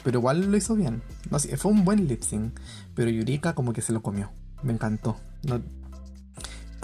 Pero 0.04 0.20
igual 0.20 0.50
lo 0.50 0.56
hizo 0.56 0.76
bien. 0.76 1.02
No 1.30 1.38
sé, 1.40 1.56
fue 1.56 1.72
un 1.72 1.84
buen 1.84 2.06
lip 2.06 2.22
sync. 2.22 2.60
Pero 2.94 3.10
Yurika 3.10 3.54
como 3.54 3.72
que 3.72 3.82
se 3.82 3.92
lo 3.92 4.02
comió. 4.02 4.30
Me 4.62 4.72
encantó. 4.72 5.16
No, 5.42 5.60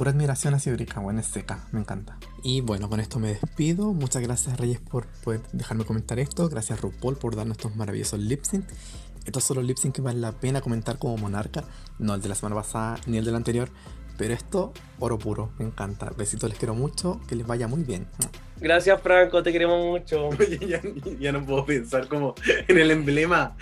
pura 0.00 0.12
admiración 0.12 0.54
hacia 0.54 0.72
Yurika, 0.72 0.98
bueno, 0.98 1.20
es 1.20 1.26
seca, 1.26 1.62
me 1.72 1.80
encanta. 1.80 2.16
Y 2.42 2.62
bueno, 2.62 2.88
con 2.88 3.00
esto 3.00 3.18
me 3.18 3.28
despido. 3.28 3.92
Muchas 3.92 4.22
gracias 4.22 4.58
Reyes 4.58 4.80
por 4.80 5.06
poder 5.22 5.42
dejarme 5.52 5.84
comentar 5.84 6.18
esto. 6.18 6.48
Gracias 6.48 6.80
RuPaul 6.80 7.18
por 7.18 7.36
darnos 7.36 7.58
estos 7.58 7.76
maravillosos 7.76 8.18
lip 8.18 8.42
sync. 8.44 8.64
Estos 9.26 9.44
son 9.44 9.58
los 9.58 9.66
lip 9.66 9.76
sync 9.76 9.96
que 9.96 10.00
vale 10.00 10.18
la 10.18 10.32
pena 10.32 10.62
comentar 10.62 10.98
como 10.98 11.18
monarca. 11.18 11.64
No 11.98 12.14
el 12.14 12.22
de 12.22 12.30
la 12.30 12.34
semana 12.34 12.56
pasada 12.56 12.98
ni 13.06 13.18
el 13.18 13.26
del 13.26 13.34
anterior. 13.34 13.68
Pero 14.20 14.34
esto, 14.34 14.74
oro 14.98 15.18
puro, 15.18 15.48
me 15.56 15.64
encanta. 15.64 16.10
Besitos, 16.14 16.50
les 16.50 16.58
quiero 16.58 16.74
mucho. 16.74 17.18
Que 17.26 17.34
les 17.34 17.46
vaya 17.46 17.66
muy 17.66 17.84
bien. 17.84 18.06
Gracias, 18.58 19.00
Franco, 19.00 19.42
te 19.42 19.50
queremos 19.50 19.82
mucho. 19.82 20.28
Oye, 20.38 20.58
ya, 20.58 20.82
ya 21.18 21.32
no 21.32 21.42
puedo 21.46 21.64
pensar 21.64 22.06
como 22.06 22.34
en 22.44 22.78
el 22.78 22.90
emblema. 22.90 23.56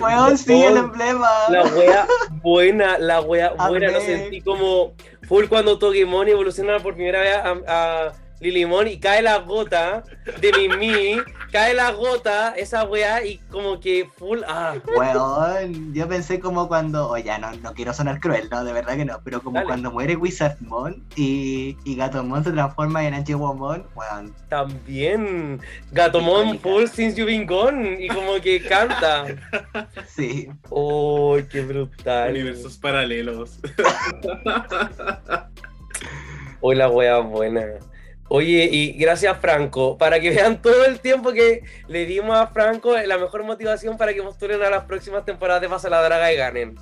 Weón, 0.00 0.38
sí, 0.38 0.62
el 0.62 0.76
emblema. 0.76 1.28
La 1.50 1.64
wea 1.64 2.06
buena, 2.40 2.96
la 2.96 3.20
wea 3.22 3.54
buena. 3.54 3.90
Lo 3.90 4.00
sentí 4.00 4.40
como 4.40 4.92
full 5.22 5.46
cuando 5.46 5.80
Togemon 5.80 6.28
evoluciona 6.28 6.78
por 6.78 6.94
primera 6.94 7.20
vez 7.20 7.34
a, 7.34 7.56
a 7.66 8.12
Lilimon 8.40 8.86
y 8.88 8.98
cae 9.00 9.22
la 9.22 9.38
gota 9.38 10.04
de 10.40 10.52
Mimi, 10.52 11.20
cae 11.50 11.74
la 11.74 11.90
gota, 11.92 12.54
esa 12.56 12.84
wea, 12.84 13.24
y 13.24 13.38
como 13.50 13.80
que 13.80 14.08
full. 14.16 14.40
Ah, 14.46 14.74
Weón, 14.96 15.92
yo 15.92 16.08
pensé 16.08 16.38
como 16.38 16.68
cuando, 16.68 17.08
oye, 17.08 17.36
no, 17.38 17.52
no 17.56 17.74
quiero 17.74 17.92
sonar 17.92 18.20
cruel, 18.20 18.48
no, 18.50 18.64
de 18.64 18.72
verdad 18.72 18.96
que 18.96 19.04
no, 19.04 19.20
pero 19.24 19.42
como 19.42 19.54
Dale. 19.56 19.66
cuando 19.66 19.90
muere 19.90 20.16
Wizardmon 20.16 21.04
y, 21.16 21.76
y 21.84 21.96
Gatomon 21.96 22.44
se 22.44 22.52
transforma 22.52 23.04
en 23.06 23.14
Anchiwomon, 23.14 23.86
weón, 23.96 24.34
también. 24.48 25.60
Gatomon 25.90 26.58
full 26.60 26.86
since 26.86 27.18
you 27.18 27.26
been 27.26 27.46
gone, 27.46 27.96
y 27.98 28.08
como 28.08 28.40
que 28.40 28.62
canta. 28.62 29.26
sí. 30.06 30.48
Oh, 30.70 31.36
qué 31.50 31.62
brutal. 31.62 32.30
Universos 32.30 32.76
paralelos. 32.78 33.58
Hoy 36.60 36.76
la 36.76 36.88
wea 36.88 37.18
buena. 37.18 37.62
Oye, 38.30 38.68
y 38.70 38.92
gracias 38.92 39.38
Franco, 39.40 39.96
para 39.96 40.20
que 40.20 40.30
vean 40.30 40.60
todo 40.62 40.84
el 40.84 41.00
tiempo 41.00 41.32
que 41.32 41.62
le 41.88 42.04
dimos 42.04 42.36
a 42.36 42.48
Franco, 42.48 42.96
la 42.96 43.18
mejor 43.18 43.44
motivación 43.44 43.96
para 43.96 44.12
que 44.12 44.22
postulen 44.22 44.62
a 44.62 44.70
las 44.70 44.84
próximas 44.84 45.24
temporadas 45.24 45.62
de 45.62 45.68
Pasa 45.68 45.88
la 45.88 46.02
Draga 46.02 46.32
y 46.32 46.36
ganen. 46.36 46.74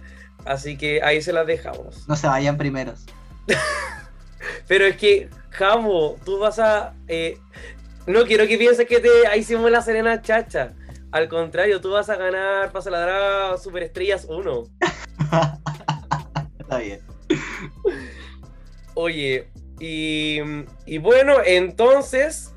Así 0.44 0.76
que 0.76 1.02
ahí 1.02 1.22
se 1.22 1.32
las 1.32 1.46
dejamos. 1.46 2.08
No 2.08 2.16
se 2.16 2.26
vayan 2.26 2.56
primeros. 2.56 3.04
Pero 4.68 4.86
es 4.86 4.96
que, 4.96 5.28
Jamo, 5.50 6.16
tú 6.24 6.38
vas 6.38 6.58
a... 6.58 6.94
eh, 7.08 7.38
no 8.06 8.24
quiero 8.24 8.46
que 8.46 8.58
pienses 8.58 8.86
que 8.86 9.00
te 9.00 9.08
hicimos 9.36 9.70
la 9.70 9.82
Serena 9.82 10.22
Chacha. 10.22 10.74
Al 11.10 11.28
contrario, 11.28 11.80
tú 11.80 11.90
vas 11.90 12.08
a 12.10 12.16
ganar 12.16 12.70
Pasa 12.72 12.90
la 12.90 13.00
Draga 13.00 13.58
Superestrellas 13.58 14.26
1. 14.28 14.64
Está 16.60 16.78
bien. 16.78 17.00
Oye, 18.94 19.48
y, 19.78 20.38
y 20.86 20.98
bueno, 20.98 21.36
entonces, 21.44 22.52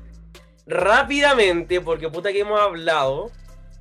rápidamente, 0.66 1.80
porque 1.80 2.08
puta 2.08 2.32
que 2.32 2.40
hemos 2.40 2.60
hablado, 2.60 3.30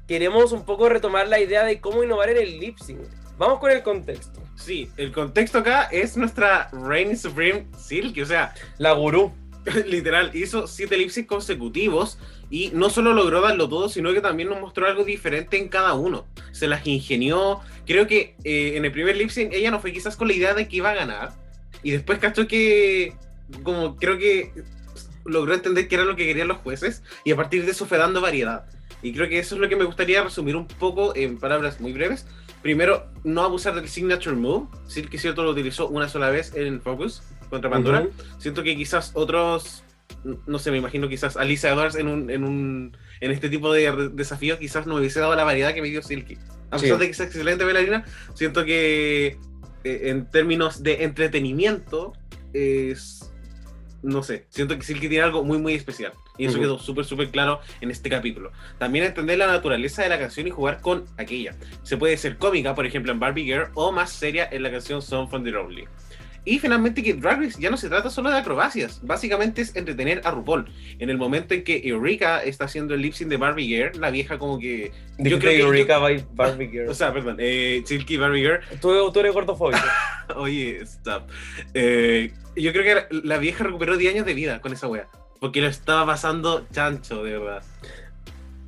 queremos 0.07 0.52
un 0.52 0.66
poco 0.66 0.90
retomar 0.90 1.28
la 1.28 1.40
idea 1.40 1.64
de 1.64 1.80
cómo 1.80 2.03
innovar 2.03 2.30
en 2.30 2.38
el 2.38 2.60
lip 2.60 2.78
sync. 2.80 2.99
Vamos 3.38 3.60
con 3.60 3.72
el 3.72 3.84
contexto. 3.84 4.41
Sí, 4.56 4.90
el 4.98 5.14
contexto 5.14 5.60
acá 5.60 5.84
es 5.84 6.18
nuestra 6.18 6.70
Reign 6.72 7.18
Supreme 7.18 7.68
Silky, 7.78 8.22
o 8.22 8.26
sea, 8.26 8.53
La 8.78 8.91
gurú. 8.91 9.32
literal, 9.86 10.32
hizo 10.34 10.68
siete 10.68 10.98
lip 10.98 11.10
sync 11.10 11.28
consecutivos 11.28 12.18
y 12.49 12.72
no 12.74 12.90
solo 12.90 13.14
logró 13.14 13.41
darlo 13.41 13.70
todo, 13.70 13.90
sino 13.90 14.14
que 14.14 14.22
también 14.22 14.49
nos 14.49 14.60
mostró 14.60 14.88
algo 14.88 15.03
diferente 15.03 15.57
en 15.57 15.68
cada 15.68 15.94
uno. 15.94 16.26
Se 16.52 16.68
las 16.68 16.86
ingenió. 16.88 17.60
Creo 17.86 18.07
que 18.07 18.36
eh, 18.44 18.74
en 18.76 18.86
el 18.86 18.91
primer 18.91 19.16
lip 19.16 19.30
sync 19.30 19.53
ella 19.53 19.72
no 19.72 19.80
fue 19.80 19.94
quizás 19.94 20.16
con 20.16 20.28
la 20.28 20.34
idea 20.34 20.53
de 20.53 20.68
que 20.68 20.78
iba 20.78 20.90
a 20.90 20.95
ganar. 20.95 21.34
Y 21.84 21.91
después 21.91 22.20
cachó 22.20 22.48
que, 22.48 23.14
como 23.64 23.96
creo 23.96 24.18
que 24.18 24.52
logró 25.26 25.54
entender 25.54 25.88
qué 25.88 25.96
era 25.96 26.06
lo 26.06 26.16
que 26.16 26.26
querían 26.26 26.48
los 26.48 26.58
jueces. 26.58 27.04
Y 27.24 27.32
a 27.32 27.36
partir 27.36 27.66
de 27.66 27.72
eso 27.72 27.86
fue 27.86 27.98
dando 27.98 28.22
variedad. 28.22 28.66
Y 29.02 29.14
creo 29.14 29.30
que 29.30 29.40
eso 29.40 29.56
es 29.56 29.62
lo 29.62 29.70
que 29.70 29.76
me 29.76 29.86
gustaría 29.86 30.24
resumir 30.24 30.56
un 30.56 30.68
poco 30.68 31.16
en 31.16 31.38
palabras 31.38 31.80
muy 31.80 31.94
breves. 31.94 32.26
Primero, 32.62 33.10
no 33.24 33.44
abusar 33.44 33.76
del 33.76 33.88
signature 33.88 34.36
move. 34.36 34.68
Silky 34.88 35.18
cierto 35.18 35.44
lo 35.44 35.52
utilizó 35.52 35.88
una 35.88 36.10
sola 36.10 36.30
vez 36.30 36.52
en 36.56 36.82
Focus 36.82 37.22
contra 37.50 37.70
Pandora. 37.70 38.02
Ujú. 38.02 38.12
Siento 38.40 38.64
que 38.64 38.76
quizás 38.76 39.12
otros, 39.14 39.84
no 40.46 40.60
sé, 40.60 40.70
me 40.72 40.78
imagino 40.78 41.08
quizás 41.08 41.38
Alicia 41.38 41.72
Edwards 41.72 41.96
en 41.96 42.08
un, 42.08 42.30
en 42.30 42.44
un 42.44 42.98
en 43.22 43.32
este 43.32 43.50
tipo 43.50 43.72
de 43.72 43.92
re- 43.92 44.10
desafío 44.10 44.58
quizás 44.60 44.86
no 44.88 44.96
hubiese 44.96 45.20
dado 45.20 45.36
la 45.36 45.44
variedad 45.44 45.74
que 45.74 45.82
me 45.82 45.88
dio 45.90 46.02
Silky. 46.02 46.38
A 46.72 46.78
Sí. 46.78 46.84
pesar 46.84 47.00
de 47.00 47.06
que 47.06 47.12
es 47.12 47.20
excelente 47.22 47.64
bailarina, 47.64 48.06
siento 48.34 48.66
que 48.66 49.38
eh, 49.84 50.02
en 50.10 50.30
términos 50.30 50.84
de 50.84 51.04
entretenimiento 51.06 52.14
es, 52.54 53.19
no 54.02 54.24
sé, 54.24 54.46
siento 54.50 54.78
que 54.78 54.84
Silky 54.84 55.10
tiene 55.10 55.24
algo 55.24 55.44
muy 55.44 55.58
muy 55.58 55.74
especial. 55.74 56.14
Y 56.38 56.46
eso 56.46 56.60
quedó 56.60 56.80
súper, 56.80 57.04
súper 57.04 57.30
claro 57.30 57.60
en 57.82 57.92
este 57.92 58.10
capítulo. 58.10 58.52
También 58.78 59.06
entender 59.06 59.38
la 59.38 59.48
naturaleza 59.48 60.04
de 60.04 60.10
la 60.10 60.18
canción 60.18 60.48
y 60.48 60.52
jugar 60.52 60.80
con 60.80 61.06
aquella. 61.18 61.54
Se 61.84 61.98
puede 61.98 62.16
ser 62.16 62.38
cómica, 62.38 62.76
por 62.76 62.86
ejemplo, 62.86 63.12
en 63.12 63.20
Barbie 63.20 63.44
Girl, 63.44 63.72
o 63.74 63.92
más 63.92 64.12
seria 64.12 64.48
en 64.50 64.64
la 64.64 64.72
canción 64.72 65.02
Song 65.02 65.30
from 65.30 65.44
the 65.44 65.52
Lonely. 65.52 65.88
Y 66.45 66.60
finalmente 66.60 67.03
que 67.03 67.14
Drag 67.14 67.40
Race 67.40 67.61
ya 67.61 67.70
no 67.70 67.78
se 67.78 67.90
trata 67.90 68.10
solo 68.10 68.30
de 68.30 68.38
acrobacias, 68.38 68.99
básicamente 69.03 69.61
es 69.61 69.76
entretener 69.76 70.22
a 70.24 70.32
RuPaul. 70.32 70.72
En 70.99 71.10
el 71.10 71.18
momento 71.18 71.53
en 71.53 71.64
que 71.64 71.82
Eureka 71.84 72.44
está 72.44 72.66
haciendo 72.66 72.94
el 72.94 73.02
lip 73.02 73.14
sync 73.14 73.30
de 73.30 73.38
Barbie 73.38 73.68
Girl, 73.68 73.99
la 73.99 74.10
vieja 74.11 74.38
como 74.38 74.60
que... 74.60 74.91
Yo 75.18 75.40
creo 75.40 75.52
que 75.52 75.60
Eureka 75.60 75.99
by 75.99 76.26
Barbie 76.34 76.70
Girl. 76.70 76.90
O 76.90 76.94
sea, 76.94 77.14
perdón, 77.14 77.38
eh, 77.40 77.84
Silky 77.86 78.18
Barbie 78.18 78.41
Girl. 78.41 78.60
Tú, 78.82 79.11
tú 79.11 79.20
eres 79.20 79.34
gordofóbico. 79.34 79.80
Oye, 80.36 80.82
stop. 80.82 81.30
Eh, 81.74 82.32
yo 82.56 82.74
creo 82.74 82.84
que 82.84 83.16
la 83.24 83.38
vieja 83.38 83.64
recuperó 83.64 83.98
10 83.98 84.16
años 84.16 84.26
de 84.26 84.34
vida 84.34 84.61
con 84.61 84.74
esa 84.74 84.88
wea. 84.88 85.07
Porque 85.40 85.61
lo 85.61 85.68
estaba 85.68 86.06
pasando 86.06 86.68
chancho, 86.72 87.24
de 87.24 87.38
verdad. 87.38 87.64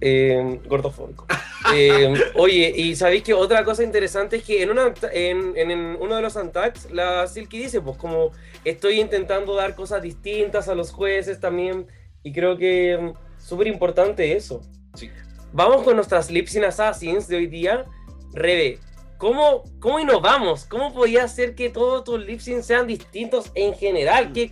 Eh, 0.04 0.60
gordofóbico. 0.66 1.28
Eh, 1.76 2.12
oye, 2.36 2.74
y 2.76 2.96
sabéis 2.96 3.22
que 3.22 3.36
otra 3.36 3.64
cosa 3.64 3.84
interesante 3.84 4.38
es 4.38 4.44
que 4.44 4.64
en, 4.64 4.72
una, 4.72 4.94
en, 5.14 5.56
en, 5.56 5.70
en 5.70 5.80
uno 6.00 6.16
de 6.16 6.22
los 6.24 6.36
Antacs, 6.36 6.90
la 6.92 7.28
Silky 7.28 7.60
dice, 7.60 7.82
pues 7.82 7.98
como 7.98 8.32
estoy 8.66 9.00
intentando 9.00 9.54
dar 9.54 9.76
cosas 9.76 10.02
distintas 10.02 10.68
a 10.68 10.76
los 10.76 10.92
jueces 10.92 11.40
también, 11.40 11.86
y 12.24 12.34
creo 12.34 12.58
que 12.58 12.98
mm, 13.00 13.14
súper 13.40 13.68
importante 13.68 14.36
eso. 14.36 14.62
Sí. 14.96 15.12
Vamos 15.54 15.84
con 15.84 15.96
nuestras 15.96 16.32
Lipsin 16.32 16.64
Assassins 16.64 17.28
de 17.28 17.38
hoy 17.38 17.48
día. 17.48 17.86
Rebe, 18.34 18.80
¿cómo, 19.18 19.64
¿cómo 19.80 20.00
innovamos? 20.00 20.66
¿Cómo 20.66 20.94
podía 20.94 21.26
hacer 21.26 21.54
que 21.54 21.70
todos 21.70 22.04
tus 22.04 22.20
Lipsins 22.26 22.66
sean 22.66 22.88
distintos 22.88 23.52
en 23.54 23.76
general? 23.76 24.32
¿Qué, 24.34 24.52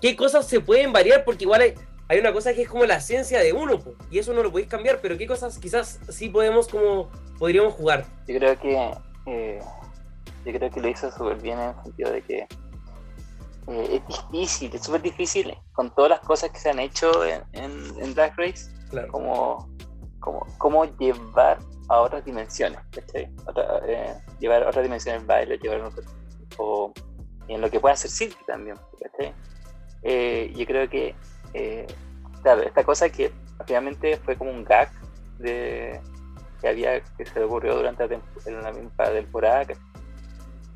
¿Qué 0.00 0.16
cosas 0.16 0.48
se 0.48 0.60
pueden 0.60 0.92
variar? 0.92 1.24
Porque 1.24 1.44
igual 1.44 1.60
hay, 1.60 1.74
hay 2.08 2.18
una 2.18 2.32
cosa 2.32 2.52
que 2.54 2.62
es 2.62 2.68
como 2.68 2.84
la 2.84 2.96
esencia 2.96 3.40
de 3.40 3.52
uno, 3.52 3.78
po, 3.78 3.94
y 4.10 4.18
eso 4.18 4.32
no 4.34 4.42
lo 4.42 4.50
podéis 4.50 4.68
cambiar, 4.68 5.00
pero 5.00 5.16
qué 5.16 5.26
cosas 5.26 5.58
quizás 5.58 5.98
sí 6.08 6.28
podemos 6.28 6.68
como 6.68 7.10
podríamos 7.38 7.74
jugar. 7.74 8.04
Yo 8.26 8.38
creo 8.38 8.58
que 8.58 8.90
eh, 9.26 9.60
yo 10.44 10.52
creo 10.52 10.70
que 10.70 10.80
lo 10.80 10.88
hizo 10.88 11.10
súper 11.10 11.36
bien 11.40 11.58
en 11.58 11.70
el 11.70 11.82
sentido 11.82 12.10
de 12.12 12.22
que 12.22 12.38
eh, 13.68 13.88
es 14.02 14.06
difícil, 14.30 14.74
es 14.74 14.82
súper 14.82 15.00
difícil 15.02 15.56
con 15.72 15.90
todas 15.94 16.10
las 16.10 16.20
cosas 16.20 16.50
que 16.50 16.58
se 16.58 16.70
han 16.70 16.78
hecho 16.78 17.24
en, 17.24 17.42
en, 17.52 17.72
en 18.02 18.14
Drag 18.14 18.34
Race, 18.36 18.70
Claro. 18.90 19.08
como, 19.10 19.68
como, 20.20 20.46
como 20.58 20.84
llevar 20.98 21.58
a 21.88 22.00
otras 22.00 22.24
dimensiones. 22.24 22.78
Otra, 23.46 23.80
eh, 23.86 24.14
llevar 24.40 24.62
a 24.64 24.68
otras 24.68 24.82
dimensiones 24.84 25.22
el 25.22 25.26
baile, 25.26 25.58
llevar 25.58 25.80
a 25.80 25.88
otro- 25.88 26.04
o 26.58 26.92
en 27.48 27.60
lo 27.60 27.70
que 27.70 27.80
puede 27.80 27.94
hacer 27.94 28.10
Silky 28.10 28.44
también. 28.44 28.76
Eh, 30.02 30.52
yo 30.54 30.66
creo 30.66 30.88
que, 30.88 31.14
eh, 31.54 31.86
claro, 32.42 32.62
esta 32.62 32.84
cosa 32.84 33.08
que 33.08 33.32
finalmente 33.66 34.16
fue 34.18 34.36
como 34.36 34.50
un 34.50 34.64
gag 34.64 34.90
de, 35.38 36.00
que 36.60 36.68
había, 36.68 37.00
que 37.00 37.24
se 37.24 37.38
le 37.38 37.44
ocurrió 37.46 37.76
durante 37.76 38.06
la, 38.08 38.20
en 38.46 38.62
la 38.62 38.72
misma 38.72 39.04
temporada, 39.04 39.66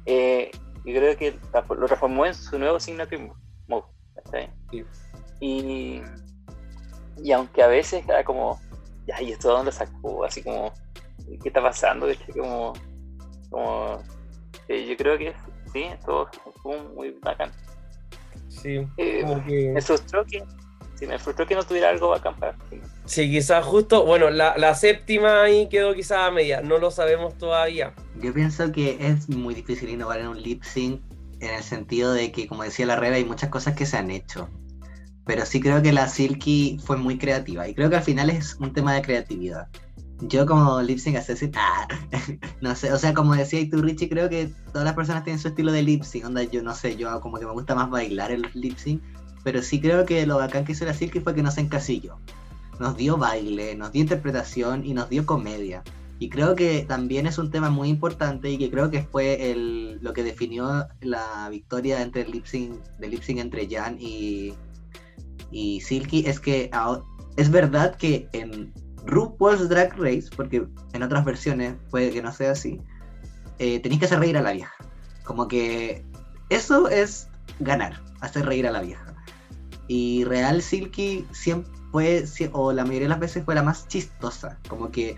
eh, 0.07 0.51
yo 0.85 0.95
creo 0.95 1.17
que 1.17 1.39
lo 1.53 1.87
transformó 1.87 2.25
en 2.25 2.35
su 2.35 2.59
nuevo 2.59 2.81
signature 2.81 3.31
move. 3.67 3.85
Y, 5.41 6.03
y 7.23 7.33
aunque 7.33 7.63
a 7.63 7.69
veces 7.69 8.05
era 8.09 8.25
como, 8.25 8.61
ya, 9.07 9.21
¿y 9.21 9.33
esto 9.33 9.49
de 9.49 9.55
dónde 9.55 9.71
lo 9.71 9.73
sacó? 9.73 10.25
Así 10.25 10.43
como, 10.43 10.73
¿qué 11.43 11.49
está 11.49 11.63
pasando? 11.63 12.07
¿Cachai? 12.07 12.35
Como, 12.35 12.73
como 13.51 14.03
eh, 14.69 14.87
yo 14.89 14.97
creo 14.97 15.19
que 15.19 15.35
sí, 15.73 15.87
todo 16.05 16.29
fue 16.63 16.83
muy 16.95 17.11
bacán. 17.23 17.51
Sí, 18.49 18.87
Eh, 18.97 19.23
como 19.23 19.45
que... 19.45 19.71
Me 19.71 19.81
frustró 19.81 20.25
que, 20.25 20.43
sí, 20.99 21.07
me 21.07 21.19
frustró 21.19 21.47
que 21.47 21.55
no 21.55 21.62
tuviera 21.62 21.91
algo 21.91 22.09
bacán 22.09 22.35
para 22.39 22.57
sí. 22.70 22.81
Sí, 23.05 23.31
quizás 23.31 23.65
justo, 23.65 24.05
bueno, 24.05 24.31
la, 24.31 24.57
la 24.59 24.75
séptima 24.75 25.43
ahí 25.43 25.69
quedó 25.69 25.95
quizás 25.95 26.19
a 26.19 26.31
media, 26.31 26.61
no 26.61 26.79
lo 26.79 26.91
sabemos 26.91 27.39
todavía. 27.39 27.95
Yo 28.20 28.35
pienso 28.35 28.70
que 28.73 28.99
es 29.01 29.29
muy 29.29 29.55
difícil 29.55 29.89
innovar 29.89 30.20
en 30.20 30.29
un 30.29 30.43
lip 30.43 30.62
sync 30.62 31.01
en 31.41 31.55
el 31.55 31.62
sentido 31.62 32.12
de 32.12 32.33
que, 32.33 32.47
como 32.47 32.65
decía 32.65 32.87
la 32.87 32.97
Rebe, 32.97 33.16
hay 33.16 33.25
muchas 33.25 33.51
cosas 33.51 33.75
que 33.75 33.87
se 33.87 33.97
han 33.97 34.11
hecho. 34.11 34.49
Pero 35.25 35.45
sí 35.47 35.61
creo 35.61 35.83
que 35.83 35.93
la 35.93 36.09
Silky 36.09 36.79
fue 36.83 36.97
muy 36.97 37.19
creativa 37.19 37.69
y 37.69 37.75
creo 37.75 37.91
que 37.91 37.97
al 37.97 38.03
final 38.03 38.31
es 38.31 38.57
un 38.57 38.73
tema 38.73 38.95
de 38.95 39.03
creatividad. 39.03 39.69
Yo 40.20 40.47
como 40.47 40.83
lip 40.83 40.99
sync 40.99 41.16
assassin, 41.16 41.53
ah, 41.55 41.87
no 42.61 42.75
sé, 42.75 42.93
o 42.93 42.99
sea, 42.99 43.15
como 43.15 43.37
decía 43.37 43.65
tú 43.70 43.81
Richie, 43.81 44.09
creo 44.09 44.29
que 44.29 44.51
todas 44.73 44.85
las 44.85 44.95
personas 44.95 45.23
tienen 45.23 45.41
su 45.41 45.49
estilo 45.49 45.70
de 45.70 45.83
lip 45.83 46.03
sync, 46.03 46.25
onda, 46.25 46.43
yo 46.43 46.62
no 46.62 46.75
sé, 46.75 46.97
yo 46.97 47.20
como 47.20 47.39
que 47.39 47.47
me 47.47 47.53
gusta 47.53 47.75
más 47.75 47.89
bailar 47.89 48.33
el 48.33 48.45
lip 48.55 48.77
sync, 48.77 49.01
pero 49.44 49.62
sí 49.62 49.81
creo 49.81 50.05
que 50.05 50.27
lo 50.27 50.36
bacán 50.39 50.65
que 50.65 50.73
hizo 50.73 50.85
la 50.85 50.94
Silky 50.94 51.20
fue 51.20 51.35
que 51.35 51.43
nos 51.43 51.59
encasilló. 51.59 52.19
Nos 52.78 52.97
dio 52.97 53.16
baile, 53.16 53.74
nos 53.74 53.93
dio 53.93 54.02
interpretación 54.02 54.85
y 54.85 54.94
nos 54.94 55.09
dio 55.09 55.27
comedia. 55.27 55.82
Y 56.20 56.31
creo 56.31 56.56
que 56.56 56.85
también 56.86 57.27
es 57.27 57.39
un 57.39 57.51
tema 57.51 57.70
muy 57.70 57.89
importante 57.89 58.51
y 58.51 58.59
que 58.59 58.70
creo 58.70 58.90
que 58.90 59.02
fue 59.02 59.51
el, 59.51 59.98
lo 60.02 60.12
que 60.12 60.24
definió 60.24 60.86
la 61.01 61.48
victoria 61.48 62.02
entre 62.02 62.23
el 62.23 62.32
lip 62.32 62.44
sync, 62.44 62.74
del 62.98 63.12
lip 63.12 63.23
sync 63.23 63.39
entre 63.39 63.69
Jan 63.70 63.97
y, 64.01 64.55
y 65.52 65.81
Silky. 65.81 66.27
Es 66.27 66.40
que 66.40 66.70
es 67.36 67.51
verdad 67.51 67.94
que 67.97 68.28
en 68.32 68.73
RuPaul's 69.05 69.69
Drag 69.69 69.97
Race, 69.97 70.28
porque 70.35 70.66
en 70.93 71.02
otras 71.02 71.24
versiones 71.24 71.77
puede 71.90 72.10
que 72.10 72.20
no 72.20 72.32
sea 72.32 72.52
así, 72.52 72.81
eh, 73.59 73.81
tenéis 73.81 74.01
que 74.01 74.06
hacer 74.06 74.19
reír 74.19 74.36
a 74.36 74.43
la 74.43 74.52
vieja. 74.52 74.74
Como 75.24 75.47
que 75.47 76.05
eso 76.48 76.89
es 76.89 77.28
ganar, 77.60 78.02
hacer 78.20 78.44
reír 78.44 78.66
a 78.66 78.73
la 78.73 78.82
vieja. 78.82 79.07
Y 79.89 80.24
Real 80.24 80.62
Silky 80.62 81.27
siempre 81.32 81.73
fue, 81.90 82.24
o 82.52 82.73
la 82.73 82.85
mayoría 82.85 83.06
de 83.06 83.09
las 83.10 83.20
veces 83.20 83.44
fue 83.44 83.55
la 83.55 83.62
más 83.62 83.89
chistosa. 83.89 84.59
Como 84.69 84.90
que 84.90 85.16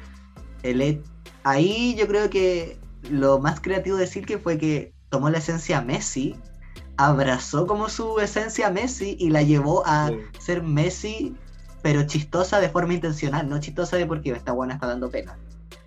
el, 0.62 0.80
he- 0.80 1.02
ahí 1.44 1.94
yo 1.98 2.06
creo 2.06 2.30
que 2.30 2.78
lo 3.10 3.38
más 3.40 3.60
creativo 3.60 3.96
de 3.96 4.06
Silky 4.06 4.36
fue 4.36 4.56
que 4.58 4.92
tomó 5.08 5.28
la 5.30 5.38
esencia 5.38 5.80
Messi, 5.82 6.36
abrazó 6.96 7.66
como 7.66 7.88
su 7.88 8.18
esencia 8.20 8.70
Messi 8.70 9.16
y 9.18 9.30
la 9.30 9.42
llevó 9.42 9.82
a 9.86 10.08
Sí. 10.08 10.14
ser 10.38 10.62
Messi, 10.62 11.34
pero 11.82 12.02
chistosa 12.04 12.60
de 12.60 12.68
forma 12.68 12.94
intencional, 12.94 13.48
no 13.48 13.58
chistosa 13.58 13.96
de 13.96 14.06
porque 14.06 14.30
esta 14.32 14.52
buena 14.52 14.74
está 14.74 14.86
dando 14.86 15.10
pena, 15.10 15.36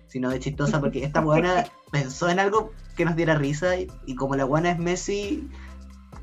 sino 0.08 0.28
de 0.28 0.40
chistosa 0.40 0.80
porque 0.80 1.04
esta 1.04 1.20
buena 1.20 1.64
pensó 1.92 2.28
en 2.28 2.40
algo 2.40 2.72
que 2.96 3.04
nos 3.04 3.16
diera 3.16 3.34
risa 3.36 3.76
y, 3.76 3.90
y 4.06 4.14
como 4.16 4.34
la 4.36 4.44
buena 4.44 4.70
es 4.72 4.78
Messi, 4.78 5.48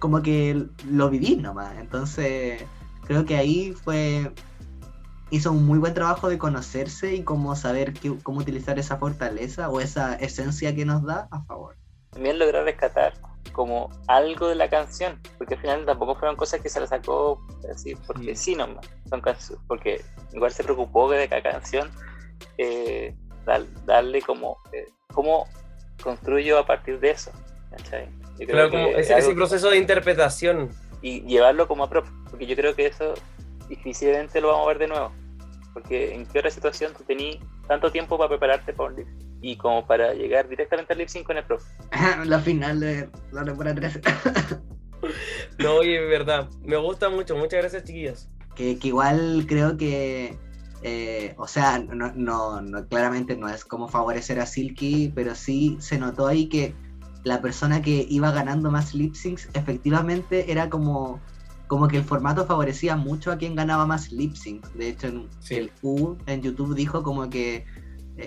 como 0.02 0.22
que 0.22 0.65
lo 0.90 1.10
viví 1.10 1.38
nomás. 1.38 1.78
Entonces, 1.78 2.61
creo 3.06 3.23
que 3.23 3.38
ahí 3.38 3.72
fue. 3.72 4.34
Hizo 5.30 5.53
un 5.53 5.65
muy 5.65 5.80
buen 5.80 5.94
trabajo 5.94 6.28
de 6.28 6.38
conocerse 6.38 7.14
y 7.15 7.23
como 7.23 7.56
saber 7.56 7.94
qué- 7.94 8.18
cómo 8.22 8.40
utilizar 8.41 8.78
esa 8.80 8.98
fortaleza 8.98 9.69
o 9.69 9.80
esa 9.80 10.15
esencia 10.15 10.76
que 10.76 10.84
nos 10.84 11.03
da 11.03 11.30
a 11.32 11.41
favor. 11.45 11.78
También 12.10 12.38
logró 12.38 12.65
rescatar 12.65 13.14
como 13.53 13.90
algo 14.07 14.49
de 14.49 14.56
la 14.56 14.69
canción, 14.69 15.22
porque 15.38 15.53
al 15.53 15.61
final 15.61 15.86
tampoco 15.86 16.15
fueron 16.15 16.36
cosas 16.36 16.60
que 16.60 16.68
se 16.68 16.82
la 16.82 16.88
sacó 16.88 17.40
así, 17.73 17.95
porque 18.07 18.36
sí, 18.36 18.56
nomás. 18.56 18.86
Son 19.10 19.22
porque 19.68 20.03
igual 20.34 20.52
se 20.52 20.64
preocupó 20.64 21.10
de 21.10 21.30
cada 21.30 21.44
canción 21.44 21.90
eh, 22.57 23.15
dar- 23.45 23.65
darle 23.86 24.22
como 24.22 24.57
eh, 24.73 24.90
cómo 25.14 25.48
construyo 26.03 26.60
a 26.60 26.65
partir 26.65 26.99
de 26.99 27.11
eso. 27.11 27.32
¿cachai? 27.69 28.10
Yo 28.39 28.45
creo 28.47 28.69
Claro, 28.69 28.69
como 28.71 28.89
que 28.95 28.99
ese, 29.01 29.17
ese 29.17 29.33
proceso 29.35 29.69
de 29.69 29.77
interpretación. 29.77 30.69
y 31.01 31.21
llevarlo 31.21 31.67
como 31.67 31.83
a 31.83 31.89
propio, 31.89 32.11
porque 32.29 32.45
yo 32.47 32.55
creo 32.55 32.75
que 32.75 32.87
eso 32.87 33.13
difícilmente 33.69 34.41
lo 34.41 34.49
vamos 34.49 34.65
a 34.65 34.67
ver 34.69 34.79
de 34.79 34.87
nuevo. 34.87 35.11
Porque 35.73 36.13
en 36.13 36.25
qué 36.25 36.39
otra 36.39 36.51
situación 36.51 36.91
tú 36.97 37.03
tenías 37.03 37.37
tanto 37.67 37.91
tiempo 37.91 38.17
para 38.17 38.29
prepararte 38.29 38.73
para 38.73 38.89
un 38.89 38.95
lip 38.97 39.07
y 39.41 39.55
como 39.55 39.87
para 39.87 40.13
llegar 40.13 40.47
directamente 40.49 40.91
al 40.93 40.99
lip 40.99 41.07
sync 41.07 41.25
con 41.25 41.37
el 41.37 41.43
profe. 41.45 41.65
la 42.25 42.39
final 42.39 42.79
de 42.79 43.09
la 43.31 43.43
temporada 43.43 43.75
13. 43.75 44.01
No, 45.57 45.75
oye, 45.77 46.03
es 46.03 46.09
verdad. 46.09 46.47
Me 46.63 46.77
gusta 46.77 47.09
mucho. 47.09 47.35
Muchas 47.35 47.59
gracias, 47.61 47.83
chiquillas. 47.85 48.29
que, 48.55 48.77
que 48.77 48.89
igual 48.89 49.45
creo 49.47 49.75
que, 49.77 50.37
eh, 50.83 51.33
o 51.37 51.47
sea, 51.47 51.79
no, 51.79 52.11
no, 52.13 52.61
no- 52.61 52.87
claramente 52.87 53.35
no 53.35 53.47
es 53.49 53.65
como 53.65 53.87
favorecer 53.87 54.39
a 54.39 54.45
Silky, 54.45 55.11
pero 55.15 55.33
sí 55.35 55.77
se 55.79 55.97
notó 55.97 56.27
ahí 56.27 56.47
que 56.49 56.75
la 57.23 57.41
persona 57.41 57.81
que 57.81 58.06
iba 58.10 58.31
ganando 58.31 58.72
más 58.72 58.93
lip 58.93 59.15
syncs 59.15 59.48
efectivamente 59.53 60.52
era 60.52 60.69
como, 60.69 61.22
como 61.68 61.88
que 61.88 61.98
el 61.98 62.03
formato 62.03 62.45
favorecía 62.45 62.95
mucho 62.95 63.31
a 63.31 63.38
quien 63.38 63.56
ganaba 63.56 63.85
más 63.85 64.11
lip 64.11 64.35
syncs. 64.35 64.73
De 64.76 64.89
hecho, 64.89 65.07
en- 65.07 65.30
Sí. 65.39 65.56
el 65.56 65.72
Q 65.72 66.18
en 66.26 66.41
YouTube 66.41 66.76
dijo 66.76 67.03
como 67.03 67.30
que 67.30 67.65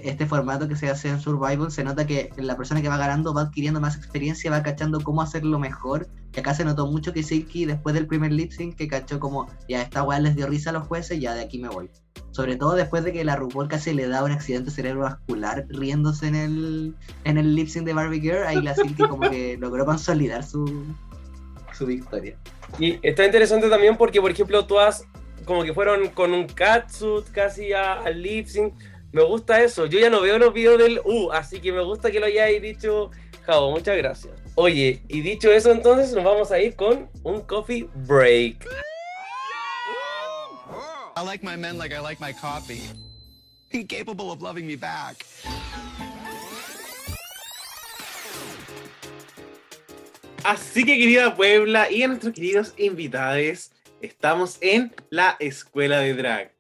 este 0.05 0.27
formato 0.27 0.69
que 0.69 0.77
se 0.77 0.91
hace 0.91 1.09
en 1.09 1.21
Survival 1.21 1.71
se 1.71 1.85
nota 1.85 2.07
que 2.07 2.31
la 2.37 2.57
persona 2.57 2.83
que 2.83 2.89
va 2.89 2.97
ganando 2.97 3.33
va 3.33 3.43
adquiriendo 3.43 3.81
más 3.81 3.97
experiencia, 3.97 4.51
va 4.51 4.63
cachando 4.63 5.01
cómo 5.01 5.23
hacerlo 5.23 5.59
mejor. 5.59 6.09
Y 6.35 6.41
acá 6.41 6.55
se 6.55 6.65
notó 6.65 6.87
mucho 6.87 7.13
que 7.13 7.23
Silky, 7.23 7.65
después 7.65 7.95
del 7.95 8.07
primer 8.07 8.33
lip 8.33 8.51
sync, 8.51 8.77
que 8.77 8.89
cachó 8.89 9.21
como, 9.21 9.47
ya 9.69 9.83
esta 9.83 10.03
weá 10.03 10.19
les 10.19 10.35
dio 10.35 10.47
risa 10.47 10.71
a 10.71 10.73
los 10.73 10.87
jueces, 10.87 11.21
ya 11.21 11.35
de 11.35 11.43
aquí 11.43 11.59
me 11.59 11.69
voy. 11.69 11.91
Sobre 12.33 12.57
todo 12.57 12.75
después 12.75 13.05
de 13.05 13.13
que 13.13 13.25
la 13.25 13.37
RuPaul 13.37 13.69
casi 13.69 13.95
le 13.95 14.09
da 14.09 14.25
un 14.25 14.33
accidente 14.33 14.71
cerebrovascular 14.71 15.67
riéndose 15.69 16.27
en 16.27 16.35
el, 16.35 16.97
en 17.25 17.39
el 17.39 17.55
lip 17.55 17.69
sync 17.69 17.87
de 17.87 17.95
Barbie 17.95 18.21
Girl, 18.21 18.45
ahí 18.47 18.61
la 18.61 18.75
Silky 18.75 19.07
como 19.09 19.31
que 19.31 19.57
logró 19.61 19.85
consolidar 19.85 20.43
su, 20.43 20.85
su 21.73 21.87
victoria. 21.87 22.37
Y 22.79 22.99
está 23.07 23.25
interesante 23.25 23.69
también 23.69 23.97
porque, 23.97 24.21
por 24.21 24.31
ejemplo, 24.31 24.67
todas 24.67 25.07
como 25.45 25.63
que 25.63 25.75
fueron 25.75 26.09
con 26.09 26.33
un 26.33 26.47
catsuit 26.47 27.29
casi 27.31 27.73
al 27.73 28.21
lip 28.21 28.47
sync. 28.47 28.75
Me 29.15 29.23
gusta 29.23 29.63
eso. 29.63 29.87
Yo 29.87 30.01
ya 30.01 30.11
no 30.11 30.21
veo 30.21 30.39
los 30.39 30.53
videos 30.53 30.77
del 30.77 31.01
U, 31.05 31.31
así 31.31 31.61
que 31.61 31.71
me 31.71 31.83
gusta 31.83 32.11
que 32.11 32.19
lo 32.19 32.27
hayáis 32.27 32.61
dicho 32.61 33.13
Javo, 33.47 33.71
muchas 33.71 33.97
gracias. 33.97 34.35
Oye, 34.57 35.03
y 35.07 35.21
dicho 35.21 35.53
eso, 35.53 35.71
entonces 35.71 36.13
nos 36.15 36.25
vamos 36.25 36.51
a 36.51 36.59
ir 36.59 36.75
con 36.75 37.09
un 37.23 37.43
coffee 37.43 37.89
break. 38.07 38.67
I 41.17 41.25
like 41.25 41.45
my 41.45 41.57
men 41.57 41.79
like 41.79 41.95
I 41.95 42.01
like 42.01 42.21
my 42.21 42.33
coffee. 42.33 42.83
Incapable 43.71 44.33
of 44.33 44.43
loving 44.43 44.67
me 44.67 44.75
back. 44.75 45.25
Así 50.43 50.85
que 50.85 50.99
querida 50.99 51.37
Puebla 51.37 51.89
y 51.89 52.03
a 52.03 52.09
nuestros 52.09 52.35
queridos 52.35 52.75
invitados, 52.79 53.71
estamos 54.01 54.59
en 54.61 54.93
la 55.09 55.37
escuela 55.39 56.01
de 56.01 56.15
drag, 56.15 56.54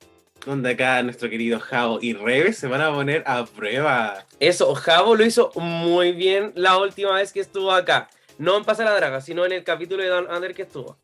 donde 0.46 0.70
acá 0.70 1.02
nuestro 1.02 1.30
querido 1.30 1.58
Jao 1.60 1.98
y 2.00 2.12
Rebe 2.12 2.52
se 2.52 2.66
van 2.66 2.80
a 2.80 2.92
poner 2.92 3.22
a 3.26 3.44
prueba. 3.44 4.24
Eso, 4.40 4.74
Javo 4.74 5.16
lo 5.16 5.24
hizo 5.24 5.50
muy 5.56 6.12
bien 6.12 6.52
la 6.54 6.78
última 6.78 7.14
vez 7.14 7.32
que 7.32 7.40
estuvo 7.40 7.72
acá. 7.72 8.08
No 8.38 8.56
en 8.56 8.64
Pasa 8.64 8.84
la 8.84 8.94
Draga, 8.94 9.20
sino 9.20 9.46
en 9.46 9.52
el 9.52 9.64
capítulo 9.64 10.02
de 10.02 10.08
Dan 10.08 10.26
Under 10.30 10.54
que 10.54 10.62
estuvo. 10.62 10.96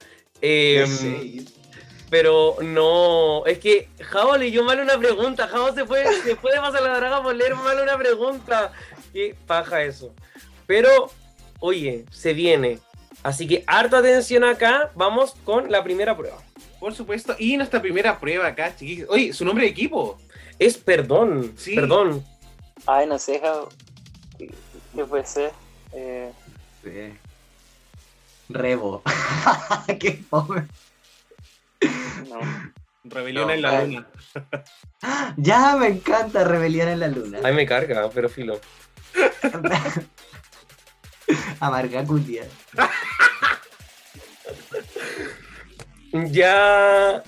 Em, 0.43 1.47
pero 2.11 2.57
no, 2.61 3.47
es 3.47 3.59
que 3.59 3.89
Javo 4.01 4.36
leyó 4.36 4.65
mal 4.65 4.81
una 4.81 4.98
pregunta. 4.98 5.48
Javo 5.48 5.73
se 5.73 5.86
fue, 5.86 6.05
se 6.24 6.36
fue 6.36 6.52
de 6.52 6.59
Pasa 6.59 6.81
la 6.81 6.97
Draga 6.97 7.23
por 7.23 7.35
leer 7.35 7.55
mal 7.55 7.81
una 7.81 7.97
pregunta. 7.97 8.73
Qué 9.12 9.36
paja 9.47 9.82
eso. 9.82 10.15
Pero, 10.66 11.11
oye, 11.61 12.05
se 12.11 12.32
viene. 12.32 12.78
Así 13.23 13.47
que 13.47 13.65
harta 13.66 13.98
atención 13.98 14.44
acá. 14.44 14.90
Vamos 14.94 15.35
con 15.44 15.70
la 15.70 15.82
primera 15.82 16.16
prueba. 16.16 16.39
Por 16.81 16.94
supuesto, 16.94 17.36
y 17.39 17.57
nuestra 17.57 17.81
primera 17.81 18.19
prueba 18.19 18.47
acá, 18.48 18.74
chiquillos. 18.74 19.09
Oye, 19.11 19.32
su 19.35 19.44
nombre 19.44 19.65
de 19.66 19.70
equipo. 19.70 20.19
Es 20.59 20.77
perdón. 20.78 21.52
Sí. 21.57 21.74
Perdón. 21.74 22.24
Ay, 22.86 23.07
no 23.07 23.19
sé. 23.19 23.40
¿Qué, 24.39 25.05
puede 25.05 25.27
ser? 25.27 25.52
Eh, 25.93 26.32
Sí. 26.82 27.12
Rebo. 28.48 29.02
Qué 30.01 30.24
fome. 30.28 30.66
no. 32.28 32.40
Rebelión 33.05 33.47
No, 33.48 33.52
en 33.52 33.62
la 33.62 33.78
ay. 33.78 33.93
luna. 33.93 34.07
Ya 35.36 35.77
me 35.77 35.89
encanta 35.89 36.44
Rebelión 36.44 36.89
en 36.89 37.01
la 37.01 37.09
Luna. 37.09 37.39
Ay, 37.43 37.55
me 37.55 37.66
carga, 37.66 38.09
pero 38.11 38.28
filo. 38.28 38.61
Amarga 41.61 42.05
culia. 42.05 42.44
Ya. 46.12 47.23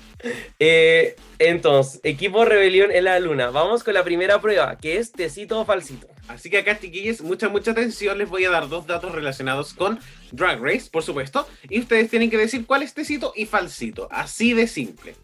eh, 0.59 1.17
entonces, 1.39 2.01
equipo 2.05 2.45
rebelión 2.45 2.93
en 2.93 3.05
la 3.05 3.19
luna. 3.19 3.51
Vamos 3.51 3.83
con 3.83 3.95
la 3.95 4.05
primera 4.05 4.41
prueba, 4.41 4.77
que 4.79 4.99
es 4.99 5.13
tecito 5.13 5.61
o 5.61 5.65
falsito. 5.65 6.07
Así 6.29 6.51
que 6.51 6.59
acá, 6.59 6.79
chiquillos, 6.79 7.21
mucha, 7.21 7.49
mucha 7.49 7.73
atención. 7.73 8.17
Les 8.17 8.29
voy 8.29 8.45
a 8.45 8.51
dar 8.51 8.69
dos 8.69 8.87
datos 8.87 9.13
relacionados 9.13 9.75
con 9.75 9.99
Drag 10.31 10.63
Race, 10.63 10.89
por 10.91 11.03
supuesto. 11.03 11.47
Y 11.69 11.81
ustedes 11.81 12.09
tienen 12.11 12.31
que 12.31 12.39
decir 12.39 12.65
cuál 12.65 12.83
es 12.83 12.95
tecito 12.95 13.33
y 13.35 13.47
falsito. 13.47 14.09
Así 14.11 14.55
de 14.55 14.69
simple. 14.69 15.17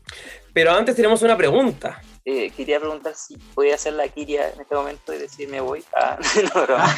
Pero 0.52 0.72
antes 0.72 0.96
tenemos 0.96 1.22
una 1.22 1.36
pregunta. 1.36 2.02
Eh, 2.24 2.50
quería 2.54 2.80
preguntar 2.80 3.14
si 3.14 3.36
podía 3.54 3.76
hacer 3.76 3.94
la 3.94 4.08
Kiria 4.08 4.50
en 4.50 4.60
este 4.60 4.74
momento 4.74 5.14
y 5.14 5.18
decir 5.18 5.48
me 5.48 5.60
voy. 5.60 5.84
Ah, 5.94 6.18
no, 6.54 6.62
broma. 6.62 6.96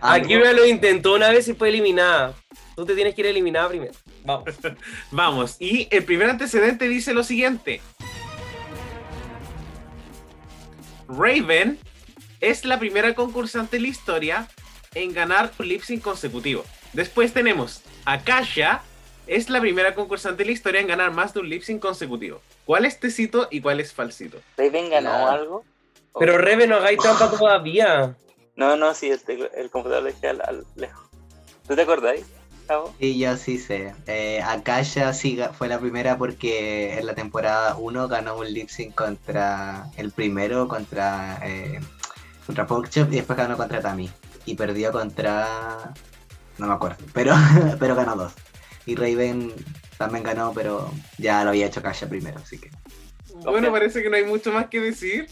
Aquí 0.00 0.36
me 0.36 0.52
lo 0.54 0.66
intentó 0.66 1.14
una 1.14 1.30
vez 1.30 1.46
y 1.48 1.54
fue 1.54 1.68
eliminada. 1.68 2.34
Tú 2.82 2.86
te 2.86 2.94
tienes 2.96 3.14
que 3.14 3.20
ir 3.20 3.28
eliminada 3.28 3.68
primero. 3.68 3.92
Vamos. 4.24 4.44
Vamos, 5.12 5.56
y 5.60 5.86
el 5.92 6.04
primer 6.04 6.28
antecedente 6.28 6.88
dice 6.88 7.14
lo 7.14 7.22
siguiente. 7.22 7.80
Raven 11.06 11.78
es 12.40 12.64
la 12.64 12.80
primera 12.80 13.14
concursante 13.14 13.76
en 13.76 13.82
la 13.84 13.88
historia 13.88 14.48
en 14.94 15.12
ganar 15.14 15.52
un 15.60 15.68
lip 15.68 15.82
sync 15.82 16.02
consecutivo. 16.02 16.64
Después 16.92 17.32
tenemos 17.32 17.82
Akasha, 18.04 18.82
es 19.28 19.48
la 19.48 19.60
primera 19.60 19.94
concursante 19.94 20.42
en 20.42 20.48
la 20.48 20.52
historia 20.54 20.80
en 20.80 20.88
ganar 20.88 21.12
más 21.12 21.32
de 21.34 21.38
un 21.40 21.48
lip 21.48 21.62
sync 21.62 21.80
consecutivo. 21.80 22.40
¿Cuál 22.64 22.84
es 22.84 22.98
tecito 22.98 23.46
y 23.48 23.60
cuál 23.60 23.78
es 23.78 23.92
falsito? 23.92 24.38
¿Raven 24.56 24.90
ganó 24.90 25.28
algo? 25.28 25.64
¿O- 26.10 26.18
Pero 26.18 26.36
Rebe, 26.36 26.66
no 26.66 26.74
hagáis 26.78 26.98
trampa 26.98 27.30
todavía. 27.30 28.16
No, 28.56 28.76
no, 28.76 28.92
sí, 28.92 29.08
el, 29.08 29.20
tecla- 29.22 29.50
el 29.56 29.70
computador 29.70 30.02
lo 30.02 30.08
dejé 30.10 30.26
al, 30.26 30.40
al 30.42 30.64
lejos. 30.74 31.08
¿Tú 31.68 31.76
te 31.76 31.82
acordáis, 31.82 32.26
Jao? 32.66 32.94
Sí, 32.98 33.18
yo 33.18 33.36
sí 33.36 33.58
sé. 33.58 33.94
Eh, 34.06 34.40
Akasha 34.42 35.12
sí 35.12 35.38
fue 35.56 35.68
la 35.68 35.78
primera 35.78 36.18
porque 36.18 36.98
en 36.98 37.06
la 37.06 37.14
temporada 37.14 37.76
1 37.76 38.08
ganó 38.08 38.36
un 38.36 38.52
lip 38.52 38.68
sync 38.68 38.94
contra 38.94 39.86
el 39.96 40.10
primero, 40.10 40.68
contra, 40.68 41.38
eh, 41.44 41.80
contra 42.46 42.66
y 42.94 43.04
después 43.16 43.36
ganó 43.36 43.56
contra 43.56 43.80
Tami. 43.80 44.10
Y 44.44 44.54
perdió 44.56 44.90
contra. 44.92 45.92
No 46.58 46.66
me 46.66 46.74
acuerdo, 46.74 47.04
pero, 47.12 47.34
pero 47.78 47.94
ganó 47.94 48.16
dos. 48.16 48.32
Y 48.86 48.96
Raven 48.96 49.52
también 49.98 50.24
ganó, 50.24 50.52
pero 50.52 50.90
ya 51.18 51.44
lo 51.44 51.50
había 51.50 51.66
hecho 51.66 51.80
Akasha 51.80 52.08
primero, 52.08 52.40
así 52.40 52.58
que. 52.58 52.70
Bueno, 53.44 53.72
parece 53.72 54.02
que 54.02 54.10
no 54.10 54.16
hay 54.16 54.24
mucho 54.24 54.52
más 54.52 54.66
que 54.66 54.80
decir. 54.80 55.26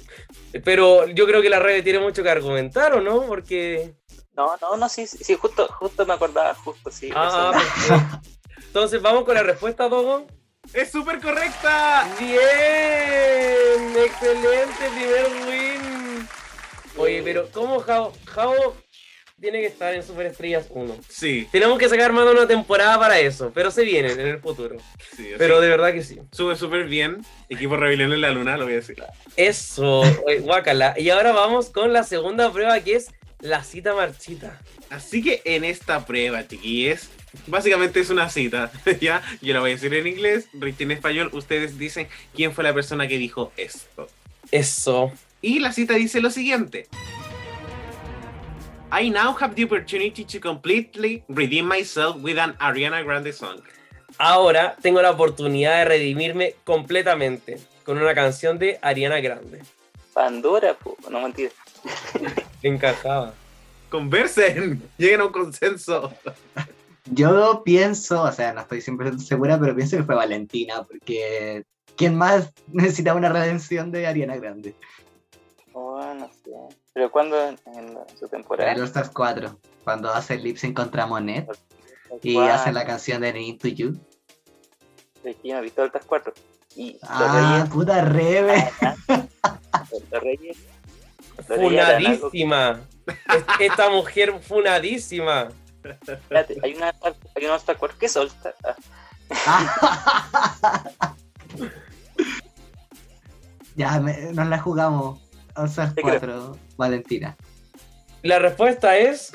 Pero 0.65 1.07
yo 1.09 1.27
creo 1.27 1.43
que 1.43 1.51
la 1.51 1.59
Rebe 1.59 1.83
tiene 1.83 2.01
mucho 2.01 2.23
que 2.23 2.31
argumentar, 2.31 2.95
¿o 2.95 3.01
no? 3.01 3.23
Porque. 3.23 3.95
No, 4.37 4.57
no, 4.61 4.77
no, 4.77 4.89
sí, 4.89 5.07
sí, 5.07 5.19
sí, 5.23 5.35
justo, 5.35 5.67
justo 5.79 6.07
me 6.07 6.15
acordaba, 6.15 6.55
justo, 6.55 6.91
sí. 6.91 7.11
Ah, 7.15 7.53
perfecto. 7.53 8.21
Entonces, 8.67 9.03
vamos 9.03 9.25
con 9.25 9.35
la 9.35 9.43
respuesta, 9.43 9.89
Dogo. 9.89 10.27
¡Es 10.73 10.91
súper 10.93 11.21
correcta! 11.21 12.09
Bien, 12.19 13.93
excelente 13.97 14.89
primer 14.95 15.27
win. 15.49 16.29
Oye, 16.97 17.23
pero 17.25 17.49
¿cómo 17.51 17.81
Jao? 17.81 18.13
Jao 18.27 18.77
tiene 19.41 19.61
que 19.61 19.67
estar 19.67 19.95
en 19.95 20.03
Superestrellas 20.03 20.67
1. 20.71 20.97
Sí, 21.09 21.49
Tenemos 21.51 21.79
que 21.79 21.89
sacar 21.89 22.13
más 22.13 22.27
de 22.27 22.33
una 22.33 22.47
temporada 22.47 22.99
para 22.99 23.19
eso, 23.19 23.51
pero 23.55 23.71
se 23.71 23.85
viene 23.85 24.13
en 24.13 24.21
el 24.21 24.39
futuro. 24.39 24.77
sí. 25.17 25.33
Pero 25.39 25.61
de 25.61 25.69
verdad 25.71 25.93
que 25.93 26.03
sí. 26.05 26.21
Sube 26.31 26.57
súper 26.57 26.85
bien. 26.85 27.25
Equipo 27.49 27.77
Rebelión 27.77 28.13
en 28.13 28.21
la 28.21 28.31
Luna, 28.31 28.57
lo 28.59 28.65
voy 28.65 28.75
a 28.75 28.77
decir. 28.77 29.03
Eso, 29.37 30.01
oye, 30.27 30.39
guácala. 30.41 30.95
Y 30.99 31.09
ahora 31.11 31.33
vamos 31.33 31.71
con 31.71 31.93
la 31.93 32.03
segunda 32.05 32.53
prueba 32.53 32.79
que 32.81 32.97
es 32.97 33.09
la 33.41 33.65
cita 33.65 33.95
marchita. 33.95 34.61
Así 34.91 35.23
que 35.23 35.43
en 35.45 35.65
esta 35.65 36.05
prueba, 36.05 36.47
chiquillos, 36.47 37.09
básicamente 37.47 38.01
es 38.01 38.11
una 38.11 38.29
cita, 38.29 38.71
¿ya? 39.01 39.23
Yo 39.41 39.55
la 39.55 39.61
voy 39.61 39.71
a 39.71 39.75
decir 39.75 39.93
en 39.95 40.07
inglés, 40.07 40.49
Richie 40.53 40.85
en 40.85 40.91
español, 40.93 41.31
ustedes 41.33 41.79
dicen 41.79 42.09
quién 42.35 42.53
fue 42.53 42.65
la 42.65 42.75
persona 42.75 43.09
que 43.09 43.19
dijo 43.19 43.53
esto. 43.57 44.09
Eso. 44.51 45.13
Y 45.43 45.61
la 45.61 45.73
cita 45.73 45.95
dice 45.95 46.21
lo 46.21 46.31
siguiente. 46.31 46.89
I 48.93 49.09
now 49.09 49.37
have 49.41 49.55
the 49.55 49.65
opportunity 49.65 50.25
to 50.25 50.41
completely 50.41 51.23
redeem 51.29 51.67
myself 51.67 52.17
with 52.17 52.39
an 52.39 52.57
Ariana 52.59 53.05
Grande 53.05 53.33
song. 53.33 53.61
Ahora 54.19 54.77
tengo 54.83 55.01
la 55.01 55.13
oportunidad 55.13 55.79
de 55.79 55.85
redimirme 55.85 56.57
completamente 56.65 57.59
con 57.85 57.99
una 57.99 58.15
canción 58.15 58.59
de 58.59 58.79
Ariana 58.83 59.21
Grande. 59.21 59.63
Pandora, 60.13 60.75
po. 60.75 60.97
no 61.09 61.21
mentira. 61.21 61.53
Encajaba. 62.63 63.35
Conversen, 63.91 64.83
lleguen 64.99 65.21
a 65.21 65.27
un 65.27 65.33
consenso. 65.33 66.13
Yo 67.07 67.63
pienso, 67.65 68.23
o 68.23 68.33
sea, 68.33 68.53
no 68.53 68.61
estoy 68.61 68.81
siempre 68.81 69.17
segura, 69.19 69.59
pero 69.59 69.75
pienso 69.75 69.97
que 69.97 70.05
fue 70.05 70.15
Valentina, 70.15 70.85
porque 70.85 71.65
¿quién 71.97 72.15
más 72.17 72.53
necesitaba 72.69 73.19
una 73.19 73.31
redención 73.31 73.91
de 73.91 74.07
Ariana 74.07 74.37
Grande? 74.37 74.75
Oh, 75.73 76.03
no 76.15 76.29
sé. 76.29 76.51
¿Pero 76.93 77.11
cuándo 77.11 77.37
en, 77.49 77.59
su 78.19 78.29
temporada? 78.29 78.73
En 78.73 78.79
All 78.81 78.87
Stars 78.87 79.11
4, 79.11 79.59
cuando 79.85 80.11
hace 80.13 80.35
el 80.35 80.57
sync 80.59 80.77
contra 80.77 81.07
Monet 81.07 81.49
y 82.23 82.35
¿Cuándo? 82.35 82.53
hace 82.55 82.73
la 82.73 82.85
canción 82.87 83.23
de 83.23 83.33
Need 83.33 83.59
to 83.59 83.69
You. 83.69 83.99
De 85.25 85.31
aquí 85.31 85.51
no 85.53 85.59
he 85.59 85.63
visto 85.63 85.83
Altas 85.83 86.05
4. 86.07 86.33
Y 86.77 86.99
Ah, 87.03 87.57
Reyes. 87.59 87.71
puta 87.71 88.05
Rebe. 88.05 88.71
Los 90.11 90.23
Reyes. 90.23 90.59
Funadísima. 91.47 92.81
Es- 93.07 93.45
Esta 93.61 93.91
mujer 93.91 94.35
funadísima. 94.41 95.49
Espérate, 96.07 96.59
hay 96.63 96.75
una 96.75 96.89
hay 97.35 97.45
una 97.45 97.55
All-Star 97.55 97.77
4. 97.79 97.99
¿Qué 97.99 98.07
es 98.07 98.17
All-Star? 98.17 98.55
Ah, 99.47 100.85
ya, 103.77 103.99
me- 104.01 104.33
nos 104.33 104.47
la 104.49 104.59
jugamos. 104.59 105.21
Creo. 105.55 106.03
4, 106.03 106.59
Valentina. 106.77 107.37
La 108.23 108.39
respuesta 108.39 108.97
es 108.97 109.33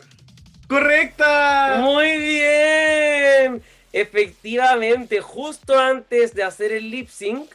¡Correcta! 0.68 1.77
muy 1.82 2.18
bien. 2.18 3.61
Efectivamente, 3.94 5.22
justo 5.22 5.77
antes 5.80 6.34
de 6.34 6.44
hacer 6.44 6.72
el 6.72 6.90
lip 6.90 7.10
sync, 7.10 7.49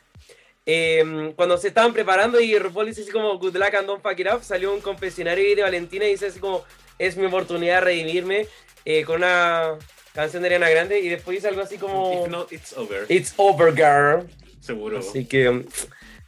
eh, 0.73 1.33
cuando 1.35 1.59
se 1.59 1.67
estaban 1.67 1.93
preparando 1.93 2.41
y 2.41 2.57
RuPaul 2.57 2.87
dice 2.87 3.03
así 3.03 3.11
como 3.11 3.37
Good 3.39 3.57
luck 3.57 3.75
and 3.75 3.89
don't 3.89 4.01
fuck 4.01 4.17
it 4.21 4.29
up, 4.33 4.45
salió 4.45 4.73
un 4.73 4.81
confesionario 4.81 5.57
de 5.57 5.63
Valentina 5.63 6.05
y 6.05 6.11
dice 6.11 6.27
así 6.27 6.39
como 6.39 6.65
es 6.97 7.17
mi 7.17 7.27
oportunidad 7.27 7.77
de 7.77 7.81
redimirme 7.81 8.47
eh, 8.85 9.05
con 9.05 9.17
una 9.17 9.77
canción 10.15 10.43
de 10.43 10.49
Ariana 10.49 10.71
Grande 10.71 11.01
y 11.01 11.09
después 11.09 11.39
dice 11.39 11.49
algo 11.49 11.63
así 11.63 11.77
como 11.77 12.23
If 12.23 12.31
not, 12.31 12.53
it's 12.53 12.73
over. 12.77 13.07
It's 13.09 13.35
over 13.37 13.75
girl. 13.75 14.31
Seguro. 14.61 15.01
Así 15.01 15.25
que 15.25 15.51
mm, 15.51 15.67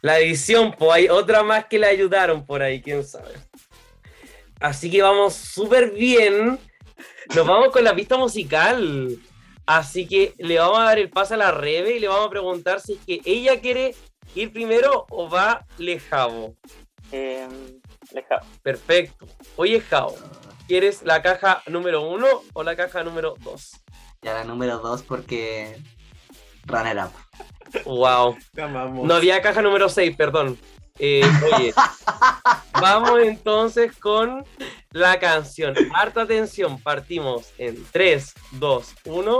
la 0.01 0.19
edición, 0.19 0.75
pues 0.77 0.91
hay 0.91 1.07
otra 1.07 1.41
más 1.43 1.65
que 1.67 1.79
le 1.79 1.87
ayudaron 1.87 2.45
por 2.45 2.61
ahí, 2.61 2.81
quién 2.81 3.05
sabe. 3.05 3.35
Así 4.59 4.91
que 4.91 5.01
vamos 5.01 5.35
súper 5.35 5.91
bien. 5.91 6.59
Nos 7.33 7.47
vamos 7.47 7.69
con 7.71 7.85
la 7.85 7.95
pista 7.95 8.17
musical. 8.17 9.17
Así 9.65 10.05
que 10.05 10.33
le 10.37 10.59
vamos 10.59 10.79
a 10.79 10.83
dar 10.83 10.99
el 10.99 11.09
paso 11.09 11.35
a 11.35 11.37
la 11.37 11.51
Rebe 11.51 11.95
y 11.95 11.99
le 11.99 12.09
vamos 12.09 12.27
a 12.27 12.29
preguntar 12.29 12.81
si 12.81 12.93
es 12.93 12.99
que 13.05 13.21
ella 13.23 13.61
quiere 13.61 13.95
ir 14.35 14.51
primero 14.51 15.05
o 15.09 15.29
va 15.29 15.65
Lejavo. 15.77 16.55
Eh, 17.11 17.47
Lejao. 18.11 18.39
Perfecto. 18.61 19.27
Oye, 19.55 19.79
Jao, 19.81 20.15
¿quieres 20.67 21.03
la 21.03 21.21
caja 21.21 21.61
número 21.67 22.07
uno 22.07 22.27
o 22.53 22.63
la 22.63 22.75
caja 22.75 23.03
número 23.03 23.35
dos? 23.39 23.83
Ya 24.23 24.33
la 24.33 24.43
número 24.45 24.79
2 24.79 25.03
porque 25.03 25.77
Runner 26.65 26.97
Up. 26.97 27.83
Wow. 27.85 28.37
No 29.05 29.15
había 29.15 29.41
caja 29.41 29.61
número 29.61 29.89
6, 29.89 30.15
perdón. 30.15 30.57
Eh, 30.99 31.23
oye, 31.53 31.73
vamos 32.73 33.19
entonces 33.21 33.97
con 33.97 34.45
la 34.91 35.19
canción. 35.19 35.75
Harta 35.93 36.21
atención, 36.21 36.79
partimos 36.79 37.51
en 37.57 37.83
3, 37.91 38.33
2, 38.51 38.95
1. 39.05 39.37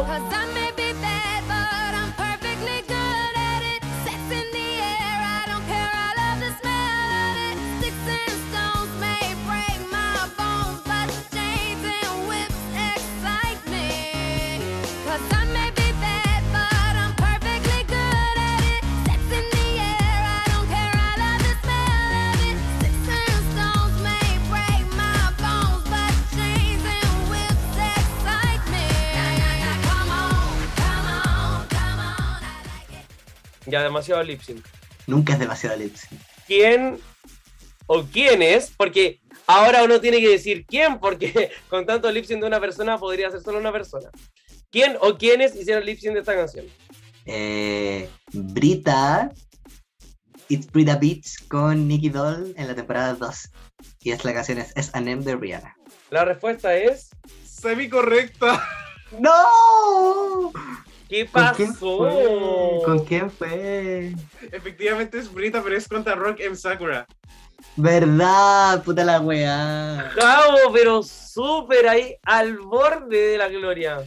Ya, 33.74 33.82
demasiado 33.82 34.22
lip 34.22 34.40
sync. 34.40 34.64
Nunca 35.08 35.34
es 35.34 35.40
demasiado 35.40 35.76
lip 35.76 35.96
sync. 35.96 36.22
¿Quién 36.46 37.00
o 37.88 38.04
quiénes? 38.04 38.72
Porque 38.78 39.20
ahora 39.48 39.82
uno 39.82 40.00
tiene 40.00 40.20
que 40.20 40.30
decir 40.30 40.64
quién, 40.68 41.00
porque 41.00 41.50
con 41.72 41.84
tanto 41.84 42.12
lip 42.12 42.24
sync 42.24 42.42
de 42.42 42.46
una 42.46 42.60
persona 42.60 43.00
podría 43.00 43.32
ser 43.32 43.42
solo 43.42 43.58
una 43.58 43.72
persona. 43.72 44.12
¿Quién 44.70 44.96
o 45.02 45.18
quiénes 45.18 45.56
hicieron 45.56 45.88
lip 45.88 45.98
sync 45.98 46.14
de 46.14 46.20
esta 46.20 46.36
canción? 46.36 46.68
Eh, 47.26 48.08
Brita, 48.32 49.32
It's 50.50 50.72
Brita 50.72 50.98
Beats 50.98 51.40
con 51.40 51.88
Nicky 51.88 52.10
Doll 52.10 52.54
en 52.56 52.68
la 52.68 52.76
temporada 52.76 53.16
2. 53.16 53.50
Y 54.02 54.12
es 54.12 54.24
la 54.24 54.36
canción 54.36 54.60
es, 54.60 54.72
es 54.76 54.94
Anem 54.94 55.22
de 55.22 55.36
Rihanna. 55.36 55.76
La 56.12 56.26
respuesta 56.26 56.78
es. 56.78 57.10
Semi 57.44 57.90
correcta. 57.90 58.64
¡No! 59.18 60.52
¿Qué 61.14 61.28
¿Con 61.28 61.44
pasó? 61.44 61.56
quién 61.56 61.76
fue? 61.76 62.82
¿Con 62.86 63.06
quién 63.06 63.30
fue? 63.30 64.16
Efectivamente 64.52 65.20
es 65.20 65.32
Brita, 65.32 65.62
pero 65.62 65.78
es 65.78 65.88
contra 65.88 66.16
Rock 66.16 66.40
M. 66.40 66.56
Sakura. 66.56 67.06
¿Verdad? 67.76 68.84
Puta 68.84 69.04
la 69.04 69.22
weá. 69.22 70.12
Bravo, 70.16 70.58
pero 70.74 71.04
súper 71.04 71.88
ahí 71.88 72.16
al 72.24 72.58
borde 72.58 73.28
de 73.28 73.38
la 73.38 73.48
gloria. 73.48 74.00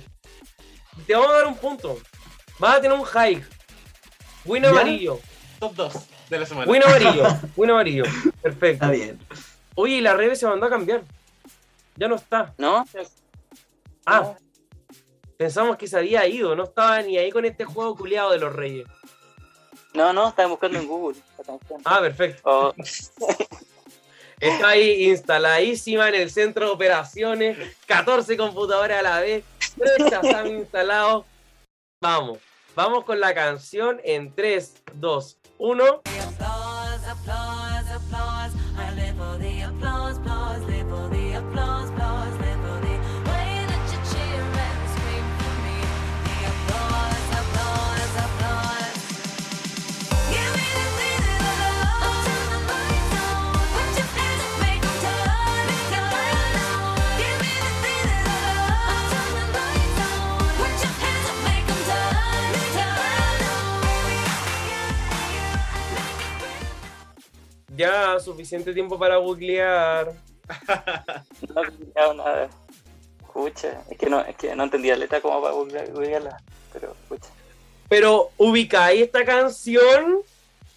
Te 1.06 1.14
vamos 1.14 1.30
a 1.30 1.34
dar 1.34 1.46
un 1.46 1.56
punto. 1.56 1.96
Vas 2.58 2.78
a 2.78 2.80
tener 2.80 2.98
un 2.98 3.04
high. 3.04 3.40
Win 4.44 4.66
amarillo. 4.66 5.20
Top 5.60 5.76
2 5.76 5.92
de 6.28 6.38
la 6.40 6.46
semana. 6.46 6.68
Win 6.68 6.82
amarillo. 6.82 7.24
Win 7.56 7.70
amarillo. 7.70 8.04
Perfecto. 8.42 8.84
Está 8.84 8.90
bien. 8.90 9.20
Oye, 9.76 9.94
y 9.94 10.00
la 10.00 10.14
Rebe 10.14 10.34
se 10.34 10.48
mandó 10.48 10.66
a 10.66 10.70
cambiar. 10.70 11.04
Ya 11.94 12.08
no 12.08 12.16
está. 12.16 12.52
¿No? 12.58 12.84
Ah, 14.04 14.34
pensamos 15.36 15.76
que 15.76 15.86
se 15.86 15.96
había 15.96 16.26
ido. 16.26 16.54
No 16.54 16.64
estaba 16.64 17.02
ni 17.02 17.18
ahí 17.18 17.30
con 17.30 17.44
este 17.44 17.64
juego 17.64 17.96
culiado 17.96 18.30
de 18.30 18.38
los 18.38 18.52
reyes. 18.52 18.86
No, 19.94 20.12
no, 20.12 20.28
estaba 20.28 20.48
buscando 20.48 20.78
en 20.78 20.86
Google. 20.86 21.18
Ah, 21.84 22.00
perfecto. 22.00 22.42
Oh, 22.44 22.74
Está 24.40 24.68
ahí 24.68 25.08
instaladísima 25.10 26.10
en 26.10 26.16
el 26.16 26.30
centro 26.30 26.66
de 26.66 26.72
operaciones. 26.72 27.56
14 27.86 28.36
computadoras 28.36 29.00
a 29.00 29.02
la 29.02 29.20
vez. 29.20 29.44
Tres 29.78 30.12
están 30.12 30.46
instalados. 30.48 31.24
Vamos. 32.02 32.38
Vamos 32.74 33.04
con 33.04 33.18
la 33.18 33.34
canción 33.34 33.98
en 34.04 34.34
3, 34.34 34.82
2, 34.94 35.38
1. 35.56 36.02
Ya, 67.76 68.18
suficiente 68.20 68.72
tiempo 68.72 68.98
para 68.98 69.16
googlear. 69.16 70.12
no 71.54 71.62
he 71.64 71.70
pillado 71.72 72.14
nada. 72.14 72.48
Escucha, 73.20 73.82
es 73.90 73.98
que 73.98 74.08
no, 74.08 74.20
es 74.20 74.36
que 74.36 74.54
no 74.56 74.64
entendía 74.64 74.94
la 74.94 75.00
letra 75.00 75.20
como 75.20 75.42
para 75.42 75.54
googlear- 75.54 75.92
googlearla. 75.92 76.42
Pero, 76.72 76.96
escucha. 77.02 77.28
Pero 77.88 78.30
ubicáis 78.38 79.02
esta 79.02 79.24
canción, 79.24 80.18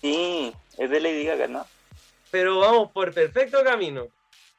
Sí, 0.02 0.54
es 0.78 0.90
de 0.90 1.00
Lady 1.00 1.26
Gaga, 1.26 1.48
¿no? 1.48 1.66
pero 2.32 2.60
vamos 2.60 2.92
por 2.92 3.12
perfecto 3.14 3.64
camino. 3.64 4.08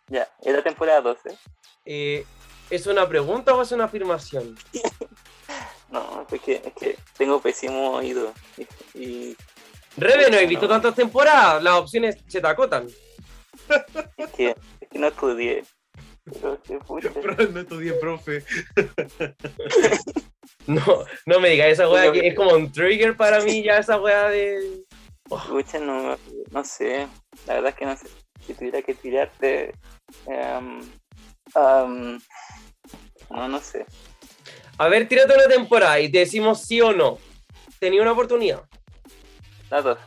Ya, 0.08 0.28
es 0.42 0.52
la 0.52 0.62
temporada 0.62 1.00
12. 1.00 1.36
Eh, 1.84 2.26
¿Es 2.68 2.86
una 2.88 3.08
pregunta 3.08 3.54
o 3.54 3.62
es 3.62 3.70
una 3.72 3.84
afirmación? 3.84 4.56
No, 5.90 6.24
es 6.30 6.40
que, 6.42 6.62
es 6.64 6.72
que 6.74 6.96
tengo 7.18 7.40
pésimo 7.40 7.90
oído. 7.94 8.32
Y, 8.56 8.98
y 8.98 9.36
Rebe, 9.96 10.30
no 10.30 10.36
he 10.36 10.46
visto 10.46 10.68
tantas 10.68 10.94
temporadas. 10.94 11.62
Las 11.62 11.74
opciones 11.74 12.16
se 12.26 12.40
te 12.40 12.46
acotan. 12.46 12.86
es, 14.16 14.30
que, 14.30 14.54
es 14.80 14.88
que 14.88 14.98
no 14.98 15.08
estudié. 15.08 15.64
Pero, 16.24 16.62
que 16.62 16.78
pucha. 16.78 17.10
no 17.52 17.60
estudié, 17.60 17.92
profe. 17.94 18.44
No, 20.66 21.04
no 21.26 21.40
me 21.40 21.50
digas 21.50 21.68
esa 21.68 21.88
weá 21.88 22.12
que 22.12 22.28
es 22.28 22.34
como 22.34 22.54
un 22.54 22.70
trigger 22.70 23.16
para 23.16 23.40
mí 23.40 23.62
ya 23.62 23.78
esa 23.78 24.00
weá 24.00 24.28
de. 24.28 24.84
Escucha, 25.30 25.78
no, 25.78 26.16
no 26.50 26.64
sé. 26.64 27.08
La 27.46 27.54
verdad 27.54 27.70
es 27.70 27.76
que 27.76 27.86
no 27.86 27.96
sé. 27.96 28.06
Si 28.46 28.54
tuviera 28.54 28.82
que 28.82 28.94
tirarte. 28.94 29.74
em, 30.26 30.80
am, 31.54 32.20
no, 33.30 33.48
no 33.48 33.60
sé. 33.60 33.86
A 34.78 34.88
ver, 34.88 35.08
tírate 35.08 35.34
una 35.34 35.48
temporada 35.48 35.98
y 36.00 36.10
te 36.10 36.20
decimos 36.20 36.62
sí 36.62 36.80
o 36.80 36.92
no. 36.92 37.18
¿Tenía 37.78 38.02
una 38.02 38.12
oportunidad? 38.12 38.62
Las 39.70 39.84
dos. 39.84 39.98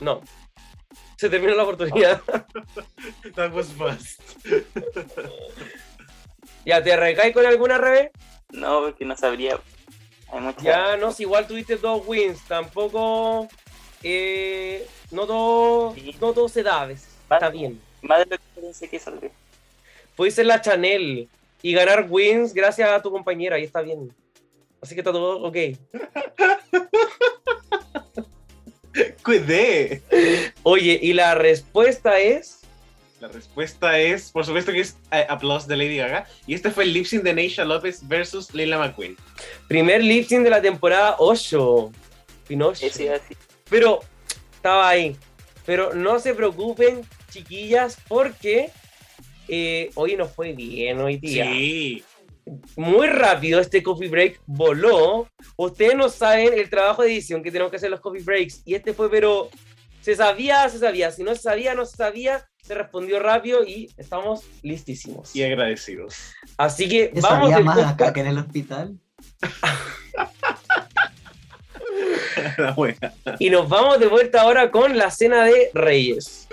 No. 0.00 0.20
Se 1.16 1.28
terminó 1.28 1.54
la 1.54 1.64
oportunidad. 1.64 2.22
That 3.34 3.52
was 3.52 3.68
fast. 3.72 4.20
¿Ya 6.64 6.82
te 6.82 6.92
arrancáis 6.92 7.34
con 7.34 7.46
alguna 7.46 7.78
revés? 7.78 8.10
No, 8.50 8.80
porque 8.80 9.04
no 9.04 9.16
sabría. 9.16 9.58
Hay 10.32 10.40
muchas. 10.40 10.62
Ya, 10.62 10.96
no, 10.96 11.12
si 11.12 11.24
igual 11.24 11.46
tuviste 11.46 11.76
dos 11.76 12.02
wins. 12.06 12.42
Tampoco. 12.46 13.48
eh, 14.02 14.86
no 15.10 15.26
todo, 15.26 15.94
Sí. 15.94 16.16
no 16.20 16.32
todo 16.32 16.48
se 16.48 16.62
da 16.62 16.82
a 16.82 16.86
veces. 16.86 17.08
Está 17.30 17.50
bien. 17.50 17.80
Más 18.02 18.20
de 18.20 18.26
lo 18.26 18.38
que 18.38 18.60
pensé 18.60 18.88
que 18.88 18.98
saldría. 18.98 19.30
Puedes 20.16 20.34
ser 20.34 20.46
la 20.46 20.60
Chanel 20.60 21.28
y 21.62 21.72
ganar 21.72 22.06
wins 22.08 22.54
gracias 22.54 22.88
a 22.90 23.02
tu 23.02 23.10
compañera 23.10 23.58
y 23.58 23.64
está 23.64 23.82
bien. 23.82 24.14
Así 24.80 24.94
que 24.94 25.00
está 25.02 25.12
todo 25.12 25.42
ok. 25.42 25.56
Cuidé. 29.22 30.02
Oye, 30.62 30.98
y 31.02 31.12
la 31.12 31.34
respuesta 31.34 32.18
es. 32.18 32.60
La 33.20 33.28
respuesta 33.28 33.98
es, 33.98 34.30
por 34.30 34.46
supuesto 34.46 34.72
que 34.72 34.80
es 34.80 34.96
eh, 35.12 35.26
Applause 35.28 35.66
de 35.66 35.76
Lady 35.76 35.98
Gaga. 35.98 36.26
Y 36.46 36.54
este 36.54 36.70
fue 36.70 36.84
el 36.84 36.94
lip 36.94 37.04
sync 37.04 37.22
de 37.22 37.34
Neisha 37.34 37.64
López 37.64 38.06
versus 38.08 38.54
Leila 38.54 38.78
McQueen. 38.78 39.16
Primer 39.68 40.02
lip 40.02 40.26
sync 40.26 40.42
de 40.42 40.50
la 40.50 40.62
temporada 40.62 41.16
8. 41.18 41.92
Pinocho. 42.48 42.86
Ese 42.86 43.04
iba 43.04 43.14
a 43.14 43.18
decir. 43.18 43.36
Pero 43.68 44.00
estaba 44.54 44.88
ahí. 44.88 45.16
Pero 45.66 45.94
no 45.94 46.18
se 46.18 46.34
preocupen, 46.34 47.02
chiquillas, 47.30 47.98
porque 48.08 48.70
eh, 49.48 49.90
hoy 49.96 50.16
nos 50.16 50.32
fue 50.32 50.52
bien 50.52 51.00
hoy 51.00 51.18
día. 51.18 51.44
Sí. 51.44 52.04
Muy 52.76 53.06
rápido 53.08 53.60
este 53.60 53.82
coffee 53.82 54.08
break 54.08 54.40
voló. 54.46 55.28
Ustedes 55.56 55.94
no 55.94 56.08
saben 56.08 56.54
el 56.58 56.70
trabajo 56.70 57.02
de 57.02 57.12
edición 57.12 57.42
que 57.42 57.50
tenemos 57.50 57.70
que 57.70 57.76
hacer 57.76 57.90
los 57.90 58.00
coffee 58.00 58.22
breaks. 58.22 58.62
Y 58.64 58.74
este 58.74 58.94
fue, 58.94 59.10
pero 59.10 59.50
Se 60.02 60.16
sabía, 60.16 60.66
se 60.70 60.78
sabía. 60.78 61.10
Si 61.12 61.22
no 61.22 61.34
se 61.34 61.42
sabía, 61.42 61.74
no 61.74 61.84
se 61.84 61.94
sabía. 61.96 62.48
Se 62.62 62.74
respondió 62.74 63.20
rápido 63.20 63.64
y 63.64 63.92
estamos 63.98 64.44
listísimos. 64.62 65.36
Y 65.36 65.42
agradecidos. 65.42 66.14
Así 66.56 66.88
que 66.88 67.10
Yo 67.14 67.20
vamos 67.20 67.50
sabía 67.50 67.56
de 67.58 67.64
más 67.64 67.74
vuelta- 67.76 67.90
acá 67.92 68.12
que 68.14 68.20
en 68.20 68.26
el 68.28 68.38
hospital. 68.38 68.98
La 72.56 72.72
wea. 72.72 72.96
y 73.38 73.50
nos 73.50 73.68
vamos 73.68 73.98
de 74.00 74.06
vuelta 74.06 74.40
ahora 74.42 74.70
con 74.70 74.96
la 74.96 75.10
cena 75.10 75.44
de 75.44 75.70
Reyes. 75.74 76.48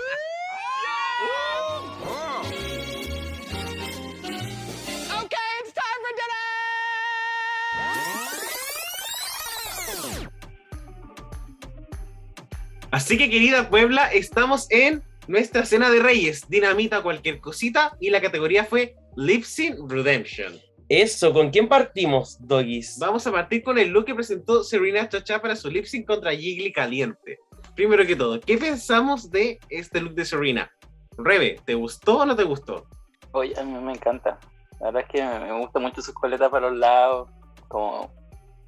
Así 12.98 13.16
que, 13.16 13.30
querida 13.30 13.70
Puebla, 13.70 14.10
estamos 14.10 14.66
en 14.70 15.04
nuestra 15.28 15.64
cena 15.64 15.88
de 15.88 16.00
Reyes. 16.00 16.48
Dinamita 16.48 17.00
cualquier 17.00 17.40
cosita. 17.40 17.96
Y 18.00 18.10
la 18.10 18.20
categoría 18.20 18.64
fue 18.64 18.96
Lip 19.14 19.44
Sync 19.44 19.88
Redemption. 19.88 20.58
Eso, 20.88 21.32
¿con 21.32 21.50
quién 21.50 21.68
partimos, 21.68 22.38
Doggies? 22.40 22.98
Vamos 22.98 23.24
a 23.28 23.30
partir 23.30 23.62
con 23.62 23.78
el 23.78 23.90
look 23.90 24.06
que 24.06 24.16
presentó 24.16 24.64
Serena 24.64 25.08
Chacha 25.08 25.40
para 25.40 25.54
su 25.54 25.70
lip 25.70 25.84
sync 25.84 26.08
contra 26.08 26.32
Jiggly 26.32 26.72
Caliente. 26.72 27.38
Primero 27.76 28.04
que 28.04 28.16
todo, 28.16 28.40
¿qué 28.40 28.58
pensamos 28.58 29.30
de 29.30 29.60
este 29.68 30.00
look 30.00 30.14
de 30.14 30.24
Serena? 30.24 30.68
Rebe, 31.16 31.60
¿te 31.64 31.74
gustó 31.74 32.18
o 32.18 32.26
no 32.26 32.34
te 32.34 32.42
gustó? 32.42 32.84
Oye, 33.30 33.54
a 33.60 33.62
mí 33.62 33.78
me 33.78 33.92
encanta. 33.92 34.40
La 34.80 34.86
verdad 34.86 35.02
es 35.02 35.08
que 35.08 35.22
me, 35.22 35.52
me 35.52 35.60
gusta 35.60 35.78
mucho 35.78 36.02
sus 36.02 36.14
coletas 36.14 36.50
para 36.50 36.68
los 36.68 36.76
lados. 36.76 37.30
Como 37.68 38.10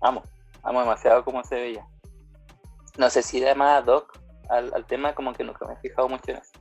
amo, 0.01 0.23
amo 0.63 0.79
demasiado 0.79 1.25
cómo 1.25 1.43
se 1.43 1.57
veía. 1.57 1.85
No 2.97 3.11
sé 3.11 3.23
si 3.23 3.41
da 3.41 3.57
más 3.57 3.83
ad 3.83 3.89
hoc 3.89 4.20
al, 4.51 4.73
al 4.75 4.87
tema, 4.87 5.15
como 5.15 5.33
que 5.33 5.45
nunca 5.45 5.67
me 5.67 5.75
he 5.75 5.77
fijado 5.77 6.09
mucho 6.09 6.31
en 6.31 6.37
eso. 6.37 6.53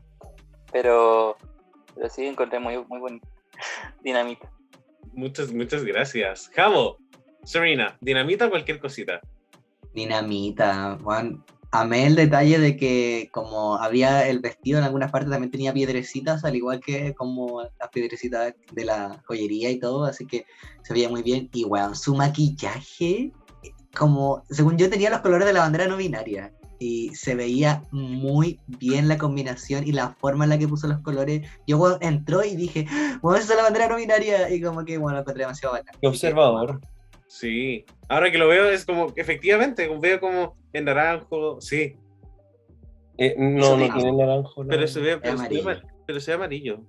Pero, 0.71 1.35
pero 1.95 2.09
sí 2.09 2.25
encontré 2.25 2.59
muy, 2.59 2.77
muy 2.87 2.99
bonito. 2.99 3.27
Dinamita. 4.03 4.51
Muchas, 5.13 5.51
muchas 5.51 5.83
gracias. 5.83 6.49
Javo, 6.53 6.97
Serena, 7.43 7.97
dinamita 8.01 8.49
cualquier 8.49 8.79
cosita. 8.79 9.21
Dinamita, 9.93 10.97
Juan. 11.01 11.43
Amé 11.71 12.07
el 12.07 12.15
detalle 12.15 12.57
de 12.57 12.75
que 12.75 13.29
como 13.31 13.75
había 13.75 14.27
el 14.27 14.39
vestido 14.39 14.79
en 14.79 14.85
algunas 14.85 15.11
partes 15.11 15.29
también 15.29 15.51
tenía 15.51 15.71
piedrecitas, 15.71 16.43
al 16.43 16.55
igual 16.55 16.79
que 16.79 17.13
como 17.13 17.61
las 17.61 17.89
piedrecitas 17.91 18.55
de 18.71 18.85
la 18.85 19.21
joyería 19.27 19.69
y 19.69 19.77
todo, 19.77 20.05
así 20.05 20.25
que 20.25 20.45
se 20.81 20.93
veía 20.93 21.09
muy 21.09 21.21
bien. 21.21 21.47
Y 21.53 21.65
weón, 21.65 21.95
su 21.95 22.15
maquillaje, 22.15 23.31
como 23.95 24.43
según 24.49 24.79
yo 24.79 24.89
tenía 24.89 25.11
los 25.11 25.21
colores 25.21 25.45
de 25.45 25.53
la 25.53 25.59
bandera 25.59 25.87
no 25.87 25.97
binaria. 25.97 26.51
Y 26.81 27.13
se 27.13 27.35
veía 27.35 27.83
muy 27.91 28.59
bien 28.67 29.07
la 29.09 29.17
combinación 29.17 29.85
y 29.85 29.91
la 29.91 30.09
forma 30.15 30.45
en 30.45 30.51
la 30.51 30.57
que 30.57 30.67
puso 30.67 30.87
los 30.87 30.99
colores. 31.01 31.45
Yo 31.67 31.77
weón, 31.77 31.97
entró 32.01 32.43
y 32.43 32.55
dije, 32.55 32.87
bueno, 33.21 33.37
esa 33.37 33.51
es 33.53 33.57
la 33.57 33.63
bandera 33.63 33.89
no 33.89 33.97
binaria. 33.97 34.49
Y 34.49 34.61
como 34.61 34.85
que, 34.85 34.97
bueno, 34.97 35.15
lo 35.17 35.21
encontré 35.21 35.43
demasiado 35.43 35.73
bacán. 35.75 35.93
Qué 36.01 36.07
observador. 36.07 36.79
Sí. 37.27 37.85
Ahora 38.07 38.31
que 38.31 38.37
lo 38.37 38.47
veo 38.47 38.69
es 38.69 38.85
como, 38.85 39.11
efectivamente, 39.17 39.89
veo 39.99 40.19
como 40.21 40.55
en 40.73 40.85
naranjo, 40.85 41.59
sí. 41.59 41.95
Eh, 43.17 43.35
no, 43.37 43.75
no 43.75 43.93
tiene 43.93 44.13
naranjo. 44.13 44.63
no. 44.63 44.69
Pero 44.69 44.87
se 44.87 45.01
ve, 45.01 45.17
pero 45.17 45.37
se 45.37 45.43
ve 45.43 45.47
amarillo. 45.59 45.69
ama- 45.69 45.81
pero 46.07 46.19
se 46.21 46.31
ve 46.31 46.35
amarillo. 46.35 46.79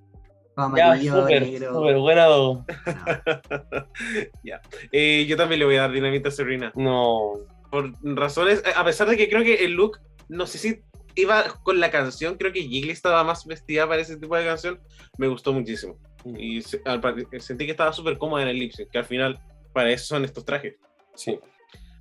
Ya, 0.56 0.64
amarillo, 0.64 1.24
negro. 1.26 1.74
súper 1.74 1.98
buena. 1.98 2.24
Dogo. 2.26 2.64
ya. 4.44 4.60
Eh, 4.92 5.26
yo 5.28 5.36
también 5.36 5.58
le 5.58 5.64
voy 5.64 5.76
a 5.76 5.82
dar 5.82 5.92
dinamita 5.92 6.28
a 6.28 6.32
Serena. 6.32 6.72
No. 6.76 7.32
Por 7.70 7.92
razones, 8.02 8.62
a 8.76 8.84
pesar 8.84 9.08
de 9.08 9.16
que 9.16 9.28
creo 9.28 9.42
que 9.44 9.64
el 9.64 9.72
look, 9.72 9.98
no 10.28 10.46
sé 10.46 10.58
si 10.58 10.80
iba 11.14 11.44
con 11.62 11.80
la 11.80 11.90
canción, 11.90 12.36
creo 12.36 12.52
que 12.52 12.62
Jiggly 12.62 12.90
estaba 12.90 13.22
más 13.24 13.44
vestida 13.46 13.86
para 13.88 14.00
ese 14.02 14.16
tipo 14.16 14.36
de 14.36 14.44
canción, 14.44 14.80
me 15.18 15.28
gustó 15.28 15.52
muchísimo. 15.52 15.96
Y 16.36 16.62
se- 16.62 16.82
al 16.84 17.00
sentí 17.40 17.64
que 17.64 17.70
estaba 17.72 17.92
súper 17.92 18.18
cómoda 18.18 18.42
en 18.42 18.48
el 18.48 18.58
lip 18.58 18.72
sync, 18.72 18.90
que 18.90 18.98
al 18.98 19.04
final 19.04 19.38
para 19.72 19.90
eso 19.90 20.06
son 20.06 20.24
estos 20.24 20.44
trajes. 20.44 20.74
Sí. 21.14 21.38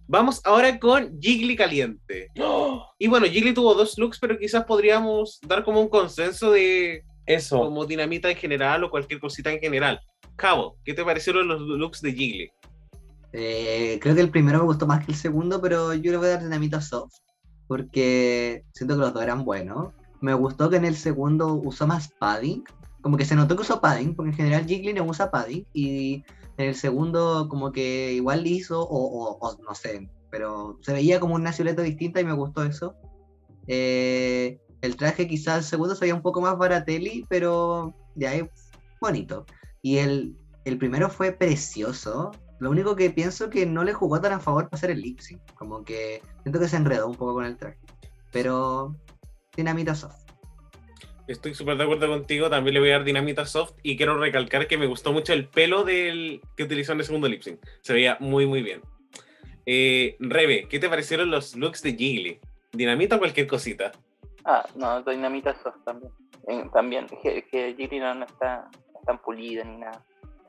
Vamos 0.07 0.41
ahora 0.43 0.79
con 0.79 1.19
Jiggly 1.21 1.55
Caliente. 1.55 2.29
Y 2.97 3.07
bueno, 3.07 3.27
Jiggly 3.27 3.53
tuvo 3.53 3.75
dos 3.75 3.97
looks, 3.97 4.17
pero 4.19 4.37
quizás 4.39 4.65
podríamos 4.65 5.39
dar 5.47 5.63
como 5.63 5.79
un 5.81 5.87
consenso 5.87 6.51
de 6.51 7.03
Eso. 7.27 7.59
como 7.59 7.85
dinamita 7.85 8.29
en 8.29 8.37
general 8.37 8.83
o 8.83 8.89
cualquier 8.89 9.19
cosita 9.19 9.51
en 9.51 9.59
general. 9.59 9.99
Cabo, 10.35 10.77
¿qué 10.83 10.93
te 10.93 11.03
parecieron 11.03 11.47
los 11.47 11.61
looks 11.61 12.01
de 12.01 12.13
Jiggly? 12.13 12.51
Eh, 13.33 13.99
creo 14.01 14.15
que 14.15 14.21
el 14.21 14.31
primero 14.31 14.59
me 14.59 14.65
gustó 14.65 14.87
más 14.87 15.05
que 15.05 15.11
el 15.11 15.17
segundo, 15.17 15.61
pero 15.61 15.93
yo 15.93 16.11
le 16.11 16.17
voy 16.17 16.27
a 16.27 16.31
dar 16.31 16.43
dinamita 16.43 16.81
soft. 16.81 17.13
Porque 17.67 18.63
siento 18.73 18.95
que 18.95 19.01
los 19.01 19.13
dos 19.13 19.23
eran 19.23 19.45
buenos. 19.45 19.93
Me 20.21 20.33
gustó 20.33 20.69
que 20.69 20.77
en 20.77 20.85
el 20.85 20.95
segundo 20.95 21.53
usó 21.53 21.85
más 21.87 22.09
padding. 22.19 22.63
Como 23.01 23.15
que 23.15 23.25
se 23.25 23.35
notó 23.35 23.55
que 23.55 23.61
usó 23.61 23.79
padding, 23.79 24.15
porque 24.15 24.31
en 24.31 24.35
general 24.37 24.65
Jiggly 24.65 24.93
no 24.93 25.03
usa 25.05 25.29
padding. 25.31 25.65
Y 25.73 26.23
en 26.57 26.65
el 26.69 26.75
segundo, 26.75 27.47
como 27.49 27.71
que 27.71 28.13
igual 28.13 28.45
hizo, 28.47 28.81
o, 28.81 28.87
o- 28.87 29.37
o 29.39 29.57
no 29.63 29.75
sé, 29.75 30.09
pero 30.31 30.77
se 30.81 30.93
veía 30.93 31.19
como 31.19 31.35
una 31.35 31.53
silueta 31.53 31.81
distinta 31.83 32.19
y 32.19 32.25
me 32.25 32.33
gustó 32.33 32.63
eso. 32.63 32.95
Eh, 33.67 34.59
el 34.81 34.95
traje 34.95 35.27
quizás 35.27 35.57
el 35.59 35.63
segundo 35.63 35.95
se 35.95 36.01
veía 36.01 36.15
un 36.15 36.21
poco 36.21 36.41
más 36.41 36.57
baratelli, 36.57 37.25
pero 37.29 37.93
ya 38.15 38.33
es 38.33 38.45
bonito. 38.99 39.45
Y 39.81 39.97
el, 39.97 40.35
el 40.65 40.77
primero 40.77 41.09
fue 41.09 41.31
precioso. 41.31 42.31
Lo 42.59 42.69
único 42.69 42.95
que 42.95 43.09
pienso 43.09 43.49
que 43.49 43.65
no 43.65 43.83
le 43.83 43.93
jugó 43.93 44.19
tan 44.21 44.33
a 44.33 44.39
favor 44.39 44.65
para 44.69 44.77
hacer 44.77 44.91
el 44.91 45.01
lip 45.01 45.19
sync. 45.19 45.41
Como 45.55 45.83
que 45.83 46.21
siento 46.43 46.59
que 46.59 46.67
se 46.67 46.75
enredó 46.77 47.07
un 47.07 47.15
poco 47.15 47.35
con 47.35 47.45
el 47.45 47.57
traje. 47.57 47.77
Pero 48.31 48.95
dinamita 49.55 49.95
soft. 49.95 50.15
Estoy 51.27 51.53
súper 51.53 51.77
de 51.77 51.83
acuerdo 51.83 52.07
contigo, 52.07 52.49
también 52.49 52.73
le 52.73 52.79
voy 52.79 52.89
a 52.89 52.93
dar 52.93 53.03
dinamita 53.03 53.45
soft 53.45 53.73
y 53.83 53.95
quiero 53.95 54.17
recalcar 54.17 54.67
que 54.67 54.79
me 54.79 54.87
gustó 54.87 55.13
mucho 55.13 55.31
el 55.31 55.47
pelo 55.47 55.83
del 55.83 56.41
que 56.57 56.63
utilizó 56.63 56.93
en 56.93 56.99
el 56.99 57.05
segundo 57.05 57.27
lip 57.27 57.43
sync. 57.43 57.59
Se 57.81 57.93
veía 57.93 58.17
muy 58.19 58.47
muy 58.47 58.63
bien. 58.63 58.81
Eh, 59.65 60.15
Rebe, 60.19 60.67
¿qué 60.67 60.79
te 60.79 60.89
parecieron 60.89 61.29
los 61.29 61.55
looks 61.55 61.83
de 61.83 61.91
Jiggly? 61.95 62.39
¿Dinamita 62.71 63.17
o 63.17 63.19
cualquier 63.19 63.45
cosita? 63.45 63.91
Ah, 64.43 64.65
no, 64.75 65.03
dinamita 65.03 65.55
soft 65.61 65.77
también. 65.85 66.11
En- 66.47 66.71
también, 66.71 67.05
que, 67.21 67.45
que 67.45 67.75
Jiggly 67.77 67.99
no, 67.99 68.15
no 68.15 68.25
está 68.25 68.67
tan 69.05 69.21
pulida 69.21 69.63
ni 69.63 69.77
nada. 69.77 70.03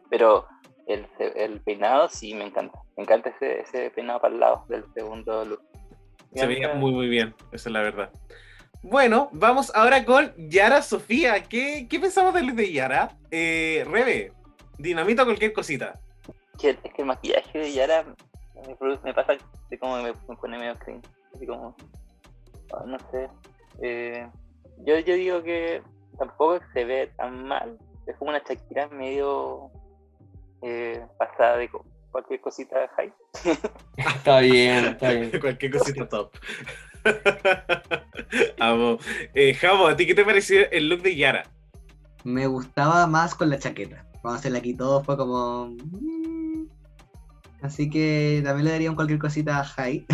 Pero 0.09 0.47
el, 0.93 1.07
el 1.37 1.61
peinado 1.61 2.09
sí 2.09 2.35
me 2.35 2.45
encanta. 2.45 2.79
Me 2.97 3.05
encanta 3.05 3.31
ese, 3.31 3.61
ese 3.61 3.91
peinado 3.91 4.21
para 4.21 4.35
el 4.35 4.41
lado 4.41 4.65
del 4.69 4.85
segundo 4.95 5.45
look. 5.45 5.63
Se 6.35 6.47
veía 6.47 6.75
muy 6.75 6.93
muy 6.93 7.09
bien, 7.09 7.35
esa 7.53 7.69
es 7.69 7.73
la 7.73 7.83
verdad. 7.83 8.11
Bueno, 8.83 9.29
vamos 9.33 9.73
ahora 9.75 10.05
con 10.05 10.33
Yara 10.37 10.83
Sofía. 10.83 11.43
¿Qué, 11.43 11.87
qué 11.89 12.01
pensamos 12.01 12.35
look 12.41 12.55
de 12.55 12.73
Yara? 12.73 13.17
Eh, 13.31 13.85
Rebe, 13.89 14.33
dinamita 14.79 15.25
cualquier 15.25 15.53
cosita. 15.53 16.01
es 16.63 16.77
que 16.77 17.03
el 17.03 17.07
maquillaje 17.07 17.59
de 17.59 17.73
Yara 17.73 18.05
me 19.05 19.15
pasa 19.15 19.37
de 19.69 19.79
como 19.79 19.97
me, 20.03 20.13
me 20.29 20.37
pone 20.37 20.59
medio 20.59 20.79
cringe. 20.79 21.07
Así 21.35 21.47
como, 21.47 21.77
ah, 22.73 22.85
no 22.87 22.99
sé. 23.11 23.29
Eh, 23.83 24.29
yo, 24.85 24.99
yo 24.99 25.15
digo 25.15 25.43
que 25.43 25.83
tampoco 26.19 26.61
se 26.73 26.85
ve 26.85 27.11
tan 27.17 27.47
mal. 27.47 27.79
Es 28.07 28.17
como 28.17 28.31
una 28.31 28.43
Shakira 28.47 28.89
medio 28.89 29.71
eh, 30.63 31.05
pasada 31.19 31.57
de 31.59 31.71
cualquier 32.11 32.41
cosita 32.41 32.77
high. 32.97 33.13
Está 33.97 34.41
bien, 34.41 34.85
está 34.87 35.11
bien. 35.13 35.31
cualquier 35.41 35.73
cosita 35.73 36.09
top. 36.09 36.33
Amo. 38.59 38.99
Eh, 39.35 39.55
Javo, 39.55 39.87
¿a 39.87 39.97
ti 39.97 40.07
qué 40.07 40.15
te 40.15 40.25
pareció 40.25 40.71
el 40.71 40.89
look 40.89 41.03
de 41.03 41.17
Yara? 41.17 41.45
Me 42.25 42.47
gustaba 42.47 43.07
más 43.07 43.35
con 43.35 43.49
la 43.49 43.59
chaqueta. 43.59 44.05
Cuando 44.21 44.41
se 44.41 44.51
la 44.51 44.61
quitó 44.61 45.03
fue 45.03 45.17
como... 45.17 45.69
mm. 45.71 46.67
Así 47.63 47.89
que 47.91 48.41
también 48.45 48.67
le 48.67 48.71
daría 48.73 48.91
un 48.91 48.97
cualquier 48.97 49.19
cosita 49.19 49.61
a 49.61 49.65
high. 49.65 50.07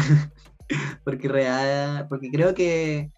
porque 1.05 1.29
real, 1.29 2.07
porque 2.09 2.31
creo 2.31 2.55
que... 2.55 3.11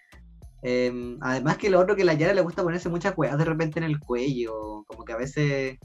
em, 0.63 1.19
además 1.21 1.57
que 1.59 1.71
lo 1.71 1.81
otro 1.81 1.97
que 1.97 2.03
a 2.03 2.07
la 2.07 2.15
Yara 2.15 2.35
le 2.35 2.41
gusta 2.43 2.63
ponerse 2.63 2.89
muchas 2.89 3.15
weas 3.17 3.37
de 3.39 3.45
repente 3.45 3.79
en 3.79 3.85
el 3.85 3.99
cuello. 3.99 4.85
Como 4.87 5.05
que 5.05 5.13
a 5.13 5.17
veces... 5.19 5.79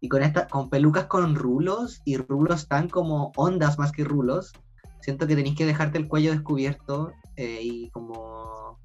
Y 0.00 0.08
con 0.08 0.22
esta, 0.22 0.48
con 0.48 0.70
pelucas 0.70 1.04
con 1.06 1.34
rulos 1.34 2.00
y 2.04 2.16
rulos 2.16 2.68
tan 2.68 2.88
como 2.88 3.32
ondas 3.36 3.78
más 3.78 3.92
que 3.92 4.04
rulos. 4.04 4.52
Siento 5.00 5.26
que 5.26 5.36
tenéis 5.36 5.56
que 5.56 5.66
dejarte 5.66 5.98
el 5.98 6.08
cuello 6.08 6.30
descubierto 6.32 7.12
eh, 7.36 7.60
y 7.62 7.90
como 7.90 8.78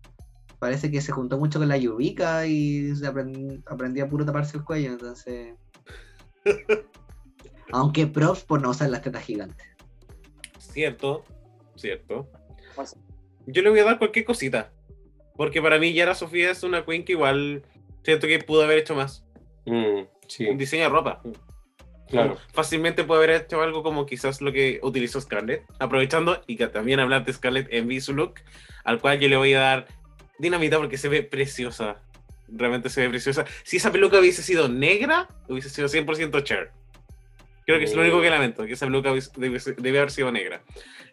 parece 0.60 0.90
que 0.90 1.02
se 1.02 1.12
juntó 1.12 1.38
mucho 1.38 1.60
con 1.60 1.68
la 1.68 1.78
Yubika 1.78 2.46
y 2.48 2.96
se 2.96 3.06
aprend- 3.06 3.64
aprendió 3.68 4.06
a 4.06 4.10
puro 4.10 4.26
taparse 4.26 4.58
el 4.58 4.64
cuello, 4.64 4.92
entonces. 4.92 5.56
Aunque 7.72 8.08
props 8.08 8.44
por 8.44 8.62
no 8.62 8.70
usar 8.70 8.90
las 8.90 9.02
tetas 9.02 9.24
gigantes. 9.24 9.68
Cierto, 10.60 11.24
cierto. 11.76 12.30
Yo 13.48 13.62
le 13.62 13.70
voy 13.70 13.80
a 13.80 13.86
dar 13.86 13.98
cualquier 13.98 14.26
cosita. 14.26 14.72
Porque 15.36 15.62
para 15.62 15.78
mí 15.80 15.94
Yara 15.94 16.16
Sofía 16.16 16.52
es 16.52 16.64
una 16.64 16.86
queen 16.86 17.04
que 17.04 17.14
igual 17.14 17.64
siento 18.04 18.28
que 18.28 18.40
pudo 18.40 18.64
haber 18.64 18.78
hecho 18.78 18.96
más. 18.96 19.26
Mm, 19.66 20.02
sí, 20.28 20.48
Diseño 20.56 20.84
de 20.84 20.90
ropa. 20.90 21.22
claro. 22.10 22.38
Fácilmente 22.54 23.04
puede 23.04 23.24
haber 23.24 23.42
hecho 23.44 23.62
algo 23.62 23.84
como 23.84 24.06
quizás 24.06 24.42
lo 24.42 24.52
que 24.52 24.80
utilizó 24.84 25.20
Scarlett. 25.22 25.64
Aprovechando 25.80 26.42
y 26.48 26.58
que 26.58 26.68
también 26.68 27.00
hablar 27.00 27.26
de 27.26 27.34
Scarlett 27.34 27.68
en 27.72 28.02
su 28.02 28.14
look, 28.14 28.36
al 28.84 29.00
cual 29.00 29.20
yo 29.20 29.28
le 29.28 29.38
voy 29.38 29.54
a 29.54 29.60
dar 29.60 29.88
Dinamita 30.38 30.78
porque 30.78 30.98
se 30.98 31.10
ve 31.10 31.24
preciosa. 31.24 32.02
Realmente 32.48 32.90
se 32.90 33.02
ve 33.02 33.10
preciosa. 33.10 33.46
Si 33.64 33.78
esa 33.78 33.92
peluca 33.92 34.20
hubiese 34.20 34.44
sido 34.44 34.68
negra, 34.68 35.28
hubiese 35.48 35.70
sido 35.70 35.88
100% 35.88 36.44
Cher. 36.44 36.72
Creo 37.66 37.80
que 37.80 37.86
es 37.86 37.96
lo 37.96 38.02
único 38.02 38.22
que 38.22 38.30
lamento, 38.30 38.66
que 38.66 38.74
esa 38.74 38.86
peluca 38.86 39.12
debe 39.38 40.00
haber 40.00 40.12
sido 40.12 40.32
negra. 40.32 40.62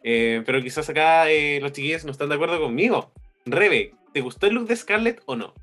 Eh, 0.02 0.42
pero 0.44 0.60
quizás 0.60 0.88
acá 0.90 1.30
eh, 1.30 1.60
los 1.62 1.72
chiquillos 1.72 2.04
no 2.04 2.10
están 2.10 2.28
de 2.28 2.34
acuerdo 2.34 2.60
conmigo. 2.60 3.12
Rebe, 3.46 3.94
¿te 4.12 4.20
gustó 4.20 4.46
el 4.46 4.54
look 4.54 4.66
de 4.66 4.76
Scarlett 4.76 5.22
o 5.26 5.36
no? 5.36 5.54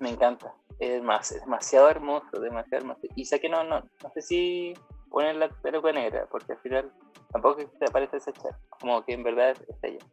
Me 0.00 0.10
encanta. 0.10 0.52
Es, 0.78 1.02
más, 1.02 1.32
es 1.32 1.40
demasiado 1.40 1.88
hermoso, 1.88 2.40
demasiado 2.40 2.82
hermoso. 2.82 3.00
Y 3.14 3.24
sé 3.24 3.40
que 3.40 3.48
no, 3.48 3.64
no, 3.64 3.80
no 3.80 4.10
sé 4.12 4.22
si 4.22 4.74
poner 5.10 5.36
la 5.36 5.48
peluca 5.48 5.92
negra, 5.92 6.26
porque 6.30 6.52
al 6.52 6.58
final 6.58 6.92
tampoco 7.32 7.64
te 7.78 7.86
parece 7.90 8.18
ese 8.18 8.32
Cher, 8.32 8.54
como 8.80 9.04
que 9.04 9.14
en 9.14 9.22
verdad 9.22 9.56
es 9.68 9.76
ella. 9.82 10.04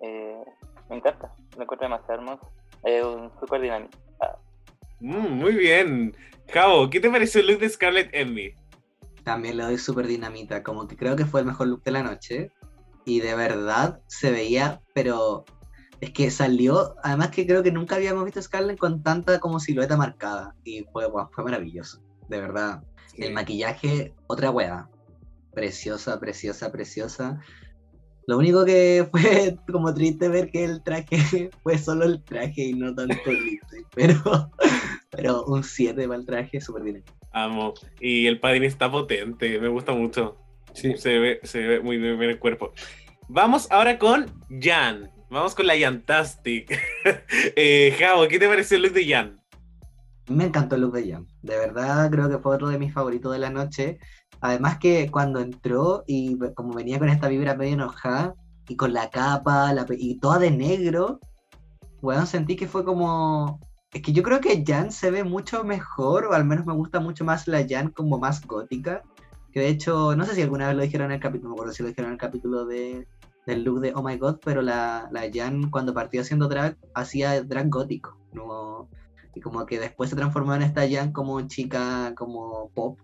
Eh, 0.00 0.44
me 0.90 0.96
encanta, 0.96 1.34
me 1.56 1.64
encuentro 1.64 1.88
demasiado 1.88 2.20
hermoso. 2.20 2.52
Es 2.84 3.04
un 3.04 3.30
super 3.40 3.60
dinámico. 3.60 3.98
Mm, 5.00 5.28
muy 5.28 5.54
bien. 5.54 6.16
Javo, 6.48 6.90
¿qué 6.90 7.00
te 7.00 7.10
pareció 7.10 7.40
el 7.40 7.48
look 7.48 7.60
de 7.60 7.68
Scarlett 7.68 8.10
Envy? 8.12 8.54
También 9.24 9.56
le 9.56 9.64
doy 9.64 9.78
súper 9.78 10.06
dinamita, 10.06 10.62
como 10.62 10.88
que 10.88 10.96
creo 10.96 11.14
que 11.14 11.26
fue 11.26 11.40
el 11.40 11.46
mejor 11.46 11.68
look 11.68 11.82
de 11.82 11.90
la 11.90 12.02
noche. 12.02 12.50
Y 13.04 13.20
de 13.20 13.34
verdad 13.34 14.00
se 14.06 14.30
veía, 14.30 14.80
pero 14.94 15.44
es 16.00 16.10
que 16.10 16.30
salió, 16.30 16.94
además 17.02 17.30
que 17.30 17.46
creo 17.46 17.62
que 17.62 17.72
nunca 17.72 17.96
habíamos 17.96 18.24
visto 18.24 18.40
a 18.40 18.42
Scarlett 18.42 18.78
con 18.78 19.02
tanta 19.02 19.40
como 19.40 19.58
silueta 19.58 19.96
marcada. 19.96 20.54
Y 20.64 20.84
fue, 20.92 21.06
fue 21.32 21.44
maravilloso, 21.44 22.00
de 22.28 22.40
verdad. 22.40 22.82
El 23.16 23.32
maquillaje, 23.32 24.14
otra 24.28 24.50
wea. 24.50 24.88
Preciosa, 25.52 26.20
preciosa, 26.20 26.70
preciosa. 26.70 27.40
Lo 28.28 28.38
único 28.38 28.64
que 28.64 29.08
fue 29.10 29.56
como 29.72 29.92
triste 29.92 30.28
ver 30.28 30.50
que 30.50 30.64
el 30.64 30.82
traje 30.82 31.50
fue 31.62 31.78
solo 31.78 32.04
el 32.04 32.22
traje 32.22 32.66
y 32.66 32.74
no 32.74 32.94
tanto 32.94 33.14
el. 33.26 33.58
Pero, 33.94 34.50
pero 35.10 35.44
un 35.46 35.64
7 35.64 36.06
para 36.06 36.20
el 36.20 36.26
traje, 36.26 36.60
súper 36.60 36.82
bien. 36.84 37.04
Amo. 37.32 37.74
Y 38.00 38.26
el 38.26 38.38
padding 38.38 38.64
está 38.64 38.90
potente, 38.90 39.58
me 39.58 39.68
gusta 39.68 39.92
mucho. 39.92 40.36
Sí. 40.74 40.96
Se 40.96 41.18
ve, 41.18 41.40
se 41.42 41.66
ve 41.66 41.80
muy 41.80 41.98
bien 41.98 42.22
el 42.22 42.38
cuerpo. 42.38 42.72
Vamos 43.28 43.66
ahora 43.70 43.98
con 43.98 44.26
Jan. 44.60 45.10
Vamos 45.30 45.54
con 45.54 45.66
la 45.66 45.76
Yantastic. 45.76 46.70
eh, 47.56 47.94
Javo, 47.98 48.26
¿qué 48.28 48.38
te 48.38 48.48
pareció 48.48 48.78
el 48.78 48.84
look 48.84 48.94
de 48.94 49.06
Jan? 49.06 49.38
Me 50.28 50.44
encantó 50.44 50.76
el 50.76 50.80
look 50.80 50.94
de 50.94 51.12
Jam. 51.12 51.26
De 51.42 51.58
verdad, 51.58 52.10
creo 52.10 52.30
que 52.30 52.38
fue 52.38 52.54
otro 52.54 52.68
de 52.68 52.78
mis 52.78 52.94
favoritos 52.94 53.32
de 53.32 53.38
la 53.38 53.50
noche. 53.50 53.98
Además 54.40 54.78
que 54.78 55.10
cuando 55.10 55.40
entró 55.40 56.02
y 56.06 56.38
como 56.54 56.72
venía 56.72 56.98
con 56.98 57.10
esta 57.10 57.28
vibra 57.28 57.56
medio 57.56 57.74
enojada 57.74 58.36
y 58.68 58.76
con 58.76 58.94
la 58.94 59.10
capa 59.10 59.74
y 59.98 60.18
toda 60.18 60.38
de 60.38 60.50
negro, 60.50 61.20
bueno, 62.00 62.24
sentí 62.24 62.56
que 62.56 62.66
fue 62.66 62.82
como... 62.84 63.60
Es 63.92 64.00
que 64.00 64.12
yo 64.12 64.22
creo 64.22 64.40
que 64.40 64.64
Jan 64.66 64.92
se 64.92 65.10
ve 65.10 65.24
mucho 65.24 65.62
mejor, 65.62 66.24
o 66.24 66.32
al 66.32 66.46
menos 66.46 66.64
me 66.64 66.74
gusta 66.74 67.00
mucho 67.00 67.24
más 67.24 67.46
la 67.48 67.66
Jan 67.68 67.90
como 67.90 68.18
más 68.18 68.46
gótica. 68.46 69.02
Que 69.52 69.60
de 69.60 69.68
hecho, 69.68 70.16
no 70.16 70.24
sé 70.24 70.34
si 70.34 70.42
alguna 70.42 70.68
vez 70.68 70.76
lo 70.76 70.82
dijeron 70.82 71.10
en 71.10 71.16
el 71.16 71.20
capítulo, 71.20 71.50
no 71.50 71.54
me 71.54 71.56
acuerdo 71.56 71.74
si 71.74 71.82
lo 71.82 71.90
dijeron 71.90 72.10
en 72.10 72.14
el 72.14 72.20
capítulo 72.20 72.64
de, 72.64 73.06
del 73.48 73.64
look 73.64 73.80
de 73.80 73.92
Oh 73.94 74.02
My 74.02 74.18
God, 74.18 74.40
pero 74.44 74.60
la, 74.60 75.08
la 75.10 75.22
Jan 75.32 75.70
cuando 75.70 75.94
partió 75.94 76.20
haciendo 76.20 76.48
drag, 76.48 76.76
hacía 76.94 77.42
drag 77.42 77.70
gótico. 77.70 78.18
No, 78.32 78.90
y 79.34 79.40
como 79.40 79.64
que 79.64 79.80
después 79.80 80.10
se 80.10 80.16
transformó 80.16 80.54
en 80.54 80.60
esta 80.60 80.86
Jan 80.86 81.12
como 81.12 81.40
chica, 81.48 82.12
como 82.14 82.70
pop, 82.74 82.98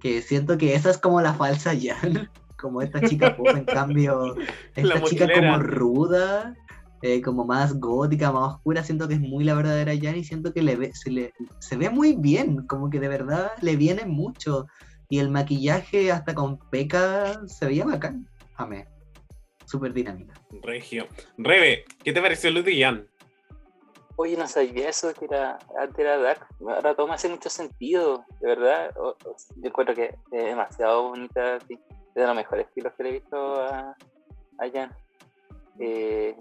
que 0.00 0.22
siento 0.22 0.58
que 0.58 0.74
esa 0.74 0.90
es 0.90 0.98
como 0.98 1.20
la 1.20 1.34
falsa 1.34 1.72
Jan, 1.80 2.28
como 2.60 2.82
esta 2.82 3.00
chica 3.00 3.36
pop, 3.36 3.46
en 3.46 3.64
cambio, 3.64 4.34
esta 4.74 5.00
chica 5.02 5.28
como 5.32 5.58
ruda, 5.60 6.56
eh, 7.02 7.22
como 7.22 7.44
más 7.44 7.78
gótica, 7.78 8.32
más 8.32 8.54
oscura, 8.54 8.82
siento 8.82 9.06
que 9.06 9.14
es 9.14 9.20
muy 9.20 9.44
la 9.44 9.54
verdadera 9.54 9.92
Jan 9.96 10.16
y 10.16 10.24
siento 10.24 10.52
que 10.52 10.62
le 10.62 10.74
ve, 10.74 10.90
se, 10.94 11.12
le, 11.12 11.32
se 11.60 11.76
ve 11.76 11.90
muy 11.90 12.16
bien, 12.16 12.66
como 12.66 12.90
que 12.90 12.98
de 12.98 13.06
verdad 13.06 13.52
le 13.62 13.76
viene 13.76 14.04
mucho, 14.04 14.66
y 15.08 15.20
el 15.20 15.30
maquillaje 15.30 16.10
hasta 16.10 16.34
con 16.34 16.58
peca 16.58 17.40
se 17.46 17.66
veía 17.66 17.84
bacán, 17.84 18.26
amé, 18.56 18.88
súper 19.66 19.92
dinámica. 19.92 20.34
Regio. 20.62 21.06
Rebe, 21.36 21.84
¿qué 22.02 22.12
te 22.12 22.22
pareció 22.22 22.50
de 22.52 22.80
Jan? 22.82 23.06
Oye, 24.18 24.34
no 24.36 24.46
sabía 24.46 24.88
eso, 24.88 25.12
que 25.12 25.26
era, 25.26 25.58
antes 25.78 25.98
era 25.98 26.16
dark. 26.16 26.46
Ahora 26.60 26.94
todo 26.94 27.06
me 27.06 27.14
hace 27.14 27.28
mucho 27.28 27.50
sentido, 27.50 28.24
de 28.40 28.48
verdad. 28.48 28.96
O- 28.96 29.08
o- 29.10 29.36
yo 29.56 29.68
encuentro 29.68 29.94
que 29.94 30.04
es 30.32 30.44
demasiado 30.44 31.10
bonita, 31.10 31.60
sí. 31.68 31.74
es 31.90 32.14
de 32.14 32.26
los 32.26 32.34
mejores 32.34 32.66
estilos 32.66 32.94
que 32.96 33.02
le 33.02 33.08
he 33.10 33.12
visto 33.12 33.62
a, 33.62 33.90
a 34.58 34.70
Jan. 34.72 34.90
Eh, 35.78 36.34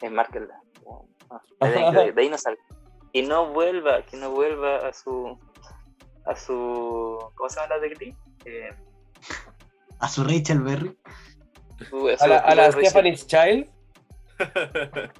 enmárquenla. 0.00 0.60
De, 1.60 1.66
ahí- 2.00 2.12
de 2.12 2.22
ahí 2.22 2.28
no 2.30 2.38
salga. 2.38 2.60
Que 3.12 3.22
no 3.22 3.52
vuelva, 3.52 4.02
que 4.06 4.16
no 4.16 4.30
vuelva 4.30 4.76
a 4.88 4.92
su. 4.92 5.38
a 6.24 6.36
su. 6.36 7.18
¿Cómo 7.34 7.48
se 7.50 7.56
llama 7.60 7.74
la 7.74 7.80
de 7.80 7.88
Glee? 7.90 8.16
Eh, 8.44 8.70
A 9.98 10.08
su 10.08 10.22
Rachel 10.24 10.60
Berry. 10.60 10.96
A 12.20 12.26
la, 12.26 12.38
a 12.38 12.54
la 12.54 12.72
Stephanie's 12.72 13.26
Child. 13.26 13.68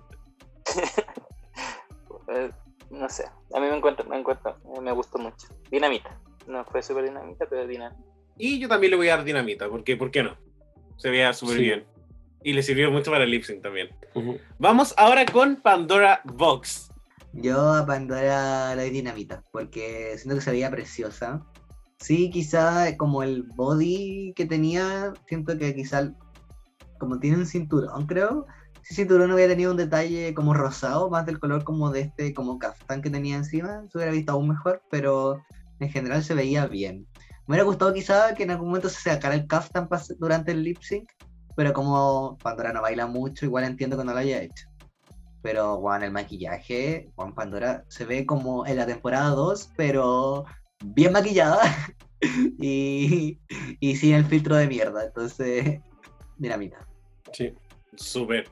Eh, 2.28 2.50
no 2.90 3.08
sé, 3.08 3.24
a 3.54 3.60
mí 3.60 3.66
me 3.68 3.76
encuentro, 3.76 4.04
me 4.06 4.18
encuentro, 4.18 4.56
eh, 4.76 4.80
me 4.80 4.92
gustó 4.92 5.18
mucho. 5.18 5.46
Dinamita, 5.70 6.18
no 6.48 6.64
fue 6.64 6.82
súper 6.82 7.04
dinamita, 7.04 7.46
pero 7.48 7.66
dinamita. 7.66 8.02
Y 8.36 8.58
yo 8.58 8.68
también 8.68 8.90
le 8.90 8.96
voy 8.96 9.08
a 9.08 9.16
dar 9.16 9.24
dinamita, 9.24 9.68
porque 9.68 9.96
¿por 9.96 10.10
qué 10.10 10.22
no? 10.22 10.36
Se 10.96 11.10
veía 11.10 11.32
súper 11.32 11.56
Sí. 11.56 11.62
bien. 11.62 11.86
Y 12.42 12.52
le 12.52 12.62
sirvió 12.62 12.90
mucho 12.90 13.10
para 13.10 13.24
el 13.24 13.30
lip 13.30 13.44
sync 13.44 13.62
también. 13.62 13.90
Vamos 14.58 14.94
ahora 14.96 15.24
con 15.26 15.56
Pandora 15.62 16.20
Vox. 16.24 16.90
Yo 17.32 17.72
a 17.74 17.86
Pandora 17.86 18.74
la 18.74 18.82
doy 18.82 18.90
dinamita, 18.90 19.42
porque 19.52 20.14
siento 20.16 20.36
que 20.36 20.40
se 20.40 20.50
veía 20.52 20.70
preciosa. 20.70 21.44
Sí, 21.98 22.30
quizá 22.30 22.96
como 22.96 23.22
el 23.22 23.42
body 23.42 24.32
que 24.36 24.46
tenía, 24.46 25.12
siento 25.28 25.56
que 25.58 25.74
quizá 25.74 26.12
como 26.98 27.18
tiene 27.18 27.38
un 27.38 27.46
cinturón, 27.46 28.06
creo. 28.06 28.46
Si 28.82 28.94
cinturón 28.94 29.32
hubiera 29.32 29.52
tenido 29.52 29.72
un 29.72 29.76
detalle 29.76 30.32
como 30.34 30.54
rosado, 30.54 31.10
más 31.10 31.26
del 31.26 31.40
color 31.40 31.64
como 31.64 31.90
de 31.90 32.02
este, 32.02 32.32
como 32.34 32.58
caftán 32.58 33.02
que 33.02 33.10
tenía 33.10 33.36
encima, 33.36 33.82
se 33.90 33.98
hubiera 33.98 34.12
visto 34.12 34.32
aún 34.32 34.48
mejor, 34.48 34.80
pero 34.90 35.42
en 35.80 35.90
general 35.90 36.22
se 36.22 36.34
veía 36.34 36.66
bien. 36.66 37.06
Me 37.46 37.54
hubiera 37.54 37.64
gustado 37.64 37.92
quizá 37.92 38.34
que 38.34 38.44
en 38.44 38.50
algún 38.52 38.68
momento 38.68 38.88
se 38.88 39.00
sacara 39.00 39.34
el 39.34 39.46
pas- 39.46 40.16
durante 40.18 40.52
el 40.52 40.62
lip 40.62 40.78
sync, 40.80 41.10
pero 41.56 41.72
como 41.72 42.36
Pandora 42.42 42.72
no 42.72 42.82
baila 42.82 43.06
mucho, 43.06 43.44
igual 43.46 43.64
entiendo 43.64 43.96
que 43.96 44.04
no 44.04 44.12
lo 44.12 44.18
haya 44.18 44.42
hecho. 44.42 44.68
Pero, 45.42 45.76
Juan, 45.78 46.02
el 46.02 46.10
maquillaje, 46.12 47.10
Juan 47.14 47.34
Pandora 47.34 47.84
se 47.88 48.04
ve 48.04 48.26
como 48.26 48.66
en 48.66 48.76
la 48.76 48.86
temporada 48.86 49.30
2, 49.30 49.70
pero 49.76 50.44
bien 50.84 51.12
maquillada 51.12 51.60
y, 52.58 53.38
y 53.80 53.96
sin 53.96 54.14
el 54.14 54.24
filtro 54.24 54.56
de 54.56 54.66
mierda. 54.66 55.04
Entonces, 55.04 55.80
dinamita. 56.36 56.85
Sí. 57.32 57.54
Súper. 57.94 58.48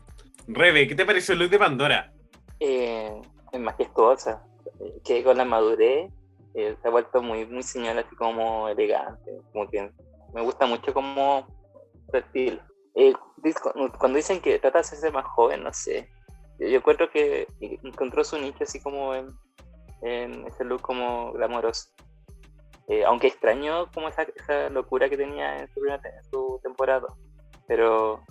Rebe, 0.47 0.87
¿qué 0.89 0.95
te 0.95 1.07
pareció 1.07 1.35
el 1.35 1.41
look 1.41 1.51
de 1.51 1.59
Pandora? 1.59 2.13
Eh, 2.61 3.21
es 3.53 3.61
majestuosa, 3.61 4.43
que 5.05 5.23
con 5.23 5.37
la 5.37 5.45
madurez 5.45 6.11
eh, 6.55 6.77
se 6.81 6.89
ha 6.89 6.91
vuelto 6.91 7.23
muy, 7.23 7.47
muy 7.47 7.63
señora, 7.63 8.01
así 8.01 8.15
como 8.17 8.69
elegante, 8.69 9.39
como 9.53 9.69
que 9.69 9.91
me 10.33 10.43
gusta 10.43 10.67
mucho 10.67 10.93
como 10.93 11.47
su 12.11 12.17
estilo. 12.17 12.61
Eh, 12.95 13.13
cuando 13.99 14.17
dicen 14.17 14.41
que 14.41 14.59
trata 14.59 14.79
de 14.79 14.83
hacerse 14.83 15.11
más 15.11 15.25
joven, 15.25 15.63
no 15.63 15.73
sé, 15.73 16.09
yo, 16.59 16.69
yo 16.69 16.79
encuentro 16.79 17.11
que 17.11 17.47
encontró 17.61 18.25
su 18.25 18.39
nicho 18.39 18.65
así 18.65 18.81
como 18.81 19.15
en, 19.15 19.35
en 20.03 20.47
ese 20.47 20.65
look 20.65 20.83
como 20.83 21.33
glamoroso. 21.33 21.89
Eh, 22.87 23.05
aunque 23.05 23.29
extraño 23.29 23.91
como 23.93 24.09
esa, 24.09 24.27
esa 24.37 24.69
locura 24.69 25.09
que 25.09 25.17
tenía 25.17 25.59
en 25.59 25.69
su, 25.69 25.81
primera 25.81 26.03
en 26.05 26.25
su 26.31 26.61
temporada, 26.63 27.07
pero 27.67 28.23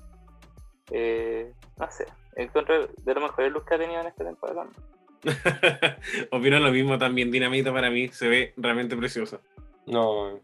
eh, 0.91 1.51
no 1.77 1.91
sé, 1.91 2.05
encuentro 2.35 2.87
de 2.87 3.13
los 3.13 3.23
mejores 3.23 3.51
looks 3.51 3.67
que 3.67 3.75
ha 3.75 3.79
tenido 3.79 4.01
en 4.01 4.07
esta 4.07 4.23
temporada. 4.23 4.67
Opino 6.31 6.59
lo 6.59 6.71
mismo 6.71 6.97
también. 6.97 7.31
Dinamita 7.31 7.71
para 7.71 7.89
mí 7.89 8.09
se 8.09 8.27
ve 8.27 8.53
realmente 8.57 8.95
preciosa. 8.95 9.39
No. 9.85 10.41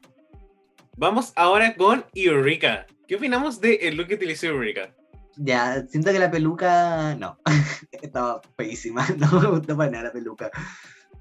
Vamos 0.96 1.34
ahora 1.36 1.76
con 1.76 2.06
Eureka. 2.14 2.86
¿Qué 3.08 3.16
opinamos 3.16 3.60
del 3.60 3.98
look 3.98 4.08
que 4.08 4.16
utilizó 4.16 4.48
Eureka? 4.48 4.94
Ya, 5.42 5.86
siento 5.88 6.12
que 6.12 6.20
la 6.20 6.30
peluca, 6.30 7.16
no, 7.16 7.40
estaba 8.02 8.42
feísima, 8.58 9.08
no 9.18 9.40
me 9.40 9.48
gustó 9.48 9.78
para 9.78 9.90
nada 9.90 10.04
la 10.06 10.12
peluca. 10.12 10.52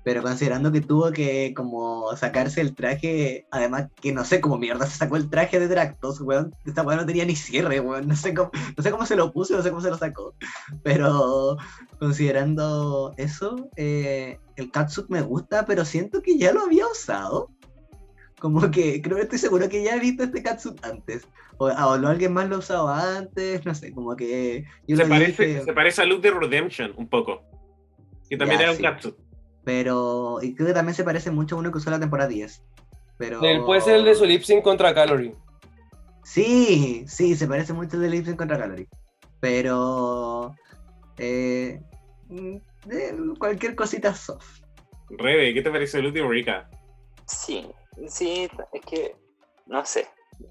Pero 0.08 0.22
considerando 0.22 0.72
que 0.72 0.80
tuvo 0.80 1.12
que 1.12 1.52
como 1.54 2.16
sacarse 2.16 2.62
el 2.62 2.74
traje, 2.74 3.46
además 3.50 3.88
que 4.00 4.10
no 4.10 4.24
sé 4.24 4.40
cómo 4.40 4.56
mierda 4.56 4.86
se 4.86 4.96
sacó 4.96 5.16
el 5.16 5.28
traje 5.28 5.60
de 5.60 5.68
Dractos, 5.68 6.22
weón. 6.22 6.50
Esta 6.64 6.82
weón 6.82 7.00
no 7.00 7.04
tenía 7.04 7.26
ni 7.26 7.36
cierre, 7.36 7.78
weón. 7.80 8.08
No 8.08 8.16
sé 8.16 8.32
cómo, 8.32 8.50
no 8.74 8.82
sé 8.82 8.90
cómo 8.90 9.04
se 9.04 9.16
lo 9.16 9.30
puso, 9.34 9.54
no 9.54 9.62
sé 9.62 9.68
cómo 9.68 9.82
se 9.82 9.90
lo 9.90 9.98
sacó. 9.98 10.32
Pero 10.82 11.58
considerando 12.00 13.12
eso, 13.18 13.68
eh, 13.76 14.38
el 14.56 14.70
catsuit 14.70 15.10
me 15.10 15.20
gusta, 15.20 15.66
pero 15.66 15.84
siento 15.84 16.22
que 16.22 16.38
ya 16.38 16.54
lo 16.54 16.62
había 16.62 16.86
usado. 16.86 17.50
Como 18.40 18.70
que 18.70 19.02
creo 19.02 19.16
que 19.18 19.24
estoy 19.24 19.38
seguro 19.38 19.68
que 19.68 19.84
ya 19.84 19.96
he 19.96 20.00
visto 20.00 20.22
este 20.24 20.42
catsuit 20.42 20.82
antes. 20.86 21.28
O, 21.58 21.66
o 21.66 21.98
lo- 21.98 22.08
alguien 22.08 22.32
más 22.32 22.48
lo 22.48 22.60
usado 22.60 22.88
antes, 22.88 23.62
no 23.66 23.74
sé, 23.74 23.92
como 23.92 24.16
que. 24.16 24.64
yo 24.86 24.96
Se 24.96 25.04
parece, 25.04 25.44
dije, 25.46 25.64
se 25.64 25.72
parece 25.74 26.00
a 26.00 26.06
Luke 26.06 26.26
de 26.26 26.34
Redemption 26.34 26.94
un 26.96 27.08
poco. 27.08 27.42
Que 28.30 28.38
también 28.38 28.58
Ya, 28.60 28.64
era 28.64 28.72
un 28.72 28.78
sí. 28.78 28.82
catsuit. 28.82 29.14
Pero. 29.68 30.38
Y 30.40 30.54
creo 30.54 30.68
que 30.68 30.72
también 30.72 30.94
se 30.94 31.04
parece 31.04 31.30
mucho 31.30 31.54
a 31.54 31.58
uno 31.58 31.70
que 31.70 31.76
usó 31.76 31.90
la 31.90 32.00
temporada 32.00 32.30
10. 32.30 32.62
Pero. 33.18 33.42
El- 33.42 33.64
Puede 33.66 33.82
ser 33.82 33.96
el 33.96 34.04
de 34.06 34.14
su 34.14 34.24
lip 34.24 34.42
sync 34.42 34.62
contra 34.64 34.94
Calorie. 34.94 35.34
Sí, 36.24 37.04
sí, 37.06 37.36
se 37.36 37.46
parece 37.46 37.74
mucho 37.74 37.96
al 37.96 38.02
de 38.02 38.08
Lipson 38.08 38.36
contra 38.36 38.58
Calorie. 38.58 38.88
Pero. 39.40 40.54
Eh, 41.18 41.82
mm, 42.30 42.56
eh, 42.90 43.14
cualquier 43.38 43.74
cosita 43.74 44.14
soft. 44.14 44.62
Rebe, 45.10 45.52
¿qué 45.52 45.60
te 45.60 45.70
parece 45.70 46.00
Luke 46.00 46.14
de 46.18 46.24
Eureka? 46.24 46.70
Sí, 47.26 47.70
sí, 48.06 48.48
es 48.72 48.86
que, 48.86 49.16
no 49.66 49.84
sé, 49.84 50.06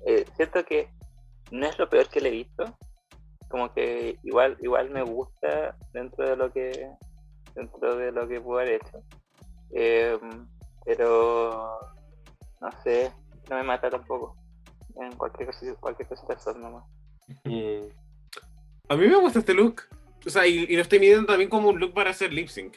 eh, 0.05 0.25
siento 0.35 0.63
que 0.63 0.91
no 1.49 1.65
es 1.65 1.79
lo 1.79 1.89
peor 1.89 2.07
que 2.09 2.21
le 2.21 2.29
he 2.29 2.33
visto, 2.33 2.65
como 3.49 3.73
que 3.73 4.19
igual, 4.23 4.57
igual 4.61 4.91
me 4.91 5.01
gusta 5.01 5.75
dentro 5.93 6.29
de 6.29 6.35
lo 6.35 6.51
que, 6.53 6.87
dentro 7.57 7.95
de 7.97 8.11
lo 8.11 8.27
que 8.27 8.39
puedo 8.39 8.59
haber 8.59 8.75
hecho, 8.75 9.03
Eh, 9.73 10.17
pero, 10.85 11.69
no 12.61 12.69
sé, 12.83 13.11
no 13.49 13.57
me 13.57 13.63
mata 13.63 13.89
tampoco, 13.89 14.37
en 15.01 15.11
cualquier 15.17 15.47
cosa, 15.47 15.75
cualquier 15.81 16.07
cosita 16.07 16.39
soft 16.39 16.57
nomás. 16.57 16.85
Mm. 17.43 17.89
A 18.89 18.95
mí 18.95 19.07
me 19.07 19.15
gusta 19.17 19.39
este 19.39 19.53
look. 19.53 19.81
O 20.25 20.29
sea, 20.29 20.47
y, 20.47 20.65
y 20.69 20.75
lo 20.75 20.81
estoy 20.81 20.99
midiendo 20.99 21.25
también 21.25 21.49
como 21.49 21.69
un 21.69 21.79
look 21.79 21.93
para 21.93 22.11
hacer 22.11 22.31
lip 22.31 22.47
sync. 22.47 22.75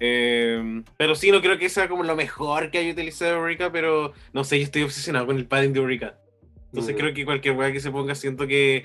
Eh, 0.00 0.82
pero 0.96 1.14
sí, 1.14 1.30
no 1.30 1.40
creo 1.40 1.58
que 1.58 1.68
sea 1.68 1.88
como 1.88 2.02
lo 2.02 2.16
mejor 2.16 2.70
que 2.70 2.78
haya 2.78 2.92
utilizado 2.92 3.32
Eureka, 3.36 3.70
pero 3.70 4.12
no 4.32 4.42
sé, 4.44 4.58
yo 4.58 4.64
estoy 4.64 4.82
obsesionado 4.82 5.26
con 5.26 5.36
el 5.36 5.46
padding 5.46 5.72
de 5.72 5.80
Eureka. 5.80 6.18
Entonces 6.66 6.94
Mm. 6.94 6.98
creo 6.98 7.14
que 7.14 7.24
cualquier 7.24 7.56
weá 7.56 7.72
que 7.72 7.80
se 7.80 7.90
ponga 7.90 8.14
siento 8.14 8.46
que 8.46 8.84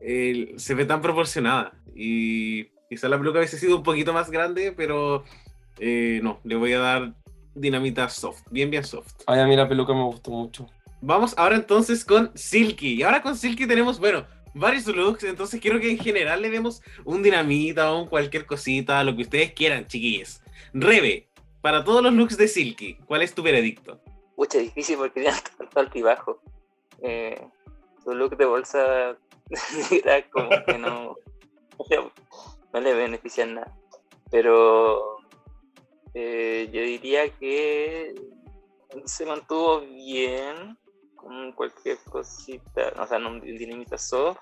eh, 0.00 0.54
se 0.56 0.74
ve 0.74 0.84
tan 0.84 1.00
proporcionada. 1.00 1.72
Y 1.94 2.70
quizá 2.92 3.08
la 3.08 3.16
peluca 3.16 3.38
hubiese 3.38 3.58
sido 3.58 3.78
un 3.78 3.82
poquito 3.82 4.12
más 4.12 4.30
grande, 4.30 4.70
pero 4.70 5.24
eh, 5.78 6.20
no, 6.22 6.40
le 6.44 6.56
voy 6.56 6.74
a 6.74 6.78
dar 6.78 7.14
dinamita 7.54 8.06
soft, 8.10 8.42
bien, 8.50 8.70
bien 8.70 8.84
soft. 8.84 9.14
Ay, 9.26 9.40
a 9.40 9.46
mí 9.46 9.56
la 9.56 9.66
peluca 9.66 9.94
me 9.94 10.04
gustó 10.04 10.30
mucho. 10.30 10.68
Vamos 11.00 11.32
ahora 11.38 11.56
entonces 11.56 12.04
con 12.04 12.30
Silky. 12.34 12.96
Y 12.96 13.02
ahora 13.02 13.22
con 13.22 13.34
Silky 13.34 13.66
tenemos, 13.66 13.98
bueno, 13.98 14.26
varios 14.52 14.86
looks. 14.86 15.24
Entonces 15.24 15.58
quiero 15.58 15.80
que 15.80 15.90
en 15.90 15.98
general 15.98 16.42
le 16.42 16.50
demos 16.50 16.82
un 17.06 17.22
dinamita 17.22 17.90
o 17.90 18.02
un 18.02 18.08
cualquier 18.08 18.44
cosita, 18.44 19.02
lo 19.02 19.16
que 19.16 19.22
ustedes 19.22 19.52
quieran, 19.54 19.86
chiquillos. 19.86 20.42
Rebe, 20.74 21.30
para 21.62 21.84
todos 21.84 22.02
los 22.02 22.12
looks 22.12 22.36
de 22.36 22.46
Silky, 22.46 22.98
¿cuál 23.06 23.22
es 23.22 23.34
tu 23.34 23.42
veredicto? 23.42 24.02
Pucha, 24.36 24.58
difícil 24.58 24.98
porque 24.98 25.22
tiene 25.22 25.36
tanto 25.58 25.80
altibajo. 25.80 26.42
Eh, 27.00 27.40
su 28.04 28.12
look 28.12 28.36
de 28.36 28.44
bolsa 28.44 29.16
negra 29.90 30.28
como 30.30 30.50
que 30.66 30.76
no, 30.76 31.16
no 32.72 32.80
le 32.80 32.94
beneficia 32.94 33.44
en 33.44 33.54
nada. 33.54 33.76
Pero 34.30 35.18
eh, 36.14 36.68
yo 36.72 36.80
diría 36.80 37.28
que 37.38 38.14
se 39.04 39.26
mantuvo 39.26 39.80
bien 39.80 40.78
con 41.16 41.52
cualquier 41.52 41.98
cosita, 42.10 42.92
o 42.98 43.06
sea, 43.06 43.18
no 43.18 43.30
un 43.30 43.40
dinamita 43.40 43.98
soft. 43.98 44.40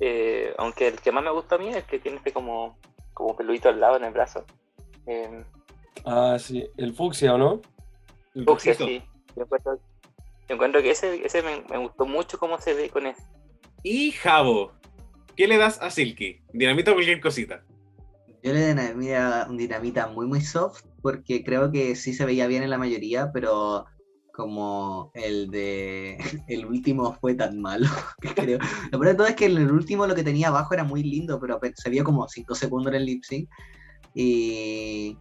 Eh, 0.00 0.52
aunque 0.58 0.88
el 0.88 1.00
que 1.00 1.12
más 1.12 1.22
me 1.22 1.30
gusta 1.30 1.54
a 1.54 1.58
mí 1.58 1.68
es 1.68 1.76
el 1.76 1.84
que 1.84 1.98
tiene 2.00 2.18
este 2.18 2.32
como, 2.32 2.78
como 3.12 3.36
peludito 3.36 3.68
al 3.68 3.80
lado 3.80 3.96
en 3.96 4.04
el 4.04 4.12
brazo. 4.12 4.44
Eh, 5.06 5.44
Ah, 6.04 6.36
sí. 6.38 6.68
El 6.76 6.92
fucsia, 6.94 7.34
¿o 7.34 7.38
no? 7.38 7.60
El 8.34 8.44
Fucsia, 8.44 8.74
sí. 8.74 9.02
Yo 9.36 9.42
encuentro, 9.42 9.76
yo 10.48 10.54
encuentro 10.54 10.82
que 10.82 10.90
ese, 10.90 11.24
ese 11.24 11.42
me, 11.42 11.62
me 11.70 11.78
gustó 11.78 12.04
mucho 12.04 12.38
cómo 12.38 12.60
se 12.60 12.74
ve 12.74 12.90
con 12.90 13.06
ese. 13.06 13.22
Y 13.82 14.12
Jabo, 14.12 14.72
¿qué 15.36 15.46
le 15.46 15.58
das 15.58 15.80
a 15.80 15.90
Silky? 15.90 16.40
Dinamita 16.52 16.92
o 16.92 16.94
cualquier 16.94 17.20
cosita. 17.20 17.64
Yo 18.42 18.52
le 18.52 18.74
un 19.48 19.56
dinamita 19.56 20.06
muy, 20.08 20.26
muy 20.26 20.42
soft, 20.42 20.82
porque 21.00 21.42
creo 21.42 21.72
que 21.72 21.96
sí 21.96 22.12
se 22.12 22.26
veía 22.26 22.46
bien 22.46 22.62
en 22.62 22.70
la 22.70 22.76
mayoría, 22.78 23.32
pero 23.32 23.86
como 24.34 25.12
el 25.14 25.50
de 25.50 26.18
el 26.48 26.66
último 26.66 27.16
fue 27.20 27.34
tan 27.34 27.60
malo, 27.60 27.86
creo. 28.34 28.58
Lo 28.90 28.98
peor 28.98 29.12
de 29.12 29.14
todo 29.14 29.26
es 29.26 29.36
que 29.36 29.46
el 29.46 29.70
último 29.70 30.06
lo 30.06 30.14
que 30.14 30.24
tenía 30.24 30.48
abajo 30.48 30.74
era 30.74 30.84
muy 30.84 31.02
lindo, 31.02 31.40
pero 31.40 31.58
se 31.74 31.90
vio 31.90 32.04
como 32.04 32.28
5 32.28 32.54
segundos 32.54 32.92
en 32.92 33.00
el 33.00 33.06
lip 33.06 33.22
sync. 33.24 33.48
Y. 34.14 35.16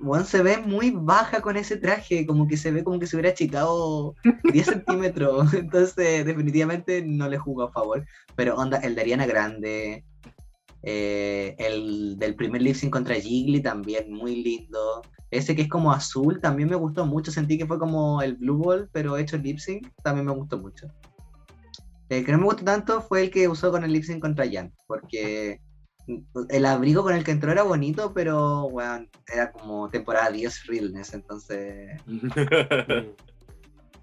Juan 0.00 0.26
se 0.26 0.42
ve 0.42 0.58
muy 0.58 0.90
baja 0.90 1.40
con 1.40 1.56
ese 1.56 1.76
traje, 1.76 2.26
como 2.26 2.46
que 2.46 2.56
se 2.56 2.70
ve 2.70 2.84
como 2.84 2.98
que 2.98 3.06
se 3.06 3.16
hubiera 3.16 3.30
achicado 3.30 4.14
10 4.52 4.66
centímetros. 4.66 5.54
Entonces, 5.54 6.24
definitivamente 6.24 7.02
no 7.02 7.28
le 7.28 7.38
jugó 7.38 7.64
a 7.64 7.72
favor. 7.72 8.04
Pero 8.36 8.56
onda, 8.56 8.78
el 8.78 8.94
de 8.94 9.00
Ariana 9.00 9.26
Grande, 9.26 10.04
eh, 10.82 11.56
el 11.58 12.18
del 12.18 12.34
primer 12.34 12.60
lip 12.60 12.76
sync 12.76 12.92
contra 12.92 13.14
Jiggly 13.14 13.62
también, 13.62 14.12
muy 14.12 14.42
lindo. 14.42 15.02
Ese 15.30 15.56
que 15.56 15.62
es 15.62 15.68
como 15.68 15.92
azul 15.92 16.40
también 16.40 16.68
me 16.68 16.76
gustó 16.76 17.06
mucho. 17.06 17.30
Sentí 17.30 17.56
que 17.56 17.66
fue 17.66 17.78
como 17.78 18.20
el 18.22 18.36
Blue 18.36 18.58
Ball, 18.58 18.88
pero 18.92 19.16
hecho 19.16 19.38
lip 19.38 19.58
sync, 19.58 19.88
también 20.02 20.26
me 20.26 20.32
gustó 20.32 20.58
mucho. 20.58 20.88
El 22.10 22.24
que 22.24 22.32
no 22.32 22.38
me 22.38 22.44
gustó 22.44 22.64
tanto 22.64 23.00
fue 23.00 23.22
el 23.22 23.30
que 23.30 23.48
usó 23.48 23.70
con 23.70 23.82
el 23.82 23.92
lip 23.92 24.04
sync 24.04 24.20
contra 24.20 24.44
Jan, 24.50 24.72
porque 24.86 25.58
el 26.50 26.66
abrigo 26.66 27.02
con 27.02 27.14
el 27.14 27.24
que 27.24 27.30
entró 27.30 27.50
era 27.52 27.62
bonito, 27.62 28.12
pero 28.12 28.68
bueno, 28.70 29.06
era 29.32 29.52
como 29.52 29.88
temporada 29.88 30.30
10 30.30 30.66
realness, 30.66 31.14
entonces. 31.14 32.00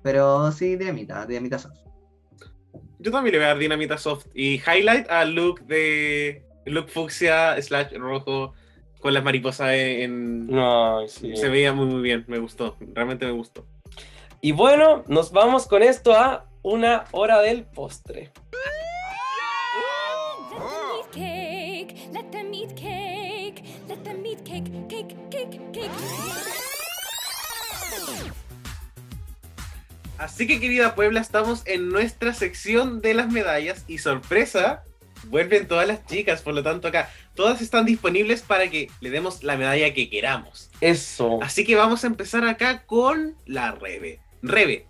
Pero 0.04 0.52
sí, 0.52 0.76
dinamita, 0.78 1.26
dinamita 1.26 1.60
soft. 1.60 1.78
Yo 3.00 3.12
también 3.12 3.34
le 3.34 3.40
voy 3.40 3.46
a 3.46 3.50
dar 3.50 3.58
dinamita 3.58 3.98
soft. 3.98 4.28
Y 4.34 4.56
highlight 4.56 5.10
al 5.10 5.34
look 5.34 5.62
de. 5.66 6.44
Look 6.66 6.90
fucsia 6.90 7.60
slash 7.62 7.94
rojo 7.96 8.54
con 9.00 9.14
las 9.14 9.24
mariposas 9.24 9.72
en. 9.74 10.48
No, 10.48 11.08
sí. 11.08 11.36
Se 11.36 11.50
veía 11.50 11.74
muy, 11.74 11.86
muy 11.86 12.02
bien. 12.02 12.26
Me 12.28 12.40
gustó. 12.40 12.78
Realmente 12.94 13.26
me 13.26 13.32
gustó. 13.32 13.66
Y 14.42 14.54
bueno, 14.54 15.04
nos 15.08 15.32
vamos 15.32 15.68
con 15.68 15.84
esto 15.84 16.14
a 16.14 16.50
una 16.64 17.06
hora 17.12 17.42
del 17.42 17.64
postre. 17.66 18.32
Así 30.22 30.46
que, 30.46 30.60
querida 30.60 30.94
Puebla, 30.94 31.20
estamos 31.20 31.64
en 31.66 31.90
nuestra 31.90 32.36
sección 32.36 33.02
de 33.02 33.16
las 33.16 33.32
medallas. 33.32 33.86
Y 33.88 33.98
sorpresa, 33.98 34.84
vuelven 35.30 35.68
todas 35.68 35.88
las 35.88 36.06
chicas. 36.06 36.44
Por 36.44 36.54
lo 36.54 36.62
tanto, 36.62 36.88
acá 36.88 37.10
todas 37.34 37.60
están 37.60 37.88
disponibles 37.88 38.44
para 38.44 38.70
que 38.70 38.92
le 39.00 39.10
demos 39.10 39.44
la 39.44 39.58
medalla 39.58 39.96
que 39.96 40.12
queramos. 40.12 40.70
Eso. 40.80 41.40
Así 41.42 41.66
que 41.66 41.76
vamos 41.76 42.04
a 42.04 42.08
empezar 42.08 42.46
acá 42.46 42.86
con 42.86 43.36
la 43.48 43.72
Rebe. 43.72 44.20
Rebe, 44.44 44.86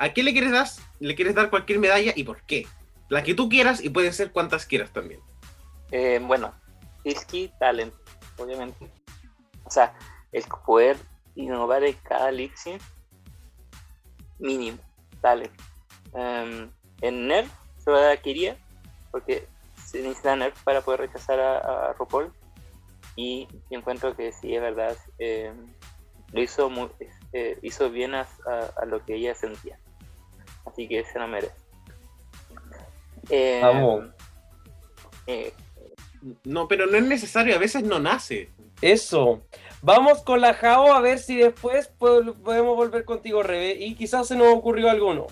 ¿a 0.00 0.12
qué 0.12 0.24
le 0.24 0.32
quieres 0.32 0.50
dar? 0.50 0.66
¿Le 0.98 1.14
quieres 1.14 1.36
dar 1.36 1.48
cualquier 1.48 1.78
medalla 1.78 2.12
y 2.16 2.24
por 2.24 2.42
qué? 2.42 2.66
La 3.08 3.22
que 3.22 3.34
tú 3.34 3.48
quieras 3.48 3.84
y 3.84 3.90
pueden 3.90 4.12
ser 4.12 4.32
cuantas 4.32 4.66
quieras 4.66 4.90
también. 4.92 5.20
Eh, 5.92 6.20
bueno, 6.20 6.52
Silky 7.04 7.52
Talent, 7.60 7.94
obviamente. 8.36 8.90
O 9.62 9.70
sea, 9.70 9.94
el 10.32 10.42
poder 10.66 10.96
innovar 11.36 11.84
en 11.84 11.94
cada 12.02 12.32
sync, 12.56 12.82
mínimo, 14.38 14.78
Talent. 15.20 15.52
Em, 16.14 16.70
en 17.02 17.26
Nerf 17.28 17.50
se 17.78 17.90
va 17.90 17.98
a 17.98 18.02
dar 18.02 18.20
Kiria, 18.22 18.56
porque 19.10 19.46
se 19.84 20.00
necesita 20.02 20.34
Nerf 20.36 20.62
para 20.62 20.80
poder 20.80 21.00
rechazar 21.00 21.38
a, 21.40 21.90
a 21.90 21.92
RuPaul. 21.94 22.32
Y 23.16 23.46
yo 23.70 23.78
encuentro 23.78 24.14
que 24.16 24.32
sí, 24.32 24.54
es 24.54 24.60
verdad, 24.60 24.96
em, 25.18 25.72
lo 26.32 26.42
hizo, 26.42 26.68
muy, 26.68 26.90
eh, 27.32 27.58
hizo 27.62 27.90
bien 27.90 28.14
a, 28.14 28.26
a- 28.46 28.70
a 28.82 28.84
lo 28.84 29.04
que 29.04 29.14
ella 29.14 29.34
sentía. 29.34 29.78
Así 30.66 30.86
que 30.88 31.04
se 31.04 31.18
lo 31.18 31.26
merece. 31.28 31.54
Em, 33.30 33.62
Vamos. 33.62 34.04
eh, 35.26 35.52
No, 36.44 36.66
pero 36.68 36.86
no 36.86 36.96
es 36.96 37.04
necesario, 37.04 37.54
a 37.54 37.58
veces 37.58 37.82
no 37.84 37.98
nace. 37.98 38.50
Eso. 38.82 39.42
Vamos 39.82 40.22
con 40.22 40.40
la 40.40 40.54
Jao 40.54 40.92
a 40.92 41.00
ver 41.00 41.18
si 41.18 41.36
después 41.36 41.88
po- 41.98 42.34
podemos 42.42 42.76
volver 42.76 43.04
contigo, 43.04 43.42
Rebe. 43.42 43.72
Y 43.78 43.94
quizás 43.94 44.26
se 44.28 44.36
nos 44.36 44.48
ocurrió 44.48 44.90
alguno. 44.90 45.26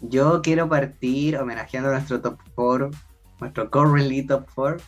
Yo 0.00 0.42
quiero 0.42 0.68
partir 0.68 1.36
homenajeando 1.36 1.90
a 1.90 1.92
nuestro 1.92 2.20
top 2.20 2.38
4, 2.54 2.90
nuestro 3.40 3.70
currently 3.70 4.26
top 4.26 4.46
4, 4.54 4.78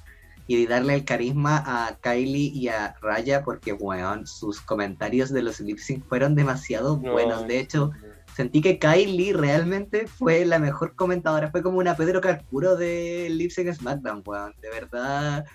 y 0.47 0.67
darle 0.67 0.95
el 0.95 1.05
carisma 1.05 1.63
a 1.65 1.97
Kylie 2.01 2.51
y 2.53 2.69
a 2.69 2.97
Raya, 3.01 3.45
porque, 3.45 3.73
weón, 3.73 4.27
sus 4.27 4.61
comentarios 4.61 5.31
de 5.31 5.43
los 5.43 5.61
lip 5.61 5.79
sync 5.79 6.05
fueron 6.09 6.35
demasiado 6.35 6.99
No. 7.03 7.13
buenos. 7.13 7.47
De 7.47 7.61
hecho, 7.61 7.93
sentí 8.37 8.61
que 8.61 8.79
Kylie 8.79 9.33
realmente 9.33 10.07
fue 10.09 10.45
la 10.45 10.59
mejor 10.59 10.97
comentadora. 10.97 11.51
Fue 11.51 11.63
como 11.63 11.79
una 11.79 11.97
Pedro 11.97 12.21
Carpuro 12.21 12.77
de 12.77 13.29
Lip 13.31 13.53
Sync 13.53 13.73
SmackDown, 13.73 14.23
weón. 14.27 14.53
De 14.61 14.69
verdad, 14.71 15.47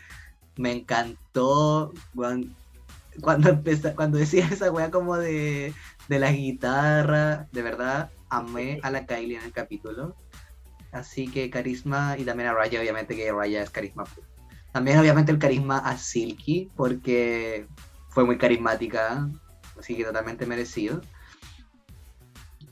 me 0.60 0.74
encantó, 0.74 1.94
cuando, 3.22 3.50
empeza- 3.50 3.96
cuando 3.96 4.18
decía 4.18 4.46
esa 4.52 4.70
weá 4.72 4.92
como 4.92 5.16
de, 5.18 5.74
de 6.10 6.20
la 6.20 6.34
guitarra, 6.34 7.48
de 7.54 7.62
verdad, 7.62 8.12
amé 8.30 8.80
a 8.84 8.92
la 8.92 9.06
Kylie 9.06 9.38
en 9.38 9.44
el 9.46 9.54
capítulo. 9.54 10.16
Así 10.92 11.30
que 11.30 11.50
carisma, 11.50 12.18
y 12.18 12.26
también 12.26 12.50
a 12.50 12.54
Raya, 12.54 12.82
obviamente 12.82 13.16
que 13.16 13.32
Raya 13.32 13.64
es 13.64 13.70
carisma. 13.70 14.04
También 14.74 15.00
obviamente 15.00 15.32
el 15.32 15.40
carisma 15.40 15.78
a 15.78 15.98
Silky, 15.98 16.70
porque 16.76 17.66
fue 18.10 18.26
muy 18.26 18.38
carismática, 18.38 19.30
así 19.80 19.96
que 19.96 20.04
totalmente 20.04 20.46
merecido. 20.46 21.00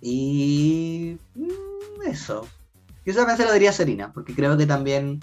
Y 0.02 1.18
mm, 1.36 2.02
eso. 2.06 2.46
Yo 3.06 3.16
también 3.16 3.38
se 3.38 3.46
lo 3.46 3.54
diría 3.54 3.70
a 3.70 3.74
Serena, 3.74 4.12
porque 4.12 4.36
creo 4.36 4.58
que 4.58 4.66
también, 4.66 5.22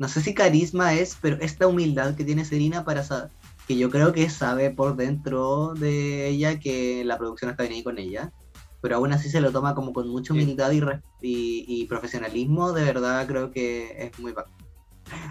no 0.00 0.08
sé 0.08 0.22
si 0.22 0.32
carisma 0.32 0.94
es, 0.94 1.18
pero 1.20 1.36
esta 1.40 1.66
humildad 1.66 2.14
que 2.14 2.24
tiene 2.24 2.46
Serena 2.46 2.84
para 2.84 3.04
saber, 3.04 3.30
que 3.68 3.76
yo 3.76 3.90
creo 3.90 4.14
que 4.14 4.30
sabe 4.30 4.70
por 4.70 4.96
dentro 4.96 5.74
de 5.74 6.26
ella 6.26 6.58
que 6.58 7.04
la 7.04 7.18
producción 7.18 7.50
está 7.50 7.64
bien 7.64 7.74
ahí 7.74 7.82
con 7.82 7.98
ella, 7.98 8.32
pero 8.80 8.96
aún 8.96 9.12
así 9.12 9.28
se 9.28 9.42
lo 9.42 9.52
toma 9.52 9.74
como 9.74 9.92
con 9.92 10.08
mucha 10.08 10.32
humildad 10.32 10.72
y, 10.72 10.80
y, 11.20 11.64
y 11.68 11.84
profesionalismo, 11.84 12.72
de 12.72 12.84
verdad 12.84 13.26
creo 13.26 13.50
que 13.50 13.94
es 14.06 14.18
muy 14.18 14.32
bacán. 14.32 14.54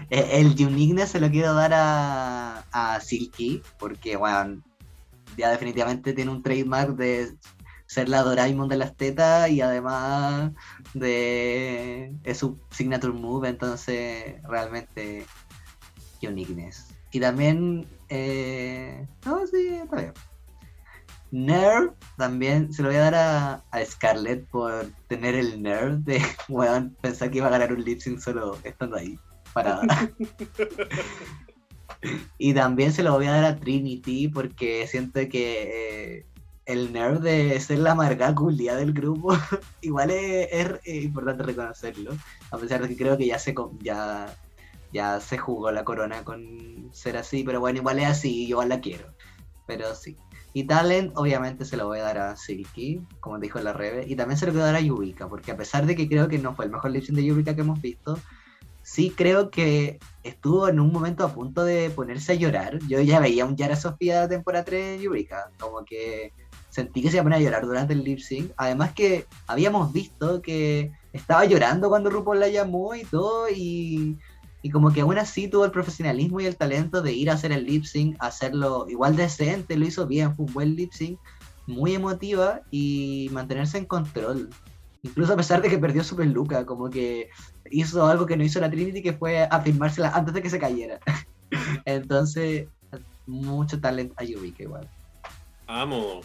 Eh, 0.08 0.28
El 0.34 0.54
uniqueness 0.64 1.10
se 1.10 1.20
lo 1.20 1.30
quiero 1.30 1.52
dar 1.52 1.72
a, 1.74 2.64
a 2.70 3.00
Silky, 3.00 3.62
porque, 3.76 4.16
bueno, 4.16 4.62
ya 5.36 5.50
definitivamente 5.50 6.12
tiene 6.12 6.30
un 6.30 6.44
trademark 6.44 6.94
de 6.94 7.34
ser 7.86 8.08
la 8.08 8.22
Doraemon 8.22 8.68
de 8.68 8.76
las 8.76 8.96
tetas 8.96 9.50
y 9.50 9.60
además 9.60 10.52
de 10.94 12.14
es 12.24 12.38
su 12.38 12.58
signature 12.70 13.12
move, 13.12 13.48
entonces 13.48 14.42
realmente 14.44 15.26
uniqueness. 16.22 16.88
Y 17.12 17.20
también, 17.20 17.86
eh, 18.08 19.06
no, 19.24 19.46
sí, 19.46 19.68
está 19.82 19.96
bien. 19.96 20.12
Nerve 21.32 21.92
también 22.16 22.72
se 22.72 22.82
lo 22.82 22.88
voy 22.88 22.96
a 22.96 23.10
dar 23.10 23.14
a, 23.14 23.64
a 23.70 23.84
Scarlett 23.84 24.48
por 24.48 24.90
tener 25.06 25.36
el 25.36 25.62
nerve 25.62 25.98
de, 26.00 26.22
pensar 27.00 27.30
que 27.30 27.38
iba 27.38 27.46
a 27.46 27.50
ganar 27.50 27.72
un 27.72 27.84
lip 27.84 28.00
sync 28.00 28.18
solo 28.18 28.58
estando 28.64 28.96
ahí, 28.96 29.18
parada. 29.52 29.82
y 32.38 32.52
también 32.54 32.92
se 32.92 33.02
lo 33.02 33.12
voy 33.12 33.26
a 33.26 33.32
dar 33.32 33.44
a 33.44 33.56
Trinity 33.56 34.28
porque 34.28 34.86
siento 34.88 35.20
que 35.28 36.16
eh, 36.18 36.26
el 36.72 36.92
nerve 36.92 37.30
de 37.30 37.60
ser 37.60 37.78
la 37.80 37.92
amargada 37.92 38.34
culia 38.34 38.76
del 38.76 38.92
grupo, 38.92 39.32
igual 39.80 40.10
es, 40.10 40.80
importante 40.86 41.42
reconocerlo, 41.42 42.12
a 42.50 42.58
pesar 42.58 42.82
de 42.82 42.88
que 42.88 42.96
creo 42.96 43.16
que 43.16 43.26
ya 43.26 43.38
se, 43.38 43.54
ya, 43.80 44.34
ya 44.92 45.20
se 45.20 45.38
jugó 45.38 45.70
la 45.70 45.84
corona 45.84 46.24
con 46.24 46.90
ser 46.92 47.16
así, 47.16 47.42
pero 47.44 47.60
bueno, 47.60 47.80
igual 47.80 47.98
es 47.98 48.06
así, 48.06 48.46
igual 48.46 48.68
la 48.68 48.80
quiero, 48.80 49.12
pero 49.66 49.94
sí. 49.94 50.16
Y 50.52 50.64
Talent, 50.64 51.12
obviamente, 51.16 51.64
se 51.64 51.76
lo 51.76 51.86
voy 51.86 52.00
a 52.00 52.04
dar 52.04 52.18
a 52.18 52.36
Silky, 52.36 53.00
como 53.20 53.38
dijo 53.38 53.60
la 53.60 53.72
Rebe, 53.72 54.04
y 54.08 54.16
también 54.16 54.36
se 54.36 54.46
lo 54.46 54.52
voy 54.52 54.62
a 54.62 54.66
dar 54.66 54.74
a 54.74 54.80
Yurika, 54.80 55.28
porque 55.28 55.52
a 55.52 55.56
pesar 55.56 55.86
de 55.86 55.94
que 55.94 56.08
creo 56.08 56.28
que 56.28 56.38
no 56.38 56.54
fue 56.54 56.64
el 56.64 56.72
mejor 56.72 56.90
lip 56.90 57.04
de 57.04 57.24
Yurika 57.24 57.54
que 57.54 57.60
hemos 57.60 57.80
visto, 57.80 58.18
sí 58.82 59.12
creo 59.16 59.50
que 59.50 60.00
estuvo 60.24 60.68
en 60.68 60.80
un 60.80 60.92
momento 60.92 61.24
a 61.24 61.32
punto 61.32 61.64
de 61.64 61.90
ponerse 61.90 62.32
a 62.32 62.34
llorar. 62.34 62.78
Yo 62.88 63.00
ya 63.00 63.20
veía 63.20 63.44
un 63.44 63.56
Yara 63.56 63.76
Sofía 63.76 64.22
de 64.22 64.36
temporada 64.36 64.64
3 64.64 64.98
de 64.98 65.04
Yurika, 65.04 65.50
como 65.60 65.84
que 65.84 66.32
sentí 66.70 67.02
que 67.02 67.10
se 67.10 67.16
iba 67.16 67.22
a 67.22 67.24
poner 67.24 67.38
a 67.38 67.42
llorar 67.42 67.66
durante 67.66 67.92
el 67.92 68.04
lip 68.04 68.20
sync. 68.20 68.52
Además 68.56 68.92
que 68.92 69.26
habíamos 69.46 69.92
visto 69.92 70.40
que 70.40 70.92
estaba 71.12 71.44
llorando 71.44 71.88
cuando 71.88 72.10
RuPaul 72.10 72.40
la 72.40 72.48
llamó 72.48 72.94
y 72.94 73.04
todo, 73.04 73.48
y, 73.48 74.18
y 74.62 74.70
como 74.70 74.92
que 74.92 75.02
aún 75.02 75.18
así 75.18 75.48
tuvo 75.48 75.64
el 75.64 75.70
profesionalismo 75.70 76.40
y 76.40 76.46
el 76.46 76.56
talento 76.56 77.02
de 77.02 77.12
ir 77.12 77.30
a 77.30 77.34
hacer 77.34 77.52
el 77.52 77.64
lip 77.64 77.84
sync, 77.84 78.16
hacerlo 78.20 78.86
igual 78.88 79.16
decente, 79.16 79.76
lo 79.76 79.86
hizo 79.86 80.06
bien, 80.06 80.34
fue 80.34 80.46
un 80.46 80.52
buen 80.52 80.76
lip 80.76 80.92
sync, 80.92 81.18
muy 81.66 81.94
emotiva 81.94 82.60
y 82.70 83.28
mantenerse 83.32 83.78
en 83.78 83.86
control. 83.86 84.50
Incluso 85.02 85.32
a 85.32 85.36
pesar 85.36 85.62
de 85.62 85.70
que 85.70 85.78
perdió 85.78 86.04
Super 86.04 86.26
Luca, 86.26 86.66
como 86.66 86.90
que 86.90 87.30
hizo 87.70 88.06
algo 88.06 88.26
que 88.26 88.36
no 88.36 88.44
hizo 88.44 88.60
la 88.60 88.70
Trinity, 88.70 89.02
que 89.02 89.14
fue 89.14 89.44
afirmársela 89.50 90.10
antes 90.10 90.34
de 90.34 90.42
que 90.42 90.50
se 90.50 90.58
cayera. 90.58 91.00
Entonces, 91.86 92.68
mucho 93.26 93.80
talento 93.80 94.14
a 94.18 94.24
Yurika 94.24 94.62
igual. 94.62 94.88
Amo. 95.66 96.20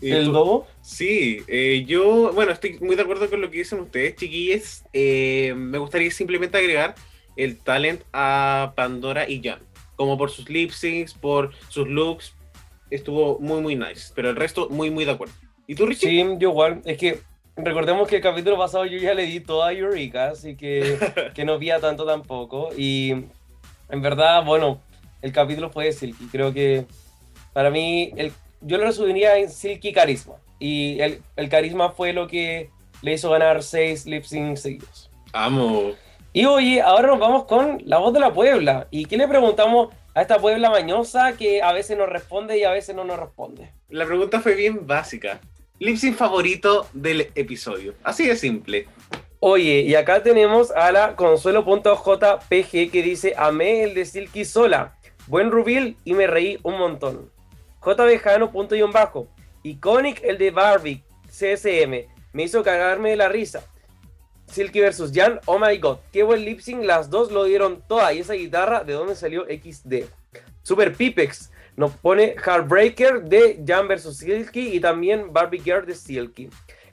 ¿Y 0.00 0.12
¿El 0.12 0.26
tú? 0.26 0.64
Sí, 0.80 1.42
eh, 1.46 1.84
yo, 1.86 2.32
bueno, 2.32 2.52
estoy 2.52 2.78
muy 2.80 2.96
de 2.96 3.02
acuerdo 3.02 3.28
con 3.28 3.40
lo 3.40 3.50
que 3.50 3.58
dicen 3.58 3.80
ustedes, 3.80 4.16
chiquillos. 4.16 4.84
Eh, 4.92 5.52
me 5.56 5.78
gustaría 5.78 6.10
simplemente 6.10 6.56
agregar 6.56 6.94
el 7.36 7.58
talent 7.58 8.02
a 8.12 8.72
Pandora 8.76 9.28
y 9.28 9.42
Jan. 9.42 9.60
Como 9.96 10.16
por 10.16 10.30
sus 10.30 10.48
lip 10.48 10.70
syncs, 10.70 11.12
por 11.12 11.52
sus 11.68 11.86
looks, 11.86 12.34
estuvo 12.90 13.38
muy, 13.40 13.60
muy 13.60 13.76
nice. 13.76 14.12
Pero 14.14 14.30
el 14.30 14.36
resto, 14.36 14.68
muy, 14.70 14.90
muy 14.90 15.04
de 15.04 15.12
acuerdo. 15.12 15.34
¿Y 15.66 15.74
tú, 15.74 15.86
Richie? 15.86 16.08
Sí, 16.08 16.36
yo 16.38 16.50
igual. 16.50 16.80
Es 16.86 16.96
que 16.96 17.20
recordemos 17.56 18.08
que 18.08 18.16
el 18.16 18.22
capítulo 18.22 18.56
pasado 18.56 18.86
yo 18.86 18.98
ya 18.98 19.12
le 19.12 19.26
di 19.26 19.40
toda 19.40 19.68
a 19.68 19.72
Eureka, 19.72 20.30
así 20.30 20.56
que, 20.56 20.98
que 21.34 21.44
no 21.44 21.58
vía 21.58 21.78
tanto 21.78 22.06
tampoco. 22.06 22.70
Y 22.74 23.10
en 23.90 24.02
verdad, 24.02 24.44
bueno, 24.44 24.80
el 25.20 25.32
capítulo 25.32 25.70
fue 25.70 25.92
Silky. 25.92 26.26
Creo 26.26 26.54
que 26.54 26.86
para 27.52 27.70
mí, 27.70 28.12
el, 28.16 28.32
yo 28.60 28.78
lo 28.78 28.84
resumiría 28.84 29.38
en 29.38 29.50
Silky 29.50 29.92
Carisma. 29.92 30.36
Y 30.58 31.00
el, 31.00 31.22
el 31.36 31.48
carisma 31.48 31.90
fue 31.90 32.12
lo 32.12 32.26
que 32.26 32.70
le 33.02 33.14
hizo 33.14 33.30
ganar 33.30 33.62
seis 33.62 34.06
lip 34.06 34.24
syncs 34.24 34.62
seguidos. 34.62 35.10
Amo. 35.32 35.92
Y 36.32 36.44
oye, 36.44 36.80
ahora 36.80 37.08
nos 37.08 37.18
vamos 37.18 37.44
con 37.44 37.82
la 37.86 37.98
voz 37.98 38.12
de 38.12 38.20
la 38.20 38.32
Puebla. 38.32 38.86
¿Y 38.90 39.06
qué 39.06 39.16
le 39.16 39.26
preguntamos 39.26 39.88
a 40.14 40.22
esta 40.22 40.38
Puebla 40.38 40.70
mañosa 40.70 41.32
que 41.36 41.62
a 41.62 41.72
veces 41.72 41.96
nos 41.96 42.08
responde 42.08 42.58
y 42.58 42.64
a 42.64 42.70
veces 42.70 42.94
no 42.94 43.04
nos 43.04 43.18
responde? 43.18 43.72
La 43.88 44.06
pregunta 44.06 44.40
fue 44.40 44.54
bien 44.54 44.86
básica. 44.86 45.40
Lip 45.78 45.96
sync 45.96 46.16
favorito 46.16 46.86
del 46.92 47.32
episodio. 47.34 47.94
Así 48.04 48.26
de 48.26 48.36
simple. 48.36 48.86
Oye, 49.40 49.80
y 49.80 49.94
acá 49.94 50.22
tenemos 50.22 50.70
a 50.70 50.92
la 50.92 51.16
consuelo.jpg 51.16 52.90
que 52.90 53.02
dice, 53.02 53.32
amé 53.38 53.84
el 53.84 53.94
de 53.94 54.04
Silky 54.04 54.44
sola, 54.44 54.98
buen 55.26 55.50
rubil 55.50 55.96
y 56.04 56.12
me 56.12 56.26
reí 56.26 56.58
un 56.62 56.78
montón. 56.78 57.30
JBjano 57.84 58.50
punto 58.50 58.74
y 58.74 58.82
un 58.82 58.92
bajo, 58.92 59.28
iconic 59.62 60.22
el 60.22 60.38
de 60.38 60.50
Barbie, 60.50 61.04
CSM, 61.26 62.06
me 62.32 62.42
hizo 62.42 62.62
cagarme 62.62 63.10
de 63.10 63.16
la 63.16 63.28
risa. 63.28 63.62
Silky 64.46 64.80
versus 64.80 65.12
Jan, 65.14 65.40
oh 65.46 65.58
my 65.58 65.78
god, 65.78 65.98
qué 66.12 66.22
buen 66.22 66.44
lip 66.44 66.60
sync, 66.60 66.84
las 66.84 67.08
dos 67.08 67.30
lo 67.30 67.44
dieron 67.44 67.82
toda 67.86 68.12
y 68.12 68.18
esa 68.18 68.34
guitarra, 68.34 68.84
¿de 68.84 68.94
dónde 68.94 69.14
salió 69.14 69.44
XD? 69.44 70.06
Super 70.62 70.94
Pipex 70.94 71.50
nos 71.76 71.92
pone 71.92 72.34
Heartbreaker 72.36 73.22
de 73.22 73.62
Jan 73.66 73.88
versus 73.88 74.18
Silky 74.18 74.74
y 74.74 74.80
también 74.80 75.32
Barbie 75.32 75.60
Girl 75.60 75.86
de 75.86 75.94
Silky. 75.94 76.50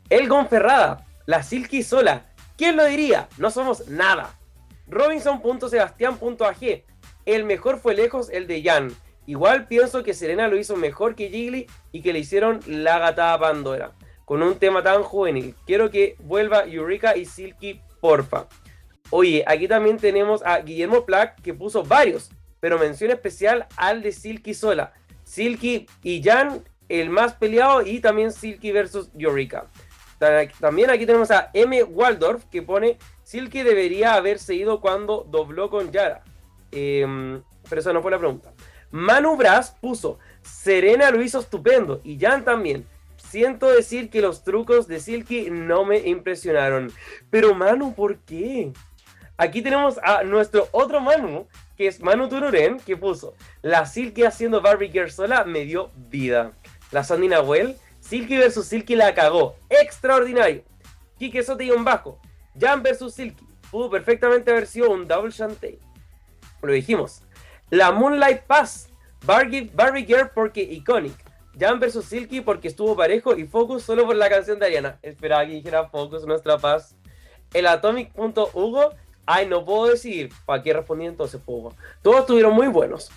El 0.10 0.30
Gonferrada, 0.30 1.06
la 1.26 1.44
Silky 1.44 1.84
sola, 1.84 2.28
¿quién 2.58 2.78
lo 2.78 2.86
diría? 2.86 3.28
No 3.38 3.52
somos 3.52 3.88
nada. 3.88 4.38
Robinson.sebastián.ag, 4.88 6.86
el 7.26 7.44
mejor 7.44 7.80
fue 7.80 7.96
lejos 7.96 8.30
el 8.30 8.48
de 8.48 8.64
Jan. 8.64 8.96
Igual 9.28 9.68
pienso 9.68 10.02
que 10.04 10.14
Serena 10.16 10.48
lo 10.48 10.58
hizo 10.58 10.76
mejor 10.76 11.14
que 11.14 11.30
Jiggly 11.30 11.68
y 11.92 12.02
que 12.02 12.14
le 12.14 12.20
hicieron 12.20 12.60
la 12.66 12.98
gatada 12.98 13.38
Pandora. 13.40 13.92
Con 14.26 14.42
un 14.42 14.56
tema 14.56 14.82
tan 14.82 15.04
juvenil. 15.04 15.54
Quiero 15.66 15.92
que 15.92 16.16
vuelva 16.20 16.66
Eureka 16.66 17.16
y 17.16 17.26
Silky, 17.26 17.80
porfa. 18.02 18.48
Oye, 19.10 19.44
aquí 19.48 19.68
también 19.68 19.98
tenemos 19.98 20.42
a 20.46 20.60
Guillermo 20.62 21.06
Plack 21.06 21.42
que 21.42 21.54
puso 21.54 21.84
varios, 21.84 22.30
pero 22.60 22.78
mención 22.80 23.12
especial 23.12 23.68
al 23.78 24.02
de 24.02 24.12
Silky 24.12 24.54
sola. 24.54 24.94
Silky 25.24 25.88
y 26.04 26.22
Jan, 26.24 26.64
el 26.90 27.10
más 27.10 27.34
peleado, 27.36 27.82
y 27.84 28.00
también 28.00 28.32
Silky 28.34 28.72
versus 28.72 29.10
Eureka. 29.18 29.68
Ta- 30.20 30.48
También 30.60 30.90
aquí 30.90 31.06
tenemos 31.06 31.32
a 31.32 31.52
M. 31.54 31.84
Waldorf 31.84 32.46
que 32.46 32.62
pone 32.62 32.98
Silky 33.24 33.62
debería 33.62 34.16
haberse 34.16 34.56
ido 34.56 34.82
cuando 34.82 35.26
dobló 35.30 35.70
con 35.70 35.92
Yara. 35.92 36.24
Em, 36.72 37.42
pero 37.70 37.82
esa 37.82 37.94
no 37.94 38.02
fue 38.02 38.12
la 38.12 38.18
pregunta. 38.20 38.52
Manu 38.92 39.36
Bras 39.36 39.76
puso 39.82 40.20
Serena 40.42 41.12
lo 41.12 41.22
hizo 41.22 41.40
estupendo 41.40 42.02
y 42.04 42.20
Jan 42.20 42.44
también. 42.44 42.86
Siento 43.18 43.70
decir 43.70 44.10
que 44.10 44.22
los 44.22 44.44
trucos 44.44 44.88
de 44.88 45.00
Silky 45.00 45.50
no 45.50 45.84
me 45.84 45.98
impresionaron. 46.00 46.92
Pero 47.30 47.54
Manu, 47.54 47.94
¿por 47.94 48.20
qué? 48.20 48.72
Aquí 49.38 49.62
tenemos 49.62 50.00
a 50.02 50.24
nuestro 50.24 50.70
otro 50.72 51.02
Manu, 51.02 51.48
que 51.76 51.88
es 51.88 52.02
Manu 52.02 52.30
Tururen, 52.30 52.80
que 52.80 52.98
puso 52.98 53.36
La 53.62 53.86
Silky 53.86 54.24
haciendo 54.24 54.62
Barbie 54.62 54.90
Girl 54.90 55.12
sola 55.12 55.44
me 55.44 55.66
dio 55.66 55.92
vida. 55.96 56.54
La 56.92 57.04
Sandy 57.04 57.28
Nahuel, 57.28 57.76
Silky 58.00 58.38
versus 58.38 58.66
Silky 58.66 58.96
la 58.96 59.14
cagó. 59.14 59.56
Extraordinario. 59.70 60.64
Kike 61.20 61.44
Sote 61.44 61.66
y 61.66 61.72
un 61.72 61.84
bajo. 61.84 62.20
Jan 62.60 62.82
versus 62.82 63.14
Silky. 63.14 63.46
Pudo 63.70 63.90
perfectamente 63.90 64.50
haber 64.52 64.66
sido 64.66 64.90
un 64.90 65.08
double 65.08 65.32
shantae. 65.32 65.80
Lo 66.62 66.72
dijimos. 66.72 67.24
La 67.70 67.92
Moonlight 67.92 68.44
Pass. 68.44 68.90
Barbie, 69.26 69.70
Barbie 69.74 70.06
Girl 70.06 70.30
porque 70.34 70.62
iconic. 70.62 71.14
Jan 71.60 71.80
versus 71.80 72.06
Silky 72.06 72.40
porque 72.40 72.70
estuvo 72.70 72.96
parejo 72.96 73.36
y 73.36 73.46
Focus 73.46 73.84
solo 73.84 74.06
por 74.06 74.16
la 74.16 74.30
canción 74.30 74.58
de 74.58 74.68
Ariana. 74.68 75.00
Esperaba 75.02 75.46
que 75.46 75.54
dijera 75.54 75.90
Focus, 75.90 76.26
nuestra 76.26 76.58
paz. 76.58 76.96
El 77.54 77.68
Atomic.Hugo. 77.68 78.92
Ay, 79.26 79.48
no 79.48 79.66
puedo 79.66 79.88
decir. 79.88 80.30
¿Para 80.46 80.64
qué 80.64 80.72
respondí 80.72 81.08
entonces, 81.08 81.42
Hugo? 81.46 81.74
Todos 82.02 82.22
estuvieron 82.22 82.54
muy 82.54 82.68
buenos. 82.68 83.12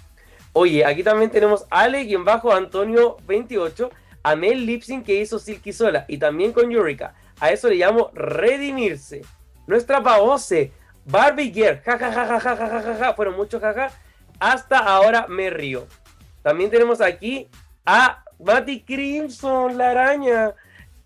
Oye, 0.53 0.85
aquí 0.85 1.05
también 1.05 1.31
tenemos 1.31 1.65
Ale 1.71 2.03
y 2.03 2.15
en 2.15 2.25
bajo 2.25 2.53
Antonio 2.53 3.19
28, 3.29 3.89
a 4.25 4.35
Mel 4.35 4.67
Lipsing 4.67 5.05
que 5.05 5.21
hizo 5.21 5.39
Silky 5.39 5.73
sola 5.73 6.07
y 6.09 6.19
también 6.19 6.53
con 6.53 6.73
Eureka. 6.73 7.15
A 7.39 7.53
eso 7.53 7.69
le 7.69 7.77
llamo 7.77 8.11
redimirse. 8.15 9.23
Nuestra 9.69 10.03
Paose, 10.03 10.73
Barbie 11.05 11.53
Girl, 11.53 11.81
ja 11.85 11.97
ja 11.97 12.13
ja 12.13 12.27
ja 12.27 12.41
ja 12.41 12.57
ja 12.57 13.75
ja 13.75 13.93
Hasta 14.41 14.79
ahora 14.79 15.27
me 15.29 15.51
río. 15.51 15.87
También 16.43 16.71
tenemos 16.71 17.01
aquí 17.01 17.49
a 17.85 18.25
Matty 18.39 18.83
Crimson, 18.83 19.77
la 19.77 19.91
araña. 19.91 20.55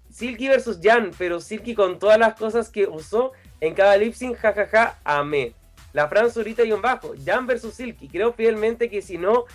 Silky 0.09 0.47
versus 0.47 0.79
Jan, 0.81 1.11
pero 1.19 1.41
Silky 1.41 1.75
con 1.75 1.99
todas 1.99 2.19
las 2.19 2.35
cosas 2.35 2.71
que 2.71 2.87
usó 2.87 3.33
en 3.61 3.75
cada 3.75 3.97
lip 3.97 4.15
sync, 4.15 4.37
jajaja, 4.37 5.01
amé. 5.03 5.55
La 5.93 6.09
Fran 6.09 6.31
Zurita 6.31 6.63
y 6.63 6.71
un 6.71 6.81
bajo, 6.81 7.15
Jan 7.25 7.47
versus 7.47 7.75
Silky. 7.75 8.09
Creo 8.09 8.33
fielmente 8.33 8.89
que 8.89 9.03
si 9.03 9.19
no 9.19 9.47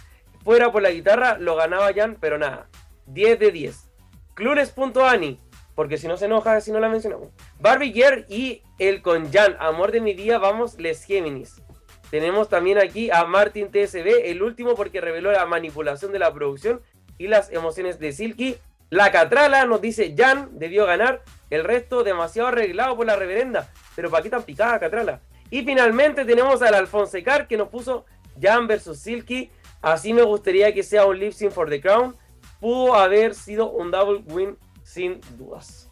fuera 0.43 0.69
por 0.71 0.81
la 0.81 0.91
guitarra, 0.91 1.37
lo 1.37 1.55
ganaba 1.55 1.93
Jan, 1.93 2.17
pero 2.19 2.37
nada. 2.37 2.67
10 3.05 3.39
de 3.39 3.51
10. 3.51 3.89
Clueless.ani, 4.33 5.39
porque 5.75 5.97
si 5.97 6.07
no 6.09 6.17
se 6.17 6.25
enoja 6.25 6.59
si 6.59 6.73
no 6.73 6.81
la 6.81 6.89
mencionamos. 6.89 7.29
Barbie 7.59 8.25
y 8.27 8.61
el 8.79 9.01
con 9.01 9.31
Jan, 9.31 9.55
Amor 9.59 9.93
de 9.93 10.01
mi 10.01 10.13
día, 10.13 10.37
vamos, 10.37 10.77
Les 10.77 11.05
Géminis. 11.05 11.61
Tenemos 12.09 12.49
también 12.49 12.79
aquí 12.79 13.11
a 13.11 13.25
Martin 13.25 13.69
TSB, 13.71 14.29
el 14.29 14.41
último 14.41 14.75
porque 14.75 15.01
reveló 15.01 15.31
la 15.31 15.45
manipulación 15.45 16.11
de 16.11 16.19
la 16.19 16.33
producción 16.33 16.81
y 17.17 17.27
las 17.27 17.51
emociones 17.51 17.99
de 17.99 18.11
Silky. 18.11 18.57
La 18.89 19.11
Catrala 19.11 19.65
nos 19.65 19.81
dice 19.81 20.15
Jan 20.17 20.49
debió 20.53 20.87
ganar, 20.87 21.21
el 21.51 21.63
resto 21.63 22.03
demasiado 22.03 22.47
arreglado 22.47 22.95
por 22.95 23.05
la 23.05 23.15
reverenda. 23.15 23.71
Pero 23.95 24.09
¿para 24.09 24.23
qué 24.23 24.29
tan 24.29 24.43
picada 24.43 24.79
Catrala? 24.79 25.21
Y 25.51 25.63
finalmente 25.63 26.25
tenemos 26.25 26.61
al 26.61 26.73
Alfonso 26.73 27.17
Car 27.23 27.47
que 27.47 27.57
nos 27.57 27.69
puso 27.69 28.05
Jan 28.41 28.67
versus 28.67 28.99
Silky. 28.99 29.51
Así 29.81 30.13
me 30.13 30.23
gustaría 30.23 30.73
que 30.73 30.83
sea 30.83 31.05
un 31.05 31.19
lip 31.19 31.33
for 31.51 31.69
the 31.69 31.79
crown. 31.79 32.15
Pudo 32.59 32.95
haber 32.95 33.35
sido 33.35 33.69
un 33.69 33.91
double 33.91 34.23
win 34.33 34.57
sin 34.83 35.21
dudas. 35.37 35.88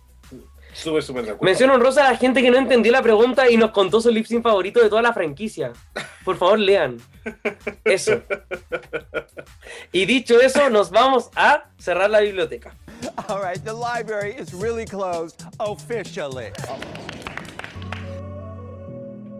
Súper, 0.73 1.03
súper 1.03 1.26
de 1.26 1.31
acuerdo. 1.31 1.45
Mención 1.45 1.69
honrosa 1.69 2.07
a 2.07 2.11
la 2.11 2.18
gente 2.18 2.41
que 2.41 2.52
no 2.52 2.57
entendió 2.57 2.91
la 2.91 3.02
pregunta 3.02 3.49
y 3.49 3.57
nos 3.57 3.72
contó 3.72 3.99
su 3.99 4.11
lip 4.11 4.26
sync 4.26 4.44
favorito 4.44 4.81
de 4.81 4.89
toda 4.89 5.02
la 5.02 5.14
franquicia. 5.14 5.73
Por 6.23 6.38
favor, 6.38 6.60
lean. 6.60 6.98
Eso. 7.84 8.22
Y 9.91 10.06
dicho 10.06 10.39
eso, 10.39 10.69
nos 10.69 10.91
vamos 10.91 11.30
a 11.35 11.65
cerrar 11.77 12.10
la 12.10 12.19
biblioteca. 12.19 12.76
All 13.27 13.41
right, 13.41 13.64
the 13.64 13.73
library 13.73 14.35
is 14.39 14.53
really 14.53 14.85
closed 14.85 15.41
officially. 15.60 16.52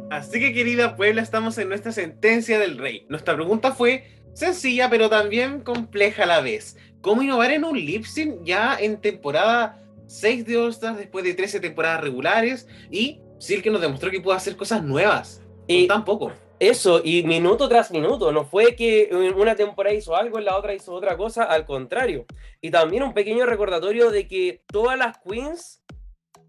Así 0.10 0.40
que 0.40 0.54
querida 0.54 0.96
Puebla, 0.96 1.22
estamos 1.22 1.58
en 1.58 1.70
nuestra 1.70 1.92
sentencia 1.92 2.60
del 2.60 2.78
rey. 2.78 3.06
Nuestra 3.10 3.36
pregunta 3.36 3.74
fue 3.74 4.10
sencilla, 4.34 4.90
pero 4.90 5.10
también 5.10 5.62
compleja 5.62 6.24
a 6.24 6.28
la 6.28 6.42
vez. 6.42 6.78
¿Cómo 7.02 7.24
innovar 7.24 7.52
en 7.52 7.66
un 7.66 7.78
lip 7.78 8.06
sync 8.06 8.44
ya 8.44 8.78
en 8.80 9.02
temporada 9.02 9.80
6 10.08 10.46
de 10.46 10.58
All 10.58 10.72
Stars 10.72 10.98
después 10.98 11.24
de 11.24 11.34
13 11.34 11.60
temporadas 11.60 12.02
regulares? 12.02 12.68
Y 12.90 13.22
Silke 13.40 13.70
nos 13.70 13.82
demostró 13.82 14.10
que 14.10 14.22
puede 14.22 14.38
hacer 14.38 14.56
cosas 14.56 14.84
nuevas. 14.84 15.42
Y- 15.68 15.88
tampoco. 15.88 16.32
Eso, 16.60 17.02
y 17.04 17.22
minuto 17.22 17.70
tras 17.70 17.92
minuto, 17.92 18.32
no 18.32 18.44
fue 18.44 18.76
que 18.76 19.12
una 19.36 19.56
temporada 19.56 19.94
hizo 19.96 20.16
algo, 20.16 20.40
en 20.40 20.46
la 20.46 20.58
otra 20.58 20.74
hizo 20.74 20.92
otra 20.92 21.16
cosa, 21.16 21.44
al 21.44 21.68
contrario. 21.68 22.26
Y 22.62 22.72
también 22.72 23.04
un 23.04 23.14
pequeño 23.14 23.46
recordatorio 23.46 24.10
de 24.10 24.28
que 24.28 24.64
todas 24.66 24.98
las 24.98 25.20
queens 25.20 25.84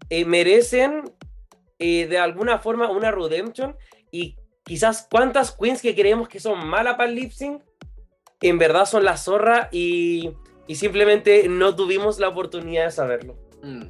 eh, 0.09 0.25
merecen 0.25 1.03
eh, 1.77 2.07
de 2.07 2.17
alguna 2.17 2.57
forma 2.57 2.89
una 2.89 3.11
redemption 3.11 3.75
y 4.09 4.35
quizás 4.65 5.07
cuántas 5.11 5.51
queens 5.51 5.79
que 5.79 5.93
creemos 5.93 6.27
que 6.27 6.39
son 6.39 6.67
malas 6.67 6.95
para 6.95 7.09
el 7.09 7.15
lip 7.15 7.31
sync, 7.31 7.61
en 8.41 8.57
verdad 8.57 8.85
son 8.85 9.05
la 9.05 9.15
zorra 9.15 9.69
y, 9.71 10.31
y 10.65 10.73
simplemente 10.73 11.47
no 11.49 11.75
tuvimos 11.75 12.17
la 12.17 12.29
oportunidad 12.29 12.85
de 12.85 12.91
saberlo. 12.91 13.37
Mm. 13.63 13.83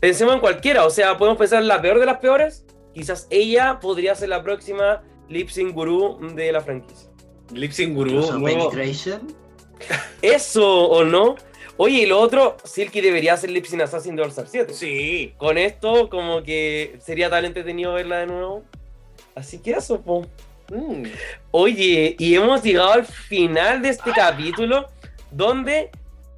Pensemos 0.00 0.34
en 0.34 0.40
cualquiera, 0.40 0.84
o 0.84 0.90
sea, 0.90 1.16
podemos 1.16 1.38
pensar 1.38 1.62
en 1.62 1.68
la 1.68 1.80
peor 1.80 1.98
de 1.98 2.06
las 2.06 2.18
peores, 2.18 2.64
quizás 2.94 3.26
ella 3.30 3.78
podría 3.80 4.14
ser 4.14 4.28
la 4.28 4.42
próxima 4.42 5.02
lip 5.28 5.48
sync 5.48 5.74
gurú 5.74 6.18
de 6.34 6.52
la 6.52 6.60
franquicia. 6.60 7.10
Lip 7.52 7.70
Sync 7.72 7.96
nuevo- 7.96 8.44
Penetration. 8.70 9.34
¿Eso 10.22 10.66
o 10.88 11.04
no? 11.04 11.36
Oye, 11.76 11.98
y 12.02 12.06
lo 12.06 12.18
otro, 12.18 12.56
Silky 12.64 13.00
debería 13.00 13.36
ser 13.36 13.50
lip 13.50 13.66
sync 13.66 13.82
assassin 13.82 14.16
de 14.16 14.22
All 14.22 14.30
Star 14.30 14.46
7. 14.48 14.72
Sí. 14.72 15.34
Con 15.36 15.58
esto, 15.58 16.08
como 16.08 16.42
que 16.42 16.96
sería 17.00 17.28
tan 17.30 17.44
entretenido 17.44 17.92
verla 17.92 18.18
de 18.18 18.26
nuevo. 18.26 18.64
Así 19.34 19.58
que 19.58 19.72
eso, 19.72 20.00
po. 20.00 20.26
Mm. 20.70 21.04
Oye, 21.50 22.16
y 22.18 22.34
hemos 22.34 22.62
llegado 22.62 22.92
al 22.92 23.04
final 23.04 23.82
de 23.82 23.90
este 23.90 24.10
capítulo, 24.12 24.88
donde 25.30 25.90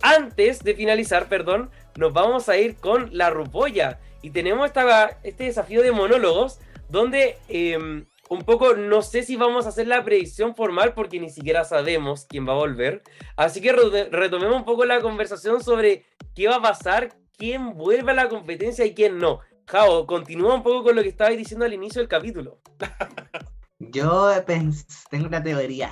antes 0.03 0.59
de 0.63 0.75
finalizar, 0.75 1.29
perdón, 1.29 1.71
nos 1.99 2.13
vamos 2.13 2.49
a 2.49 2.57
ir 2.57 2.77
con 2.77 3.11
la 3.13 3.29
Rupolla. 3.29 3.99
Y 4.23 4.31
tenemos 4.31 4.67
esta, 4.67 5.19
este 5.23 5.45
desafío 5.45 5.83
de 5.83 5.93
monólogos, 5.93 6.61
donde 6.89 7.39
eh, 7.49 7.77
un 7.77 8.43
poco 8.43 8.75
no 8.75 9.03
sé 9.03 9.23
si 9.25 9.37
vamos 9.37 9.67
a 9.67 9.71
hacer 9.71 9.87
la 9.89 10.05
predicción 10.05 10.55
formal, 10.55 10.95
porque 10.95 11.19
ni 11.19 11.29
siquiera 11.31 11.65
sabemos 11.65 12.25
quién 12.29 12.47
va 12.47 12.53
a 12.53 12.57
volver. 12.57 13.03
Así 13.37 13.61
que 13.61 13.73
re- 13.73 14.09
retomemos 14.11 14.57
un 14.57 14.65
poco 14.65 14.85
la 14.85 15.01
conversación 15.01 15.63
sobre 15.63 16.05
qué 16.35 16.47
va 16.49 16.57
a 16.57 16.63
pasar, 16.63 17.15
quién 17.37 17.75
vuelve 17.75 18.13
a 18.13 18.15
la 18.15 18.29
competencia 18.29 18.85
y 18.87 18.95
quién 18.95 19.19
no. 19.19 19.41
Jao, 19.67 20.07
continúa 20.07 20.55
un 20.55 20.63
poco 20.63 20.85
con 20.85 20.97
lo 20.97 21.03
que 21.03 21.09
estabas 21.09 21.37
diciendo 21.37 21.65
al 21.67 21.75
inicio 21.75 22.01
del 22.01 22.09
capítulo. 22.09 22.61
Yo 23.81 24.31
tengo 24.45 25.27
una 25.27 25.43
teoría 25.43 25.91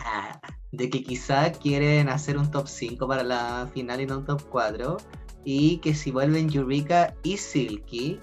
de 0.73 0.91
que 0.91 1.03
quizá 1.03 1.53
quieren 1.53 2.09
hacer 2.09 2.37
un 2.37 2.51
top 2.51 2.67
5 2.67 3.07
para 3.07 3.23
la 3.23 3.69
final 3.73 4.01
y 4.01 4.07
no 4.07 4.19
un 4.19 4.25
top 4.27 4.43
4. 4.51 4.97
Y 5.49 5.79
que 5.79 5.95
si 5.95 6.11
vuelven 6.11 6.53
Eureka 6.53 7.15
y 7.23 7.39
Silky, 7.39 8.21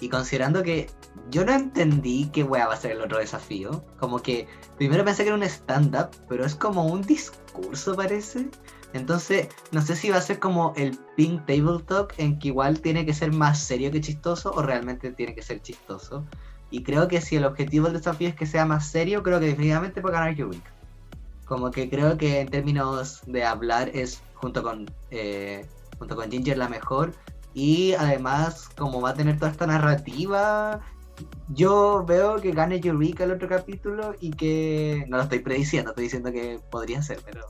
y 0.00 0.08
considerando 0.08 0.62
que 0.62 0.88
yo 1.30 1.44
no 1.44 1.52
entendí 1.52 2.30
qué 2.32 2.44
wea 2.44 2.68
va 2.68 2.74
a 2.74 2.76
ser 2.76 2.92
el 2.92 3.02
otro 3.02 3.18
desafío, 3.18 3.84
como 3.98 4.22
que 4.22 4.46
primero 4.78 5.04
pensé 5.04 5.24
que 5.24 5.28
era 5.28 5.36
un 5.36 5.42
stand-up, 5.42 6.10
pero 6.28 6.46
es 6.46 6.54
como 6.54 6.86
un 6.86 7.02
discurso 7.02 7.94
parece. 7.94 8.48
Entonces, 8.92 9.48
no 9.72 9.82
sé 9.82 9.94
si 9.96 10.10
va 10.10 10.16
a 10.16 10.22
ser 10.22 10.38
como 10.38 10.72
el 10.76 10.96
Pink 11.16 11.44
Table 11.46 11.82
Talk, 11.86 12.14
en 12.18 12.38
que 12.38 12.48
igual 12.48 12.80
tiene 12.80 13.04
que 13.04 13.14
ser 13.14 13.32
más 13.32 13.58
serio 13.58 13.90
que 13.90 14.00
chistoso, 14.00 14.52
o 14.52 14.62
realmente 14.62 15.12
tiene 15.12 15.34
que 15.34 15.42
ser 15.42 15.60
chistoso. 15.60 16.24
Y 16.70 16.82
creo 16.82 17.08
que 17.08 17.20
si 17.20 17.36
el 17.36 17.44
objetivo 17.44 17.86
del 17.86 17.94
desafío 17.94 18.28
es 18.28 18.34
que 18.34 18.46
sea 18.46 18.64
más 18.64 18.88
serio, 18.88 19.22
creo 19.22 19.38
que 19.38 19.46
definitivamente 19.46 20.00
puede 20.00 20.14
ganar 20.14 20.38
Eureka. 20.38 20.72
Como 21.44 21.70
que 21.70 21.90
creo 21.90 22.16
que 22.16 22.40
en 22.40 22.48
términos 22.48 23.22
de 23.26 23.44
hablar 23.44 23.90
es 23.92 24.22
junto 24.34 24.62
con 24.62 24.90
eh, 25.10 25.66
junto 26.00 26.16
con 26.16 26.28
Ginger 26.28 26.58
la 26.58 26.68
mejor. 26.68 27.12
Y 27.54 27.92
además, 27.94 28.68
como 28.76 29.00
va 29.00 29.10
a 29.10 29.14
tener 29.14 29.38
toda 29.38 29.52
esta 29.52 29.66
narrativa, 29.66 30.80
yo 31.48 32.04
veo 32.06 32.36
que 32.40 32.52
gane 32.52 32.80
Eureka 32.82 33.24
el 33.24 33.32
otro 33.32 33.48
capítulo 33.48 34.14
y 34.20 34.30
que. 34.30 35.04
No 35.08 35.18
lo 35.18 35.22
estoy 35.24 35.40
prediciendo, 35.40 35.90
estoy 35.90 36.04
diciendo 36.04 36.32
que 36.32 36.58
podría 36.70 37.02
ser, 37.02 37.20
pero 37.24 37.42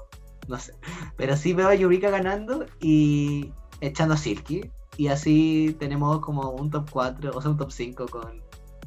no 0.48 0.59
sé. 0.59 0.74
Pero 1.16 1.36
sí 1.36 1.55
veo 1.55 1.68
a 1.68 1.74
Eureka 1.74 2.10
ganando 2.10 2.66
y 2.81 3.52
echando 3.81 4.14
a 4.14 4.18
Silky. 4.18 4.70
Y 4.97 5.09
así 5.09 5.77
tenemos 5.78 6.20
como 6.20 6.51
un 6.51 6.70
top 6.70 6.90
4, 6.90 7.31
o 7.35 7.40
sea, 7.40 7.51
un 7.51 7.56
top 7.56 7.70
5 7.70 8.06
con 8.06 8.43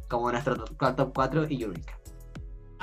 como 0.09 0.31
nuestro 0.31 0.55
top, 0.55 0.95
top 0.95 1.11
4 1.15 1.47
y 1.49 1.63
Eureka. 1.63 1.97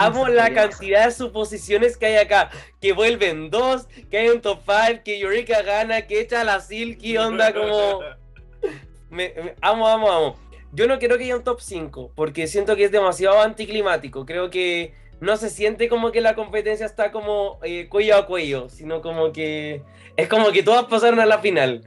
Amo 0.01 0.29
la 0.29 0.53
cantidad 0.55 1.05
de 1.07 1.13
suposiciones 1.13 1.97
que 1.97 2.07
hay 2.07 2.17
acá. 2.17 2.51
Que 2.81 2.93
vuelven 2.93 3.51
dos, 3.51 3.87
que 4.11 4.19
hay 4.19 4.29
un 4.29 4.41
top 4.41 4.61
5, 4.65 5.03
que 5.05 5.21
Eureka 5.21 5.63
gana, 5.63 6.07
que 6.07 6.21
echa 6.21 6.43
la 6.45 6.61
Silky, 6.61 7.17
onda 7.19 7.53
como... 7.53 8.01
Me- 9.11 9.35
me- 9.37 9.55
amo, 9.61 9.89
amo, 9.89 10.11
amo. 10.11 10.37
Yo 10.73 10.87
no 10.87 10.99
quiero 11.01 11.19
que 11.19 11.25
haya 11.25 11.37
un 11.37 11.43
top 11.43 11.61
5, 11.61 12.13
porque 12.15 12.47
siento 12.47 12.77
que 12.77 12.85
es 12.85 12.93
demasiado 12.93 13.41
anticlimático. 13.41 14.25
Creo 14.25 14.51
que 14.51 14.95
no 15.21 15.37
se 15.37 15.51
siente 15.51 15.89
como 15.89 16.13
que 16.13 16.21
la 16.21 16.35
competencia 16.37 16.87
está 16.87 17.11
como 17.11 17.59
eh, 17.65 17.89
cuello 17.89 18.17
a 18.17 18.27
cuello, 18.27 18.69
sino 18.69 19.03
como 19.03 19.33
que 19.33 19.83
es 20.17 20.29
como 20.29 20.53
que 20.53 20.63
todas 20.63 20.85
pasaron 20.85 21.19
a 21.19 21.27
la 21.27 21.39
final. 21.41 21.83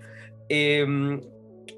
Em, 0.50 1.22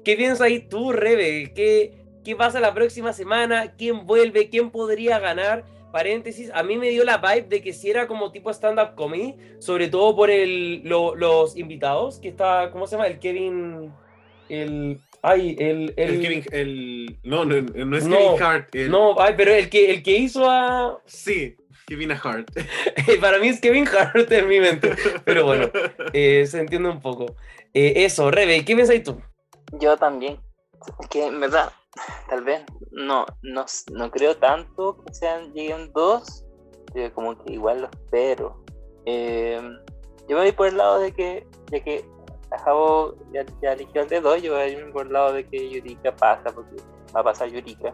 ¿Qué 0.04 0.16
piensas 0.16 0.40
ahí 0.40 0.58
tú, 0.60 0.92
Rebe? 0.92 1.52
¿Qué, 1.54 2.04
¿Qué 2.24 2.34
pasa 2.34 2.58
la 2.58 2.74
próxima 2.74 3.12
semana? 3.12 3.74
¿Quién 3.78 4.04
vuelve? 4.06 4.48
¿Quién 4.48 4.70
podría 4.70 5.18
ganar? 5.20 5.64
Paréntesis, 5.96 6.50
a 6.52 6.62
mí 6.62 6.76
me 6.76 6.90
dio 6.90 7.04
la 7.04 7.16
vibe 7.16 7.48
de 7.48 7.62
que 7.62 7.72
si 7.72 7.88
era 7.88 8.06
como 8.06 8.30
tipo 8.30 8.50
stand-up 8.52 8.94
comedy, 8.96 9.34
sobre 9.60 9.88
todo 9.88 10.14
por 10.14 10.28
el, 10.28 10.82
lo- 10.84 11.14
los 11.14 11.56
invitados, 11.56 12.18
que 12.18 12.28
está, 12.28 12.70
¿cómo 12.70 12.86
se 12.86 12.96
llama? 12.96 13.06
El 13.06 13.18
Kevin, 13.18 13.90
el, 14.50 15.00
ay, 15.22 15.56
el, 15.58 15.94
el, 15.96 16.10
El 16.10 16.20
Kevin, 16.20 16.44
el... 16.50 17.18
No, 17.22 17.46
no, 17.46 17.62
no 17.62 17.96
es 17.96 18.06
No, 18.06 18.18
Kevin 18.18 18.42
Hart. 18.42 18.74
el- 18.74 18.90
no, 18.90 19.18
ay, 19.18 19.32
pero 19.38 19.54
el 19.54 19.70
que, 19.70 19.90
el 19.90 20.02
que 20.02 20.18
hizo 20.18 20.50
a, 20.50 21.00
Sí, 21.06 21.56
Kevin 21.86 22.12
Hart. 22.12 22.50
para 23.22 23.38
mí 23.38 23.48
es 23.48 23.58
Kevin 23.58 23.88
Hart 23.88 24.30
en 24.30 24.48
mi 24.48 24.60
mente, 24.60 24.90
pero 25.24 25.46
bueno, 25.46 25.70
eh, 26.12 26.44
se 26.46 26.60
entiende 26.60 26.90
un 26.90 27.00
poco. 27.00 27.36
Eh, 27.72 28.04
eso, 28.04 28.30
Rebe, 28.30 28.62
¿qué 28.66 28.74
piensas 28.74 29.02
tú? 29.02 29.18
Yo 29.80 29.96
también. 29.96 30.36
Es 31.00 31.08
que 31.08 31.26
en 31.26 31.40
verdad, 31.40 31.72
tal 32.28 32.44
vez 32.44 32.60
no, 32.96 33.26
no, 33.42 33.66
no 33.92 34.10
creo 34.10 34.36
tanto 34.36 35.04
que 35.04 35.14
sean 35.14 35.52
lleguen 35.52 35.92
dos. 35.92 36.44
Yo 36.94 37.12
como 37.12 37.36
que 37.44 37.52
igual 37.52 37.82
lo 37.82 37.90
espero. 37.90 38.64
Eh, 39.04 39.60
yo 40.28 40.36
me 40.36 40.42
voy 40.42 40.52
por 40.52 40.68
el 40.68 40.78
lado 40.78 40.98
de 40.98 41.12
que, 41.12 41.46
ya 41.70 41.80
que 41.80 42.04
Jabo 42.64 43.14
ya, 43.32 43.44
ya 43.62 43.72
eligió 43.74 44.02
el 44.02 44.08
dedo, 44.08 44.36
yo 44.36 44.54
voy 44.54 44.92
por 44.92 45.06
el 45.06 45.12
lado 45.12 45.34
de 45.34 45.46
que 45.46 45.70
Yurika 45.70 46.16
pasa, 46.16 46.50
porque 46.54 46.76
va 47.14 47.20
a 47.20 47.24
pasar 47.24 47.48
Yurika. 47.48 47.92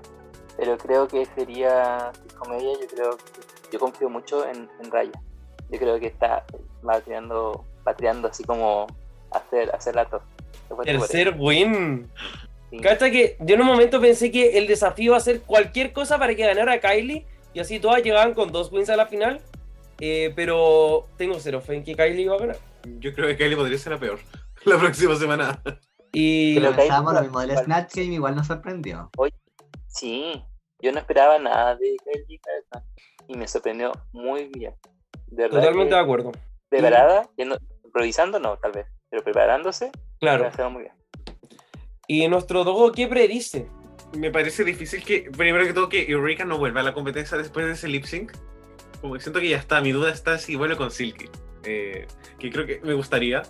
Pero 0.57 0.79
creo 0.79 1.09
que 1.09 1.27
sería 1.35 2.13
comedia, 2.39 2.73
yo 2.81 2.87
creo 2.87 3.17
que 3.17 3.73
yo 3.73 3.81
confío 3.81 4.09
mucho 4.09 4.47
en, 4.47 4.71
en 4.81 4.91
Raya. 4.91 5.21
Yo 5.71 5.79
creo 5.79 5.99
que 5.99 6.07
está 6.07 6.45
va 6.89 7.01
tirando, 7.01 7.65
va 7.87 7.95
tirando 7.95 8.29
así 8.29 8.45
como 8.45 8.87
hacer, 9.33 9.75
hacer 9.75 9.97
la 9.97 10.05
top. 10.05 10.23
Tercer 10.85 11.35
win. 11.39 12.11
Sí. 12.73 12.79
Cacha 12.81 13.11
que 13.11 13.37
yo 13.41 13.55
en 13.55 13.61
un 13.61 13.67
momento 13.67 14.01
pensé 14.01 14.31
que 14.31 14.57
el 14.59 14.67
desafío 14.67 15.05
iba 15.07 15.17
a 15.19 15.21
ser 15.21 15.43
cualquier 15.43 15.93
cosa 15.93 16.19
para 16.19 16.35
que 16.35 16.45
ganara 16.47 16.81
Kylie 16.81 17.27
y 17.53 17.61
así 17.61 17.79
todas 17.79 18.03
llegaban 18.03 18.33
con 18.35 18.51
dos 18.51 18.73
wins 18.73 18.89
a 18.91 18.97
la 18.97 19.07
final. 19.07 19.41
Eh, 20.01 20.33
pero 20.35 21.07
tengo 21.19 21.39
cero 21.39 21.61
fe 21.61 21.75
en 21.77 21.85
que 21.85 21.95
Kylie 21.95 22.23
iba 22.23 22.35
a 22.35 22.39
ganar. 22.39 22.57
Yo 22.99 23.13
creo 23.15 23.29
que 23.29 23.37
Kylie 23.37 23.57
podría 23.57 23.77
ser 23.79 23.93
la 23.93 24.01
peor 24.01 24.19
la 24.65 24.79
próxima 24.79 25.15
semana. 25.17 25.63
Y 26.13 26.55
Pero 26.59 26.75
Pensábamos 26.75 27.15
lo 27.15 27.21
mismo 27.23 27.41
del 27.41 27.57
Snatch 27.59 27.95
Game, 27.95 28.15
igual 28.15 28.35
nos 28.37 28.47
sorprendió. 28.47 29.11
Sí, 29.87 30.43
yo 30.81 30.93
no 30.93 30.99
esperaba 30.99 31.39
nada 31.39 31.77
de 31.77 31.95
Kylie 32.05 32.41
y 33.29 33.37
me 33.37 33.47
sorprendió 33.47 33.93
muy 34.13 34.47
bien. 34.47 34.75
De 35.29 35.43
verdad 35.45 35.61
totalmente 35.61 35.91
que 35.91 35.95
de 35.97 36.01
acuerdo. 36.01 36.33
preparada, 36.71 37.29
yendo- 37.37 37.59
improvisando 37.85 38.39
no, 38.41 38.57
tal 38.57 38.73
vez, 38.73 38.87
pero 39.11 39.23
preparándose, 39.23 39.91
Claro. 40.19 40.51
muy 40.71 40.83
bien. 40.83 40.95
Y 42.13 42.29
nuestro 42.29 42.63
Dogo, 42.63 42.93
¿qué 42.93 43.07
predice? 43.09 43.67
Me 44.15 44.31
parece 44.31 44.65
difícil 44.65 45.03
que, 45.03 45.31
primero 45.35 45.65
que 45.65 45.73
todo, 45.73 45.89
que 45.89 46.05
Eureka 46.11 46.45
no 46.45 46.59
vuelva 46.59 46.83
a 46.83 46.85
la 46.85 46.93
competencia 46.93 47.39
después 47.39 47.65
de 47.65 47.73
ese 47.73 47.89
lip 47.89 48.05
sync. 48.05 48.33
Como 49.01 49.15
que 49.15 49.21
siento 49.21 49.41
que 49.41 49.49
ya 49.49 49.57
está, 49.57 49.81
mi 49.81 49.93
duda 49.93 50.13
está 50.13 50.37
si 50.37 50.55
vuelve 50.55 50.77
con 50.77 50.91
Silky. 50.91 51.31
Eh, 51.65 52.07
que 52.39 52.51
creo 52.51 52.67
que 52.67 52.81
me 52.85 52.93
gustaría. 52.93 53.43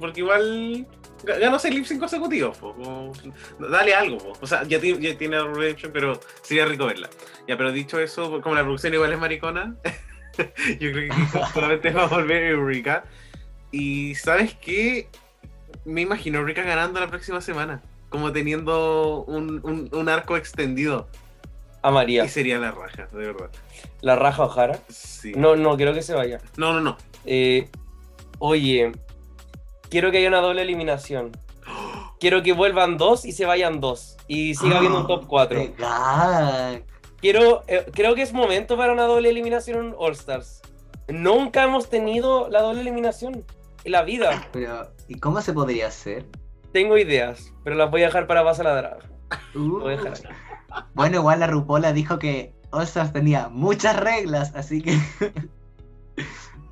Porque 0.00 0.20
igual 0.20 0.86
ga- 1.22 1.38
ganó 1.38 1.58
seis 1.58 1.74
lip 1.74 1.84
sync 1.84 2.00
consecutivos. 2.00 2.56
po, 2.56 2.72
como- 2.74 3.12
dale 3.58 3.94
algo. 3.94 4.16
po. 4.16 4.32
O 4.40 4.46
sea, 4.46 4.62
ya, 4.62 4.78
ya 4.78 5.18
tiene 5.18 5.36
la 5.36 5.46
Redemption, 5.48 5.92
pero 5.92 6.18
sería 6.40 6.64
rico 6.64 6.86
verla. 6.86 7.10
Ya, 7.46 7.58
pero 7.58 7.72
dicho 7.72 8.00
eso, 8.00 8.40
como 8.40 8.54
la 8.54 8.62
producción 8.62 8.94
igual 8.94 9.12
es 9.12 9.18
maricona, 9.18 9.76
yo 10.80 10.92
creo 10.92 11.10
que 11.10 11.38
solamente 11.52 11.90
va 11.90 12.04
a 12.04 12.06
volver 12.06 12.42
Eureka. 12.44 13.04
Y 13.70 14.14
¿sabes 14.14 14.54
qué? 14.54 15.08
Me 15.84 16.00
imagino 16.02 16.38
a 16.38 16.40
Eureka 16.42 16.62
ganando 16.62 17.00
la 17.00 17.08
próxima 17.08 17.40
semana. 17.40 17.82
Como 18.08 18.32
teniendo 18.32 19.24
un, 19.26 19.60
un- 19.64 19.88
un 19.92 20.08
arco 20.08 20.36
extendido. 20.36 21.08
A 21.82 21.90
María. 21.90 22.24
Y 22.24 22.28
sería 22.28 22.58
la 22.58 22.70
raja, 22.70 23.08
de 23.10 23.26
verdad. 23.26 23.50
La 24.02 24.14
raja 24.16 24.44
Ojara. 24.44 24.78
Sí. 24.88 25.32
No, 25.36 25.56
no, 25.56 25.76
quiero 25.76 25.92
que 25.94 26.02
se 26.02 26.14
vaya. 26.14 26.40
no, 26.56 26.72
no. 26.74 26.80
no. 26.80 26.96
Eh, 27.24 27.68
oye, 28.38 28.92
quiero 29.90 30.10
que 30.10 30.18
haya 30.18 30.28
una 30.28 30.40
doble 30.40 30.62
eliminación. 30.62 31.32
Quiero 32.20 32.42
que 32.44 32.52
vuelvan 32.52 32.98
dos 32.98 33.24
y 33.24 33.32
se 33.32 33.46
vayan 33.46 33.80
dos. 33.80 34.16
Y 34.28 34.54
siga 34.54 34.78
habiendo 34.78 35.00
un 35.00 35.06
top 35.08 35.26
4. 35.26 35.58
Legal. 35.58 36.84
Quiero, 37.20 37.62
eh, 37.68 37.84
creo 37.92 38.14
que 38.16 38.22
es 38.22 38.32
momento 38.32 38.76
para 38.76 38.92
una 38.92 39.04
doble 39.04 39.28
eliminación 39.30 39.86
en 39.88 39.94
All 39.96 40.12
Stars. 40.12 40.60
Nunca 41.08 41.62
hemos 41.64 41.88
tenido 41.88 42.48
la 42.48 42.62
doble 42.62 42.80
eliminación 42.80 43.44
en 43.84 43.92
la 43.92 44.02
vida. 44.02 44.48
Pero, 44.52 44.92
¿y 45.08 45.14
cómo 45.18 45.40
se 45.42 45.52
podría 45.52 45.88
hacer? 45.88 46.24
Tengo 46.72 46.96
ideas, 46.96 47.52
pero 47.64 47.76
las 47.76 47.90
voy 47.90 48.02
a 48.02 48.06
dejar 48.06 48.26
para 48.26 48.42
pasar 48.44 48.64
la 48.66 48.74
draga. 48.76 48.98
Uh, 49.54 49.58
Lo 49.58 49.80
voy 49.80 49.94
a 49.94 49.96
dejar 49.96 50.12
ahí. 50.14 50.82
Bueno, 50.94 51.16
igual 51.18 51.40
la 51.40 51.46
Rupola 51.46 51.92
dijo 51.92 52.18
que 52.18 52.54
Stars 52.72 53.12
tenía 53.12 53.48
muchas 53.50 53.96
reglas, 54.00 54.52
así 54.54 54.80
que 54.80 54.96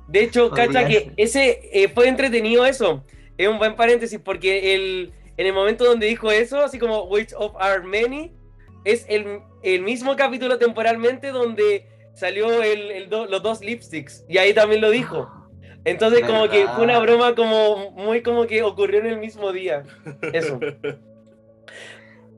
De 0.07 0.23
hecho, 0.23 0.49
Podría 0.49 0.65
cacha 0.73 0.87
que 0.87 1.13
ese 1.17 1.69
eh, 1.71 1.89
fue 1.89 2.07
entretenido 2.07 2.65
eso. 2.65 3.03
Es 3.37 3.47
un 3.47 3.57
buen 3.59 3.75
paréntesis 3.75 4.19
porque 4.23 4.73
el, 4.75 5.13
en 5.37 5.47
el 5.47 5.53
momento 5.53 5.85
donde 5.85 6.07
dijo 6.07 6.31
eso, 6.31 6.59
así 6.63 6.79
como 6.79 7.03
Which 7.03 7.33
of 7.37 7.55
Are 7.59 7.81
Many, 7.83 8.31
es 8.83 9.05
el, 9.07 9.39
el 9.63 9.81
mismo 9.83 10.15
capítulo 10.15 10.57
temporalmente 10.57 11.29
donde 11.29 11.87
salió 12.13 12.61
el, 12.61 12.91
el 12.91 13.09
do- 13.09 13.25
los 13.27 13.41
dos 13.41 13.61
lipsticks. 13.61 14.25
Y 14.27 14.37
ahí 14.37 14.53
también 14.53 14.81
lo 14.81 14.89
dijo. 14.89 15.29
Entonces 15.83 16.21
como 16.25 16.47
que 16.47 16.67
fue 16.67 16.83
una 16.83 16.99
broma 16.99 17.35
como 17.35 17.91
muy 17.91 18.21
como 18.21 18.45
que 18.45 18.63
ocurrió 18.63 18.99
en 18.99 19.07
el 19.07 19.17
mismo 19.17 19.51
día. 19.51 19.83
Eso. 20.33 20.59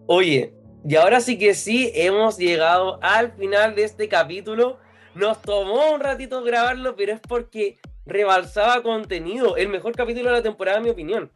Oye, 0.08 0.54
y 0.86 0.96
ahora 0.96 1.22
sí 1.22 1.38
que 1.38 1.54
sí, 1.54 1.92
hemos 1.96 2.38
llegado 2.38 3.00
al 3.02 3.34
final 3.34 3.76
de 3.76 3.84
este 3.84 4.08
capítulo. 4.10 4.80
Nos 5.16 5.42
tomó 5.42 5.92
un 5.94 6.02
ratito 6.02 6.44
grabarlo, 6.44 6.96
pero 6.96 7.14
es 7.14 7.22
porque 7.22 7.78
rebalsaba 8.06 8.84
contenido. 8.84 9.56
El 9.56 9.70
mejor 9.70 9.96
capítulo 9.96 10.30
de 10.30 10.38
la 10.38 10.44
temporada, 10.44 10.78
en 10.78 10.84
mi 10.84 10.90
opinión. 10.90 11.32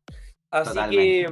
Así 0.51 0.79
que, 0.89 1.29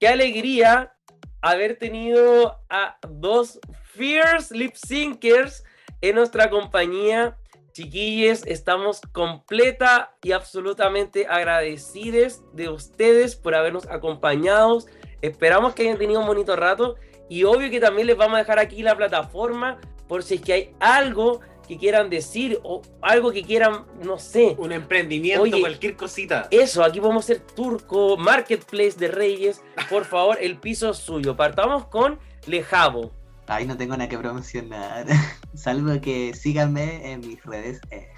qué 0.00 0.08
alegría 0.08 0.94
haber 1.40 1.76
tenido 1.76 2.60
a 2.68 2.96
dos 3.08 3.60
fierce 3.92 4.56
lip 4.56 4.74
syncers 4.74 5.64
en 6.00 6.16
nuestra 6.16 6.50
compañía. 6.50 7.36
Chiquilles, 7.72 8.44
estamos 8.46 9.00
completa 9.12 10.14
y 10.22 10.32
absolutamente 10.32 11.26
agradecidos 11.26 12.42
de 12.52 12.68
ustedes 12.68 13.34
por 13.34 13.54
habernos 13.54 13.88
acompañado. 13.88 14.78
Esperamos 15.22 15.74
que 15.74 15.82
hayan 15.82 15.98
tenido 15.98 16.20
un 16.20 16.26
bonito 16.26 16.54
rato 16.54 16.96
y 17.30 17.44
obvio 17.44 17.70
que 17.70 17.80
también 17.80 18.06
les 18.06 18.16
vamos 18.16 18.34
a 18.36 18.38
dejar 18.40 18.58
aquí 18.58 18.82
la 18.82 18.94
plataforma 18.94 19.80
por 20.06 20.22
si 20.22 20.34
es 20.34 20.40
que 20.42 20.52
hay 20.52 20.74
algo 20.80 21.40
que 21.66 21.78
quieran 21.78 22.10
decir 22.10 22.60
o 22.62 22.82
algo 23.00 23.32
que 23.32 23.42
quieran, 23.42 23.86
no 24.02 24.18
sé. 24.18 24.54
Un 24.58 24.72
emprendimiento, 24.72 25.42
Oye, 25.42 25.60
cualquier 25.60 25.96
cosita. 25.96 26.48
Eso, 26.50 26.84
aquí 26.84 27.00
podemos 27.00 27.24
ser 27.24 27.40
turco, 27.40 28.18
marketplace 28.18 28.98
de 28.98 29.08
Reyes. 29.08 29.62
Por 29.88 30.04
favor, 30.04 30.36
el 30.40 30.58
piso 30.58 30.90
es 30.90 30.98
suyo. 30.98 31.36
Partamos 31.36 31.86
con 31.86 32.18
Lejavo. 32.46 33.12
Ay, 33.54 33.66
no 33.66 33.76
tengo 33.76 33.94
nada 33.96 34.08
que 34.08 34.16
promocionar. 34.16 35.04
Salvo 35.54 36.00
que 36.00 36.32
síganme 36.34 37.12
en 37.12 37.20
mis 37.20 37.44
redes. 37.44 37.80
eh, 37.90 38.08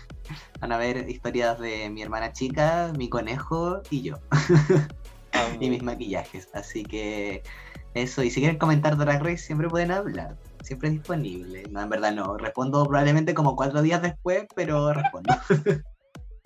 Van 0.60 0.70
a 0.70 0.78
ver 0.78 1.10
historias 1.10 1.58
de 1.58 1.90
mi 1.90 2.02
hermana 2.02 2.32
chica, 2.32 2.92
mi 2.96 3.08
conejo 3.08 3.82
y 3.90 4.02
yo. 4.02 4.16
y 5.60 5.70
mis 5.70 5.82
maquillajes. 5.82 6.48
Así 6.54 6.84
que 6.84 7.42
eso. 7.94 8.22
Y 8.22 8.30
si 8.30 8.40
quieren 8.40 8.58
comentar 8.58 8.96
Drag 8.96 9.22
Race, 9.22 9.38
siempre 9.38 9.68
pueden 9.68 9.90
hablar. 9.90 10.36
Siempre 10.62 10.88
es 10.90 10.94
disponible. 10.94 11.64
No, 11.68 11.82
en 11.82 11.88
verdad 11.90 12.12
no. 12.12 12.36
Respondo 12.38 12.84
probablemente 12.86 13.34
como 13.34 13.56
cuatro 13.56 13.82
días 13.82 14.00
después, 14.02 14.46
pero 14.54 14.92
respondo. 14.92 15.34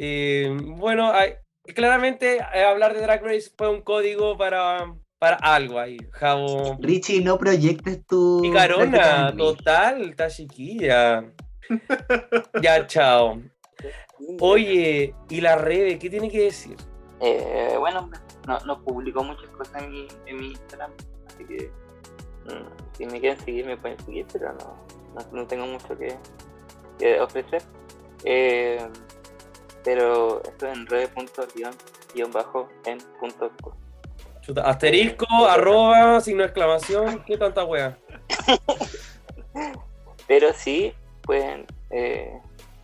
Eh, 0.01 0.57
bueno, 0.77 1.13
hay- 1.13 1.35
claramente 1.75 2.37
eh, 2.37 2.63
hablar 2.65 2.95
de 2.95 3.01
Drag 3.03 3.21
Race 3.21 3.51
fue 3.59 3.69
un 3.69 3.83
código 3.83 4.39
para, 4.39 4.95
para 5.19 5.37
algo 5.37 5.79
ahí. 5.79 5.99
Javo. 6.13 6.77
Richie, 6.81 7.23
no 7.23 7.39
proyectes 7.39 8.05
tu. 8.07 8.43
En 8.45 8.91
mí. 8.91 9.37
total, 9.37 10.11
está 10.11 10.29
chiquilla. 10.29 11.25
ya, 12.63 12.87
chao. 12.87 13.41
Oye, 14.41 15.15
y 15.29 15.41
la 15.41 15.57
Rebe, 15.57 15.99
¿qué 15.99 16.11
tiene 16.11 16.31
que 16.31 16.45
decir? 16.45 16.77
Eh, 17.21 17.75
bueno, 17.79 18.11
no, 18.47 18.59
no 18.61 18.83
publico 18.83 19.23
muchas 19.23 19.49
cosas 19.51 19.83
en 19.83 19.91
mi, 19.91 20.09
en 20.27 20.37
mi 20.37 20.47
Instagram, 20.53 20.93
así 21.27 21.45
que 21.45 21.71
mm, 22.47 22.97
si 22.97 23.07
me 23.07 23.21
quieren 23.21 23.39
seguir 23.45 23.67
me 23.67 23.77
pueden 23.77 23.99
seguir, 24.05 24.27
pero 24.33 24.53
no, 24.53 24.77
no, 25.15 25.33
no 25.33 25.47
tengo 25.47 25.67
mucho 25.67 25.97
que, 25.99 26.17
que 26.99 27.21
ofrecer. 27.21 27.63
Eh, 28.25 28.87
pero 29.85 30.43
esto 30.43 30.67
en 30.67 30.87
red.guión 30.87 31.75
en 32.85 32.99
punto. 33.21 33.51
Asterisco, 34.65 35.27
arroba, 35.47 36.21
signo 36.21 36.41
de 36.41 36.47
exclamación, 36.47 37.23
¿qué 37.25 37.37
tanta 37.37 37.65
wea? 37.65 37.99
Pero 40.27 40.53
sí 40.55 40.95
pueden 41.23 41.67
eh, 41.91 42.33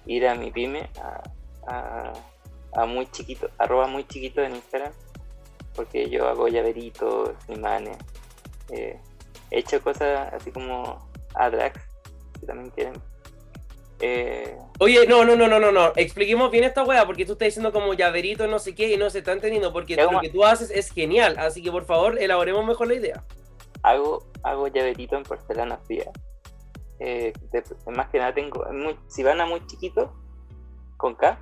ir 0.07 0.29
a 0.29 0.35
mi 0.35 0.51
pyme, 0.51 0.91
a, 1.01 1.23
a, 1.67 2.13
a 2.75 2.87
muy 2.87 3.07
chiquito, 3.11 3.49
arroba 3.59 3.87
muy 3.87 4.07
chiquito 4.07 4.43
en 4.43 4.57
Instagram, 4.57 4.93
porque 5.75 6.11
yo 6.11 6.29
hago 6.29 6.49
llaveritos, 6.49 7.31
imanes, 7.49 7.97
eh, 8.71 9.01
he 9.51 9.59
hecho 9.59 9.83
cosas 9.83 10.33
así 10.33 10.51
como 10.51 11.09
a 11.35 11.51
drags, 11.51 11.81
si 12.41 12.47
también 12.47 12.71
quieren. 12.71 13.14
Eh, 14.01 14.59
Oye, 14.81 15.07
no, 15.07 15.25
no, 15.25 15.37
no, 15.37 15.47
no, 15.47 15.59
no, 15.61 15.71
no. 15.71 15.93
Expliquemos 15.97 16.51
bien 16.51 16.65
esta 16.65 16.83
weá, 16.83 17.07
porque 17.07 17.25
tú 17.25 17.33
estás 17.33 17.47
diciendo 17.47 17.73
como 17.73 17.95
llaverito, 17.95 18.47
no 18.49 18.59
sé 18.59 18.75
qué, 18.75 18.93
y 18.93 18.97
no 18.97 19.09
se 19.09 19.19
está 19.19 19.33
entendiendo, 19.33 19.73
porque 19.73 19.95
lo 20.15 20.21
que 20.21 20.31
tú 20.31 20.45
haces 20.45 20.71
es 20.71 20.91
genial. 20.91 21.37
Así 21.39 21.63
que 21.63 21.71
por 21.71 21.85
favor, 21.85 22.19
elaboremos 22.21 22.65
mejor 22.67 22.89
la 22.89 22.95
idea. 22.95 23.25
hago, 23.83 24.25
hago 24.43 24.67
llaverito 24.69 25.15
en 25.17 25.25
porcelana 25.25 25.77
fría. 25.87 26.11
Eh, 27.01 27.33
de- 27.53 27.63
más 27.93 28.09
que 28.09 28.19
nada 28.19 28.33
tengo, 28.35 28.65
muy- 28.73 28.97
si 29.09 29.23
van 29.23 29.41
a 29.43 29.47
muy 29.47 29.65
chiquito, 29.67 30.15
con 30.97 31.15
K, 31.15 31.39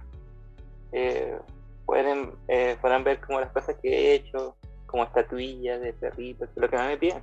eh, 0.90 1.38
pueden, 1.86 2.32
eh, 2.48 2.76
podrán 2.82 3.04
ver 3.04 3.20
como 3.20 3.38
las 3.40 3.52
cosas 3.52 3.76
que 3.80 3.88
he 3.88 4.14
hecho, 4.14 4.56
como 4.86 5.04
estatuillas 5.04 5.80
de 5.80 5.92
perritos, 5.92 6.48
lo 6.56 6.68
que 6.68 6.76
más 6.76 6.88
me 6.88 6.96
piden. 6.96 7.22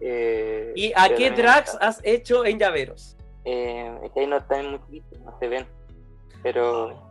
Eh, 0.00 0.72
¿Y 0.76 0.92
a 0.94 1.08
qué 1.16 1.30
drags 1.30 1.72
está- 1.74 1.86
has 1.88 2.00
hecho 2.04 2.44
en 2.44 2.58
llaveros? 2.58 3.16
eh, 3.44 3.90
es 4.04 4.12
que 4.12 4.20
ahí 4.20 4.26
no 4.26 4.36
están 4.36 4.70
muy 4.70 4.80
chiquitos, 4.86 5.20
no 5.20 5.36
se 5.40 5.48
ven. 5.48 5.66
Pero. 6.42 7.02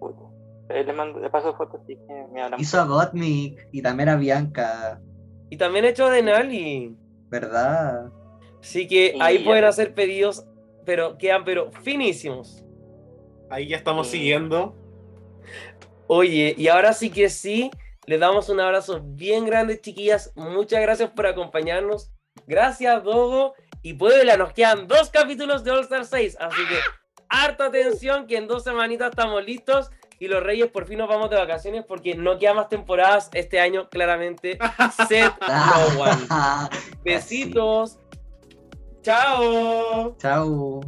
puta. 0.00 0.22
Eh, 0.70 0.84
Le, 0.84 0.92
mando, 0.92 1.20
le 1.20 1.28
paso 1.30 1.54
fotos 1.56 1.80
así 1.84 1.96
que 1.96 2.26
me 2.32 2.42
hablan. 2.42 2.58
Hizo 2.60 2.80
a 2.80 2.84
Gottmik 2.84 3.68
y 3.72 3.82
también 3.82 4.08
a 4.08 4.16
Bianca, 4.16 5.00
Y 5.50 5.56
también 5.58 5.84
hecho 5.84 6.08
de 6.08 6.22
Nali. 6.22 6.96
¿verdad? 7.28 8.10
Así 8.60 8.86
que 8.88 9.12
Y 9.16 9.20
ahí 9.20 9.38
ya. 9.40 9.44
pueden 9.44 9.64
hacer 9.64 9.94
pedidos, 9.94 10.46
pero 10.84 11.16
quedan 11.18 11.44
pero 11.44 11.70
finísimos. 11.82 12.64
Ahí 13.50 13.68
ya 13.68 13.76
estamos 13.76 14.06
Sí. 14.08 14.18
siguiendo. 14.18 14.74
Oye, 16.06 16.54
y 16.56 16.68
ahora 16.68 16.92
sí 16.92 17.10
que 17.10 17.28
sí, 17.28 17.70
les 18.06 18.18
damos 18.18 18.48
un 18.48 18.60
abrazo 18.60 19.00
bien 19.02 19.44
grande, 19.44 19.80
chiquillas. 19.80 20.32
Muchas 20.34 20.80
gracias 20.80 21.10
por 21.10 21.26
acompañarnos. 21.26 22.10
Gracias, 22.46 23.02
Dogo. 23.04 23.54
Y 23.82 23.94
Puebla, 23.94 24.36
nos 24.36 24.52
quedan 24.52 24.86
dos 24.86 25.10
capítulos 25.10 25.64
de 25.64 25.70
All 25.70 25.80
Star 25.80 26.04
6. 26.04 26.36
Así 26.40 26.66
que 26.68 26.78
harta 27.28 27.66
atención, 27.66 28.26
que 28.26 28.36
en 28.36 28.46
dos 28.48 28.64
semanitas 28.64 29.10
estamos 29.10 29.44
listos. 29.44 29.90
Y 30.18 30.28
los 30.28 30.42
Reyes 30.42 30.70
por 30.70 30.86
fin 30.86 30.98
nos 30.98 31.08
vamos 31.08 31.30
de 31.30 31.36
vacaciones 31.36 31.84
porque 31.86 32.14
no 32.14 32.38
quedan 32.38 32.56
más 32.56 32.68
temporadas 32.68 33.28
este 33.34 33.58
año, 33.58 33.88
claramente. 33.88 34.58
Set 35.08 35.32
no 35.40 36.00
one. 36.00 36.28
Besitos. 37.04 37.98
Chao. 39.02 40.16
Chao. 40.18 40.80